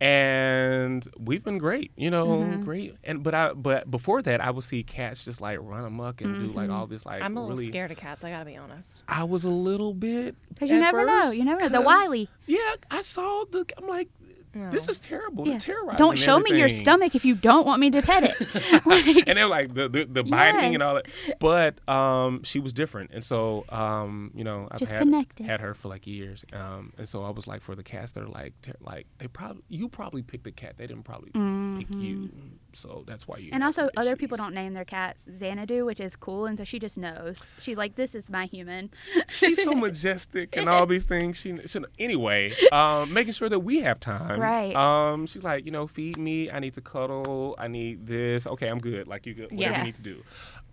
and 0.00 1.06
we've 1.18 1.42
been 1.42 1.58
great. 1.58 1.90
You 1.96 2.10
know, 2.10 2.26
Mm-hmm. 2.28 2.62
great. 2.62 2.94
And 3.04 3.22
but 3.22 3.34
I 3.34 3.52
but 3.52 3.90
before 3.90 4.22
that, 4.22 4.40
I 4.44 4.50
would 4.50 4.64
see 4.64 4.82
cats 4.82 5.24
just 5.24 5.40
like 5.40 5.58
run 5.60 5.84
amok 5.84 6.20
and 6.20 6.34
do 6.34 6.52
like 6.52 6.70
all 6.70 6.86
this 6.86 7.04
like 7.06 7.22
I'm 7.22 7.36
a 7.36 7.40
little 7.40 7.56
really. 7.56 7.66
scared 7.70 7.90
of 7.90 7.96
cats. 7.96 8.22
I 8.24 8.30
gotta 8.30 8.44
be 8.44 8.56
honest. 8.56 9.02
I 9.08 9.24
was 9.24 9.44
a 9.44 9.48
little 9.48 9.94
bit 9.94 10.36
Because 10.50 10.70
you 10.70 10.76
at 10.76 10.80
never 10.80 11.04
know. 11.06 11.30
You 11.30 11.44
never 11.44 11.60
know. 11.62 11.68
The 11.68 11.80
wily. 11.80 12.28
Yeah, 12.46 12.58
I 12.90 13.00
saw 13.02 13.44
the. 13.50 13.64
I'm 13.76 13.86
like, 13.88 14.08
this 14.54 14.88
is 14.88 14.98
terrible. 14.98 15.46
Yeah. 15.46 15.58
Terrorizing. 15.58 15.96
Don't 15.98 16.18
show 16.18 16.38
me 16.40 16.56
your 16.58 16.68
stomach 16.68 17.14
if 17.14 17.24
you 17.24 17.34
don't 17.34 17.66
want 17.66 17.80
me 17.80 17.90
to 17.90 18.02
pet 18.02 18.22
it. 18.24 18.86
like, 18.86 19.28
and 19.28 19.38
they're 19.38 19.46
like 19.48 19.74
the 19.74 19.88
the, 19.88 20.04
the 20.04 20.24
biting 20.24 20.74
and 20.74 20.82
all 20.82 20.94
that. 20.94 21.06
But 21.40 21.86
um, 21.88 22.42
she 22.44 22.58
was 22.60 22.72
different, 22.72 23.10
and 23.12 23.24
so 23.24 23.64
um, 23.68 24.30
you 24.34 24.44
know, 24.44 24.68
I've 24.70 24.78
Just 24.78 24.92
had 24.92 25.00
connected. 25.00 25.46
had 25.46 25.60
her 25.60 25.74
for 25.74 25.88
like 25.88 26.06
years, 26.06 26.44
um, 26.52 26.92
and 26.98 27.08
so 27.08 27.22
I 27.24 27.30
was 27.30 27.46
like, 27.46 27.62
for 27.62 27.74
the 27.74 27.82
cats 27.82 28.12
that 28.12 28.22
are 28.22 28.28
like 28.28 28.54
ter- 28.62 28.72
like 28.80 29.06
they 29.18 29.28
probably 29.28 29.62
you 29.68 29.88
probably 29.88 30.22
picked 30.22 30.44
the 30.44 30.52
cat, 30.52 30.76
they 30.78 30.86
didn't 30.86 31.04
probably 31.04 31.30
pick 31.78 31.94
you, 31.94 32.30
so 32.78 33.04
that's 33.06 33.26
why 33.28 33.38
you. 33.38 33.50
And 33.52 33.62
also, 33.62 33.88
other 33.96 34.16
people 34.16 34.36
don't 34.36 34.54
name 34.54 34.74
their 34.74 34.84
cats 34.84 35.24
Xanadu, 35.36 35.84
which 35.84 36.00
is 36.00 36.16
cool, 36.16 36.46
and 36.46 36.56
so 36.56 36.64
she 36.64 36.78
just 36.78 36.96
knows. 36.98 37.46
She's 37.60 37.76
like, 37.76 37.96
"This 37.96 38.14
is 38.14 38.30
my 38.30 38.46
human." 38.46 38.90
She's 39.28 39.62
so 39.62 39.74
majestic 39.86 40.56
and 40.56 40.68
all 40.68 40.86
these 40.86 41.04
things. 41.04 41.36
She, 41.36 41.56
she 41.66 41.78
anyway, 41.98 42.54
um, 42.72 43.12
making 43.12 43.32
sure 43.32 43.48
that 43.48 43.60
we 43.60 43.80
have 43.80 44.00
time. 44.00 44.40
Right. 44.40 44.74
Um, 44.74 45.26
she's 45.26 45.44
like, 45.44 45.64
you 45.64 45.70
know, 45.70 45.86
feed 45.86 46.16
me. 46.18 46.50
I 46.50 46.58
need 46.60 46.74
to 46.74 46.80
cuddle. 46.80 47.54
I 47.58 47.68
need 47.68 48.06
this. 48.06 48.46
Okay, 48.46 48.68
I'm 48.68 48.78
good. 48.78 49.06
Like 49.08 49.26
you 49.26 49.34
good. 49.34 49.50
Whatever 49.52 49.78
you 49.78 49.84
need 49.84 49.94
to 49.94 50.02
do. 50.02 50.16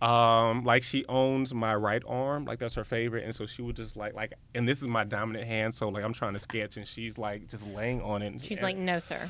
Um, 0.02 0.66
like 0.66 0.84
she 0.84 1.06
owns 1.08 1.54
my 1.54 1.74
right 1.74 2.04
arm, 2.06 2.44
like 2.46 2.60
that's 2.60 2.76
her 2.76 2.84
favorite, 2.84 3.24
and 3.24 3.34
so 3.34 3.46
she 3.46 3.62
would 3.62 3.78
just 3.78 3.96
like 3.96 4.14
like, 4.14 4.34
and 4.54 4.68
this 4.68 4.82
is 4.82 4.88
my 4.90 5.06
dominant 5.06 5.48
hand, 5.48 5.74
so 5.74 5.88
like 5.88 6.04
I'm 6.04 6.14
trying 6.14 6.34
to 6.34 6.40
sketch, 6.40 6.76
and 6.76 6.86
she's 6.86 7.18
like 7.18 7.48
just 7.48 7.66
laying 7.68 8.02
on 8.02 8.22
it. 8.22 8.28
and- 8.28 8.42
She's 8.42 8.58
and- 8.58 8.62
like, 8.64 8.78
no, 8.78 9.00
sir. 9.00 9.30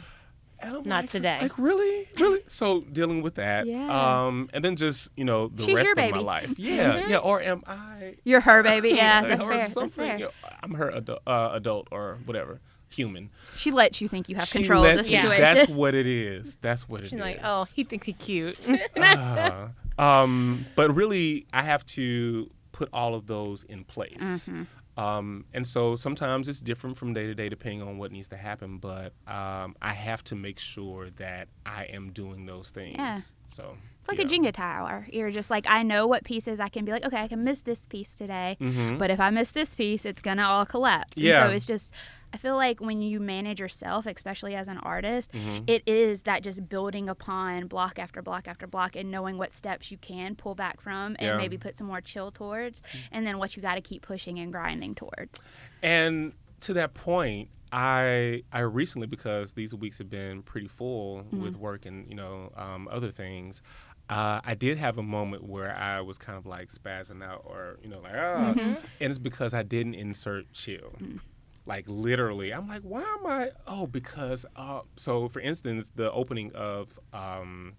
Not 0.74 0.86
like- 0.86 1.10
today. 1.10 1.38
Like 1.42 1.58
really, 1.58 2.08
really. 2.20 2.42
So 2.48 2.82
dealing 2.82 3.22
with 3.22 3.36
that, 3.36 3.66
Yeah. 3.66 4.26
um, 4.26 4.50
and 4.54 4.64
then 4.64 4.76
just 4.76 5.10
you 5.16 5.26
know 5.26 5.48
the 5.50 5.64
She's 5.64 5.76
rest 5.76 5.92
of 5.92 5.98
my 5.98 6.20
life, 6.20 6.54
yeah, 6.58 7.08
yeah. 7.08 7.18
Or 7.18 7.42
am 7.42 7.64
I? 7.68 8.16
You're 8.24 8.42
her 8.42 8.64
baby. 8.64 8.90
Yeah, 8.96 9.24
or 9.24 9.28
that's 9.28 9.44
fair. 9.44 9.58
That's 9.58 9.74
something, 9.74 10.06
fair. 10.06 10.18
you 10.18 10.26
know, 10.26 10.32
I'm 10.64 10.74
her 10.76 10.90
adult, 10.90 11.22
uh, 11.28 11.50
adult 11.54 11.88
or 11.92 12.18
whatever, 12.26 12.60
human. 12.90 13.30
She 13.56 13.72
lets 13.72 14.00
you 14.02 14.08
think 14.08 14.30
you 14.30 14.36
have 14.36 14.50
control 14.50 14.86
of 14.86 14.98
the 14.98 15.04
situation. 15.04 15.42
That's 15.42 15.70
what 15.70 15.94
it 15.96 16.06
is. 16.08 16.58
That's 16.62 16.88
what 16.88 17.02
it 17.02 17.06
is. 17.06 17.10
She's 17.12 17.20
like, 17.20 17.40
oh, 17.44 17.66
he 17.76 17.84
thinks 17.84 18.06
he's 18.06 18.16
cute. 18.18 18.60
Uh, 18.96 19.70
um, 19.98 20.66
but 20.76 20.94
really, 20.96 21.46
I 21.54 21.62
have 21.64 21.86
to 21.88 22.50
put 22.72 22.90
all 22.92 23.16
of 23.16 23.26
those 23.28 23.64
in 23.64 23.84
place. 23.86 24.18
Mm-hmm. 24.50 24.64
Um, 24.98 25.46
and 25.54 25.68
so 25.68 25.96
sometimes 25.96 26.48
it's 26.48 26.62
different 26.62 26.96
from 26.98 27.14
day 27.14 27.26
to 27.28 27.36
day 27.36 27.50
depending 27.50 27.82
on 27.82 27.98
what 27.98 28.12
needs 28.12 28.28
to 28.30 28.38
happen. 28.38 28.78
But 28.78 29.14
um, 29.28 29.76
I 29.82 29.94
have 29.94 30.24
to 30.26 30.36
make 30.36 30.58
sure 30.60 31.10
that 31.18 31.50
I 31.66 31.84
am 31.86 32.12
doing 32.12 32.46
those 32.46 32.70
things. 32.70 32.96
Yeah. 32.98 33.20
So 33.52 33.78
It's 34.00 34.08
like 34.10 34.20
yeah. 34.20 34.26
a 34.26 34.28
Jenga 34.28 34.54
tower. 34.54 35.08
You're 35.12 35.32
just 35.32 35.50
like, 35.50 35.66
I 35.70 35.84
know 35.84 36.08
what 36.08 36.24
pieces 36.24 36.60
I 36.60 36.70
can 36.70 36.86
be 36.86 36.92
like, 36.92 37.04
okay, 37.06 37.22
I 37.22 37.28
can 37.28 37.44
miss 37.44 37.62
this 37.62 37.86
piece 37.88 38.16
today, 38.16 38.58
Mhm. 38.62 38.98
but 38.98 39.10
if 39.12 39.20
I 39.20 39.30
miss 39.32 39.52
this 39.52 39.76
piece, 39.76 40.06
it's 40.06 40.22
gonna 40.22 40.44
all 40.44 40.66
collapse. 40.66 41.18
And 41.18 41.26
Yeah. 41.26 41.48
so 41.48 41.54
it's 41.54 41.66
just, 41.66 41.94
I 42.36 42.38
feel 42.38 42.58
like 42.58 42.82
when 42.82 43.02
you 43.02 43.22
manage 43.22 43.62
yourself, 43.62 44.06
especially 44.06 44.56
as 44.56 44.68
an 44.68 44.78
artist, 44.80 45.32
Mm-hmm. 45.32 45.64
it 45.68 45.84
is 45.88 46.24
that 46.24 46.44
just 46.44 46.68
building 46.68 47.08
upon 47.08 47.68
block 47.68 47.98
after 47.98 48.22
block 48.22 48.46
after 48.50 48.68
block 48.68 48.98
and 48.98 49.10
knowing 49.10 49.38
what 49.38 49.54
steps 49.54 49.90
you 49.90 49.98
can 49.98 50.36
pull 50.36 50.54
back 50.54 50.82
from 50.82 51.16
and 51.18 51.28
Yeah. 51.28 51.38
maybe 51.38 51.58
put 51.58 51.78
some 51.78 51.88
more 51.88 52.02
chill 52.02 52.32
towards, 52.32 52.82
and 53.12 53.26
then 53.26 53.38
what 53.38 53.56
you 53.56 53.62
got 53.62 53.76
to 53.76 53.82
keep 53.82 54.02
pushing 54.02 54.38
and 54.40 54.52
grinding 54.52 54.96
towards. 54.96 55.40
And 55.82 56.34
to 56.62 56.74
that 56.74 56.94
point, 56.94 57.48
I 57.72 58.44
I 58.52 58.60
recently 58.60 59.08
because 59.08 59.54
these 59.54 59.74
weeks 59.74 59.98
have 60.00 60.10
been 60.10 60.44
pretty 60.44 60.68
full 60.68 61.20
Mm-hmm. 61.24 61.42
with 61.42 61.56
work 61.56 61.86
and 61.86 62.06
you 62.10 62.16
know 62.16 62.52
um, 62.58 62.90
other 62.92 63.12
things. 63.12 63.62
Uh, 64.10 64.40
I 64.46 64.54
did 64.54 64.78
have 64.78 64.98
a 65.00 65.04
moment 65.04 65.44
where 65.46 65.76
I 65.76 66.02
was 66.02 66.18
kind 66.20 66.38
of 66.38 66.46
like 66.46 66.70
spazzing 66.70 67.24
out, 67.24 67.44
or 67.46 67.78
you 67.82 67.90
know, 67.90 68.00
like 68.02 68.14
ah, 68.16 68.54
Mm-hmm. 68.54 68.74
and 69.02 69.10
it's 69.12 69.18
because 69.18 69.54
I 69.54 69.64
didn't 69.64 69.96
insert 69.96 70.52
chill. 70.54 70.92
Mm. 71.02 71.20
Like 71.66 71.86
literally, 71.88 72.52
I'm 72.54 72.68
like, 72.68 72.82
why 72.84 73.02
am 73.02 73.26
I? 73.26 73.52
Oh, 73.68 73.88
because 73.88 74.46
uh, 74.56 74.82
so 74.98 75.28
for 75.30 75.40
instance, 75.40 75.92
the 75.96 76.12
opening 76.12 76.52
of 76.54 77.00
um, 77.14 77.74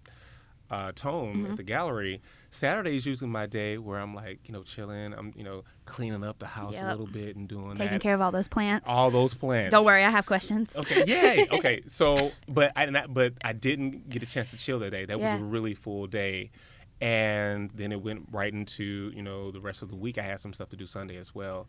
uh, 0.69 0.91
Tome 0.93 1.37
Mm-hmm. 1.37 1.51
at 1.51 1.57
the 1.57 1.63
gallery. 1.63 2.21
Saturday 2.49 2.95
is 2.97 3.05
usually 3.05 3.29
my 3.29 3.45
day 3.45 3.77
where 3.77 3.99
I'm 3.99 4.13
like, 4.15 4.39
you 4.45 4.51
know, 4.53 4.63
chilling. 4.63 5.13
I'm, 5.13 5.31
you 5.37 5.43
know, 5.43 5.63
cleaning 5.85 6.23
up 6.23 6.39
the 6.39 6.47
house 6.47 6.73
Yep. 6.75 6.83
a 6.83 6.87
little 6.89 7.07
bit 7.07 7.35
and 7.37 7.47
doing 7.47 7.75
Taking 7.75 7.93
that. 7.93 8.01
care 8.01 8.13
of 8.13 8.19
all 8.21 8.31
those 8.31 8.47
plants. 8.49 8.85
all 8.89 9.09
those 9.11 9.33
plants. 9.33 9.71
Don't 9.71 9.85
worry, 9.85 10.03
I 10.03 10.09
have 10.09 10.25
questions. 10.25 10.75
Okay, 10.75 11.03
yay. 11.05 11.47
Okay, 11.49 11.83
so 11.87 12.31
but 12.49 12.73
I 12.75 12.85
not, 12.87 13.13
but 13.13 13.33
I 13.43 13.53
didn't 13.53 14.09
get 14.09 14.23
a 14.23 14.25
chance 14.25 14.49
to 14.51 14.57
chill 14.57 14.79
that 14.79 14.91
day. 14.91 15.05
That 15.05 15.19
Yeah. 15.19 15.33
was 15.33 15.41
a 15.41 15.43
really 15.45 15.75
full 15.75 16.07
day, 16.07 16.51
and 16.99 17.69
then 17.71 17.91
it 17.91 18.01
went 18.01 18.27
right 18.31 18.51
into 18.51 19.11
you 19.15 19.21
know 19.21 19.51
the 19.51 19.61
rest 19.61 19.81
of 19.81 19.89
the 19.89 19.95
week. 19.95 20.17
I 20.17 20.23
had 20.23 20.39
some 20.39 20.53
stuff 20.53 20.69
to 20.69 20.75
do 20.75 20.85
Sunday 20.85 21.17
as 21.17 21.33
well. 21.35 21.67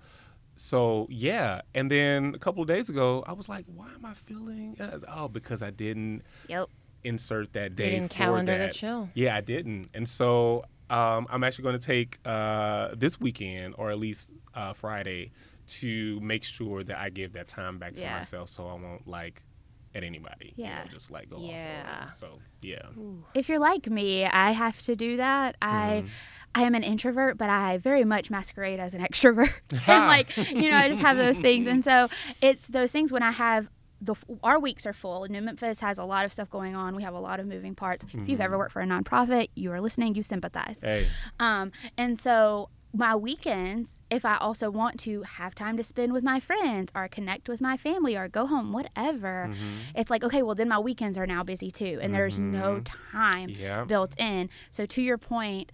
So 0.61 1.07
yeah, 1.09 1.61
and 1.73 1.89
then 1.91 2.35
a 2.35 2.39
couple 2.39 2.63
of 2.63 2.69
days 2.69 2.89
ago, 2.91 3.23
I 3.27 3.33
was 3.33 3.49
like, 3.49 3.65
"Why 3.73 3.93
am 3.95 4.05
I 4.05 4.15
feeling?" 4.15 4.77
and 4.81 4.93
was- 4.93 5.05
Oh, 5.09 5.29
because 5.29 5.63
I 5.63 5.71
didn't 5.71 6.23
Yep. 6.49 6.67
insert 7.05 7.53
that 7.53 7.77
day. 7.77 7.91
didn't 7.91 8.09
for 8.09 8.15
calendar 8.15 8.53
the 8.53 8.59
that. 8.65 8.73
chill. 8.75 9.09
Yeah, 9.15 9.37
I 9.37 9.41
didn't, 9.41 9.91
and 9.95 10.09
so 10.09 10.65
um, 10.91 11.27
I'm 11.31 11.45
actually 11.45 11.63
going 11.65 11.79
to 11.79 11.87
take 11.87 12.19
uh, 12.25 12.95
this 12.97 13.21
weekend, 13.21 13.75
or 13.79 13.91
at 13.91 13.99
least 13.99 14.33
uh, 14.55 14.73
Friday, 14.73 15.31
to 15.67 16.19
make 16.21 16.43
sure 16.45 16.83
that 16.83 16.99
I 16.99 17.11
give 17.11 17.35
that 17.35 17.47
time 17.47 17.79
back 17.79 17.95
to 17.95 18.01
Yeah. 18.01 18.17
myself, 18.17 18.49
so 18.49 18.67
I 18.67 18.73
won't 18.75 19.07
like 19.07 19.43
at 19.95 20.03
anybody. 20.03 20.55
you 20.57 20.65
know, 20.65 20.71
Yeah. 20.71 20.85
just 20.87 21.11
like 21.11 21.29
go 21.31 21.41
Yeah. 21.41 22.01
off. 22.03 22.09
on. 22.09 22.15
So 22.17 22.39
yeah. 22.63 22.89
if 23.35 23.49
you're 23.49 23.59
like 23.59 23.87
me, 23.89 24.25
I 24.25 24.51
have 24.53 24.81
to 24.83 24.97
do 24.97 25.17
that. 25.19 25.57
I 25.63 26.05
I 26.55 26.63
am 26.63 26.75
an 26.75 26.83
introvert, 26.83 27.39
but 27.39 27.51
I 27.51 27.79
very 27.79 28.05
much 28.05 28.31
masquerade 28.31 28.81
as 28.81 28.95
an 28.95 29.01
extrovert. 29.09 29.53
and 29.87 30.07
like, 30.07 30.37
you 30.37 30.71
know, 30.71 30.77
I 30.77 30.89
just 30.89 31.01
have 31.01 31.17
those 31.17 31.39
things. 31.39 31.67
And 31.67 31.85
so 31.85 32.09
it's 32.41 32.69
those 32.69 32.93
things 32.93 33.13
when 33.13 33.23
I 33.23 33.33
have 33.33 33.69
the 34.01 34.15
our 34.45 34.61
weeks 34.61 34.87
are 34.87 34.93
full. 34.93 35.27
New 35.29 35.43
Memphis 35.43 35.81
has 35.81 35.99
a 35.99 36.05
lot 36.05 36.25
of 36.25 36.33
stuff 36.33 36.49
going 36.51 36.77
on. 36.77 36.95
We 36.95 37.03
have 37.03 37.15
a 37.15 37.21
lot 37.21 37.41
of 37.41 37.47
moving 37.47 37.75
parts. 37.75 38.05
If 38.05 38.29
you've 38.29 38.41
ever 38.41 38.53
mm-hmm. 38.53 38.59
worked 38.61 38.73
for 38.73 38.81
a 38.81 38.87
nonprofit, 38.87 39.49
you 39.57 39.73
are 39.73 39.81
listening, 39.81 40.15
you 40.15 40.23
sympathize. 40.23 40.81
Hey. 40.83 41.09
Um, 41.41 41.73
and 41.97 42.19
so 42.19 42.71
my 42.95 43.15
weekends, 43.15 43.97
if 44.11 44.25
I 44.25 44.37
also 44.37 44.71
want 44.71 44.99
to 45.01 45.23
have 45.23 45.55
time 45.55 45.77
to 45.77 45.85
spend 45.85 46.13
with 46.13 46.25
my 46.25 46.41
friends 46.41 46.91
or 46.95 47.07
connect 47.09 47.49
with 47.49 47.61
my 47.61 47.77
family 47.77 48.17
or 48.17 48.29
go 48.29 48.47
home, 48.47 48.73
whatever, 48.73 49.51
mm-hmm. 49.51 49.79
it's 49.95 50.11
like, 50.11 50.25
okay, 50.25 50.43
well, 50.43 50.55
then 50.55 50.69
my 50.69 50.79
weekends 50.79 51.19
are 51.19 51.27
now 51.27 51.43
busy 51.43 51.71
too. 51.71 51.99
And 52.01 52.15
there's 52.15 52.39
no 52.39 52.81
mm-hmm. 52.81 53.19
time 53.19 53.51
Yeah. 53.51 53.85
built 53.85 54.19
in. 54.19 54.49
So 54.71 54.87
to 54.87 55.03
your 55.03 55.19
point, 55.19 55.71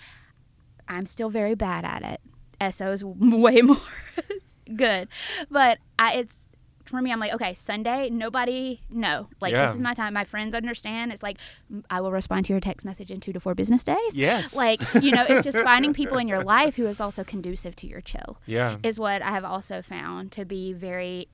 I'm 0.88 1.06
still 1.06 1.30
very 1.30 1.54
bad 1.54 1.84
at 1.84 2.02
it. 2.02 2.20
S.O.'s 2.60 3.02
way 3.04 3.60
more 3.62 3.80
good. 4.76 5.08
But 5.50 5.78
I, 5.98 6.14
it's, 6.14 6.38
for 6.84 7.00
me, 7.00 7.10
I'm 7.10 7.18
like, 7.20 7.32
okay, 7.34 7.54
Sunday, 7.54 8.10
nobody, 8.10 8.82
no. 8.90 9.28
Like, 9.40 9.52
Yeah. 9.52 9.66
this 9.66 9.76
is 9.76 9.80
my 9.80 9.94
time. 9.94 10.12
My 10.14 10.24
friends 10.24 10.54
understand. 10.54 11.12
It's 11.12 11.22
like, 11.22 11.38
I 11.88 12.00
will 12.02 12.12
respond 12.12 12.44
to 12.46 12.52
your 12.52 12.60
text 12.60 12.84
message 12.84 13.10
in 13.10 13.20
two 13.20 13.32
to 13.32 13.40
four 13.40 13.54
business 13.54 13.84
days. 13.84 14.18
Yes. 14.18 14.54
Like, 14.54 14.80
you 15.02 15.10
know, 15.10 15.24
it's 15.28 15.44
just 15.44 15.58
finding 15.64 15.94
people 15.94 16.18
in 16.18 16.28
your 16.28 16.44
life 16.44 16.76
who 16.76 16.86
is 16.86 17.00
also 17.00 17.24
conducive 17.24 17.74
to 17.76 17.86
your 17.86 18.02
chill 18.02 18.38
Yeah. 18.46 18.76
is 18.82 19.00
what 19.00 19.22
I 19.22 19.30
have 19.30 19.44
also 19.44 19.80
found 19.80 20.30
to 20.32 20.44
be 20.44 20.72
very 20.74 21.28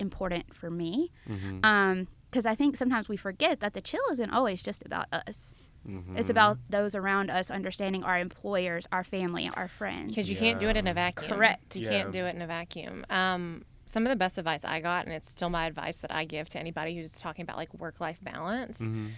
important 0.00 0.54
for 0.54 0.70
me. 0.70 1.12
Mm-hmm. 1.28 1.64
Um, 1.64 2.08
because 2.30 2.46
I 2.46 2.56
think 2.56 2.76
sometimes 2.76 3.08
we 3.08 3.16
forget 3.16 3.60
that 3.60 3.74
the 3.74 3.80
chill 3.80 4.02
isn't 4.10 4.30
always 4.30 4.60
just 4.60 4.84
about 4.84 5.06
us. 5.12 5.54
Mm-hmm. 5.88 6.16
It's 6.16 6.30
about 6.30 6.58
those 6.70 6.94
around 6.94 7.30
us 7.30 7.50
understanding 7.50 8.04
our 8.04 8.18
employers, 8.18 8.86
our 8.92 9.04
family, 9.04 9.48
our 9.54 9.68
friends. 9.68 10.14
because 10.14 10.30
you 10.30 10.36
can't 10.36 10.58
do 10.60 10.68
it 10.68 10.76
in 10.76 10.86
a 10.86 10.94
vacuum. 10.94 11.30
Correct. 11.30 11.76
You 11.76 11.82
Yeah. 11.84 11.90
can't 11.90 12.12
do 12.12 12.24
it 12.24 12.34
in 12.34 12.42
a 12.42 12.46
vacuum. 12.46 13.04
Um, 13.10 13.64
some 13.86 14.04
of 14.04 14.10
the 14.10 14.16
best 14.16 14.38
advice 14.38 14.64
I 14.64 14.80
got, 14.80 15.04
and 15.04 15.14
it's 15.14 15.28
still 15.28 15.50
my 15.50 15.66
advice 15.66 15.98
that 15.98 16.10
I 16.10 16.24
give 16.24 16.48
to 16.50 16.58
anybody 16.58 16.96
who's 16.96 17.18
talking 17.18 17.42
about 17.42 17.56
like 17.56 17.72
work 17.74 18.00
life 18.00 18.18
balance, 18.22 18.80
Mm-hmm. 18.80 19.08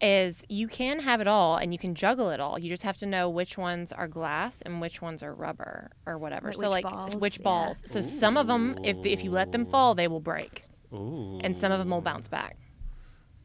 is 0.00 0.44
you 0.48 0.66
can 0.66 0.98
have 1.00 1.20
it 1.20 1.28
all 1.28 1.56
and 1.56 1.72
you 1.72 1.78
can 1.78 1.94
juggle 1.94 2.30
it 2.30 2.40
all. 2.40 2.58
You 2.58 2.68
just 2.68 2.82
have 2.82 2.96
to 2.98 3.06
know 3.06 3.30
which 3.30 3.56
ones 3.56 3.92
are 3.92 4.08
glass 4.08 4.60
and 4.62 4.80
which 4.80 5.00
ones 5.00 5.22
are 5.22 5.32
rubber 5.34 5.90
or 6.04 6.18
whatever. 6.18 6.48
Like 6.48 6.56
so 6.56 6.60
which 6.62 6.70
like 6.70 6.84
balls, 6.84 7.16
which 7.16 7.38
yeah. 7.38 7.42
balls. 7.44 7.82
So 7.86 8.00
some 8.00 8.36
of 8.36 8.48
them, 8.48 8.78
if 8.82 8.96
if 9.06 9.22
you 9.22 9.30
let 9.30 9.52
them 9.52 9.64
fall, 9.64 9.94
they 9.94 10.08
will 10.08 10.20
break, 10.20 10.64
Ooh. 10.92 11.38
and 11.44 11.56
some 11.56 11.70
of 11.72 11.78
them 11.78 11.90
will 11.90 12.00
bounce 12.00 12.26
back. 12.28 12.56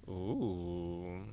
Ooh. 0.10 1.24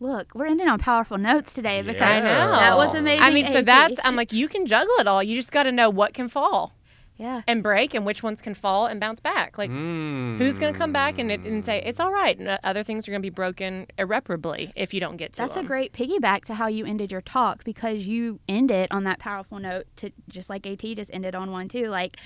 Look, 0.00 0.34
we're 0.34 0.46
ending 0.46 0.66
on 0.66 0.78
powerful 0.78 1.18
notes 1.18 1.52
today 1.52 1.82
because 1.82 2.00
I 2.00 2.20
know. 2.20 2.52
that 2.52 2.76
was 2.76 2.94
amazing. 2.94 3.22
I 3.22 3.30
mean, 3.30 3.50
so 3.52 3.58
AT. 3.58 3.66
that's 3.66 3.98
I'm 4.02 4.16
like 4.16 4.32
you 4.32 4.48
can 4.48 4.66
juggle 4.66 4.94
it 4.98 5.06
all. 5.06 5.22
You 5.22 5.36
just 5.36 5.52
got 5.52 5.64
to 5.64 5.72
know 5.72 5.90
what 5.90 6.14
can 6.14 6.26
fall 6.28 6.72
yeah. 7.18 7.42
and 7.46 7.62
break, 7.62 7.92
and 7.92 8.06
which 8.06 8.22
ones 8.22 8.40
can 8.40 8.54
fall 8.54 8.86
and 8.86 8.98
bounce 8.98 9.20
back. 9.20 9.58
Like 9.58 9.70
who's 9.70 10.58
going 10.58 10.72
to 10.72 10.78
come 10.78 10.92
back 10.92 11.18
and, 11.18 11.30
it- 11.30 11.40
and 11.42 11.62
say 11.62 11.82
it's 11.84 12.00
all 12.00 12.10
right, 12.10 12.36
and 12.38 12.48
uh, 12.48 12.58
other 12.64 12.82
things 12.82 13.06
are 13.06 13.10
going 13.10 13.20
to 13.20 13.26
be 13.26 13.28
broken 13.28 13.86
irreparably 13.98 14.72
if 14.74 14.94
you 14.94 15.00
don't 15.00 15.18
get 15.18 15.34
to 15.34 15.42
That's 15.42 15.56
a 15.56 15.62
great 15.62 15.92
piggyback 15.92 16.44
to 16.46 16.54
how 16.54 16.66
you 16.66 16.86
ended 16.86 17.12
your 17.12 17.20
talk 17.20 17.62
because 17.62 18.06
you 18.06 18.40
ended 18.48 18.88
on 18.90 19.04
that 19.04 19.18
powerful 19.18 19.58
note 19.58 19.84
to 19.96 20.10
just 20.30 20.48
like 20.48 20.66
AT 20.66 20.80
just 20.80 21.10
ended 21.12 21.34
on 21.34 21.50
one 21.50 21.68
too. 21.68 21.88
Like 21.88 22.16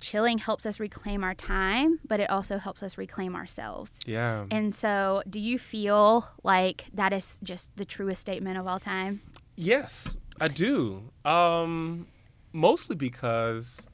chilling 0.00 0.38
helps 0.38 0.66
us 0.66 0.80
reclaim 0.80 1.22
our 1.22 1.34
time, 1.34 2.00
but 2.06 2.20
it 2.20 2.30
also 2.30 2.58
helps 2.58 2.82
us 2.82 2.98
reclaim 2.98 3.34
ourselves. 3.34 3.92
Yeah. 4.06 4.46
And 4.50 4.74
so, 4.74 5.22
do 5.28 5.40
you 5.40 5.58
feel 5.58 6.28
like 6.42 6.86
that 6.94 7.12
is 7.12 7.38
just 7.42 7.76
the 7.76 7.84
truest 7.84 8.20
statement 8.20 8.58
of 8.58 8.66
all 8.66 8.78
time? 8.78 9.22
Yes, 9.56 10.16
I 10.40 10.48
do. 10.48 11.10
Um, 11.24 12.06
mostly 12.52 12.96
because, 12.96 13.86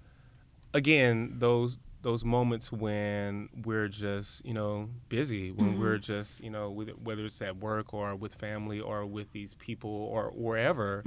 again, 0.73 1.35
those 1.39 1.79
those 2.03 2.25
moments 2.25 2.71
when 2.71 3.49
we're 3.65 3.89
just 3.89 4.45
you 4.47 4.55
know 4.55 4.89
busy, 5.09 5.51
when 5.51 5.81
we're 5.81 5.99
just 5.99 6.41
you 6.41 6.51
know 6.51 6.71
with, 6.71 6.91
whether 6.91 7.25
it's 7.25 7.43
at 7.43 7.57
work 7.57 7.93
or 7.93 8.15
with 8.15 8.35
family 8.35 8.79
or 8.79 9.05
with 9.05 9.33
these 9.33 9.55
people 9.55 9.91
or 9.91 10.31
wherever, 10.35 11.03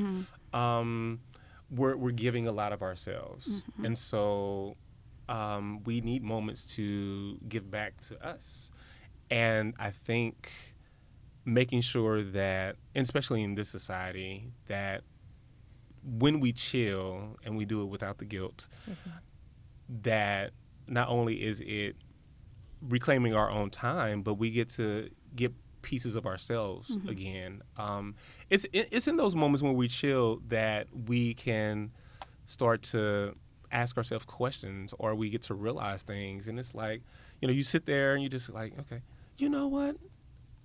um, 0.53 1.21
we're 1.71 1.95
we're 1.95 2.11
giving 2.11 2.49
a 2.49 2.51
lot 2.51 2.73
of 2.73 2.81
ourselves, 2.81 3.63
and 3.81 3.97
so 3.97 4.75
um, 5.29 5.83
we 5.85 6.01
need 6.01 6.23
moments 6.23 6.65
to 6.75 7.37
give 7.47 7.69
back 7.69 7.99
to 8.01 8.25
us, 8.25 8.71
and 9.29 9.73
I 9.79 9.91
think 9.91 10.51
making 11.45 11.81
sure 11.81 12.21
that, 12.23 12.75
and 12.95 13.03
especially 13.03 13.43
in 13.43 13.55
this 13.55 13.69
society, 13.69 14.51
that 14.67 15.01
when 16.03 16.39
we 16.39 16.51
chill 16.53 17.37
and 17.45 17.55
we 17.57 17.65
do 17.65 17.81
it 17.81 17.85
without 17.85 18.17
the 18.17 18.25
guilt, 18.25 18.67
that 20.03 20.51
not 20.87 21.07
only 21.09 21.43
is 21.43 21.61
it 21.61 21.95
reclaiming 22.81 23.33
our 23.33 23.49
own 23.49 23.69
time, 23.69 24.21
but 24.21 24.35
we 24.35 24.49
get 24.51 24.69
to 24.69 25.09
get 25.35 25.53
pieces 25.81 26.15
of 26.15 26.25
ourselves 26.25 26.97
again. 27.07 27.61
Um, 27.77 28.15
it's 28.49 28.65
it's 28.73 29.07
in 29.07 29.17
those 29.17 29.35
moments 29.35 29.61
when 29.61 29.75
we 29.75 29.87
chill 29.87 30.41
that 30.47 30.87
we 31.07 31.33
can 31.33 31.91
start 32.45 32.81
to 32.83 33.35
ask 33.71 33.97
ourselves 33.97 34.25
questions 34.25 34.93
or 34.99 35.13
we 35.15 35.29
get 35.29 35.41
to 35.43 35.53
realize 35.53 36.03
things 36.03 36.47
and 36.47 36.57
it's 36.59 36.73
like 36.73 37.01
you 37.41 37.47
know 37.47 37.53
you 37.53 37.63
sit 37.63 37.85
there 37.85 38.13
and 38.13 38.23
you 38.23 38.29
just 38.29 38.49
like 38.49 38.77
okay 38.79 39.01
you 39.37 39.47
know 39.49 39.67
what 39.67 39.95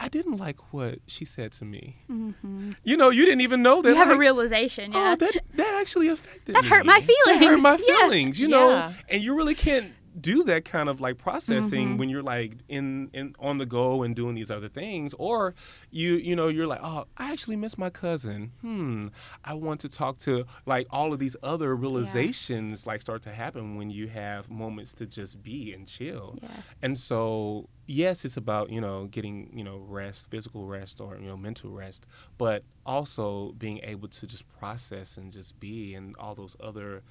i 0.01 0.09
didn't 0.09 0.37
like 0.37 0.73
what 0.73 0.99
she 1.07 1.25
said 1.25 1.53
to 1.53 1.65
me 1.65 1.97
mm-hmm. 2.11 2.71
you 2.83 2.97
know 2.97 3.11
you 3.11 3.25
didn't 3.25 3.43
even 3.43 3.63
know 3.63 3.83
that 3.83 3.91
You 3.91 3.95
have 3.97 4.11
a 4.11 4.17
realization, 4.17 4.93
oh, 4.95 4.99
yeah. 4.99 5.13
oh 5.13 5.17
that 5.17 5.41
that 5.55 5.79
actually 5.81 6.09
affected 6.09 6.49
me. 6.49 6.55
That 6.55 6.65
me. 6.65 6.69
hurt 6.71 6.87
my 6.87 7.01
feelings. 7.01 7.25
that 7.27 7.39
hurt 7.39 7.61
my 7.61 7.77
feelings. 7.77 8.41
Yeah. 8.41 8.45
you 8.45 8.51
know 8.51 8.71
Yeah. 8.71 8.93
and 9.09 9.23
you 9.23 9.37
really 9.37 9.55
can't 9.55 9.93
do 10.21 10.45
that 10.45 10.65
kind 10.65 10.89
of 10.89 11.01
like 11.01 11.19
processing 11.19 11.89
Mm-hmm. 11.89 11.97
when 11.99 12.09
you're 12.09 12.23
like 12.23 12.53
in, 12.69 13.11
in 13.13 13.35
on 13.41 13.59
the 13.59 13.67
go 13.67 14.03
and 14.05 14.15
doing 14.15 14.35
these 14.35 14.51
other 14.51 14.69
things 14.69 15.13
or 15.19 15.55
you 15.91 16.15
you 16.15 16.37
know 16.37 16.49
you're 16.49 16.67
like 16.69 16.81
oh 16.83 17.05
i 17.17 17.33
actually 17.33 17.57
miss 17.57 17.77
my 17.77 17.91
cousin 17.91 18.53
hmm 18.61 19.09
i 19.45 19.53
want 19.55 19.81
to 19.81 19.89
talk 19.89 20.19
to 20.19 20.45
like 20.67 20.87
all 20.91 21.13
of 21.13 21.19
these 21.19 21.37
other 21.43 21.75
realizations 21.75 22.87
like 22.87 23.01
start 23.01 23.23
to 23.23 23.31
happen 23.31 23.77
when 23.77 23.91
you 23.91 24.09
have 24.09 24.51
moments 24.51 24.95
to 24.95 25.07
just 25.07 25.43
be 25.43 25.73
and 25.73 25.87
chill 25.89 26.39
Yeah. 26.43 26.49
and 26.83 26.99
so 26.99 27.69
yes 27.87 28.25
it's 28.25 28.37
about 28.37 28.71
you 28.71 28.81
know 28.81 29.07
getting 29.07 29.51
you 29.55 29.65
know 29.65 29.79
rest 29.79 30.31
physical 30.31 30.67
rest 30.67 31.01
or 31.01 31.17
you 31.19 31.27
know 31.27 31.37
mental 31.37 31.71
rest 31.71 32.07
but 32.39 32.63
also 32.87 33.53
being 33.59 33.81
able 33.83 34.09
to 34.09 34.27
just 34.27 34.45
process 34.59 35.17
and 35.17 35.33
just 35.33 35.59
be 35.61 35.95
and 35.95 36.15
all 36.17 36.35
those 36.35 36.57
other 36.63 37.03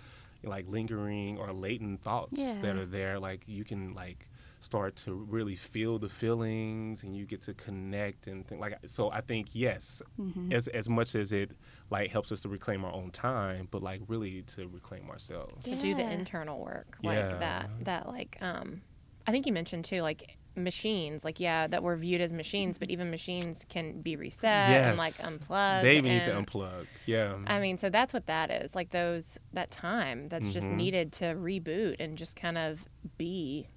like 0.44 0.65
lingering 0.68 1.38
or 1.38 1.52
latent 1.53 2.02
thoughts 2.02 2.56
that 2.61 2.76
are 2.76 2.86
there 2.86 3.20
like 3.20 3.44
you 3.48 3.64
can 3.64 3.94
like 3.94 4.28
start 4.60 4.95
to 4.95 5.14
really 5.14 5.56
feel 5.56 5.99
the 5.99 6.07
feelings 6.10 7.03
and 7.03 7.15
you 7.18 7.26
get 7.26 7.41
to 7.41 7.53
connect 7.53 8.28
and 8.28 8.48
think 8.48 8.61
like 8.61 8.78
so 8.86 9.11
i 9.11 9.20
think 9.22 9.49
yes 9.53 10.02
Mm-hmm. 10.20 10.53
as 10.53 10.68
as 10.70 10.88
much 10.88 11.15
as 11.15 11.34
it 11.34 11.52
like 11.90 12.10
helps 12.11 12.32
us 12.32 12.41
to 12.41 12.49
reclaim 12.49 12.86
our 12.86 12.94
own 12.94 13.11
time 13.11 13.68
but 13.72 13.82
like 13.84 14.02
really 14.07 14.41
to 14.44 14.68
reclaim 14.68 15.10
ourselves 15.10 15.64
to 15.65 15.76
do 15.76 15.94
the 15.95 16.10
internal 16.10 16.60
work 16.60 16.98
like 17.03 17.18
Yeah. 17.18 17.38
that 17.40 17.70
that 17.82 18.07
like 18.07 18.38
um 18.41 18.82
i 19.28 19.32
think 19.32 19.45
you 19.45 19.52
mentioned 19.53 19.86
too 19.86 20.02
like 20.02 20.38
machines 20.55 21.23
like 21.25 21.39
yeah 21.39 21.65
that 21.67 21.81
we're 21.81 21.95
viewed 21.95 22.21
as 22.21 22.31
machines 22.31 22.77
but 22.77 22.89
even 22.91 23.09
machines 23.09 23.65
can 23.69 24.01
be 24.01 24.15
reset 24.15 24.69
and 24.69 24.97
like 24.97 25.17
Yes. 25.17 25.25
unplugged 25.27 25.85
they 25.85 25.97
even 25.97 26.11
need 26.11 26.25
to 26.25 26.38
and- 26.38 26.45
unplug 26.47 26.85
yeah 27.05 27.35
I 27.47 27.59
mean, 27.59 27.77
so 27.77 27.89
that's 27.89 28.13
what 28.13 28.27
that 28.27 28.51
is. 28.51 28.75
Like 28.75 28.91
those 28.91 29.38
that 29.53 29.71
time 29.71 30.30
that's 30.30 30.47
just 30.49 30.67
Mm-hmm. 30.67 30.77
needed 30.77 31.11
to 31.13 31.25
reboot 31.35 31.95
and 31.99 32.17
just 32.17 32.35
kind 32.35 32.57
of 32.57 32.85
be 33.17 33.67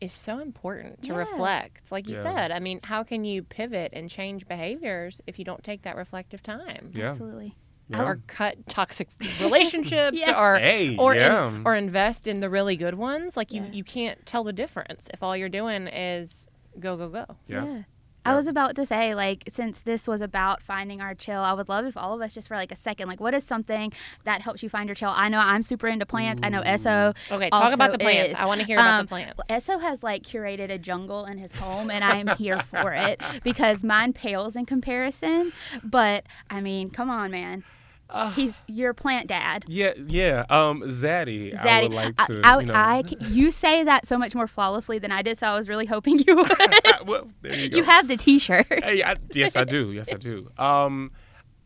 is 0.00 0.12
so 0.12 0.40
important 0.40 1.00
to 1.04 1.12
Yeah. 1.12 1.18
reflect. 1.18 1.92
Like 1.92 2.08
you 2.08 2.16
Yeah. 2.16 2.22
said, 2.34 2.50
I 2.50 2.58
mean, 2.58 2.80
how 2.82 3.04
can 3.04 3.24
you 3.24 3.44
pivot 3.44 3.90
and 3.92 4.10
change 4.10 4.48
behaviors 4.48 5.20
if 5.28 5.38
you 5.38 5.44
don't 5.44 5.62
take 5.62 5.82
that 5.82 5.94
reflective 5.96 6.42
time? 6.42 6.90
yeah 6.92 7.10
Absolutely. 7.10 7.54
Yeah. 7.92 8.02
Or 8.02 8.20
cut 8.26 8.66
toxic 8.68 9.08
relationships 9.40 10.18
Yeah. 10.26 10.40
or 10.40 10.58
Hey, 10.58 10.96
or 10.96 11.14
in- 11.14 11.62
or 11.64 11.74
invest 11.74 12.26
in 12.26 12.40
the 12.40 12.50
really 12.50 12.76
good 12.76 12.94
ones. 12.94 13.36
Like 13.36 13.52
you 13.52 13.62
Yeah. 13.62 13.70
you 13.72 13.84
can't 13.84 14.24
tell 14.26 14.44
the 14.44 14.52
difference 14.52 15.08
if 15.12 15.22
all 15.22 15.36
you're 15.36 15.48
doing 15.48 15.88
is 15.88 16.48
go 16.80 16.96
go 16.96 17.08
go. 17.08 17.26
yeah. 17.46 17.82
I 18.24 18.36
was 18.36 18.46
about 18.46 18.76
to 18.76 18.86
say, 18.86 19.16
like, 19.16 19.48
since 19.52 19.80
this 19.80 20.06
was 20.06 20.20
about 20.20 20.62
finding 20.62 21.00
our 21.00 21.12
chill, 21.12 21.40
I 21.40 21.52
would 21.54 21.68
love 21.68 21.84
if 21.86 21.96
all 21.96 22.14
of 22.14 22.20
us 22.20 22.32
just 22.32 22.46
for 22.46 22.56
like 22.56 22.70
a 22.70 22.76
second, 22.76 23.08
like, 23.08 23.18
what 23.18 23.34
is 23.34 23.42
something 23.42 23.92
that 24.22 24.42
helps 24.42 24.62
you 24.62 24.68
find 24.68 24.86
your 24.88 24.94
chill? 24.94 25.08
I 25.12 25.28
know 25.28 25.40
I'm 25.40 25.64
super 25.64 25.88
into 25.88 26.06
plants. 26.06 26.40
I 26.44 26.48
know 26.48 26.60
Esso. 26.62 27.16
Okay, 27.32 27.50
talk 27.50 27.72
about 27.74 27.90
the 27.90 27.98
plants. 27.98 28.34
is. 28.34 28.38
I 28.38 28.44
want 28.46 28.60
to 28.60 28.66
hear 28.68 28.76
about 28.78 29.00
Um, 29.00 29.06
the 29.06 29.08
plants. 29.08 29.40
S.O. 29.48 29.78
has 29.80 30.04
like 30.04 30.22
curated 30.22 30.70
a 30.70 30.78
jungle 30.78 31.24
in 31.24 31.38
his 31.38 31.52
home, 31.56 31.90
and 31.90 32.04
I'm 32.04 32.28
here 32.36 32.60
for 32.60 32.92
it 32.92 33.20
because 33.42 33.82
mine 33.82 34.12
pales 34.12 34.54
in 34.54 34.66
comparison. 34.66 35.52
But 35.82 36.24
I 36.48 36.60
mean, 36.60 36.90
come 36.90 37.10
on, 37.10 37.32
man. 37.32 37.64
Uh, 38.12 38.30
He's 38.30 38.62
your 38.68 38.94
plant 38.94 39.26
dad. 39.26 39.64
Yeah, 39.66 39.92
yeah. 40.06 40.44
Um, 40.50 40.82
Zaddy, 40.82 41.54
I 41.58 41.64
Zaddy, 41.64 41.82
would 41.84 41.92
like 41.94 42.14
I- 42.18 42.26
to. 42.26 42.40
I, 42.44 42.60
you 42.60 42.66
know, 42.66 42.74
I 42.74 43.02
c- 43.06 43.16
you 43.28 43.50
say 43.50 43.82
that 43.84 44.06
so 44.06 44.18
much 44.18 44.34
more 44.34 44.46
flawlessly 44.46 44.98
than 44.98 45.10
I 45.10 45.22
did, 45.22 45.38
so 45.38 45.46
I 45.46 45.56
was 45.56 45.68
really 45.68 45.86
hoping 45.86 46.18
you 46.20 46.36
would. 46.36 46.50
well, 47.06 47.28
there 47.40 47.54
you 47.56 47.68
go. 47.68 47.76
you 47.78 47.82
have 47.84 48.08
the 48.08 48.16
T-shirt. 48.16 48.66
Hey, 48.84 49.02
I, 49.02 49.16
yes, 49.32 49.56
I 49.56 49.64
do. 49.64 49.92
Yes, 49.92 50.12
I 50.12 50.16
do. 50.16 50.48
Um, 50.58 51.10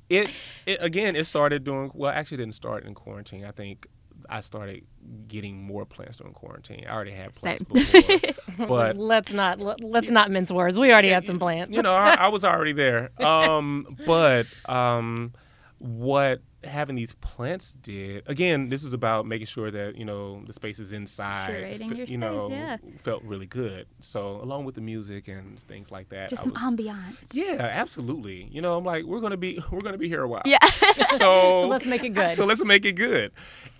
it, 0.08 0.30
it 0.66 0.78
again. 0.80 1.16
It 1.16 1.26
started 1.26 1.64
doing 1.64 1.90
well. 1.94 2.12
Actually, 2.12 2.38
didn't 2.38 2.54
start 2.54 2.84
in 2.84 2.94
quarantine. 2.94 3.44
I 3.44 3.50
think 3.50 3.88
I 4.30 4.40
started 4.40 4.84
getting 5.28 5.62
more 5.62 5.84
plants 5.84 6.16
during 6.16 6.32
quarantine. 6.32 6.84
I 6.88 6.92
already 6.92 7.10
had 7.12 7.34
plants 7.34 7.62
Same. 7.72 7.84
before, 7.84 8.66
but 8.68 8.96
let's 8.96 9.32
not 9.32 9.58
let, 9.60 9.82
let's 9.82 10.10
not 10.10 10.30
mince 10.30 10.50
words. 10.52 10.78
We 10.78 10.92
already 10.92 11.08
had 11.08 11.26
some 11.26 11.38
plants. 11.38 11.74
you 11.74 11.82
know, 11.82 11.94
I, 11.94 12.14
I 12.14 12.28
was 12.28 12.44
already 12.44 12.72
there. 12.72 13.10
Um, 13.20 13.96
but 14.06 14.46
um, 14.66 15.32
what 15.78 16.40
having 16.64 16.96
these 16.96 17.12
plants 17.14 17.74
did 17.74 18.22
again, 18.26 18.70
this 18.70 18.82
was 18.82 18.92
about 18.92 19.26
making 19.26 19.46
sure 19.46 19.70
that 19.70 19.96
you 19.96 20.04
know 20.04 20.42
the 20.46 20.52
spaces 20.52 20.90
inside, 20.92 21.50
Curating 21.52 21.90
fe- 21.90 21.96
your 21.96 22.06
you 22.06 22.18
know, 22.18 22.46
space, 22.46 22.58
yeah. 22.58 22.76
felt 23.02 23.22
really 23.24 23.46
good. 23.46 23.86
So 24.00 24.40
along 24.40 24.64
with 24.64 24.74
the 24.74 24.80
music 24.80 25.28
and 25.28 25.58
things 25.60 25.92
like 25.92 26.08
that, 26.08 26.30
Just 26.30 26.40
I 26.40 26.44
some 26.44 26.52
was- 26.54 26.62
ambiance. 26.62 27.16
Yeah, 27.32 27.56
absolutely. 27.60 28.48
You 28.50 28.62
know, 28.62 28.76
I'm 28.76 28.84
like, 28.84 29.04
we're 29.04 29.20
gonna 29.20 29.36
be 29.36 29.62
we're 29.70 29.80
gonna 29.82 29.98
be 29.98 30.08
here 30.08 30.22
a 30.22 30.28
while. 30.28 30.42
Yeah. 30.44 30.58
So, 30.66 31.16
So 31.18 31.68
let's 31.68 31.84
make 31.86 32.04
it 32.04 32.10
good. 32.10 32.36
So 32.36 32.44
let's 32.46 32.64
make 32.64 32.84
it 32.84 32.92
good. 32.94 33.32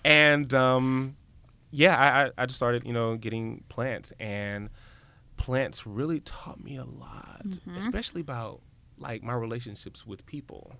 And 0.05 0.52
um, 0.55 1.16
yeah, 1.70 1.97
I, 1.97 2.24
I 2.27 2.31
I 2.43 2.47
just 2.47 2.56
started, 2.56 2.86
you 2.86 2.93
know, 2.93 3.16
getting 3.16 3.64
plants 3.68 4.12
and 4.20 4.68
plants 5.36 5.86
really 5.86 6.20
taught 6.20 6.62
me 6.62 6.77
a 6.77 6.85
lot, 6.85 7.43
Mm-hmm. 7.47 7.77
especially 7.77 8.20
about 8.20 8.60
like 8.98 9.23
my 9.23 9.35
relationships 9.35 10.06
with 10.06 10.24
people. 10.27 10.74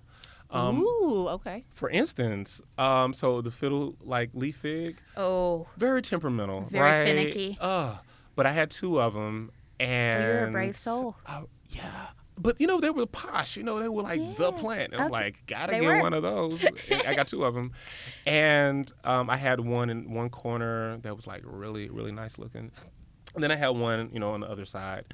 Um, 0.49 0.79
Ooh, 0.81 1.27
okay. 1.29 1.65
for 1.73 1.89
instance, 1.89 2.61
um, 2.77 3.13
so 3.13 3.41
the 3.41 3.51
fiddle 3.51 3.95
like 4.01 4.29
leaf 4.33 4.57
fig, 4.57 4.97
Oh. 5.17 5.67
very 5.77 6.01
temperamental, 6.01 6.61
Very 6.69 6.83
right? 6.83 7.05
finicky. 7.05 7.57
Ugh. 7.59 7.97
but 8.35 8.45
I 8.45 8.51
had 8.51 8.69
two 8.69 9.01
of 9.01 9.13
them, 9.13 9.51
And 9.79 10.23
you're 10.23 10.47
a 10.47 10.51
brave 10.51 10.77
soul. 10.77 11.15
Oh, 11.27 11.47
yeah. 11.69 12.07
But 12.39 12.61
you 12.61 12.67
know 12.67 12.79
they 12.79 12.91
were 12.91 13.07
posh. 13.07 13.57
You 13.57 13.63
know 13.63 13.79
they 13.81 13.89
were 13.89 14.03
like 14.03 14.21
the 14.37 14.51
plant. 14.51 14.93
And 14.93 15.01
I'm 15.01 15.09
like, 15.11 15.41
gotta 15.47 15.71
They 15.73 15.79
get 15.79 15.87
were. 15.87 15.99
one 16.01 16.13
of 16.13 16.21
those. 16.23 16.63
I 17.05 17.15
got 17.15 17.27
two 17.27 17.43
of 17.43 17.55
them, 17.55 17.71
and 18.25 18.91
um, 19.03 19.29
I 19.29 19.37
had 19.37 19.59
one 19.59 19.89
in 19.89 20.13
one 20.13 20.29
corner 20.29 20.97
that 20.99 21.15
was 21.15 21.25
like 21.25 21.41
really 21.43 21.89
really 21.89 22.11
nice 22.11 22.37
looking, 22.37 22.71
and 23.33 23.43
then 23.43 23.51
I 23.51 23.55
had 23.55 23.69
one 23.69 24.11
you 24.13 24.19
know 24.19 24.31
on 24.31 24.41
the 24.41 24.47
other 24.47 24.65
side, 24.65 25.05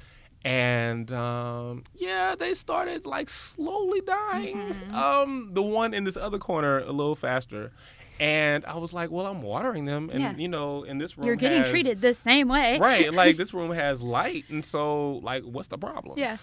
and 0.44 1.10
um, 1.12 1.84
yeah, 1.94 2.34
they 2.38 2.54
started 2.54 3.06
like 3.06 3.28
slowly 3.30 4.00
dying. 4.02 4.56
Mm-hmm. 4.58 4.94
Um, 4.94 5.50
the 5.52 5.62
one 5.62 5.94
in 5.94 6.04
this 6.04 6.16
other 6.16 6.38
corner 6.38 6.78
a 6.80 6.92
little 6.92 7.16
faster. 7.16 7.72
And 8.20 8.64
I 8.66 8.76
was 8.76 8.92
like, 8.92 9.10
well, 9.10 9.26
I'm 9.26 9.42
watering 9.42 9.86
them, 9.86 10.08
and 10.08 10.20
Yeah. 10.20 10.36
you 10.36 10.46
know, 10.46 10.84
in 10.84 10.98
this 10.98 11.18
room, 11.18 11.26
You're 11.26 11.34
getting 11.34 11.58
has- 11.58 11.68
treated 11.70 12.00
the 12.00 12.14
same 12.14 12.46
way. 12.46 12.78
right? 12.78 13.12
Like 13.12 13.36
this 13.42 13.52
room 13.52 13.72
has 13.72 14.02
light, 14.02 14.44
and 14.50 14.64
so 14.64 15.14
like, 15.16 15.42
what's 15.42 15.66
the 15.66 15.78
problem? 15.78 16.16
Yeah. 16.16 16.36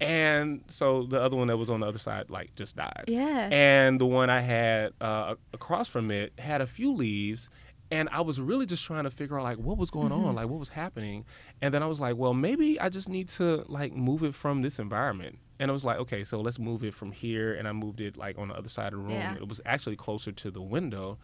And 0.00 0.62
so 0.68 1.02
the 1.02 1.20
other 1.20 1.34
one 1.36 1.48
that 1.48 1.56
was 1.56 1.70
on 1.70 1.80
the 1.80 1.86
other 1.88 1.98
side, 1.98 2.30
like, 2.30 2.54
just 2.54 2.76
died. 2.76 3.06
Yeah. 3.08 3.48
And 3.50 4.00
the 4.00 4.06
one 4.06 4.30
I 4.30 4.38
had 4.38 4.92
uh, 5.00 5.34
across 5.52 5.88
from 5.88 6.12
it 6.12 6.32
had 6.38 6.60
a 6.60 6.68
few 6.68 6.92
leaves. 6.94 7.50
And 7.90 8.08
I 8.12 8.20
was 8.20 8.38
really 8.40 8.66
just 8.66 8.84
trying 8.84 9.04
to 9.04 9.10
figure 9.10 9.38
out, 9.38 9.44
like, 9.44 9.56
what 9.58 9.78
was 9.78 9.90
going 9.90 10.10
Mm-hmm. 10.10 10.24
on? 10.26 10.34
Like, 10.34 10.48
what 10.48 10.58
was 10.58 10.68
happening? 10.70 11.24
And 11.62 11.72
then 11.72 11.82
I 11.82 11.86
was 11.86 11.98
like, 11.98 12.16
well, 12.16 12.34
maybe 12.34 12.78
I 12.78 12.88
just 12.90 13.08
need 13.08 13.28
to, 13.30 13.64
like, 13.68 13.94
move 13.94 14.22
it 14.22 14.34
from 14.34 14.60
this 14.62 14.78
environment. 14.78 15.38
And 15.58 15.70
I 15.70 15.74
was 15.74 15.84
like, 15.84 15.98
okay, 15.98 16.22
so 16.22 16.40
let's 16.40 16.58
move 16.58 16.84
it 16.84 16.92
from 16.94 17.12
here. 17.12 17.54
And 17.54 17.66
I 17.66 17.72
moved 17.72 18.00
it, 18.00 18.16
like, 18.16 18.36
on 18.38 18.48
the 18.48 18.54
other 18.54 18.68
side 18.68 18.92
of 18.92 18.98
the 19.00 19.04
room. 19.04 19.12
Yeah. 19.12 19.34
It 19.36 19.48
was 19.48 19.60
actually 19.64 19.96
closer 19.96 20.32
to 20.32 20.50
the 20.50 20.60
window. 20.62 21.18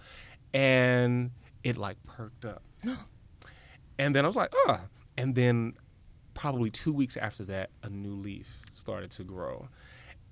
And 0.54 1.32
it, 1.62 1.76
like, 1.76 1.96
perked 2.06 2.44
up. 2.46 2.62
and 3.98 4.14
then 4.14 4.24
I 4.24 4.26
was 4.26 4.36
like, 4.36 4.52
oh. 4.66 4.80
And 5.16 5.34
then 5.34 5.74
probably 6.34 6.70
two 6.70 6.92
weeks 6.92 7.16
after 7.16 7.44
that, 7.44 7.70
a 7.82 7.88
new 7.90 8.14
leaf 8.14 8.48
started 8.72 9.10
to 9.12 9.24
grow. 9.24 9.68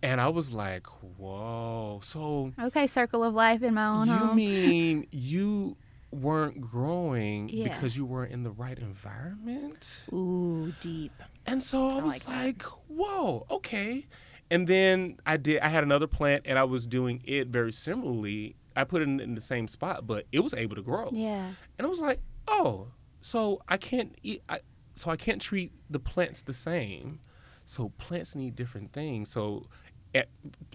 And 0.03 0.21
I 0.21 0.29
was 0.31 0.51
like, 0.53 0.87
whoa. 1.17 2.01
So 2.03 2.53
Okay, 2.61 2.87
circle 2.89 3.23
of 3.23 3.35
life 3.35 3.63
in 3.63 3.75
my 3.75 3.87
own 3.87 4.09
you 4.09 4.15
home. 4.15 4.37
mean 4.37 5.07
you 5.13 5.77
weren't 6.13 6.61
growing 6.61 7.49
Yeah. 7.49 7.65
because 7.69 7.97
you 7.97 8.05
weren't 8.05 8.33
in 8.33 8.43
the 8.43 8.51
right 8.51 8.79
environment? 8.79 10.05
Ooh, 10.13 10.73
deep. 10.81 11.13
And 11.47 11.63
so 11.63 11.89
I, 11.99 12.03
was 12.03 12.27
like 12.27 12.29
like, 12.29 12.63
whoa, 12.89 13.47
okay. 13.51 14.07
And 14.51 14.69
then 14.69 15.19
I 15.27 15.37
did 15.39 15.61
I 15.61 15.69
had 15.69 15.83
another 15.83 16.07
plant 16.07 16.43
and 16.47 16.59
I 16.59 16.65
was 16.65 16.87
doing 16.87 17.23
it 17.25 17.49
very 17.49 17.73
similarly. 17.73 18.57
I 18.77 18.85
put 18.85 19.03
it 19.03 19.09
in, 19.09 19.21
in 19.21 19.35
the 19.35 19.41
same 19.41 19.69
spot, 19.69 20.07
but 20.07 20.27
it 20.33 20.41
was 20.41 20.55
able 20.55 20.77
to 20.77 20.83
grow. 20.83 21.11
yeah. 21.13 21.51
And 21.79 21.87
I 21.87 21.91
was 21.91 21.99
like, 21.99 22.21
oh, 22.49 22.89
so 23.21 23.63
I 23.69 23.77
can't 23.77 24.15
eat. 24.23 24.43
I, 24.49 24.61
so 24.95 25.11
I 25.11 25.17
can't 25.17 25.41
treat 25.41 25.73
the 25.91 25.99
plants 25.99 26.43
the 26.43 26.53
same. 26.53 27.21
So 27.65 27.91
plants 27.99 28.35
need 28.35 28.55
different 28.57 28.93
things. 28.93 29.31
So, 29.31 29.69
at, 30.15 30.29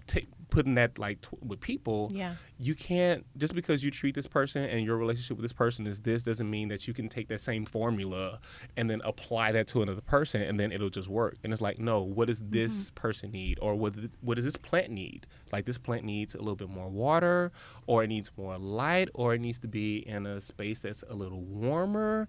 ta 0.06 0.20
putting 0.50 0.74
that 0.74 0.98
like 0.98 1.20
t- 1.20 1.36
with 1.40 1.60
people, 1.60 2.10
Yeah. 2.12 2.34
you 2.58 2.74
can't 2.74 3.26
just 3.36 3.54
because 3.54 3.84
you 3.84 3.90
treat 3.90 4.14
this 4.14 4.26
person 4.26 4.64
and 4.64 4.84
your 4.84 4.96
relationship 4.96 5.36
with 5.36 5.44
this 5.44 5.52
person 5.52 5.86
is 5.86 6.00
this 6.00 6.22
doesn't 6.22 6.48
mean 6.48 6.68
that 6.68 6.88
you 6.88 6.94
can 6.94 7.08
take 7.08 7.28
that 7.28 7.40
same 7.40 7.64
formula 7.64 8.40
and 8.76 8.88
then 8.88 9.00
apply 9.04 9.52
that 9.52 9.66
to 9.68 9.82
another 9.82 10.00
person 10.00 10.42
and 10.42 10.58
then 10.58 10.72
it'll 10.72 10.90
just 10.90 11.08
work. 11.08 11.36
And 11.44 11.52
it's 11.52 11.62
like, 11.62 11.78
no, 11.78 12.02
what 12.02 12.28
does 12.28 12.40
mm-hmm. 12.40 12.50
this 12.50 12.90
person 12.90 13.30
need, 13.30 13.58
or 13.60 13.74
what 13.74 13.94
th- 13.94 14.10
what 14.20 14.36
does 14.36 14.44
this 14.44 14.56
plant 14.56 14.90
need? 14.90 15.26
Like 15.52 15.64
this 15.64 15.78
plant 15.78 16.04
needs 16.04 16.34
a 16.34 16.38
little 16.38 16.56
bit 16.56 16.68
more 16.68 16.88
water, 16.88 17.52
or 17.86 18.04
it 18.04 18.08
needs 18.08 18.30
more 18.36 18.58
light, 18.58 19.08
or 19.14 19.34
it 19.34 19.40
needs 19.40 19.58
to 19.60 19.68
be 19.68 19.98
in 20.06 20.26
a 20.26 20.40
space 20.40 20.80
that's 20.80 21.04
a 21.08 21.14
little 21.14 21.42
warmer. 21.42 22.28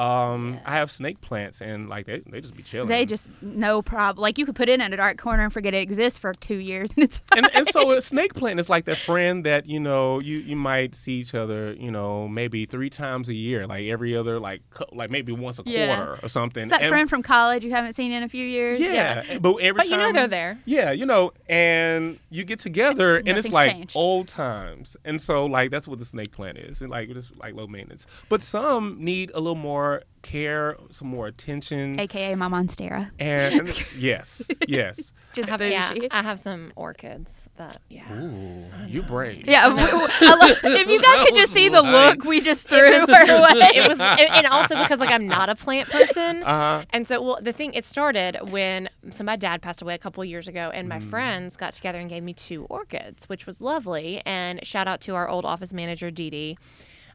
Um, 0.00 0.58
I 0.64 0.72
have 0.72 0.90
snake 0.90 1.20
plants 1.20 1.60
and 1.60 1.88
like 1.88 2.06
they, 2.06 2.20
they 2.20 2.40
just 2.40 2.56
be 2.56 2.62
chilling. 2.62 2.88
They 2.88 3.04
just 3.04 3.30
no 3.42 3.82
problem. 3.82 4.22
Like 4.22 4.38
you 4.38 4.46
could 4.46 4.54
put 4.54 4.68
it 4.68 4.80
in 4.80 4.92
a 4.92 4.96
dark 4.96 5.18
corner 5.18 5.44
and 5.44 5.52
forget 5.52 5.74
it 5.74 5.78
exists 5.82 6.18
for 6.18 6.32
two 6.32 6.56
years, 6.56 6.90
and 6.96 7.04
it's 7.04 7.18
fine. 7.20 7.44
and, 7.44 7.54
and 7.54 7.68
so 7.68 7.90
a 7.92 8.00
snake 8.00 8.34
plant 8.34 8.58
is 8.60 8.68
like 8.70 8.86
that 8.86 8.96
friend 8.98 9.44
that 9.44 9.66
you 9.66 9.78
know 9.78 10.18
you, 10.18 10.38
you 10.38 10.56
might 10.56 10.94
see 10.94 11.14
each 11.20 11.34
other 11.34 11.74
you 11.74 11.90
know 11.90 12.26
maybe 12.28 12.64
three 12.66 12.88
times 12.90 13.28
a 13.28 13.34
year 13.34 13.66
like 13.66 13.84
every 13.86 14.16
other 14.16 14.38
like 14.40 14.62
like 14.92 15.10
maybe 15.10 15.32
once 15.32 15.58
a 15.58 15.62
Yeah. 15.66 15.94
quarter 15.96 16.18
or 16.24 16.28
something 16.28 16.62
It's 16.64 16.70
that 16.70 16.82
And- 16.82 16.88
friend 16.90 17.10
from 17.10 17.22
college 17.22 17.64
you 17.64 17.70
haven't 17.72 17.92
seen 17.94 18.12
in 18.12 18.22
a 18.22 18.28
few 18.28 18.44
years. 18.44 18.80
yeah, 18.80 19.38
but 19.38 19.56
every 19.56 19.80
But 19.80 19.88
you 19.90 19.96
know 19.98 20.12
they're 20.12 20.28
there. 20.28 20.58
yeah 20.64 20.90
you 20.92 21.04
know 21.06 21.32
and 21.48 22.18
you 22.30 22.44
get 22.44 22.58
together 22.60 23.18
and 23.18 23.28
it's 23.36 23.52
like 23.52 23.72
changed. 23.72 23.96
old 23.96 24.28
times 24.28 24.96
and 25.04 25.20
so 25.20 25.44
like 25.46 25.70
that's 25.70 25.86
what 25.86 25.98
the 25.98 26.04
snake 26.04 26.32
plant 26.32 26.56
is 26.58 26.80
and 26.80 26.90
like 26.90 27.08
it's 27.10 27.32
like 27.36 27.54
low 27.54 27.66
maintenance 27.66 28.06
but 28.28 28.42
some 28.42 28.96
need 28.98 29.30
a 29.34 29.40
little 29.40 29.54
more 29.54 29.89
care 30.22 30.76
some 30.90 31.08
more 31.08 31.26
attention 31.26 31.98
AKA 31.98 32.34
my 32.34 32.46
monstera. 32.46 33.10
and 33.18 33.72
yes 33.96 34.50
yes 34.68 35.12
Just 35.32 35.48
I 35.48 35.52
have, 35.52 35.60
bougie. 35.60 35.72
yeah, 36.02 36.08
I 36.10 36.22
have 36.24 36.40
some 36.40 36.72
orchids 36.74 37.48
that, 37.56 37.76
yeah. 37.88 38.12
Ooh, 38.12 38.64
you 38.88 39.00
brave 39.00 39.46
Yeah, 39.46 39.68
we- 39.68 39.74
we- 39.74 39.80
love- 40.28 40.58
if 40.64 40.88
you 40.88 41.00
guys 41.00 41.24
could 41.24 41.36
just 41.36 41.52
see 41.52 41.68
the 41.68 41.80
like- 41.82 42.16
look 42.18 42.24
we 42.24 42.40
just 42.40 42.66
threw 42.68 42.78
her 43.06 43.22
away. 43.38 43.70
it 43.76 43.88
was, 43.88 44.00
and 44.00 44.20
and 44.38 44.46
also 44.48 44.74
because 44.76 44.98
like 44.98 45.08
I'm 45.10 45.28
not 45.28 45.48
a 45.48 45.54
plant 45.54 45.88
person, 45.88 46.42
uh-huh 46.42 46.84
and 46.90 47.06
so 47.06 47.22
well, 47.22 47.38
the 47.40 47.52
thing 47.52 47.72
it 47.74 47.84
started 47.84 48.38
when 48.50 48.88
so 49.10 49.22
my 49.24 49.36
dad 49.36 49.62
passed 49.62 49.80
away 49.82 49.94
a 49.94 49.98
couple 49.98 50.24
years 50.24 50.48
ago, 50.48 50.70
and 50.74 50.88
my 50.88 50.98
Mm. 50.98 51.04
friends 51.04 51.56
got 51.56 51.72
together 51.74 51.98
and 52.00 52.10
gave 52.10 52.22
me 52.24 52.34
two 52.34 52.64
orchids, 52.64 53.28
which 53.28 53.46
was 53.46 53.60
lovely. 53.62 54.20
And 54.26 54.64
shout 54.66 54.86
out 54.88 55.00
to 55.02 55.14
our 55.14 55.28
old 55.28 55.44
office 55.46 55.72
manager 55.72 56.10
Dee 56.10 56.28
Dee. 56.30 56.58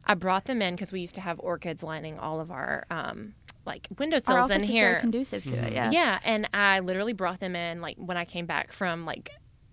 I 0.06 0.14
brought 0.14 0.44
them 0.44 0.62
in 0.62 0.74
because 0.74 0.92
we 0.92 1.00
used 1.00 1.14
to 1.16 1.20
have 1.20 1.38
orchids 1.40 1.82
lining 1.82 2.18
all 2.18 2.40
of 2.40 2.50
our 2.50 2.84
um, 2.90 3.34
like 3.64 3.88
windowsills 3.98 4.50
in 4.50 4.62
here. 4.62 4.90
very 4.92 5.00
conducive 5.00 5.42
to 5.44 5.54
it. 5.54 5.72
Yeah. 5.72 5.90
Yeah, 5.90 6.18
and 6.24 6.48
I 6.54 6.80
literally 6.80 7.12
brought 7.12 7.40
them 7.40 7.56
in 7.56 7.80
like 7.80 7.96
when 7.98 8.16
I 8.16 8.24
came 8.24 8.46
back 8.46 8.72
from 8.72 9.04
like 9.04 9.30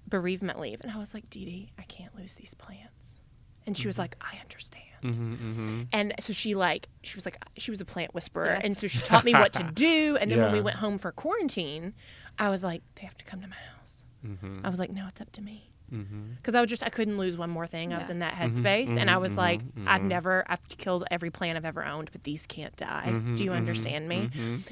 bereavement 0.08 0.60
leave, 0.60 0.82
and 0.82 0.92
I 0.92 0.98
was 0.98 1.14
like, 1.14 1.30
Dee 1.30 1.46
Dee, 1.46 1.72
I 1.78 1.84
can't 1.84 2.16
lose 2.16 2.34
these 2.36 2.54
plants, 2.54 3.20
and 3.66 3.78
she 3.78 3.88
was 3.88 3.98
like, 4.00 4.16
I 4.22 4.38
understand. 4.42 4.84
mm-hmm, 5.04 5.34
mm-hmm. 5.34 5.82
And 5.92 6.14
so 6.20 6.34
she 6.34 6.56
like 6.56 6.88
she 7.04 7.16
was 7.16 7.26
like 7.26 7.38
she 7.58 7.72
was 7.72 7.82
a 7.82 7.86
plant 7.86 8.14
whisperer, 8.16 8.46
Yeah. 8.46 8.62
and 8.64 8.76
so 8.78 8.88
she 8.88 9.00
taught 9.00 9.24
me 9.26 9.34
what 9.34 9.54
to 9.54 9.64
do. 9.74 10.18
And 10.20 10.32
then 10.32 10.40
when 10.40 10.52
we 10.52 10.62
went 10.62 10.78
home 10.78 10.98
for 10.98 11.12
quarantine, 11.12 11.94
I 12.40 12.50
was 12.50 12.64
like, 12.64 12.82
they 12.96 13.06
have 13.06 13.18
to 13.18 13.26
come 13.26 13.42
to 13.42 13.48
my 13.48 13.56
house. 13.78 14.04
Mm-hmm. 14.26 14.66
I 14.66 14.70
was 14.70 14.80
like, 14.80 14.90
no, 14.92 15.06
it's 15.08 15.20
up 15.22 15.32
to 15.34 15.42
me. 15.42 15.70
Mm-hmm. 15.92 16.34
Because 16.38 16.56
I 16.56 16.62
was 16.62 16.70
just 16.70 16.84
I 16.84 16.90
couldn't 16.90 17.18
lose 17.18 17.38
one 17.38 17.50
more 17.50 17.66
thing. 17.68 17.94
I 17.94 18.00
was 18.00 18.10
in 18.10 18.20
that 18.20 18.34
headspace, 18.36 18.98
and 18.98 19.10
I 19.10 19.18
was 19.18 19.34
mhm, 19.34 19.38
like, 19.38 19.62
I've 19.86 20.02
mhm. 20.02 20.06
never 20.08 20.44
I've 20.48 20.68
killed 20.68 21.04
every 21.12 21.30
plant 21.30 21.58
I've 21.58 21.66
ever 21.66 21.86
owned, 21.86 22.10
but 22.12 22.24
these 22.24 22.46
can't 22.46 22.76
die. 22.76 23.12
Do 23.36 23.44
you 23.44 23.52
understand 23.52 24.08
me? 24.08 24.30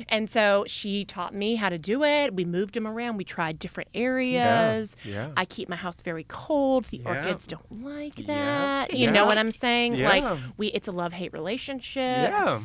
And 0.09 0.29
so 0.29 0.63
she 0.67 1.05
taught 1.05 1.33
me 1.33 1.55
how 1.55 1.69
to 1.69 1.77
do 1.77 2.03
it. 2.03 2.33
We 2.35 2.45
moved 2.45 2.73
them 2.75 2.87
around. 2.87 3.17
We 3.17 3.23
tried 3.23 3.59
different 3.59 3.89
areas. 3.93 4.95
Yeah. 5.03 5.31
I 5.37 5.45
keep 5.45 5.69
my 5.69 5.75
house 5.75 6.01
very 6.01 6.25
cold. 6.27 6.85
The 6.85 6.97
Yeah. 6.97 7.09
orchids 7.09 7.47
don't 7.47 7.83
like 7.83 8.17
Yeah. 8.19 8.25
that. 8.27 8.93
You 8.93 9.09
know 9.11 9.25
what 9.25 9.37
I'm 9.37 9.51
saying? 9.51 9.95
Yeah. 9.95 10.09
Like 10.09 10.39
we 10.57 10.67
it's 10.67 10.87
a 10.87 10.91
love-hate 10.91 11.33
relationship. 11.33 12.31
yeah. 12.31 12.59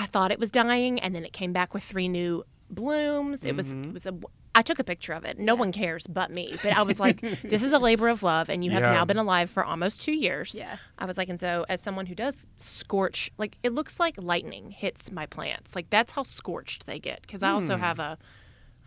I 0.00 0.06
thought 0.06 0.30
it 0.30 0.38
was 0.38 0.50
dying 0.50 1.00
and 1.00 1.14
then 1.14 1.24
it 1.24 1.32
came 1.32 1.52
back 1.52 1.74
with 1.74 1.82
three 1.82 2.08
new 2.08 2.44
blooms. 2.70 3.44
It 3.44 3.56
was 3.56 3.74
Mm-hmm. 3.74 3.84
it 3.90 3.92
was 3.92 4.06
a 4.06 4.14
I 4.58 4.62
took 4.62 4.78
a 4.80 4.84
picture 4.84 5.12
of 5.12 5.24
it. 5.24 5.38
No 5.38 5.54
one 5.54 5.70
cares 5.72 6.06
but 6.08 6.30
me. 6.30 6.56
But 6.62 6.72
I 6.72 6.82
was 6.82 6.98
like, 6.98 7.20
this 7.42 7.62
is 7.62 7.72
a 7.72 7.78
labor 7.78 8.08
of 8.08 8.22
love 8.22 8.50
and 8.50 8.64
you 8.64 8.72
have 8.72 8.82
Yeah. 8.82 8.92
now 8.92 9.04
been 9.04 9.16
alive 9.18 9.48
for 9.48 9.64
almost 9.64 10.02
2 10.02 10.12
years. 10.12 10.54
Yeah. 10.58 10.76
I 10.98 11.04
was 11.06 11.16
like 11.16 11.28
and 11.28 11.38
so 11.38 11.64
as 11.68 11.80
someone 11.80 12.06
who 12.06 12.14
does 12.14 12.46
scorch 12.56 13.30
like 13.38 13.56
it 13.62 13.72
looks 13.72 14.00
like 14.00 14.14
lightning 14.20 14.70
hits 14.72 15.12
my 15.12 15.26
plants. 15.26 15.76
Like 15.76 15.90
that's 15.90 16.12
how 16.12 16.24
scorched 16.24 16.86
they 16.86 16.98
get 16.98 17.26
cuz 17.28 17.42
I 17.42 17.50
also 17.50 17.76
Hmm. 17.76 17.82
have 17.82 17.98
a 18.00 18.18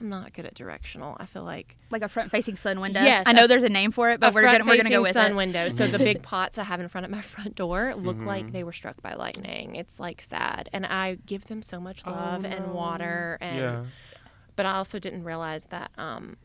I'm 0.02 0.10
not 0.10 0.34
good 0.34 0.48
at 0.48 0.56
directional. 0.56 1.16
I 1.20 1.28
feel 1.28 1.44
like 1.44 1.76
Like 1.92 2.02
a 2.02 2.10
front-facing 2.10 2.56
sun 2.56 2.80
window. 2.80 3.02
Yes, 3.04 3.28
I 3.28 3.34
know 3.34 3.44
a- 3.46 3.48
there's 3.48 3.62
a 3.62 3.70
name 3.70 3.92
for 3.92 4.10
it, 4.10 4.20
but 4.20 4.34
we're 4.34 4.42
gonna 4.42 4.64
we're 4.66 4.78
gonna 4.78 4.90
go 4.90 5.04
with 5.04 5.14
sun 5.14 5.34
it. 5.34 5.36
window. 5.36 5.70
So 5.70 5.86
the 5.88 6.00
big 6.10 6.24
pots 6.24 6.58
I 6.58 6.64
have 6.64 6.80
in 6.82 6.88
front 6.88 7.06
of 7.06 7.12
my 7.12 7.22
front 7.34 7.54
door 7.56 7.94
look 7.96 8.18
Mm-hmm. 8.18 8.28
like 8.28 8.52
they 8.52 8.64
were 8.64 8.74
struck 8.74 9.00
by 9.04 9.14
lightning. 9.14 9.76
It's 9.76 10.00
like 10.00 10.20
sad, 10.20 10.70
and 10.74 10.86
I 10.88 11.18
give 11.28 11.46
them 11.46 11.62
so 11.62 11.80
much 11.80 12.04
love 12.06 12.44
and 12.46 12.66
no. 12.68 12.74
water, 12.74 13.38
and 13.42 13.58
Yeah. 13.58 13.84
But 14.62 14.68
I 14.68 14.74
also 14.74 15.00
didn't 15.00 15.24
realize 15.24 15.66
that 15.72 15.90
um, 15.98 16.38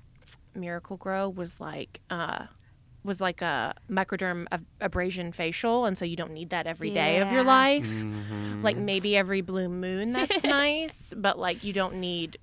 Miracle-Gro 0.54 1.28
was 1.28 1.60
like. 1.60 2.00
Uh, 2.08 2.46
was 3.04 3.20
like 3.20 3.42
a 3.42 3.74
microderm 3.90 4.46
ab- 4.50 4.64
abrasion 4.80 5.32
facial, 5.32 5.84
and 5.84 5.98
so 5.98 6.06
you 6.06 6.16
don't 6.16 6.32
need 6.32 6.48
that 6.48 6.66
every 6.66 6.88
day 6.88 7.20
of 7.20 7.30
your 7.30 7.42
life. 7.44 7.86
Mm-hmm. 7.86 8.62
Like 8.62 8.78
maybe 8.78 9.18
every 9.18 9.42
blue 9.42 9.68
moon, 9.68 10.14
that's 10.14 10.42
nice, 10.62 11.12
but 11.14 11.38
like 11.38 11.62
you 11.62 11.74
don't 11.74 11.96
need 11.96 12.38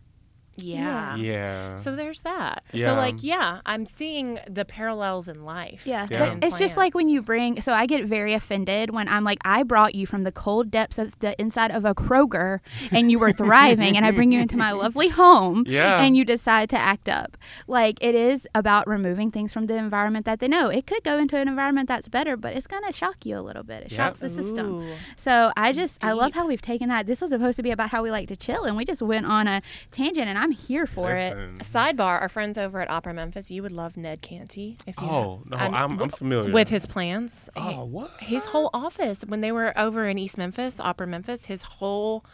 Yeah. 0.55 1.15
Yeah. 1.15 1.75
So 1.77 1.95
there's 1.95 2.21
that. 2.21 2.63
Yeah. 2.71 2.87
So 2.87 2.95
like, 2.95 3.23
yeah, 3.23 3.61
I'm 3.65 3.85
seeing 3.85 4.39
the 4.49 4.65
parallels 4.65 5.27
in 5.27 5.43
life. 5.43 5.85
Yeah, 5.87 6.07
Yeah. 6.09 6.23
and 6.25 6.41
but 6.41 6.47
it's 6.47 6.59
just 6.59 6.77
like 6.77 6.93
when 6.93 7.09
you 7.09 7.21
bring. 7.23 7.61
So 7.61 7.73
I 7.73 7.85
get 7.85 8.05
very 8.05 8.33
offended 8.33 8.91
when 8.91 9.07
I'm 9.07 9.23
like, 9.23 9.39
I 9.43 9.63
brought 9.63 9.95
you 9.95 10.05
from 10.05 10.23
the 10.23 10.31
cold 10.31 10.69
depths 10.69 10.97
of 10.97 11.17
the 11.19 11.39
inside 11.41 11.71
of 11.71 11.85
a 11.85 11.95
Kroger, 11.95 12.59
and 12.91 13.09
you 13.11 13.19
were 13.19 13.31
thriving, 13.43 13.97
and 13.97 14.05
I 14.05 14.11
bring 14.11 14.31
you 14.31 14.39
into 14.39 14.57
my 14.57 14.71
lovely 14.71 15.09
home, 15.09 15.63
Yeah. 15.67 16.01
and 16.01 16.15
you 16.15 16.23
decide 16.25 16.69
to 16.69 16.77
act 16.77 17.09
up. 17.09 17.37
Like 17.67 17.97
it 18.01 18.13
is 18.15 18.47
about 18.53 18.87
removing 18.87 19.31
things 19.31 19.53
from 19.53 19.65
the 19.65 19.75
environment 19.75 20.25
that 20.25 20.39
they 20.39 20.47
know. 20.47 20.69
It 20.69 20.85
could 20.85 21.03
go 21.03 21.17
into 21.17 21.37
an 21.37 21.47
environment 21.47 21.87
that's 21.87 22.07
better, 22.09 22.37
but 22.37 22.53
it's 22.55 22.67
gonna 22.67 22.91
shock 22.93 23.25
you 23.25 23.37
a 23.37 23.41
little 23.41 23.63
bit. 23.63 23.83
It 23.85 23.91
Yep. 23.91 23.97
shocks 23.97 24.19
the 24.19 24.29
system. 24.29 24.83
Ooh. 24.83 24.93
So 25.17 25.51
I 25.57 25.73
just 25.73 26.03
I 26.05 26.11
love 26.13 26.33
how 26.33 26.45
we've 26.47 26.61
taken 26.61 26.89
that. 26.89 27.05
This 27.07 27.21
was 27.21 27.31
supposed 27.31 27.55
to 27.57 27.63
be 27.63 27.71
about 27.71 27.89
how 27.89 28.03
we 28.03 28.11
like 28.11 28.27
to 28.27 28.35
chill, 28.35 28.63
and 28.65 28.77
we 28.77 28.85
just 28.85 29.01
went 29.01 29.27
on 29.29 29.47
a 29.47 29.61
tangent, 29.91 30.27
and 30.27 30.37
I'm 30.43 30.51
here 30.51 30.85
for 30.85 31.11
it. 31.11 31.33
Sidebar: 31.59 32.19
Our 32.21 32.27
friends 32.27 32.57
over 32.57 32.81
at 32.81 32.89
Opera 32.89 33.13
Memphis, 33.13 33.49
you 33.49 33.61
would 33.63 33.71
love 33.71 33.95
Ned 33.95 34.21
Canty. 34.21 34.77
If 34.85 34.99
you 34.99 35.07
Oh 35.07 35.41
no, 35.45 35.55
I'm, 35.55 35.99
I'm, 36.01 36.09
familiar 36.09 36.51
with 36.51 36.67
his 36.67 36.85
plans. 36.85 37.49
Oh, 37.55 37.61
he- 37.69 37.75
Oh 37.75 37.85
what? 37.85 38.11
his 38.19 38.45
whole 38.45 38.69
office 38.73 39.23
when 39.25 39.39
they 39.39 39.51
were 39.53 39.71
over 39.79 40.05
in 40.07 40.17
East 40.17 40.37
Memphis, 40.37 40.79
Opera 40.81 41.07
Memphis, 41.07 41.45
his 41.45 41.61
whole 41.61 42.25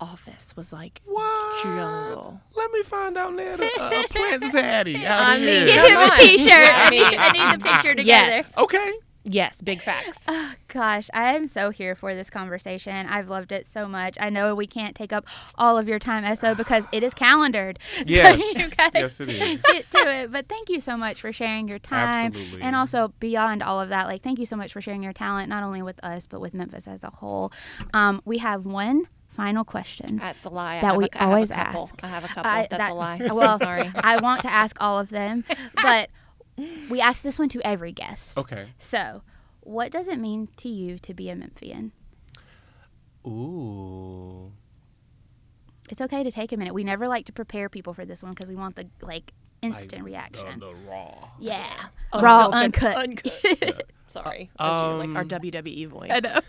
office 0.00 0.56
was 0.56 0.72
like 0.72 1.00
What? 1.04 1.62
jungle. 1.62 2.40
Let 2.56 2.72
me 2.72 2.82
find 2.82 3.16
out 3.16 3.34
Ned 3.34 3.60
a, 3.60 3.64
a 3.64 4.08
plant 4.08 4.42
zaddy 4.42 5.04
out 5.04 5.20
I 5.22 5.38
here. 5.38 5.64
mean, 5.64 5.66
Get 5.74 5.90
him 5.90 5.96
a 5.96 6.02
on. 6.12 6.18
T-shirt. 6.18 6.52
I 6.52 6.86
I 6.86 6.90
mean- 6.90 7.10
need, 7.10 7.16
I 7.18 7.30
need 7.52 7.60
the 7.60 7.64
picture 7.64 7.94
together. 7.94 8.04
Yes, 8.32 8.52
Okay. 8.58 8.92
Yes, 9.24 9.60
big 9.62 9.80
facts. 9.80 10.24
Oh, 10.28 10.52
Gosh, 10.68 11.08
I 11.14 11.34
am 11.34 11.46
so 11.46 11.70
here 11.70 11.94
for 11.94 12.14
this 12.16 12.28
conversation. 12.28 13.06
I've 13.06 13.28
loved 13.30 13.52
it 13.52 13.64
so 13.66 13.86
much. 13.86 14.16
I 14.20 14.28
know 14.28 14.54
we 14.56 14.66
can't 14.66 14.96
take 14.96 15.12
up 15.12 15.24
all 15.56 15.78
of 15.78 15.86
your 15.88 15.98
time, 16.00 16.24
S.O., 16.24 16.54
because 16.56 16.86
it 16.92 17.02
is 17.04 17.14
calendared. 17.14 17.78
Yes. 18.06 18.40
So 18.40 18.58
you 18.60 18.68
gotta 18.70 18.98
Yes, 18.98 19.20
it 19.20 19.28
is. 19.28 19.62
get 19.72 19.90
to 19.92 19.98
it. 20.22 20.32
But 20.32 20.48
thank 20.48 20.68
you 20.68 20.80
so 20.80 20.96
much 20.96 21.20
for 21.20 21.32
sharing 21.32 21.68
your 21.68 21.78
time. 21.78 22.26
Absolutely. 22.34 22.62
And 22.62 22.74
also 22.76 23.12
beyond 23.20 23.62
all 23.62 23.80
of 23.80 23.88
that, 23.90 24.08
like 24.08 24.22
thank 24.22 24.38
you 24.40 24.46
so 24.46 24.56
much 24.56 24.72
for 24.72 24.80
sharing 24.80 25.02
your 25.02 25.12
talent, 25.12 25.48
not 25.48 25.62
only 25.62 25.80
with 25.82 26.02
us, 26.04 26.26
but 26.26 26.40
with 26.40 26.52
Memphis 26.52 26.88
as 26.88 27.04
a 27.04 27.10
whole. 27.10 27.52
Um, 27.92 28.20
we 28.24 28.38
have 28.38 28.64
one 28.66 29.04
final 29.28 29.64
question. 29.64 30.16
That's 30.16 30.44
a 30.44 30.48
lie. 30.50 30.80
That 30.80 30.86
have 30.88 30.96
we 30.96 31.04
a, 31.04 31.08
I 31.14 31.18
have 31.20 31.28
always 31.28 31.50
a 31.50 31.56
ask. 31.58 31.94
I 32.02 32.08
have 32.08 32.24
a 32.24 32.28
couple. 32.28 32.50
I- 32.50 32.66
That's 32.68 32.82
that- 32.82 32.90
a 32.90 32.94
lie. 32.94 33.20
Well, 33.32 33.58
sorry. 33.60 33.90
I 33.94 34.18
want 34.20 34.42
to 34.42 34.50
ask 34.52 34.76
all 34.80 34.98
of 34.98 35.10
them, 35.10 35.44
but 35.80 36.10
we 36.90 37.00
ask 37.00 37.22
this 37.22 37.38
one 37.38 37.48
to 37.50 37.60
every 37.66 37.92
guest. 37.92 38.36
Okay. 38.38 38.68
So, 38.78 39.22
what 39.60 39.90
does 39.92 40.08
it 40.08 40.18
mean 40.18 40.48
to 40.58 40.68
you 40.68 40.98
to 41.00 41.14
be 41.14 41.28
a 41.30 41.36
Memphian? 41.36 41.92
Ooh. 43.26 44.52
It's 45.90 46.00
okay 46.00 46.22
to 46.22 46.30
take 46.30 46.52
a 46.52 46.56
minute. 46.56 46.74
We 46.74 46.84
never 46.84 47.08
like 47.08 47.26
to 47.26 47.32
prepare 47.32 47.68
people 47.68 47.92
for 47.94 48.04
this 48.04 48.22
one 48.22 48.32
because 48.32 48.48
we 48.48 48.54
want 48.56 48.76
the 48.76 48.86
like 49.02 49.32
Like, 49.62 49.72
instant 49.74 50.04
reaction. 50.04 50.60
The, 50.60 50.66
the 50.68 50.74
raw. 50.88 51.28
yeah, 51.38 51.86
raw, 52.14 52.48
Unfiltered, 52.52 52.96
uncut. 52.96 53.92
Sorry. 54.08 54.50
That's 54.58 54.72
your, 54.72 54.94
like 54.98 55.08
our 55.10 55.22
Um, 55.22 55.28
WWE 55.28 55.88
voice. 55.88 56.10
I 56.12 56.20
know. 56.20 56.40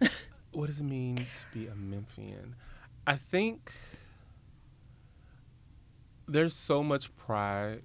What 0.52 0.68
does 0.68 0.78
it 0.78 0.84
mean 0.84 1.16
to 1.16 1.58
be 1.58 1.66
a 1.66 1.74
Memphian? 1.74 2.54
I 3.08 3.16
think 3.16 3.72
there's 6.28 6.54
so 6.54 6.84
much 6.84 7.14
pride 7.16 7.82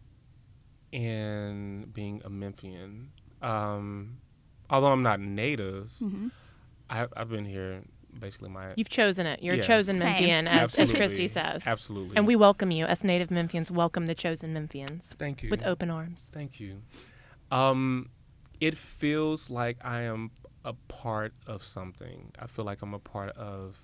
in 0.91 1.90
being 1.94 2.22
a 2.26 2.30
Memphian. 2.30 3.11
Um, 3.41 4.18
although 4.70 4.91
I'm 4.91 5.02
not 5.03 5.20
native, 5.20 5.91
Mhm. 6.02 6.32
I, 6.90 7.07
I've 7.16 7.30
been 7.30 7.45
here 7.45 7.84
basically 8.20 8.49
my 8.49 8.74
You've 8.76 8.90
chosen 8.90 9.26
it. 9.28 9.41
You're 9.44 9.53
a 9.53 9.57
Yes. 9.57 9.68
chosen 9.68 9.98
Same. 9.99 10.06
Memphian, 10.07 10.48
as, 10.48 10.74
as 10.76 10.91
Christy 10.91 11.28
says. 11.28 11.66
Absolutely. 11.68 12.18
And 12.18 12.26
we 12.26 12.36
welcome 12.36 12.72
you, 12.72 12.86
as 12.86 13.03
native 13.03 13.30
Memphians, 13.30 13.70
welcome 13.72 14.07
the 14.07 14.16
chosen 14.16 14.53
Memphians 14.53 15.14
thank 15.16 15.44
you 15.44 15.49
with 15.52 15.64
open 15.64 15.90
arms. 15.91 16.30
Thank 16.34 16.60
you. 16.60 16.82
Um, 17.52 18.10
it 18.60 18.76
feels 18.78 19.49
like 19.49 19.78
I 19.86 20.02
am 20.02 20.32
a 20.66 20.74
part 20.88 21.34
of 21.48 21.64
something. 21.64 22.32
I 22.40 22.48
feel 22.48 22.66
like 22.66 22.82
I'm 22.82 22.94
a 22.94 22.99
part 22.99 23.30
of 23.38 23.82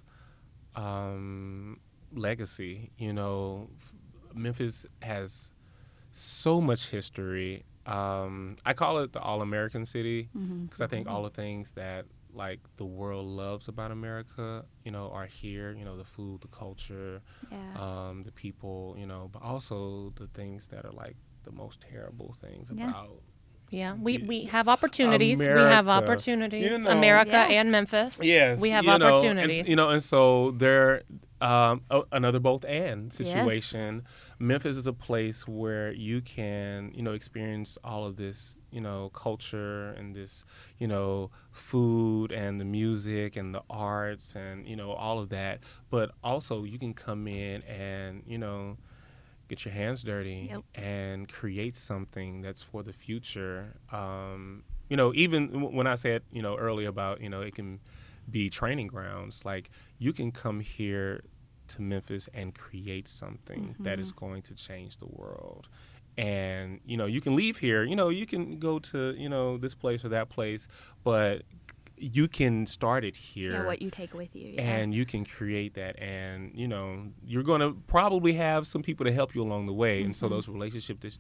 um, 0.76 1.80
legacy. 2.14 2.92
You 2.98 3.14
know, 3.14 3.70
Memphis 4.34 4.86
has 5.02 5.52
so 6.18 6.62
much 6.62 6.90
history. 6.92 7.64
Um, 7.86 8.56
I 8.66 8.74
call 8.74 9.00
it 9.00 9.12
the 9.14 9.20
all-American 9.20 9.86
city 9.86 10.30
because 10.66 10.82
I 10.82 10.88
think 10.88 11.08
all 11.08 11.24
the 11.24 11.30
things 11.30 11.74
that 11.74 12.06
like 12.34 12.60
the 12.78 12.86
world 12.86 13.26
loves 13.28 13.68
about 13.68 13.92
America, 13.92 14.66
you 14.84 14.92
know, 14.92 15.10
are 15.12 15.26
here. 15.26 15.74
You 15.74 15.86
know, 15.86 15.98
the 15.98 16.04
food, 16.06 16.42
the 16.42 16.48
culture, 16.48 17.22
Yeah. 17.52 17.58
um, 17.76 18.24
the 18.24 18.32
people, 18.32 18.96
you 18.98 19.06
know, 19.06 19.30
but 19.32 19.42
also 19.42 20.12
the 20.16 20.28
things 20.28 20.68
that 20.70 20.86
are 20.86 20.92
like 20.92 21.16
the 21.44 21.52
most 21.52 21.82
terrible 21.82 22.34
things 22.42 22.72
Yeah. 22.74 22.90
about 22.90 23.22
Yeah, 23.76 23.94
we, 24.00 24.20
we 24.20 24.44
have 24.46 24.70
opportunities. 24.70 25.40
we 25.40 25.46
have 25.46 25.90
opportunities. 25.90 26.72
you 26.72 26.78
know. 26.78 26.92
America 26.92 27.32
Yeah. 27.32 27.60
and 27.60 27.72
Memphis. 27.72 28.18
yes, 28.22 28.60
we 28.60 28.70
have 28.70 28.86
you 28.86 28.90
know, 28.90 28.96
and 28.96 29.04
opportunities. 29.04 29.68
you 29.68 29.76
know, 29.76 29.90
and 29.90 30.02
so 30.02 30.52
there, 30.52 31.04
um, 31.42 31.82
another 32.14 32.40
both 32.40 32.64
and 32.64 33.06
Yes. 33.06 33.18
situation. 33.18 34.04
Memphis 34.40 34.78
is 34.78 34.88
a 34.88 34.94
place 34.94 35.46
where 35.46 35.92
you 35.92 36.22
can, 36.22 36.92
you 36.96 37.04
know, 37.04 37.12
experience 37.12 37.78
all 37.84 38.06
of 38.06 38.16
this, 38.16 38.60
you 38.72 38.80
know, 38.80 39.10
culture 39.10 39.90
and 39.92 40.16
this, 40.16 40.46
you 40.78 40.88
know, 40.88 41.30
food 41.52 42.32
and 42.32 42.62
the 42.62 42.66
music 42.66 43.36
and 43.36 43.54
the 43.54 43.64
arts 43.70 44.36
and 44.36 44.68
you 44.68 44.76
know 44.78 44.92
all 44.94 45.20
of 45.20 45.28
that. 45.30 45.60
But 45.90 46.12
also, 46.24 46.64
you 46.64 46.80
can 46.80 46.94
come 46.94 47.28
in 47.28 47.62
and 47.64 48.24
you 48.26 48.38
know 48.38 48.78
get 49.48 49.66
your 49.66 49.74
hands 49.74 50.04
dirty 50.04 50.48
Yep. 50.50 50.64
and 50.76 51.30
create 51.32 51.76
something 51.78 52.42
that's 52.42 52.62
for 52.64 52.84
the 52.84 52.94
future. 52.94 53.76
Um, 53.92 54.64
you 54.90 54.98
know, 54.98 55.14
even 55.16 55.48
w- 55.52 55.76
when 55.76 55.88
I 55.88 55.96
said, 55.96 56.24
you 56.32 56.42
know, 56.42 56.58
earlier 56.58 56.90
about, 56.90 57.22
you 57.22 57.30
know, 57.30 57.42
it 57.42 57.56
can 57.56 57.80
be 58.30 58.50
training 58.50 58.88
grounds, 58.88 59.44
like 59.46 59.70
you 60.00 60.14
can 60.14 60.32
come 60.32 60.60
here 60.60 61.22
to 61.68 61.82
Memphis 61.82 62.30
and 62.34 62.54
create 62.54 63.08
something 63.08 63.76
that 63.80 64.00
is 64.00 64.12
going 64.12 64.42
to 64.44 64.54
change 64.56 64.98
the 64.98 65.08
world. 65.08 65.68
And, 66.18 66.80
you 66.86 66.96
know, 66.98 67.08
you 67.08 67.20
can 67.22 67.36
leave 67.36 67.58
here, 67.58 67.84
you 67.84 67.96
know, 67.96 68.10
you 68.10 68.26
can 68.26 68.58
go 68.60 68.80
to, 68.80 69.14
you 69.18 69.28
know, 69.28 69.58
this 69.58 69.76
place 69.76 70.06
or 70.06 70.10
that 70.10 70.30
place, 70.30 70.68
but 71.04 71.42
you 71.98 72.28
can 72.28 72.68
start 72.68 73.06
it 73.06 73.16
here 73.16 73.52
Yeah, 73.54 73.66
what 73.66 73.82
you 73.82 73.90
take 73.90 74.14
with 74.14 74.36
you. 74.36 74.54
Yeah. 74.56 74.62
and 74.62 74.94
you 74.94 75.06
can 75.06 75.26
create 75.26 75.76
that 75.76 75.98
and 76.00 76.52
you 76.54 76.68
know 76.68 77.08
you're 77.26 77.44
going 77.44 77.62
to 77.62 77.74
probably 77.88 78.34
have 78.34 78.68
some 78.68 78.82
people 78.82 79.06
to 79.06 79.12
help 79.14 79.34
you 79.34 79.42
along 79.42 79.66
the 79.66 79.74
way 79.74 80.02
and 80.04 80.16
so 80.16 80.28
those 80.28 80.48
relationships 80.50 81.18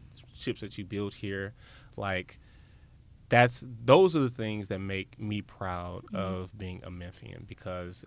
that 0.61 0.77
you 0.77 0.83
build 0.83 1.13
here 1.15 1.53
like 1.95 2.39
that's 3.29 3.63
those 3.85 4.15
are 4.15 4.19
the 4.19 4.29
things 4.29 4.67
that 4.67 4.79
make 4.79 5.19
me 5.19 5.41
proud 5.41 6.03
of 6.13 6.55
being 6.57 6.81
a 6.83 6.91
Memphian 6.91 7.45
because 7.47 8.05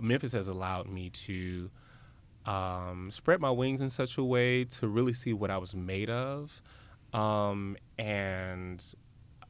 Memphis 0.00 0.32
has 0.32 0.46
allowed 0.46 0.88
me 0.88 1.10
to 1.10 1.70
um, 2.46 3.10
spread 3.10 3.40
my 3.40 3.50
wings 3.50 3.80
in 3.80 3.90
such 3.90 4.16
a 4.16 4.24
way 4.24 4.64
to 4.64 4.88
really 4.88 5.12
see 5.12 5.32
what 5.32 5.50
I 5.50 5.58
was 5.58 5.74
made 5.74 6.08
of 6.08 6.62
um, 7.12 7.76
and 7.98 8.82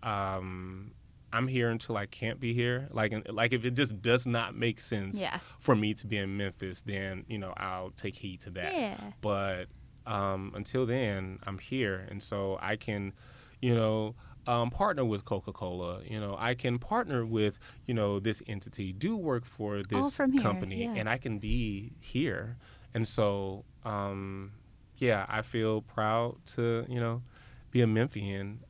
um, 0.03 0.93
I'm 1.33 1.49
here 1.49 1.69
until 1.71 1.97
I 1.97 2.07
can't 2.07 2.41
be 2.41 2.53
here. 2.55 2.89
Like, 2.91 3.13
like 3.31 3.53
if 3.53 3.65
it 3.65 3.73
just 3.75 4.03
does 4.03 4.27
not 4.27 4.55
make 4.57 4.81
sense 4.81 5.21
Yeah. 5.21 5.39
for 5.59 5.77
me 5.77 5.95
to 5.95 6.07
be 6.07 6.17
in 6.17 6.37
Memphis, 6.37 6.83
then 6.83 7.25
you 7.29 7.39
know 7.39 7.53
I'll 7.57 7.91
take 7.91 8.17
heed 8.17 8.41
to 8.41 8.51
that. 8.51 8.73
Yeah. 8.75 8.97
But 9.21 9.67
um, 10.07 10.53
until 10.55 10.87
then, 10.87 11.39
I'm 11.45 11.59
here, 11.59 12.07
and 12.11 12.23
so 12.23 12.59
I 12.61 12.77
can, 12.77 13.13
you 13.61 13.75
know. 13.75 14.15
Um, 14.47 14.71
partner 14.71 15.05
with 15.05 15.27
Coca-Cola, 15.27 16.01
you 16.05 16.19
know, 16.19 16.35
I 16.37 16.55
can 16.55 16.79
partner 16.79 17.27
with, 17.27 17.59
you 17.87 17.93
know, 17.93 18.19
this 18.19 18.43
entity, 18.47 18.91
do 18.91 19.15
work 19.15 19.45
for 19.45 19.83
this 19.83 20.17
here, 20.17 20.29
company, 20.41 20.85
yeah. 20.85 20.95
and 20.97 21.11
I 21.11 21.19
can 21.19 21.39
be 21.39 21.93
here. 22.01 22.57
And 22.95 23.07
so, 23.07 23.67
um, 23.85 24.53
yeah, 24.97 25.27
I 25.29 25.43
feel 25.43 25.83
proud 25.83 26.37
to, 26.55 26.87
you 26.89 26.99
know, 26.99 27.23
be 27.71 27.83
a 27.83 27.87
Memphian 27.87 28.61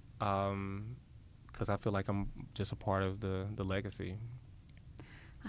because 1.61 1.69
I 1.69 1.77
feel 1.77 1.93
like 1.93 2.09
I'm 2.09 2.29
just 2.55 2.73
a 2.73 2.77
part 2.77 3.03
of 3.03 3.21
the 3.21 3.47
the 3.55 3.65
legacy. 3.65 4.17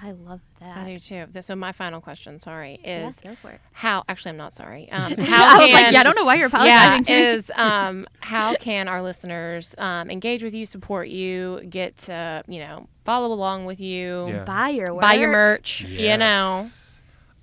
I 0.01 0.11
love 0.11 0.41
that. 0.59 0.77
I 0.77 0.85
do 0.85 0.99
too. 0.99 1.41
So 1.41 1.53
my 1.55 1.71
final 1.73 1.99
question, 2.01 2.37
sorry, 2.39 2.79
Yeah, 2.83 3.07
is 3.07 3.19
go 3.21 3.35
for 3.35 3.51
it. 3.51 3.61
how? 3.73 4.03
Actually, 4.09 4.31
I'm 4.31 4.37
not 4.37 4.51
sorry. 4.53 4.89
Um, 4.91 5.13
how 5.17 5.43
I 5.57 5.63
was 5.65 5.73
like, 5.73 5.91
yeah, 5.93 5.99
I 5.99 6.03
don't 6.03 6.15
know 6.15 6.23
why 6.25 6.35
you're 6.35 6.47
apologizing 6.53 7.03
to 7.05 7.11
me. 7.13 7.19
is 7.19 7.51
um, 7.55 8.07
how 8.21 8.55
can 8.55 8.87
our 8.89 9.01
listeners 9.01 9.73
um, 9.77 10.09
engage 10.09 10.43
with 10.43 10.53
you, 10.53 10.65
support 10.65 11.07
you, 11.07 11.61
get 11.69 11.97
to 11.99 12.43
you 12.47 12.59
know 12.59 12.87
follow 13.05 13.31
along 13.33 13.65
with 13.65 13.79
you, 13.79 14.25
Yeah. 14.27 14.43
Buy 14.43 14.69
your 14.69 14.93
work. 14.93 15.01
buy 15.01 15.13
your 15.13 15.31
merch, 15.31 15.81
you 15.83 16.17
know. 16.17 16.67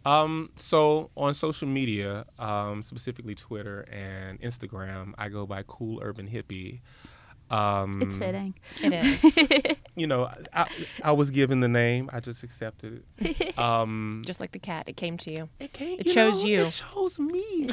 Um, 0.05 0.51
so 0.57 1.11
on 1.17 1.35
social 1.35 1.69
media, 1.69 2.25
um, 2.39 2.83
specifically 2.83 3.35
Twitter 3.35 3.81
and 3.93 4.41
Instagram, 4.41 5.13
I 5.19 5.29
go 5.29 5.47
by 5.47 5.65
Cool 5.67 6.01
Urban 6.03 6.29
Hippie. 6.29 6.81
Um, 7.51 8.03
It's 8.03 8.17
fitting. 8.17 8.55
It 8.83 8.93
is. 8.93 9.77
You 9.99 10.07
know, 10.07 10.31
I, 10.53 10.69
I 11.03 11.11
was 11.11 11.33
given 11.33 11.59
the 11.59 11.67
name. 11.67 12.09
I 12.13 12.21
just 12.21 12.45
accepted 12.45 13.03
it. 13.19 13.59
Um, 13.59 14.23
Just 14.25 14.39
like 14.39 14.53
the 14.53 14.61
cat, 14.61 14.85
it 14.87 14.97
came 14.97 15.17
to 15.19 15.31
you. 15.33 15.49
it, 15.59 15.73
came, 15.73 15.99
it 15.99 16.07
you 16.07 16.15
chose 16.15 16.41
know, 16.45 16.49
you. 16.49 16.65
It 16.67 16.71
chose 16.95 17.19
me. 17.19 17.69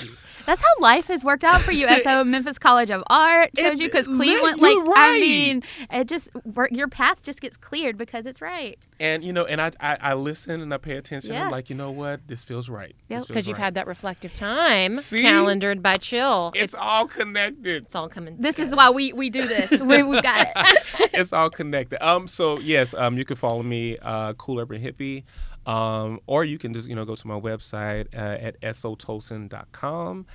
That's 0.48 0.60
how 0.60 0.68
life 0.80 1.06
has 1.08 1.24
worked 1.24 1.44
out 1.44 1.62
for 1.62 1.72
you. 1.72 1.88
So 2.02 2.24
Memphis 2.36 2.58
College 2.58 2.90
of 2.90 3.04
Art 3.08 3.52
chose 3.56 3.74
It- 3.74 3.80
you 3.80 3.88
because 3.88 4.08
li- 4.08 4.16
Cleveland, 4.40 4.58
you're 4.60 4.86
like 4.88 4.98
I 4.98 5.20
mean, 5.20 5.64
it 5.92 6.08
just 6.08 6.30
your 6.72 6.88
path 6.88 7.22
just 7.22 7.42
gets 7.42 7.58
cleared 7.58 7.96
because 7.98 8.26
it's 8.26 8.42
right. 8.42 8.80
and 9.00 9.24
you 9.24 9.32
know, 9.32 9.46
and 9.46 9.62
I, 9.62 9.72
I, 9.80 9.98
I 10.02 10.14
listen 10.16 10.62
and 10.62 10.74
I 10.74 10.78
pay 10.78 10.98
attention. 10.98 11.34
Yeah. 11.34 11.46
I'm 11.46 11.52
like, 11.52 11.70
you 11.70 11.76
know 11.76 11.92
what? 11.92 12.28
This 12.28 12.44
feels 12.44 12.70
right. 12.70 12.96
Yep. 12.96 12.96
This 13.10 13.18
feels 13.18 13.28
Because 13.28 13.48
you've 13.48 13.58
right. 13.58 13.66
had 13.66 13.76
that 13.76 13.86
reflective 13.86 14.34
time 14.34 14.96
See? 14.96 15.22
calendared 15.22 15.84
by 15.84 15.94
Chill. 15.96 16.52
It's, 16.56 16.74
all 16.74 17.06
connected. 17.08 17.84
it's 17.84 17.94
all 17.96 18.10
coming. 18.10 18.38
This 18.40 18.58
is 18.58 18.76
why 18.76 18.90
we 18.90 19.14
we 19.14 19.30
do 19.30 19.46
this. 19.46 19.65
We, 19.72 20.04
we've 20.04 20.24
got 20.24 20.48
it. 20.48 21.10
it's 21.14 21.34
all 21.34 21.50
connected. 21.50 22.06
Um, 22.06 22.28
so 22.28 22.60
yes, 22.60 22.94
um, 22.94 23.18
you 23.18 23.26
can 23.26 23.36
follow 23.36 23.64
me, 23.64 23.98
uh, 24.02 24.34
Cool 24.34 24.60
Urban 24.60 24.82
Hippie, 24.82 25.24
um, 25.66 26.20
or 26.28 26.44
you 26.44 26.58
can 26.58 26.74
just 26.74 26.88
you 26.88 26.96
know 26.96 27.06
go 27.06 27.16
to 27.16 27.28
my 27.28 27.40
website 27.40 28.08
uh, 28.14 28.38
at 28.42 28.62
sotolson.com. 28.62 30.26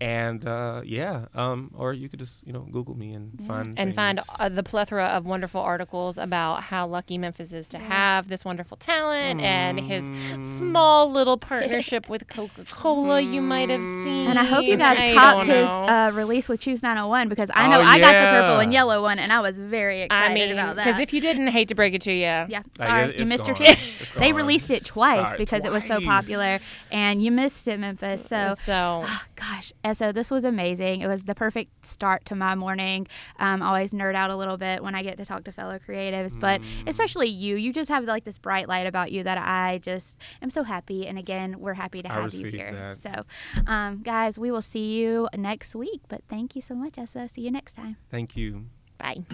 And 0.00 0.46
uh, 0.46 0.82
yeah, 0.84 1.24
um, 1.34 1.72
or 1.76 1.92
you 1.92 2.08
could 2.08 2.20
just 2.20 2.46
you 2.46 2.52
know 2.52 2.60
Google 2.70 2.96
me 2.96 3.12
and 3.14 3.32
find 3.48 3.74
and 3.76 3.94
find 3.96 4.20
uh, 4.38 4.48
the 4.48 4.62
plethora 4.62 5.06
of 5.06 5.26
wonderful 5.26 5.60
articles 5.60 6.18
about 6.18 6.62
how 6.62 6.86
lucky 6.86 7.18
Memphis 7.18 7.52
is 7.52 7.68
to 7.70 7.78
have 7.78 8.28
this 8.28 8.44
wonderful 8.44 8.76
talent 8.76 9.40
and 9.40 9.80
his 9.80 10.08
Mm. 10.08 10.40
small 10.40 11.10
little 11.10 11.36
partnership 11.50 12.08
with 12.08 12.28
Coca 12.28 12.64
Cola 12.70 13.20
you 13.20 13.42
might 13.42 13.68
have 13.70 13.84
seen. 13.84 14.30
And 14.30 14.38
I 14.38 14.44
hope 14.44 14.64
you 14.64 14.76
guys 14.76 14.98
I 14.98 15.14
copped 15.14 15.46
don't 15.48 15.56
his 15.56 15.66
uh, 15.68 16.10
release 16.14 16.48
with 16.48 16.60
Choose 16.60 16.82
901 16.82 17.28
because 17.28 17.50
I 17.52 17.68
know 17.68 17.80
Oh, 17.80 17.82
I 17.84 17.98
got 17.98 18.12
the 18.12 18.40
purple 18.40 18.60
and 18.60 18.72
yellow 18.72 19.02
one 19.02 19.18
and 19.18 19.32
I 19.32 19.40
was 19.40 19.56
very 19.58 20.02
excited 20.02 20.30
I 20.30 20.34
mean, 20.34 20.52
about 20.52 20.76
that. 20.76 20.84
because 20.84 21.00
if 21.00 21.12
you 21.12 21.20
didn't 21.20 21.48
hate 21.48 21.68
to 21.68 21.74
break 21.74 21.94
it 21.94 22.02
to 22.02 22.12
you, 22.12 22.20
yeah, 22.22 22.62
sorry, 22.76 23.06
you 23.08 23.12
it's 23.22 23.28
missed 23.28 23.46
your 23.48 23.56
chance. 23.56 24.12
They 24.12 24.32
released 24.32 24.70
it 24.70 24.84
twice 24.84 25.26
Sorry, 25.26 25.38
because 25.38 25.64
it 25.64 25.72
was 25.72 25.84
so 25.84 26.00
popular, 26.00 26.60
and 26.92 27.20
you 27.22 27.30
missed 27.32 27.66
it, 27.66 27.78
Memphis. 27.80 28.24
So 28.26 28.54
so 28.56 29.04
Gosh, 29.36 29.72
so 29.92 30.12
this 30.12 30.30
was 30.30 30.44
amazing. 30.44 31.00
It 31.00 31.06
was 31.06 31.24
the 31.24 31.34
perfect 31.34 31.86
start 31.86 32.24
to 32.26 32.34
my 32.34 32.54
morning. 32.54 33.06
Um, 33.38 33.62
I 33.62 33.66
always 33.68 33.92
nerd 33.92 34.14
out 34.14 34.30
a 34.30 34.36
little 34.36 34.56
bit 34.56 34.82
when 34.82 34.94
I 34.94 35.02
get 35.02 35.16
to 35.18 35.24
talk 35.24 35.44
to 35.44 35.52
fellow 35.52 35.78
creatives, 35.78 36.38
but 36.38 36.60
Mm. 36.60 36.88
especially 36.88 37.28
you. 37.28 37.56
You 37.56 37.72
just 37.72 37.88
have 37.90 38.04
like 38.04 38.24
this 38.24 38.38
bright 38.38 38.68
light 38.68 38.86
about 38.86 39.12
you 39.12 39.22
that 39.24 39.38
I 39.38 39.78
just 39.78 40.16
am 40.42 40.50
so 40.50 40.62
happy. 40.64 41.06
And 41.06 41.18
again, 41.18 41.58
we're 41.58 41.74
happy 41.74 42.02
to 42.02 42.08
have 42.08 42.32
you 42.34 42.50
here. 42.50 42.72
that. 42.72 42.96
So, 42.96 43.24
um, 43.66 44.02
guys, 44.02 44.38
we 44.38 44.50
will 44.50 44.62
see 44.62 44.98
you 44.98 45.28
next 45.36 45.74
week. 45.74 46.02
But 46.08 46.22
thank 46.28 46.56
you 46.56 46.62
so 46.62 46.74
much, 46.74 46.98
Essa. 46.98 47.28
See 47.28 47.42
you 47.42 47.50
next 47.50 47.74
time. 47.74 47.96
Thank 48.10 48.36
you. 48.36 48.66
bye. 48.98 49.24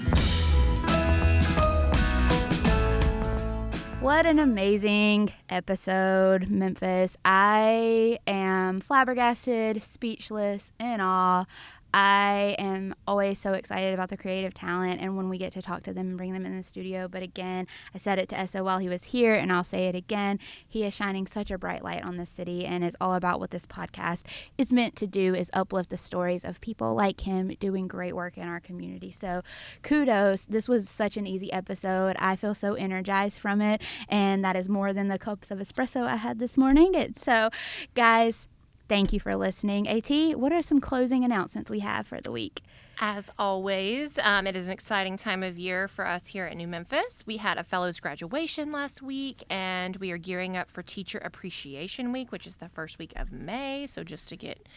What 4.05 4.27
an 4.27 4.39
amazing 4.39 5.33
episode, 5.49 6.51
Memphis. 6.51 7.17
I 7.25 8.19
am 8.27 8.83
flabbergasted, 8.83 9.83
speechless, 9.83 10.73
in 10.79 11.01
awe. 11.01 11.47
I 11.97 12.57
am 12.59 12.93
always 13.07 13.39
so 13.39 13.53
excited 13.53 13.95
about 13.95 14.09
the 14.09 14.17
creative 14.17 14.53
talent 14.53 15.01
and 15.01 15.17
when 15.17 15.29
we 15.29 15.39
get 15.39 15.53
to 15.53 15.63
talk 15.63 15.85
to 15.85 15.93
them 15.93 16.09
and 16.09 16.17
bring 16.17 16.33
them 16.33 16.45
in 16.45 16.57
the 16.57 16.65
studio. 16.65 17.07
But 17.07 17.23
again, 17.23 17.69
I 17.95 17.99
said 17.99 18.19
it 18.19 18.29
to 18.31 18.39
S.O. 18.39 18.65
while 18.65 18.79
he 18.79 18.89
was 18.89 19.05
here, 19.05 19.35
and 19.35 19.53
I'll 19.53 19.63
say 19.63 19.87
it 19.87 19.95
again. 19.95 20.41
He 20.67 20.83
is 20.83 20.93
shining 20.93 21.29
such 21.29 21.53
a 21.53 21.57
bright 21.57 21.85
light 21.85 22.05
on 22.05 22.17
this 22.17 22.31
city, 22.31 22.67
and 22.67 22.83
it's 22.83 22.97
all 23.01 23.15
about 23.15 23.39
what 23.39 23.53
this 23.53 23.65
podcast 23.65 24.25
is 24.59 24.73
meant 24.73 24.97
to 24.97 25.07
do 25.07 25.37
is 25.37 25.53
uplift 25.55 25.91
the 25.91 25.97
stories 25.97 26.45
of 26.45 26.61
people 26.61 26.97
like 26.97 27.21
him 27.21 27.55
doing 27.61 27.87
great 27.87 28.17
work 28.17 28.37
in 28.37 28.49
our 28.49 28.59
community. 28.59 29.13
So 29.13 29.43
kudos. 29.83 30.47
This 30.47 30.69
was 30.69 30.89
such 30.89 31.17
an 31.17 31.29
easy 31.29 31.53
episode. 31.53 32.17
I 32.19 32.35
feel 32.35 32.57
so 32.57 32.75
energized 32.75 33.39
from 33.39 33.61
it, 33.61 33.81
and 34.09 34.45
that 34.45 34.57
is 34.57 34.69
more 34.69 34.93
than 34.93 35.07
the 35.07 35.19
cups 35.19 35.53
of 35.53 35.59
espresso 35.61 36.03
I 36.09 36.17
had 36.17 36.41
this 36.41 36.57
morning. 36.57 37.15
So, 37.17 37.51
guys, 37.95 38.49
thank 38.89 39.13
you 39.13 39.21
for 39.21 39.35
listening. 39.35 39.89
AT, 39.89 40.39
what 40.39 40.53
are 40.53 40.63
some 40.63 40.81
closing 40.81 41.25
announcements 41.25 41.71
we 41.71 41.81
have 41.81 42.07
for 42.07 42.21
the 42.21 42.33
week? 42.33 42.63
As 43.01 43.31
always, 43.39 44.21
um, 44.21 44.47
it 44.47 44.55
is 44.55 44.69
an 44.69 44.73
exciting 44.73 45.17
time 45.17 45.43
of 45.43 45.59
year 45.59 45.89
for 45.89 46.07
us 46.07 46.29
here 46.29 46.45
at 46.45 46.57
New 46.57 46.69
Memphis. 46.69 47.25
We 47.27 47.39
had 47.39 47.59
a 47.59 47.65
fellows 47.65 47.99
graduation 47.99 48.71
last 48.71 49.03
week, 49.03 49.43
and 49.51 49.97
we 49.97 50.13
are 50.13 50.17
gearing 50.17 50.57
up 50.57 50.71
for 50.71 50.81
Teacher 50.81 51.19
Appreciation 51.19 52.13
Week, 52.13 52.31
which 52.31 52.47
is 52.47 52.57
the 52.57 52.69
first 52.69 53.01
week 53.01 53.13
of 53.17 53.33
May. 53.33 53.87
So 53.89 54.05
just 54.05 54.29
to 54.29 54.37
get, 54.37 54.69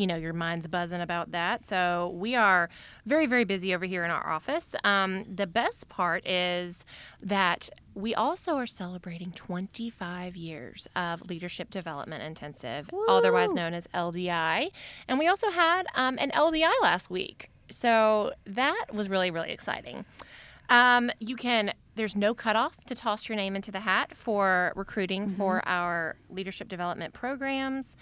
you 0.00 0.06
know, 0.06 0.16
your 0.16 0.32
minds 0.32 0.66
buzzing 0.66 1.02
about 1.02 1.32
that. 1.32 1.62
So 1.62 2.14
we 2.14 2.34
are 2.34 2.70
very, 3.04 3.26
very 3.26 3.44
busy 3.44 3.74
over 3.74 3.84
here 3.84 4.02
in 4.02 4.10
our 4.10 4.26
office. 4.30 4.74
Um, 4.82 5.24
the 5.24 5.46
best 5.46 5.90
part 5.90 6.26
is 6.26 6.86
that 7.22 7.68
we 7.94 8.14
also 8.14 8.56
are 8.56 8.66
celebrating 8.66 9.30
25 9.32 10.36
years 10.36 10.88
of 10.96 11.28
Leadership 11.28 11.68
Development 11.68 12.22
Intensive, 12.22 12.88
otherwise 13.10 13.52
known 13.52 13.74
as 13.74 13.86
LDI. 13.88 14.70
And 15.06 15.18
we 15.18 15.28
also 15.28 15.50
had 15.50 15.84
um, 15.94 16.16
an 16.18 16.30
LDI 16.30 16.72
last 16.80 17.10
week. 17.10 17.50
So 17.70 18.32
that 18.46 18.86
was 18.94 19.10
really, 19.10 19.30
really 19.30 19.50
exciting. 19.50 20.06
Um, 20.70 21.10
you 21.18 21.36
can, 21.36 21.74
there's 21.96 22.16
no 22.16 22.32
cutoff 22.32 22.82
to 22.86 22.94
toss 22.94 23.28
your 23.28 23.36
name 23.36 23.54
into 23.54 23.70
the 23.70 23.80
hat 23.80 24.16
for 24.16 24.72
recruiting 24.76 25.28
for 25.28 25.62
our 25.68 26.16
leadership 26.30 26.68
development 26.68 27.12
programs. 27.12 27.96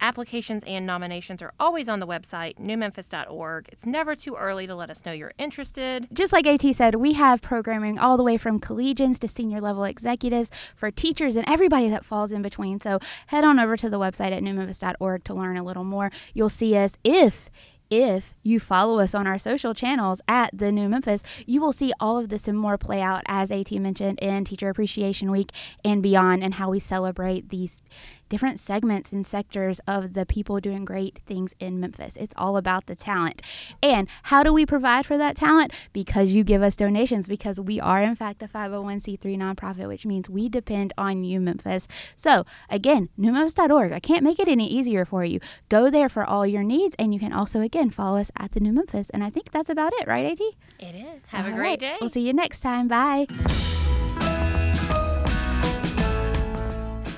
Applications 0.00 0.62
and 0.64 0.86
nominations 0.86 1.42
are 1.42 1.52
always 1.58 1.88
on 1.88 1.98
the 1.98 2.06
website, 2.06 2.56
newmemphis.org. 2.58 3.68
It's 3.72 3.86
never 3.86 4.14
too 4.14 4.36
early 4.36 4.66
to 4.66 4.74
let 4.74 4.90
us 4.90 5.04
know 5.04 5.12
you're 5.12 5.32
interested. 5.38 6.08
Just 6.12 6.32
like 6.32 6.46
AT 6.46 6.62
said, 6.74 6.96
we 6.96 7.14
have 7.14 7.42
programming 7.42 7.98
all 7.98 8.16
the 8.16 8.22
way 8.22 8.36
from 8.36 8.60
collegians 8.60 9.18
to 9.20 9.28
senior 9.28 9.60
level 9.60 9.84
executives 9.84 10.50
for 10.76 10.90
teachers 10.90 11.36
and 11.36 11.48
everybody 11.48 11.88
that 11.88 12.04
falls 12.04 12.32
in 12.32 12.42
between. 12.42 12.80
So 12.80 13.00
head 13.28 13.44
on 13.44 13.58
over 13.58 13.76
to 13.76 13.90
the 13.90 13.98
website 13.98 14.32
at 14.32 14.42
newmemphis.org 14.42 15.24
to 15.24 15.34
learn 15.34 15.56
a 15.56 15.64
little 15.64 15.84
more. 15.84 16.10
You'll 16.32 16.48
see 16.48 16.76
us 16.76 16.96
if 17.02 17.50
if 17.90 18.34
you 18.42 18.60
follow 18.60 18.98
us 18.98 19.14
on 19.14 19.26
our 19.26 19.38
social 19.38 19.72
channels 19.72 20.20
at 20.28 20.50
the 20.52 20.70
New 20.70 20.88
Memphis, 20.88 21.22
you 21.46 21.60
will 21.60 21.72
see 21.72 21.92
all 22.00 22.18
of 22.18 22.28
this 22.28 22.46
and 22.46 22.58
more 22.58 22.76
play 22.76 23.00
out 23.00 23.22
as 23.26 23.50
AT 23.50 23.70
mentioned 23.72 24.18
in 24.18 24.44
Teacher 24.44 24.68
Appreciation 24.68 25.30
Week 25.30 25.52
and 25.84 26.02
beyond, 26.02 26.44
and 26.44 26.54
how 26.54 26.70
we 26.70 26.80
celebrate 26.80 27.48
these 27.48 27.80
different 28.28 28.60
segments 28.60 29.12
and 29.12 29.26
sectors 29.26 29.80
of 29.86 30.14
the 30.14 30.26
people 30.26 30.60
doing 30.60 30.84
great 30.84 31.20
things 31.26 31.54
in 31.58 31.80
Memphis. 31.80 32.16
It's 32.16 32.34
all 32.36 32.56
about 32.56 32.86
the 32.86 32.94
talent. 32.94 33.42
And 33.82 34.08
how 34.24 34.42
do 34.42 34.52
we 34.52 34.66
provide 34.66 35.06
for 35.06 35.18
that 35.18 35.36
talent? 35.36 35.72
Because 35.92 36.32
you 36.32 36.44
give 36.44 36.62
us 36.62 36.76
donations, 36.76 37.28
because 37.28 37.60
we 37.60 37.80
are, 37.80 38.02
in 38.02 38.14
fact, 38.14 38.42
a 38.42 38.48
501c3 38.48 39.18
nonprofit, 39.36 39.88
which 39.88 40.06
means 40.06 40.28
we 40.28 40.48
depend 40.48 40.92
on 40.98 41.24
you, 41.24 41.40
Memphis. 41.40 41.86
So, 42.16 42.44
again, 42.70 43.08
newmemphis.org. 43.18 43.92
I 43.92 44.00
can't 44.00 44.24
make 44.24 44.38
it 44.38 44.48
any 44.48 44.68
easier 44.68 45.04
for 45.04 45.24
you. 45.24 45.40
Go 45.68 45.90
there 45.90 46.08
for 46.08 46.24
all 46.24 46.46
your 46.46 46.62
needs, 46.62 46.94
and 46.98 47.12
you 47.12 47.20
can 47.20 47.32
also, 47.32 47.60
again, 47.60 47.90
follow 47.90 48.18
us 48.18 48.30
at 48.36 48.52
the 48.52 48.60
New 48.60 48.72
Memphis. 48.72 49.10
And 49.10 49.24
I 49.24 49.30
think 49.30 49.50
that's 49.50 49.70
about 49.70 49.92
it, 49.94 50.06
right, 50.06 50.26
AT? 50.26 50.40
It 50.78 50.94
is. 50.94 51.26
Have 51.26 51.46
a 51.46 51.50
great 51.50 51.60
right. 51.60 51.80
day. 51.80 51.96
We'll 52.00 52.10
see 52.10 52.26
you 52.26 52.32
next 52.32 52.60
time. 52.60 52.88
Bye. 52.88 53.26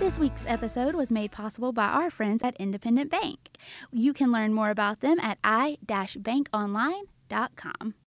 This 0.01 0.19
week's 0.19 0.47
episode 0.47 0.95
was 0.95 1.13
made 1.13 1.31
possible 1.31 1.75
by 1.75 1.85
our 1.85 2.09
friends 2.09 2.43
at 2.43 2.57
Independent 2.57 3.11
Bank. 3.11 3.51
You 3.93 4.15
can 4.15 4.33
learn 4.33 4.55
more 4.55 4.71
about 4.71 5.01
them 5.01 5.21
at 5.21 5.37
i-bankonline.com. 5.45 7.95